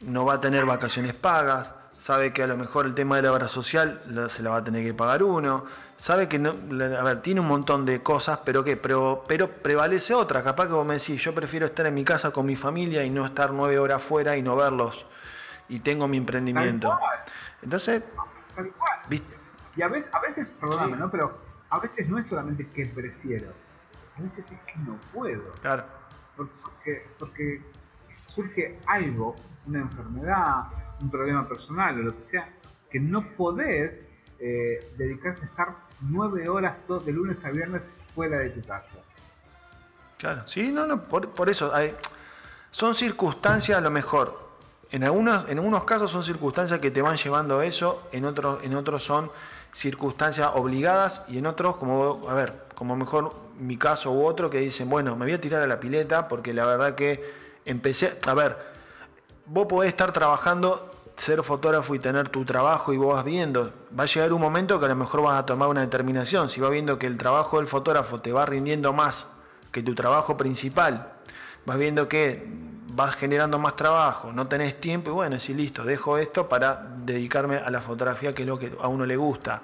no 0.02 0.24
va 0.24 0.34
a 0.34 0.40
tener 0.40 0.64
vacaciones 0.66 1.14
pagas, 1.14 1.72
sabe 1.98 2.32
que 2.32 2.44
a 2.44 2.46
lo 2.46 2.56
mejor 2.56 2.86
el 2.86 2.94
tema 2.94 3.16
de 3.16 3.22
la 3.22 3.32
obra 3.32 3.48
social 3.48 4.00
se 4.28 4.42
la 4.44 4.50
va 4.50 4.58
a 4.58 4.64
tener 4.64 4.84
que 4.84 4.94
pagar 4.94 5.24
uno, 5.24 5.64
sabe 5.96 6.28
que, 6.28 6.38
no, 6.38 6.50
a 6.50 7.02
ver, 7.02 7.22
tiene 7.22 7.40
un 7.40 7.48
montón 7.48 7.84
de 7.84 8.04
cosas, 8.04 8.38
pero 8.44 8.62
que 8.62 8.76
pero, 8.76 9.24
pero 9.26 9.48
prevalece 9.50 10.14
otra, 10.14 10.44
capaz 10.44 10.68
que 10.68 10.74
vos 10.74 10.86
me 10.86 10.94
decís, 10.94 11.20
yo 11.20 11.34
prefiero 11.34 11.66
estar 11.66 11.86
en 11.86 11.94
mi 11.94 12.04
casa 12.04 12.30
con 12.30 12.46
mi 12.46 12.54
familia 12.54 13.02
y 13.04 13.10
no 13.10 13.26
estar 13.26 13.52
nueve 13.52 13.80
horas 13.80 14.00
fuera 14.00 14.36
y 14.36 14.42
no 14.42 14.54
verlos, 14.54 15.04
y 15.70 15.80
tengo 15.80 16.06
mi 16.06 16.18
emprendimiento. 16.18 16.98
Entonces, 17.62 18.02
¿viste? 19.08 19.36
Y 19.76 19.82
a 19.82 19.88
veces, 19.88 20.12
a 20.12 20.20
veces 20.20 20.46
perdóname, 20.60 20.96
¿no? 20.96 21.10
Pero 21.10 21.38
a 21.70 21.78
veces 21.78 22.08
no 22.08 22.18
es 22.18 22.26
solamente 22.26 22.66
que 22.68 22.86
prefiero, 22.86 23.52
a 24.18 24.22
veces 24.22 24.44
es 24.50 24.60
que 24.60 24.78
no 24.80 24.98
puedo. 25.12 25.54
Claro. 25.62 25.84
Porque, 26.36 27.06
porque 27.18 27.62
surge 28.34 28.78
algo, 28.86 29.36
una 29.66 29.80
enfermedad, 29.80 30.64
un 31.00 31.10
problema 31.10 31.48
personal 31.48 32.00
o 32.00 32.02
lo 32.02 32.16
que 32.16 32.24
sea, 32.24 32.48
que 32.90 32.98
no 32.98 33.22
podés 33.36 33.92
eh, 34.38 34.92
dedicarte 34.96 35.42
a 35.42 35.46
estar 35.46 35.76
nueve 36.00 36.48
horas 36.48 36.84
todo, 36.86 37.00
de 37.00 37.12
lunes 37.12 37.36
a 37.44 37.50
viernes 37.50 37.82
fuera 38.14 38.38
de 38.38 38.50
tu 38.50 38.66
casa. 38.66 38.86
Claro, 40.18 40.46
sí, 40.46 40.70
no, 40.72 40.86
no, 40.86 41.04
por, 41.04 41.48
eso 41.48 41.74
hay, 41.74 41.94
son 42.70 42.94
circunstancias 42.94 43.78
a 43.78 43.80
lo 43.80 43.90
mejor. 43.90 44.39
En 44.92 45.04
algunos, 45.04 45.48
en 45.48 45.58
algunos 45.58 45.84
casos 45.84 46.10
son 46.10 46.24
circunstancias 46.24 46.80
que 46.80 46.90
te 46.90 47.00
van 47.00 47.16
llevando 47.16 47.60
a 47.60 47.64
eso, 47.64 48.02
en 48.10 48.24
otros, 48.24 48.64
en 48.64 48.74
otros 48.74 49.04
son 49.04 49.30
circunstancias 49.72 50.50
obligadas 50.54 51.22
y 51.28 51.38
en 51.38 51.46
otros, 51.46 51.76
como, 51.76 52.28
a 52.28 52.34
ver, 52.34 52.64
como 52.74 52.96
mejor 52.96 53.34
mi 53.58 53.76
caso 53.76 54.10
u 54.10 54.24
otro, 54.24 54.50
que 54.50 54.58
dicen, 54.58 54.90
bueno, 54.90 55.14
me 55.14 55.26
voy 55.26 55.34
a 55.34 55.40
tirar 55.40 55.62
a 55.62 55.66
la 55.66 55.78
pileta 55.78 56.26
porque 56.26 56.52
la 56.52 56.66
verdad 56.66 56.96
que 56.96 57.22
empecé, 57.64 58.18
a 58.26 58.34
ver, 58.34 58.56
vos 59.46 59.66
podés 59.66 59.90
estar 59.90 60.12
trabajando 60.12 60.90
ser 61.16 61.42
fotógrafo 61.42 61.94
y 61.94 61.98
tener 61.98 62.30
tu 62.30 62.44
trabajo 62.46 62.94
y 62.94 62.96
vos 62.96 63.14
vas 63.14 63.24
viendo, 63.24 63.72
va 63.96 64.04
a 64.04 64.06
llegar 64.06 64.32
un 64.32 64.40
momento 64.40 64.80
que 64.80 64.86
a 64.86 64.88
lo 64.88 64.96
mejor 64.96 65.22
vas 65.22 65.38
a 65.38 65.44
tomar 65.44 65.68
una 65.68 65.82
determinación, 65.82 66.48
si 66.48 66.60
vas 66.60 66.70
viendo 66.70 66.98
que 66.98 67.06
el 67.06 67.18
trabajo 67.18 67.58
del 67.58 67.66
fotógrafo 67.66 68.20
te 68.20 68.32
va 68.32 68.46
rindiendo 68.46 68.94
más 68.94 69.26
que 69.70 69.82
tu 69.82 69.94
trabajo 69.94 70.38
principal, 70.38 71.12
vas 71.66 71.76
viendo 71.76 72.08
que 72.08 72.48
vas 73.00 73.16
generando 73.16 73.58
más 73.58 73.76
trabajo, 73.76 74.32
no 74.32 74.46
tenés 74.46 74.80
tiempo 74.80 75.10
y 75.10 75.14
bueno, 75.14 75.38
si 75.40 75.54
listo, 75.54 75.84
dejo 75.84 76.18
esto 76.18 76.48
para 76.48 76.86
dedicarme 77.04 77.56
a 77.56 77.70
la 77.70 77.80
fotografía 77.80 78.34
que 78.34 78.42
es 78.42 78.48
lo 78.48 78.58
que 78.58 78.72
a 78.80 78.88
uno 78.88 79.06
le 79.06 79.16
gusta 79.16 79.62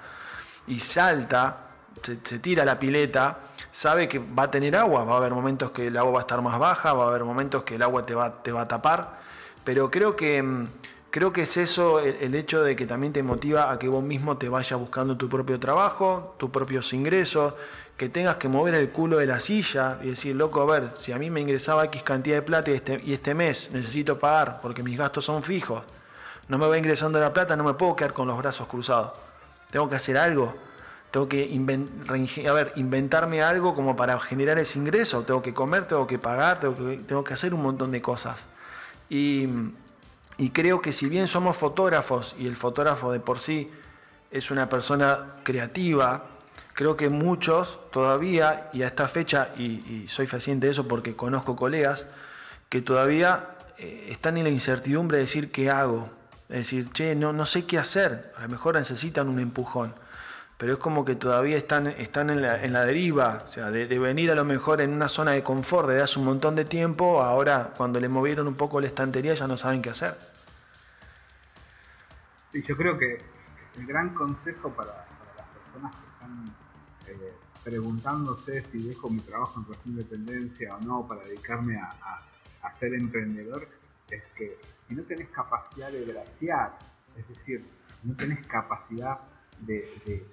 y 0.67 0.79
salta, 0.79 1.57
se, 2.01 2.39
tira 2.39 2.65
la 2.65 2.77
pileta, 2.79 3.39
sabe 3.71 4.07
que 4.07 4.19
va 4.19 4.43
a 4.43 4.51
tener 4.51 4.75
agua, 4.75 5.03
va 5.03 5.13
a 5.13 5.17
haber 5.17 5.33
momentos 5.33 5.71
que 5.71 5.87
el 5.87 5.97
agua 5.97 6.13
va 6.13 6.19
a 6.19 6.21
estar 6.21 6.41
más 6.41 6.57
baja, 6.59 6.93
va 6.93 7.05
a 7.05 7.07
haber 7.09 7.23
momentos 7.23 7.63
que 7.63 7.75
el 7.75 7.83
agua 7.83 8.05
te 8.05 8.15
va, 8.15 8.61
a 8.61 8.67
tapar, 8.67 9.19
pero 9.63 9.89
creo 9.91 10.15
que 10.15 10.41
mm, 10.41 10.67
Creo 11.09 11.31
que 11.31 11.41
es 11.41 11.55
eso 11.57 12.01
el, 12.01 12.35
hecho 12.35 12.61
de 12.61 12.75
que 12.75 12.85
también 12.85 13.13
te 13.13 13.23
motiva 13.23 13.71
a 13.71 13.79
que 13.79 13.87
vos 13.87 14.03
mismo 14.03 14.37
te 14.37 14.49
vayas 14.49 14.77
buscando 14.77 15.15
tu 15.15 15.29
propio 15.29 15.57
trabajo, 15.57 16.35
tus 16.37 16.49
propios 16.49 16.91
ingresos, 16.93 17.53
que 17.97 18.09
tengas 18.09 18.35
que 18.35 18.47
mover 18.47 18.75
el 18.75 18.91
culo 18.91 19.17
de 19.17 19.25
la 19.25 19.39
silla 19.39 19.99
y 20.03 20.09
decir, 20.09 20.35
loco, 20.35 20.61
a 20.61 20.65
ver, 20.65 20.91
si 20.99 21.11
a 21.11 21.17
mí 21.17 21.29
me 21.29 21.41
ingresaba 21.41 21.83
X 21.85 22.03
cantidad 22.03 22.37
de 22.37 22.41
plata 22.43 22.71
y 22.71 22.75
este, 22.75 23.01
y 23.03 23.13
este 23.13 23.33
mes 23.33 23.69
necesito 23.73 24.19
pagar 24.19 24.61
porque 24.61 24.83
mis 24.83 24.97
gastos 24.97 25.25
son 25.25 25.41
fijos, 25.43 25.83
no 26.47 26.57
me 26.57 26.67
va 26.67 26.77
ingresando 26.77 27.19
la 27.19 27.33
plata, 27.33 27.55
no 27.55 27.63
me 27.63 27.73
puedo 27.73 27.95
quedar 27.95 28.13
con 28.13 28.27
los 28.27 28.37
brazos 28.37 28.67
cruzados. 28.67 29.11
Tengo 29.71 29.89
que 29.89 29.95
hacer 29.97 30.17
algo. 30.17 30.55
Tengo 31.11 31.27
que 31.27 31.43
inventarme 31.45 33.41
algo 33.41 33.73
como 33.73 33.95
para 33.95 34.19
generar 34.19 34.59
ese 34.59 34.77
ingreso. 34.79 35.23
Tengo 35.23 35.41
que 35.41 35.53
comer, 35.53 35.85
tengo 35.85 36.05
que 36.05 36.19
pagar, 36.19 36.59
tengo 36.59 36.75
que, 36.75 36.97
tengo 36.99 37.23
que 37.23 37.33
hacer 37.33 37.53
un 37.53 37.63
montón 37.63 37.91
de 37.91 38.01
cosas. 38.01 38.47
Y 39.09 39.47
y 40.37 40.51
creo 40.51 40.81
que 40.81 40.93
si 40.93 41.07
bien 41.07 41.27
somos 41.27 41.57
fotógrafos 41.57 42.35
y 42.37 42.45
el 42.45 42.55
fotógrafo 42.55 43.11
de 43.11 43.19
por 43.19 43.39
sí 43.39 43.71
es 44.29 44.51
una 44.51 44.69
persona 44.69 45.37
creativa, 45.43 46.25
creo 46.77 46.95
que 46.95 47.09
muchos 47.09 47.79
todavía, 47.91 48.69
y 48.71 48.83
a 48.83 48.87
esta 48.87 49.07
fecha, 49.07 49.49
y, 49.57 50.05
soy 50.07 50.27
fehaciente 50.27 50.67
de 50.67 50.71
eso 50.71 50.87
porque 50.87 51.15
conozco 51.15 51.55
colegas, 51.55 52.05
que 52.69 52.81
todavía 52.81 53.57
eh, 53.79 54.07
están 54.09 54.37
en 54.37 54.43
la 54.43 54.51
incertidumbre 54.51 55.17
de 55.17 55.23
decir 55.23 55.51
qué 55.51 55.71
hago. 55.71 56.09
Es 56.49 56.59
decir, 56.59 56.89
che, 56.93 57.15
no, 57.15 57.33
no 57.33 57.45
sé 57.45 57.65
qué 57.65 57.79
hacer, 57.79 58.31
a 58.37 58.43
lo 58.43 58.49
mejor 58.49 58.75
necesitan 58.75 59.27
un 59.27 59.39
empujón 59.39 59.95
pero 60.57 60.73
es 60.73 60.79
como 60.79 61.05
que 61.05 61.15
todavía 61.15 61.55
están, 61.55 61.87
están 61.87 62.31
en, 62.31 62.41
la, 62.41 62.63
en 62.63 62.73
la 62.73 62.83
deriva, 62.83 63.43
o 63.45 63.47
sea, 63.47 63.69
de, 63.69 63.85
venir 63.99 64.31
a 64.31 64.35
lo 64.35 64.43
mejor 64.43 64.81
en 64.81 64.91
una 64.91 65.07
zona 65.07 65.31
de 65.31 65.43
confort 65.43 65.87
desde 65.87 66.01
hace 66.01 66.19
un 66.19 66.25
montón 66.25 66.55
de 66.55 66.65
tiempo, 66.65 67.21
ahora 67.21 67.73
cuando 67.77 67.99
le 67.99 68.09
movieron 68.09 68.47
un 68.47 68.55
poco 68.55 68.81
la 68.81 68.87
estantería 68.87 69.35
ya 69.35 69.47
no 69.47 69.55
saben 69.55 69.83
qué 69.83 69.91
hacer. 69.91 70.17
Sí, 72.51 72.63
yo 72.63 72.75
creo 72.75 72.97
que 72.97 73.21
el 73.77 73.85
gran 73.85 74.15
consejo 74.15 74.69
para, 74.71 75.05
las 75.37 75.47
personas 75.47 76.06
preguntándose 77.67 78.63
si 78.71 78.87
dejo 78.87 79.09
mi 79.09 79.19
trabajo 79.19 79.59
en 79.59 79.65
relación 79.65 79.95
de 79.97 80.03
dependencia 80.03 80.77
o 80.77 80.79
no 80.79 81.05
para 81.05 81.25
dedicarme 81.25 81.77
a, 81.77 82.23
ser 82.79 82.93
emprendedor 82.93 83.67
es 84.09 84.21
que 84.37 84.57
si 84.87 84.93
no 84.93 85.01
tenés 85.03 85.29
capacidad 85.29 85.91
de 85.91 86.05
graciar, 86.05 86.77
es 87.17 87.27
decir, 87.27 87.65
no 88.03 88.15
tenés 88.15 88.45
capacidad 88.45 89.17
de 89.61 90.23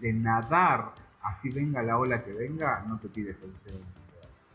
de 0.00 0.12
nadar, 0.12 0.92
así 1.22 1.50
venga 1.50 1.82
la 1.82 1.98
ola 1.98 2.22
que 2.22 2.32
venga, 2.32 2.84
no 2.86 2.98
te 2.98 3.08
pides 3.08 3.36
el 3.42 3.52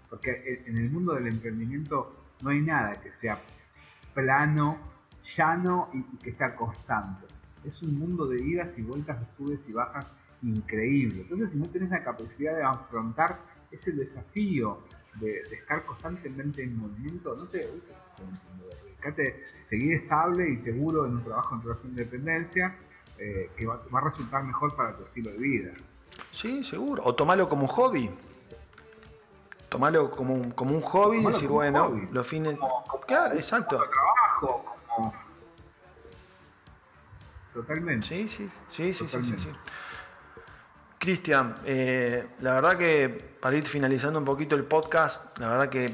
Porque 0.10 0.64
en 0.66 0.78
el 0.78 0.90
mundo 0.92 1.16
del 1.16 1.28
emprendimiento 1.28 2.16
no 2.42 2.52
hay 2.52 2.62
nada 2.62 2.94
que 3.02 3.12
sea 3.20 3.42
plano, 4.14 4.78
llano 5.36 5.90
y, 5.94 6.04
que 6.18 6.34
sea 6.34 6.56
constante. 6.56 7.26
Es 7.64 7.82
un 7.82 7.98
mundo 7.98 8.28
de 8.28 8.44
idas 8.44 8.70
y 8.78 8.82
vueltas, 8.82 9.20
de 9.20 9.26
subes 9.38 9.60
y 9.68 9.74
bajas 9.74 10.06
increíble. 10.42 11.22
Entonces, 11.22 11.50
si 11.52 11.58
no 11.58 11.66
tenés 11.68 11.90
la 11.90 12.04
capacidad 12.04 12.56
de 12.56 12.64
afrontar 12.64 13.40
ese 13.72 13.92
desafío 13.92 14.80
de, 15.20 15.42
estar 15.52 15.86
constantemente 15.86 16.64
en 16.64 16.78
movimiento, 16.78 17.36
no 17.36 17.46
te 17.46 17.68
fíjate, 18.98 19.44
seguir 19.70 19.94
estable 19.94 20.50
y 20.50 20.58
seguro 20.58 21.06
en 21.06 21.14
un 21.14 21.24
trabajo 21.24 21.56
en 21.56 21.62
relación 21.62 21.96
de 21.96 22.04
dependencia, 22.04 22.76
eh, 23.18 23.52
que 23.56 23.66
va, 23.66 23.82
a 23.92 24.02
resultar 24.02 24.44
mejor 24.44 24.76
para 24.76 24.96
tu 24.96 25.04
estilo 25.04 25.32
de 25.32 25.38
vida. 25.38 25.72
Sí, 26.32 26.64
seguro. 26.64 27.04
O 27.06 27.16
tomarlo 27.16 27.48
como 27.50 27.64
un 27.64 27.68
hobby. 27.68 28.10
Tomarlo 29.70 30.10
como 30.10 30.34
un, 30.34 30.52
como 30.52 30.76
un 30.76 30.82
hobby 30.82 31.20
y 31.20 31.26
decir, 31.26 31.50
bueno, 31.50 31.92
los 32.12 32.28
fines. 32.28 32.58
claro, 33.06 33.36
exacto. 33.36 33.78
trabajo, 33.78 34.66
como. 34.96 35.14
Totalmente. 37.54 38.08
Sí, 38.08 38.28
sí, 38.30 38.50
sí, 38.70 38.94
sí, 38.94 39.08
sí, 39.08 39.24
sí, 39.24 39.50
Cristian, 41.00 41.56
eh, 41.66 42.28
la 42.42 42.56
verdad 42.56 42.78
que 42.78 43.08
para 43.40 43.56
ir 43.56 43.64
finalizando 43.64 44.20
un 44.20 44.26
poquito 44.26 44.58
el 44.58 44.66
podcast, 44.66 45.40
la 45.40 45.48
verdad 45.48 45.70
que, 45.70 45.86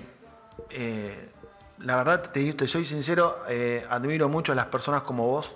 eh, 0.72 1.30
la 1.78 1.98
verdad 1.98 2.32
te, 2.32 2.54
te 2.54 2.68
soy 2.68 2.86
sincero, 2.86 3.44
eh, 3.48 3.86
admiro 3.88 4.30
mucho 4.30 4.52
a 4.52 4.56
las 4.56 4.66
personas 4.66 5.04
como 5.04 5.28
vos, 5.28 5.54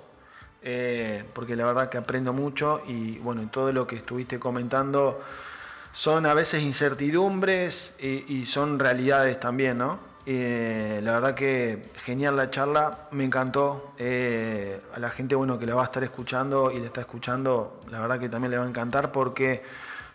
porque 1.34 1.56
la 1.56 1.66
verdad 1.66 1.90
que 1.90 1.98
aprendo 1.98 2.32
mucho 2.32 2.84
y 2.86 3.18
bueno, 3.20 3.50
todo 3.50 3.72
lo 3.72 3.88
que 3.88 3.96
estuviste 3.96 4.40
comentando 4.40 5.20
son 5.94 6.28
a 6.28 6.34
veces 6.36 6.62
incertidumbres 6.62 7.94
y, 7.98 8.46
son 8.46 8.78
realidades 8.78 9.40
también, 9.40 9.80
¿no? 9.80 10.09
La 10.34 11.14
verdad 11.14 11.34
que 11.34 11.92
genial 12.04 12.36
la 12.36 12.50
charla, 12.50 13.08
me 13.12 13.24
encantó. 13.24 13.94
Eh, 13.98 14.80
a 14.94 15.00
la 15.00 15.10
gente 15.10 15.36
bueno, 15.36 15.58
que 15.58 15.66
la 15.66 15.76
va 15.76 15.82
a 15.82 15.86
estar 15.86 16.04
escuchando 16.04 16.72
y 16.72 16.80
la 16.80 16.88
está 16.88 17.02
escuchando, 17.02 17.82
la 17.90 18.00
verdad 18.00 18.20
que 18.20 18.30
también 18.30 18.52
le 18.52 18.58
va 18.58 18.66
a 18.66 18.70
encantar 18.70 19.12
porque 19.12 19.64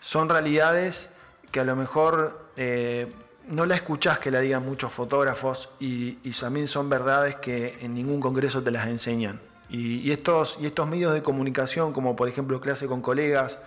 son 0.00 0.28
realidades 0.28 1.08
que 1.50 1.60
a 1.60 1.64
lo 1.64 1.76
mejor 1.76 2.48
eh, 2.56 3.12
no 3.48 3.66
la 3.66 3.74
escuchás 3.74 4.18
que 4.18 4.30
la 4.30 4.40
digan 4.40 4.64
muchos 4.64 4.92
fotógrafos 4.92 5.70
y, 5.80 6.14
también 6.32 6.68
son 6.68 6.88
verdades 6.88 7.36
que 7.36 7.78
en 7.80 7.94
ningún 7.94 8.20
congreso 8.20 8.62
te 8.62 8.70
las 8.70 8.86
enseñan. 8.86 9.40
Y, 9.68 10.12
estos, 10.12 10.58
y 10.60 10.66
estos 10.66 10.88
medios 10.88 11.12
de 11.14 11.22
comunicación, 11.22 11.92
como 11.92 12.14
por 12.14 12.28
ejemplo 12.28 12.60
clase 12.60 12.86
con 12.86 13.00
colegas, 13.00 13.58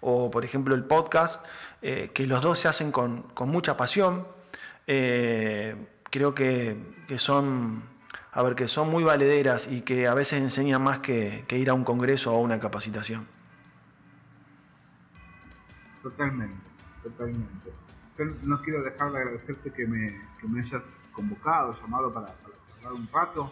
o 0.00 0.30
por 0.30 0.44
ejemplo 0.44 0.74
el 0.74 0.84
podcast, 0.84 1.44
eh, 1.82 2.10
que 2.12 2.26
los 2.26 2.42
dos 2.42 2.58
se 2.58 2.68
hacen 2.68 2.92
con, 2.92 3.24
mucha 3.46 3.76
pasión. 3.76 4.26
Eh, 4.90 5.76
creo 6.10 6.34
que, 6.34 6.74
son, 7.18 7.82
a 8.32 8.42
ver, 8.42 8.54
que 8.54 8.66
son 8.68 8.88
muy 8.90 9.04
valederas 9.04 9.70
y 9.70 9.82
que 9.82 10.06
a 10.06 10.14
veces 10.14 10.40
enseñan 10.40 10.82
más 10.82 11.00
que, 11.00 11.44
ir 11.50 11.68
a 11.68 11.74
un 11.74 11.84
congreso 11.84 12.32
o 12.32 12.38
a 12.38 12.40
una 12.40 12.58
capacitación. 12.58 13.26
Totalmente, 16.02 16.56
totalmente. 17.02 17.70
no 18.44 18.62
quiero 18.62 18.82
dejar 18.82 19.12
de 19.12 19.18
agradecerte 19.18 19.70
que 19.72 19.86
me, 19.86 20.18
hayas 20.58 20.82
convocado, 21.12 21.76
llamado 21.82 22.14
para, 22.14 22.28
para 22.28 22.54
hablar 22.78 22.92
un 22.94 23.08
rato. 23.12 23.50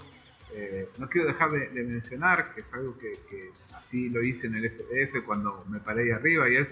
Eh, 0.55 0.89
no 0.97 1.07
quiero 1.07 1.29
dejar 1.29 1.51
de, 1.51 1.69
mencionar, 1.85 2.55
que 2.55 2.63
es 2.63 2.73
algo 2.73 2.97
que, 2.97 3.53
así 3.75 4.09
lo 4.09 4.23
hice 4.23 4.47
en 4.47 4.55
el 4.55 4.71
FDF 4.71 5.23
cuando 5.27 5.67
me 5.69 5.81
paré 5.81 6.05
ahí 6.05 6.11
arriba, 6.13 6.49
y 6.49 6.57
es, 6.57 6.69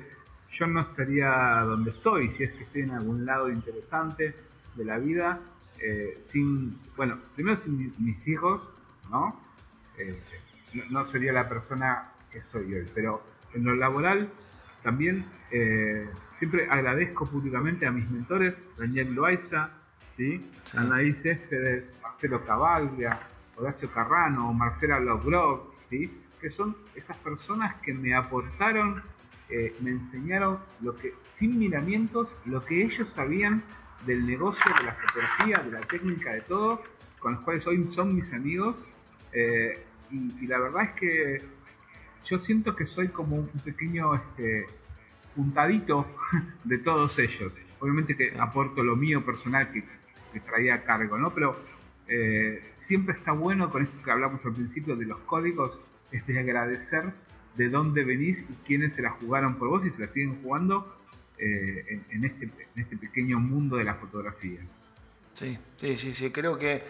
yo 0.59 0.67
no 0.67 0.81
estaría 0.81 1.29
donde 1.67 1.91
estoy, 1.91 2.31
si 2.31 2.45
es 2.45 2.53
que 2.53 2.65
estoy 2.65 2.83
en 2.83 2.93
algún 2.93 3.27
lado 3.27 3.51
interesante 3.51 4.35
de 4.75 4.85
la 4.85 4.99
vida, 4.99 5.41
eh, 5.81 6.23
sin, 6.31 6.79
bueno, 6.97 7.19
primero 7.35 7.59
sin 7.59 7.95
mis 7.99 8.29
hijos, 8.29 8.63
eh, 8.63 9.09
¿no? 9.11 9.41
¿no? 10.91 11.11
sería 11.11 11.33
la 11.33 11.49
persona 11.49 12.11
que 12.31 12.43
soy 12.53 12.75
hoy, 12.75 12.87
pero 12.95 13.23
en 13.55 13.65
lo 13.65 13.75
laboral 13.75 14.29
también 14.83 15.25
siempre 16.39 16.67
agradezco 16.69 17.27
públicamente 17.27 17.87
a 17.87 17.93
mis 17.93 18.11
mentores, 18.11 18.55
Daniel 18.77 19.15
Loaiza, 19.15 19.71
¿sí? 20.17 20.51
sí. 20.65 20.77
Anaí 20.77 21.13
Céspedes, 21.15 21.85
Marcelo 22.03 22.45
Cavaglia, 22.45 23.19
Horacio 23.57 23.91
Carrano, 23.93 24.53
Marcela 24.53 24.99
Logrov, 24.99 25.71
¿sí? 25.91 26.11
que 26.41 26.51
son 26.51 26.77
esas 26.95 27.17
personas 27.19 27.75
que 27.77 27.95
me 27.95 28.15
aportaron, 28.15 29.03
eh, 29.49 29.75
me 29.81 29.91
enseñaron 29.91 30.59
lo 30.81 30.97
que, 30.97 31.15
sin 31.39 31.59
miramientos, 31.59 32.29
lo 32.45 32.65
que 32.65 32.83
ellos 32.83 33.09
sabían 33.15 33.63
del 34.07 34.27
negocio, 34.27 34.75
de 34.79 34.87
la 34.87 34.95
fotografía, 34.95 35.57
de 35.65 35.71
la 35.71 35.81
técnica, 35.87 36.33
de 36.33 36.41
todo, 36.43 36.83
con 37.19 37.35
los 37.35 37.43
cuales 37.43 37.67
hoy 37.67 37.89
son 37.95 38.15
mis 38.15 38.33
amigos. 38.33 38.77
Eh, 39.33 39.83
y, 40.11 40.47
la 40.47 40.59
verdad 40.59 40.85
es 40.85 40.91
que 40.93 41.43
yo 42.29 42.39
siento 42.41 42.77
que 42.77 42.87
soy 42.87 43.09
como 43.09 43.37
un 43.37 43.49
pequeño 43.65 44.15
este, 44.15 44.67
puntadito 45.35 46.07
de 46.65 46.79
todos 46.79 47.19
ellos. 47.19 47.53
Obviamente 47.81 48.17
que 48.17 48.35
aporto 48.39 48.83
lo 48.83 48.97
mío 48.97 49.25
personal 49.25 49.71
que, 49.73 49.85
que 50.33 50.41
traía 50.41 50.75
a 50.75 50.83
cargo, 50.83 51.19
¿no? 51.19 51.31
Pero 51.35 51.57
eh, 52.09 52.63
siempre 52.87 53.15
está 53.17 53.33
bueno 53.33 53.71
con 53.71 53.83
esto 53.83 54.03
que 54.03 54.11
hablamos 54.11 54.45
al 54.45 54.55
principio 54.55 54.97
de 54.97 55.07
los 55.07 55.19
códigos, 55.21 55.79
es 56.13 56.27
de 56.27 56.39
agradecer 56.39 57.13
de 57.57 57.69
dónde 57.69 58.05
venís 58.05 58.39
y 58.39 58.55
quiénes 58.67 58.93
se 58.95 59.03
la 59.03 59.11
jugaron 59.11 59.57
por 59.57 59.69
vos 59.69 59.87
y 59.87 59.91
se 59.91 60.01
la 60.01 60.13
siguen 60.13 60.43
jugando 60.43 60.97
eh, 61.39 62.03
en, 62.11 62.25
este, 62.25 62.45
en, 62.45 62.83
este, 62.83 62.97
pequeño 62.97 63.39
mundo 63.39 63.77
de 63.77 63.85
la 63.85 63.95
fotografía. 63.95 64.61
Sí, 65.33 65.59
sí, 65.77 65.97
sí, 65.97 66.13
sí, 66.13 66.31
creo 66.31 66.59
que 66.59 66.85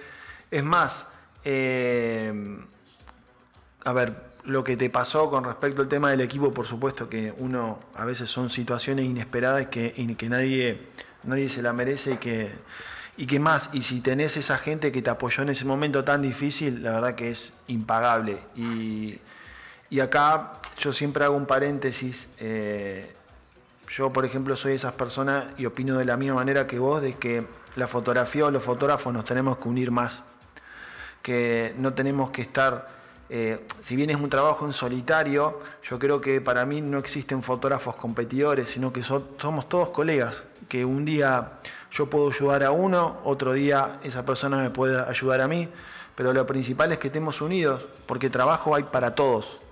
es 0.51 0.63
más, 0.63 1.07
eh, 1.45 2.59
a 3.85 3.93
ver, 3.93 4.35
lo 4.45 4.63
que 4.63 4.77
te 4.77 4.91
pasó 4.91 5.31
con 5.31 5.45
respecto 5.45 5.83
al 5.83 5.89
tema 5.89 6.11
del 6.11 6.21
equipo, 6.21 6.53
por 6.53 6.67
supuesto 6.67 7.09
que 7.09 7.33
uno 7.39 7.81
a 7.95 8.05
veces 8.05 8.29
son 8.29 8.51
situaciones 8.51 9.07
inesperadas 9.07 9.67
que, 9.67 9.93
que 10.19 10.29
nadie, 10.29 10.81
nadie 11.23 11.49
se 11.49 11.63
la 11.63 11.73
merece 11.73 12.13
y 12.13 12.17
que 12.19 12.51
y 13.17 13.27
qué 13.27 13.39
más, 13.39 13.71
y 13.73 13.83
si 13.83 14.01
tenés 14.01 14.37
esa 14.37 14.59
gente 14.59 14.91
que 14.91 15.01
te 15.01 15.09
apoyó 15.09 15.45
en 15.45 15.51
ese 15.51 15.65
momento 15.65 16.03
tan 16.03 16.21
difícil, 16.21 16.83
la 16.83 16.93
verdad 16.93 17.15
que 17.15 17.31
es 17.31 17.53
impagable. 17.69 18.39
Y, 18.57 19.21
acá 20.01 20.55
yo 20.79 20.93
siempre 20.93 21.25
hago 21.25 21.37
un 21.37 21.47
paréntesis. 21.47 22.27
Eh, 22.41 23.15
yo, 23.97 24.13
por 24.13 24.25
ejemplo, 24.25 24.57
soy 24.57 24.73
esas 24.73 24.93
personas 24.95 25.45
y 25.57 25.67
opino 25.67 25.97
de 25.97 26.05
la 26.05 26.17
misma 26.17 26.35
manera 26.35 26.67
que 26.67 26.81
vos, 26.81 27.01
de 27.01 27.15
que 27.15 27.47
la 27.77 27.87
fotografía 27.87 28.47
o 28.47 28.51
los 28.51 28.65
fotógrafos 28.65 29.15
nos 29.15 29.25
tenemos 29.25 29.59
que 29.59 29.69
unir 29.69 29.93
más. 29.93 30.25
Que 31.23 31.77
no 31.79 31.95
tenemos 31.95 32.33
que 32.33 32.43
estar, 32.43 32.89
eh, 33.31 33.65
si 33.79 33.95
bien 33.95 34.11
es 34.11 34.17
un 34.17 34.29
trabajo 34.29 34.67
en 34.67 34.73
solitario, 34.73 35.61
yo 35.85 36.01
creo 36.01 36.21
que 36.21 36.41
para 36.41 36.67
mí 36.67 36.81
no 36.81 36.99
existen 36.99 37.41
fotógrafos 37.45 37.95
competidores, 37.95 38.69
sino 38.69 38.93
que 38.93 39.05
somos 39.05 39.69
todos 39.69 39.91
colegas, 39.91 40.45
que 40.69 40.85
un 40.85 41.05
día 41.05 41.53
yo 41.93 42.11
puedo 42.11 42.31
ayudar 42.31 42.65
a 42.65 42.73
uno, 42.73 43.19
otro 43.23 43.53
día 43.53 44.01
esa 44.03 44.25
persona 44.25 44.57
me 44.57 44.71
puede 44.71 45.01
ayudar 45.09 45.41
a 45.41 45.47
mí, 45.47 45.69
pero 46.17 46.33
lo 46.33 46.45
principal 46.49 46.91
es 46.91 46.99
que 46.99 47.07
estemos 47.07 47.41
unidos, 47.41 47.87
porque 48.07 48.29
trabajo 48.29 48.75
hay 48.75 48.83
para 48.83 49.15
todos. 49.15 49.64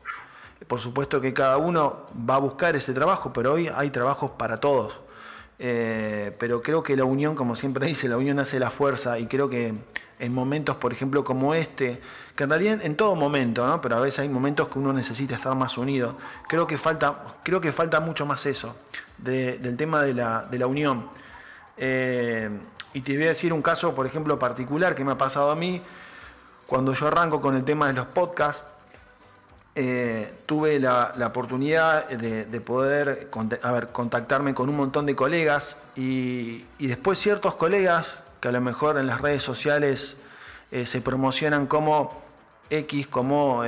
Por 0.67 0.81
supuesto 0.81 1.21
que 1.21 1.33
cada 1.33 1.57
uno 1.57 2.07
va 2.29 2.37
a 2.37 2.39
buscar 2.39 2.77
ese 2.77 2.93
trabajo, 2.93 3.33
pero 3.33 3.55
hoy 3.55 3.69
hay 3.69 3.91
trabajos 3.91 4.33
para 4.33 4.59
todos. 4.59 4.99
Eh, 5.59 6.35
pero 6.39 6.61
creo 6.61 6.83
que 6.83 6.97
la 6.97 7.05
unión, 7.05 7.35
como 7.35 7.55
siempre 7.57 7.87
dice, 7.93 8.09
la 8.09 8.17
unión 8.17 8.39
hace 8.39 8.59
la 8.59 8.71
fuerza 8.71 9.19
y 9.19 9.27
creo 9.27 9.49
que 9.49 9.75
en 10.19 10.35
momentos, 10.35 10.77
por 10.77 10.93
ejemplo, 10.93 11.25
como 11.25 11.55
este, 11.55 12.01
que 12.37 12.45
en 12.45 12.81
en 12.81 12.97
todo 12.97 13.17
momento, 13.17 13.67
¿no? 13.67 13.81
pero 13.81 13.97
a 13.97 14.01
veces 14.01 14.21
hay 14.21 14.29
momentos 14.29 14.69
que 14.69 14.79
uno 14.79 14.93
necesita 14.93 15.35
estar 15.35 15.55
más 15.57 15.77
unido. 15.77 16.17
Creo 16.49 16.67
que 16.67 16.79
falta, 16.79 17.39
creo 17.43 17.61
que 17.61 17.73
falta 17.73 17.99
mucho 17.99 18.25
más 18.25 18.47
eso, 18.47 18.77
del 19.19 19.77
tema 19.77 20.03
de 20.03 20.15
la, 20.15 20.47
de 20.49 20.59
la 20.59 20.67
unión. 20.69 21.09
Eh, 21.77 22.49
y 22.95 23.01
te 23.01 23.17
voy 23.17 23.25
a 23.25 23.29
decir 23.29 23.53
un 23.53 23.63
caso, 23.63 23.95
por 23.95 24.07
ejemplo, 24.07 24.39
particular 24.39 24.95
que 24.95 25.05
me 25.05 25.13
ha 25.13 25.19
pasado 25.19 25.51
a 25.51 25.57
mí. 25.57 25.83
Cuando 26.67 26.93
yo 26.93 27.09
arranco 27.09 27.41
con 27.41 27.57
el 27.57 27.65
tema 27.65 27.89
de 27.89 27.95
los 27.95 28.07
podcasts, 28.07 28.65
eh, 29.75 30.33
tuve 30.47 30.79
la, 30.79 31.15
oportunidad 31.27 32.09
de, 32.09 32.61
poder 32.61 33.31
contactarme 33.31 34.55
con 34.55 34.69
un 34.69 34.77
montón 34.77 35.07
de 35.07 35.17
colegas 35.17 35.77
y, 35.97 36.65
después 36.79 37.19
ciertos 37.19 37.55
colegas 37.55 38.23
que 38.41 38.49
a 38.49 38.53
lo 38.53 38.61
mejor 38.61 38.99
en 38.99 39.07
las 39.07 39.21
redes 39.21 39.43
sociales 39.43 40.17
eh, 40.71 40.87
se 40.87 41.01
promocionan 41.01 41.67
como 41.67 42.23
X, 42.71 43.07
como 43.07 43.65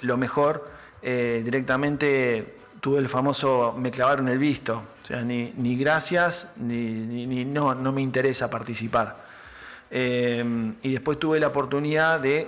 lo 0.00 0.16
mejor, 0.16 0.70
directamente 1.02 2.54
tuve 2.84 2.98
el 2.98 3.08
famoso 3.08 3.74
me 3.78 3.90
clavaron 3.90 4.28
el 4.28 4.36
visto, 4.36 4.82
o 5.02 5.06
sea, 5.06 5.22
ni, 5.22 5.54
ni 5.56 5.74
gracias, 5.74 6.48
ni, 6.56 7.46
no, 7.46 7.74
no 7.74 7.92
me 7.92 8.02
interesa 8.02 8.50
participar. 8.50 9.24
Eh, 9.90 10.44
y 10.82 10.92
después 10.92 11.18
tuve 11.18 11.40
la 11.40 11.46
oportunidad 11.46 12.20
de, 12.20 12.46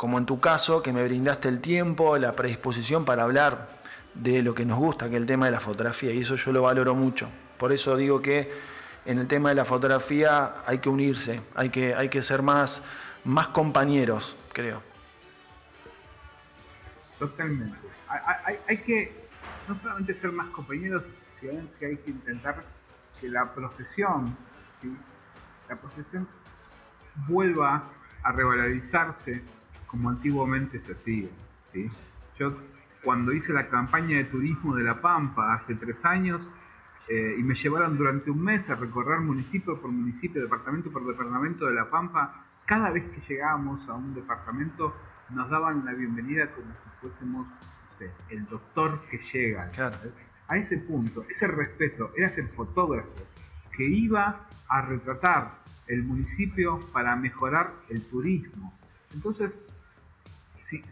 como 0.00 0.16
en 0.16 0.24
tu 0.24 0.40
caso, 0.40 0.82
que 0.82 0.94
me 0.94 1.04
brindaste 1.04 1.50
el 1.50 1.60
tiempo, 1.60 2.16
la 2.16 2.32
predisposición 2.32 3.04
para 3.04 3.24
hablar 3.24 3.68
de 4.14 4.42
lo 4.42 4.54
que 4.54 4.64
nos 4.64 4.78
gusta, 4.78 5.10
que 5.10 5.16
es 5.16 5.20
el 5.20 5.26
tema 5.26 5.44
de 5.44 5.52
la 5.52 5.60
fotografía, 5.60 6.10
y 6.10 6.20
eso 6.20 6.36
yo 6.36 6.52
lo 6.52 6.62
valoro 6.62 6.94
mucho. 6.94 7.28
Por 7.58 7.70
eso 7.70 7.98
digo 7.98 8.22
que 8.22 8.50
en 9.04 9.18
el 9.18 9.26
tema 9.26 9.50
de 9.50 9.56
la 9.56 9.66
fotografía 9.66 10.54
hay 10.64 10.78
que 10.78 10.88
unirse, 10.88 11.42
hay 11.54 11.68
que, 11.68 11.94
hay 11.94 12.08
que 12.08 12.22
ser 12.22 12.40
más, 12.40 12.82
más 13.24 13.48
compañeros, 13.48 14.38
creo. 14.54 14.82
Totalmente. 17.18 17.76
hay 18.68 18.78
que 18.78 19.12
no 19.68 19.78
solamente 19.82 20.14
ser 20.14 20.32
más 20.32 20.48
compañeros, 20.48 21.02
sino 21.40 21.60
que 21.78 21.84
hay 21.84 21.96
que 21.98 22.10
intentar 22.10 22.64
que 23.20 23.28
la 23.28 23.52
profesión, 23.52 24.34
la 25.68 25.76
profesión 25.76 26.26
vuelva 27.28 27.84
a 28.22 28.32
revalorizarse 28.32 29.59
como 29.90 30.08
antiguamente 30.08 30.80
se 30.80 30.92
hacía. 30.92 31.28
Yo 32.38 32.56
cuando 33.02 33.32
hice 33.32 33.52
la 33.52 33.68
campaña 33.68 34.18
de 34.18 34.24
turismo 34.24 34.76
de 34.76 34.84
La 34.84 35.00
Pampa 35.00 35.54
hace 35.54 35.74
tres 35.74 35.96
años 36.04 36.40
eh, 37.08 37.36
y 37.38 37.42
me 37.42 37.54
llevaron 37.54 37.96
durante 37.96 38.30
un 38.30 38.42
mes 38.42 38.68
a 38.70 38.76
recorrer 38.76 39.20
municipio 39.20 39.80
por 39.80 39.90
municipio, 39.90 40.40
departamento 40.40 40.90
por 40.90 41.04
departamento 41.06 41.66
de 41.66 41.74
La 41.74 41.90
Pampa, 41.90 42.44
cada 42.66 42.90
vez 42.90 43.08
que 43.10 43.20
llegábamos 43.28 43.88
a 43.88 43.94
un 43.94 44.14
departamento 44.14 44.94
nos 45.30 45.48
daban 45.50 45.84
la 45.84 45.92
bienvenida 45.92 46.50
como 46.52 46.72
si 46.72 46.90
fuésemos 47.00 47.48
el 48.30 48.46
doctor 48.46 49.00
que 49.10 49.18
llega. 49.32 49.70
A 50.48 50.56
ese 50.56 50.78
punto, 50.78 51.24
ese 51.28 51.46
respeto, 51.46 52.12
era 52.16 52.28
el 52.28 52.48
fotógrafo 52.48 53.10
que 53.76 53.84
iba 53.84 54.46
a 54.68 54.82
retratar 54.82 55.58
el 55.86 56.02
municipio 56.02 56.80
para 56.92 57.14
mejorar 57.16 57.72
el 57.88 58.02
turismo. 58.04 58.76
Entonces, 59.14 59.60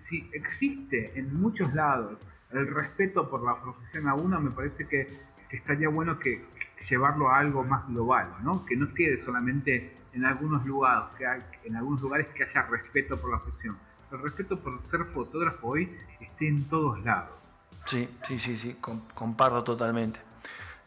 si, 0.08 0.30
existe 0.32 1.12
en 1.18 1.40
muchos 1.40 1.72
lados 1.74 2.18
el 2.52 2.66
respeto 2.66 3.28
por 3.28 3.42
la 3.44 3.60
profesión 3.60 4.08
a 4.08 4.14
uno, 4.14 4.40
me 4.40 4.50
parece 4.50 4.86
que, 4.86 5.06
estaría 5.50 5.88
bueno 5.88 6.18
que, 6.18 6.44
llevarlo 6.88 7.28
a 7.28 7.38
algo 7.38 7.64
más 7.64 7.86
global, 7.88 8.32
¿no? 8.42 8.64
Que 8.64 8.76
no 8.76 8.94
quede 8.94 9.20
solamente 9.22 9.94
en 10.14 10.24
algunos 10.24 10.64
lugares, 10.64 11.14
que 11.16 11.68
en 11.68 11.76
algunos 11.76 12.00
lugares 12.00 12.28
que 12.30 12.44
haya 12.44 12.62
respeto 12.62 13.20
por 13.20 13.32
la 13.32 13.40
profesión. 13.40 13.76
El 14.10 14.20
respeto 14.20 14.56
por 14.56 14.80
ser 14.84 15.04
fotógrafo 15.06 15.68
hoy 15.68 15.94
esté 16.20 16.48
en 16.48 16.64
todos 16.68 17.02
lados. 17.04 17.34
Sí, 17.84 18.08
sí, 18.26 18.38
sí, 18.38 18.56
sí, 18.56 18.76
comparto 18.80 19.62
totalmente. 19.64 20.20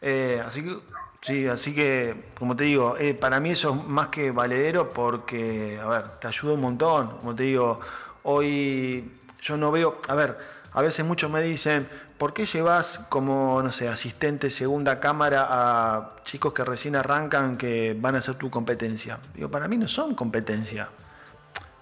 Eh, 0.00 0.42
así 0.44 0.64
que 0.64 0.80
Sí, 1.22 1.46
así 1.46 1.72
que, 1.72 2.16
como 2.36 2.56
te 2.56 2.64
digo, 2.64 2.96
eh, 2.98 3.14
para 3.14 3.38
mí 3.38 3.50
eso 3.50 3.72
es 3.72 3.86
más 3.86 4.08
que 4.08 4.32
valedero 4.32 4.88
porque, 4.88 5.78
a 5.80 5.86
ver, 5.86 6.08
te 6.18 6.26
ayuda 6.26 6.54
un 6.54 6.60
montón. 6.60 7.18
Como 7.18 7.32
te 7.32 7.44
digo, 7.44 7.78
Hoy 8.24 9.10
yo 9.40 9.56
no 9.56 9.72
veo, 9.72 9.98
a 10.08 10.14
ver, 10.14 10.38
a 10.72 10.80
veces 10.80 11.04
muchos 11.04 11.30
me 11.30 11.42
dicen, 11.42 11.88
¿por 12.18 12.32
qué 12.32 12.46
llevas 12.46 13.00
como, 13.08 13.60
no 13.62 13.72
sé, 13.72 13.88
asistente 13.88 14.48
segunda 14.48 15.00
cámara 15.00 15.48
a 15.50 16.10
chicos 16.24 16.52
que 16.52 16.64
recién 16.64 16.96
arrancan 16.96 17.56
que 17.56 17.96
van 17.98 18.14
a 18.14 18.22
ser 18.22 18.36
tu 18.36 18.50
competencia? 18.50 19.18
Digo, 19.34 19.50
para 19.50 19.68
mí 19.68 19.76
no 19.76 19.88
son 19.88 20.14
competencia, 20.14 20.88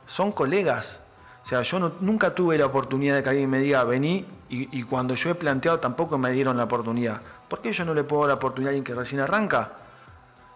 son 0.07 0.33
colegas. 0.33 1.01
O 1.43 1.47
sea, 1.47 1.63
yo 1.63 1.79
nunca 2.01 2.35
tuve 2.35 2.59
la 2.59 2.67
oportunidad 2.67 3.17
de 3.17 3.23
que 3.23 3.29
alguien 3.29 3.49
me 3.49 3.61
diga, 3.61 3.85
vení, 3.85 4.27
y, 4.49 4.79
y, 4.79 4.83
cuando 4.83 5.15
yo 5.15 5.31
he 5.31 5.35
planteado 5.35 5.79
tampoco 5.79 6.19
me 6.19 6.33
dieron 6.33 6.57
la 6.57 6.65
oportunidad. 6.65 7.21
¿Por 7.49 7.61
qué 7.61 7.73
yo 7.73 7.85
no 7.85 7.95
le 7.95 8.05
puedo 8.05 8.23
dar 8.23 8.29
la 8.31 8.35
oportunidad 8.35 8.69
a 8.69 8.71
alguien 8.71 8.85
que 8.85 8.95
recién 8.95 9.21
arranca? 9.21 9.73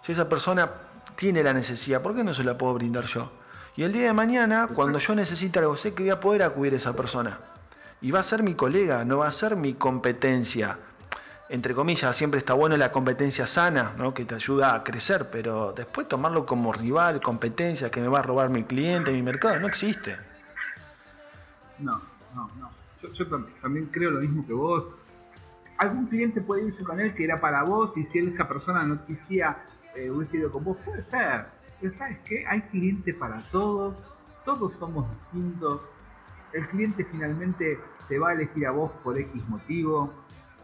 Si 0.03 0.13
esa 0.13 0.29
persona 0.29 0.69
tiene 1.15 1.43
la 1.43 1.53
necesidad, 1.53 2.03
¿por 2.03 2.15
qué 2.15 2.25
no 2.25 2.35
se 2.35 2.45
la 2.45 2.59
puedo 2.59 2.75
brindar 2.75 3.05
yo? 3.05 3.31
Y 3.77 3.83
el 3.83 3.93
día 3.93 4.07
de 4.07 4.13
mañana, 4.13 4.69
cuando 4.73 5.01
yo 5.01 5.17
necesite 5.17 5.59
algo, 5.59 5.77
sé 5.77 5.95
que 5.95 6.05
voy 6.05 6.11
a 6.11 6.21
poder 6.21 6.45
acudir 6.45 6.75
a 6.75 6.77
esa 6.77 6.95
persona. 6.95 7.41
Y 8.01 8.13
va 8.13 8.21
a 8.21 8.23
ser 8.23 8.45
mi 8.45 8.55
colega, 8.55 9.05
no 9.05 9.19
va 9.19 9.27
a 9.27 9.33
ser 9.33 9.57
mi 9.57 9.75
competencia. 9.75 10.79
Entre 11.49 11.75
comillas, 11.75 12.17
siempre 12.17 12.39
está 12.39 12.55
bueno 12.55 12.77
la 12.77 12.93
competencia 12.93 13.49
sana, 13.49 13.93
¿no? 13.99 14.15
que 14.15 14.25
te 14.25 14.37
ayuda 14.37 14.77
a 14.77 14.85
crecer, 14.85 15.29
pero 15.31 15.73
después 15.73 16.07
tomarlo 16.07 16.47
como 16.47 16.73
rival, 16.73 17.21
competencia, 17.21 17.91
que 17.91 18.01
me 18.01 18.07
va 18.07 18.21
a 18.21 18.23
robar 18.23 18.49
mi 18.49 18.63
cliente, 18.63 19.13
mi 19.13 19.23
mercado, 19.23 19.59
no 19.59 19.67
existe. 19.67 20.17
No, 21.81 22.01
no, 22.33 22.49
no. 22.61 22.71
Yo, 23.13 23.27
también 23.61 23.87
creo 23.87 24.13
lo 24.13 24.21
mismo 24.21 24.47
que 24.47 24.53
vos. 24.53 24.85
Algún 25.79 26.07
cliente 26.07 26.41
puede 26.41 26.69
irse 26.69 26.85
con 26.85 27.01
él 27.01 27.13
que 27.13 27.25
era 27.25 27.41
para 27.41 27.65
vos 27.65 27.91
y 27.97 28.05
si 28.05 28.21
esa 28.21 28.47
persona 28.47 28.85
no 28.85 29.05
quisiera, 29.05 29.65
eh, 29.97 30.09
hubiese 30.11 30.37
ido 30.37 30.53
con 30.53 30.63
vos, 30.63 30.77
puede 30.85 31.05
ser 31.11 31.47
pero 31.85 31.99
¿sabes 31.99 32.19
qué? 32.25 32.47
Hay 32.49 32.63
cliente 32.63 33.13
para 33.13 33.43
todos, 33.51 34.03
todos 34.47 34.73
somos 34.79 35.07
distintos. 35.19 35.83
El 36.55 36.67
cliente 36.69 37.05
finalmente 37.05 37.79
te 38.09 38.19
va 38.19 38.31
a 38.31 38.33
elegir 38.33 38.67
a 38.67 38.71
vos 38.71 38.91
por 39.03 39.19
X 39.19 39.47
motivo. 39.51 40.11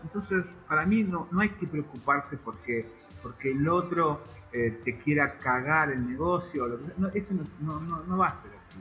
Entonces, 0.03 0.47
para 0.67 0.87
mí 0.87 1.03
no, 1.03 1.29
no 1.31 1.41
hay 1.43 1.51
que 1.51 1.67
preocuparse 1.67 2.39
porque, 2.39 2.91
porque 3.23 3.51
el 3.51 3.69
otro 3.69 4.23
eh, 4.51 4.81
te 4.83 4.97
quiera 4.97 5.37
cagar 5.37 5.91
el 5.91 6.09
negocio. 6.09 6.67
no, 6.97 7.09
eso 7.09 7.35
no, 7.61 7.81
no, 7.81 8.03
no 8.05 8.17
va 8.17 8.29
a 8.29 8.43
ser 8.43 8.53
así. 8.53 8.81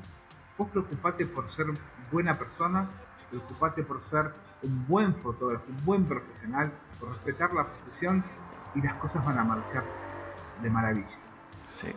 Vos 0.58 0.70
preocupate 0.70 1.26
por 1.26 1.54
ser 1.54 1.66
buena 2.10 2.36
persona, 2.36 2.88
preocupate 3.30 3.84
por 3.84 4.02
ser 4.10 4.32
un 4.64 4.88
buen 4.88 5.14
fotógrafo, 5.16 5.66
un 5.68 5.84
buen 5.84 6.06
profesional, 6.06 6.72
por 7.02 7.10
respetar 7.10 7.54
la 7.54 7.68
profesión 7.68 8.24
y 8.76 8.82
las 8.82 8.94
cosas 8.94 9.26
van 9.26 9.40
a 9.40 9.44
marchar 9.44 9.84
de 10.62 10.70
maravilla. 10.70 11.20
Sí. 11.76 11.94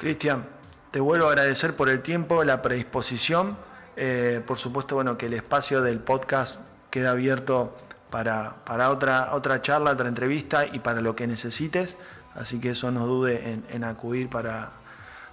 Cristian, 0.00 0.46
te 0.90 0.98
vuelvo 0.98 1.26
a 1.26 1.28
agradecer 1.28 1.76
por 1.76 1.90
el 1.90 2.00
tiempo, 2.00 2.42
la 2.42 2.62
predisposición. 2.62 3.58
Eh, 3.96 4.40
por 4.46 4.56
supuesto, 4.56 4.94
bueno, 4.94 5.18
que 5.18 5.26
el 5.26 5.34
espacio 5.34 5.82
del 5.82 5.98
podcast 5.98 6.58
queda 6.88 7.10
abierto 7.10 7.76
para, 8.08 8.54
otra, 8.88 9.34
otra 9.34 9.60
charla, 9.60 9.90
otra 9.90 10.08
entrevista 10.08 10.64
y 10.64 10.78
para 10.78 11.02
lo 11.02 11.14
que 11.14 11.26
necesites. 11.26 11.98
Así 12.34 12.60
que 12.60 12.70
eso 12.70 12.90
no 12.90 13.06
dude 13.06 13.60
en, 13.68 13.84
acudir 13.84 14.30
para, 14.30 14.70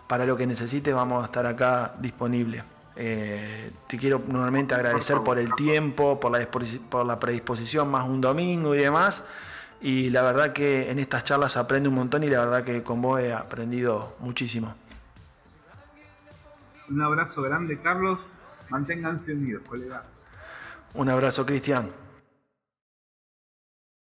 para 0.05 0.25
lo 0.25 0.35
que 0.35 0.45
necesites, 0.45 0.93
vamos 0.93 1.23
a 1.23 1.27
estar 1.27 1.45
acá 1.45 1.93
disponibles. 1.99 2.61
Eh, 2.97 3.71
te 3.87 3.97
quiero 3.97 4.21
nuevamente 4.27 4.75
agradecer 4.75 5.19
por 5.23 5.39
el 5.39 5.55
tiempo, 5.55 6.19
por 6.19 6.37
la, 6.37 6.45
por 6.45 7.05
la 7.05 7.17
predisposición, 7.17 7.89
más 7.89 8.05
un 8.05 8.19
domingo 8.19 8.75
y 8.75 8.79
demás. 8.79 9.23
Y 9.81 10.09
la 10.09 10.23
verdad 10.23 10.53
que 10.53 10.89
en 10.89 10.99
estas 10.99 11.23
charlas 11.23 11.55
aprende 11.55 11.89
un 11.89 11.95
montón 11.95 12.23
y 12.23 12.27
la 12.27 12.39
verdad 12.39 12.63
que 12.63 12.81
con 12.81 13.01
vos 13.01 13.19
he 13.19 13.33
aprendido 13.33 14.15
muchísimo. 14.19 14.73
Un 16.89 17.01
abrazo 17.01 17.41
grande, 17.41 17.79
Carlos. 17.79 18.19
Manténganse 18.69 19.33
unidos, 19.33 19.63
colega. 19.67 20.03
Un 20.95 21.09
abrazo, 21.09 21.45
Cristian. 21.45 21.89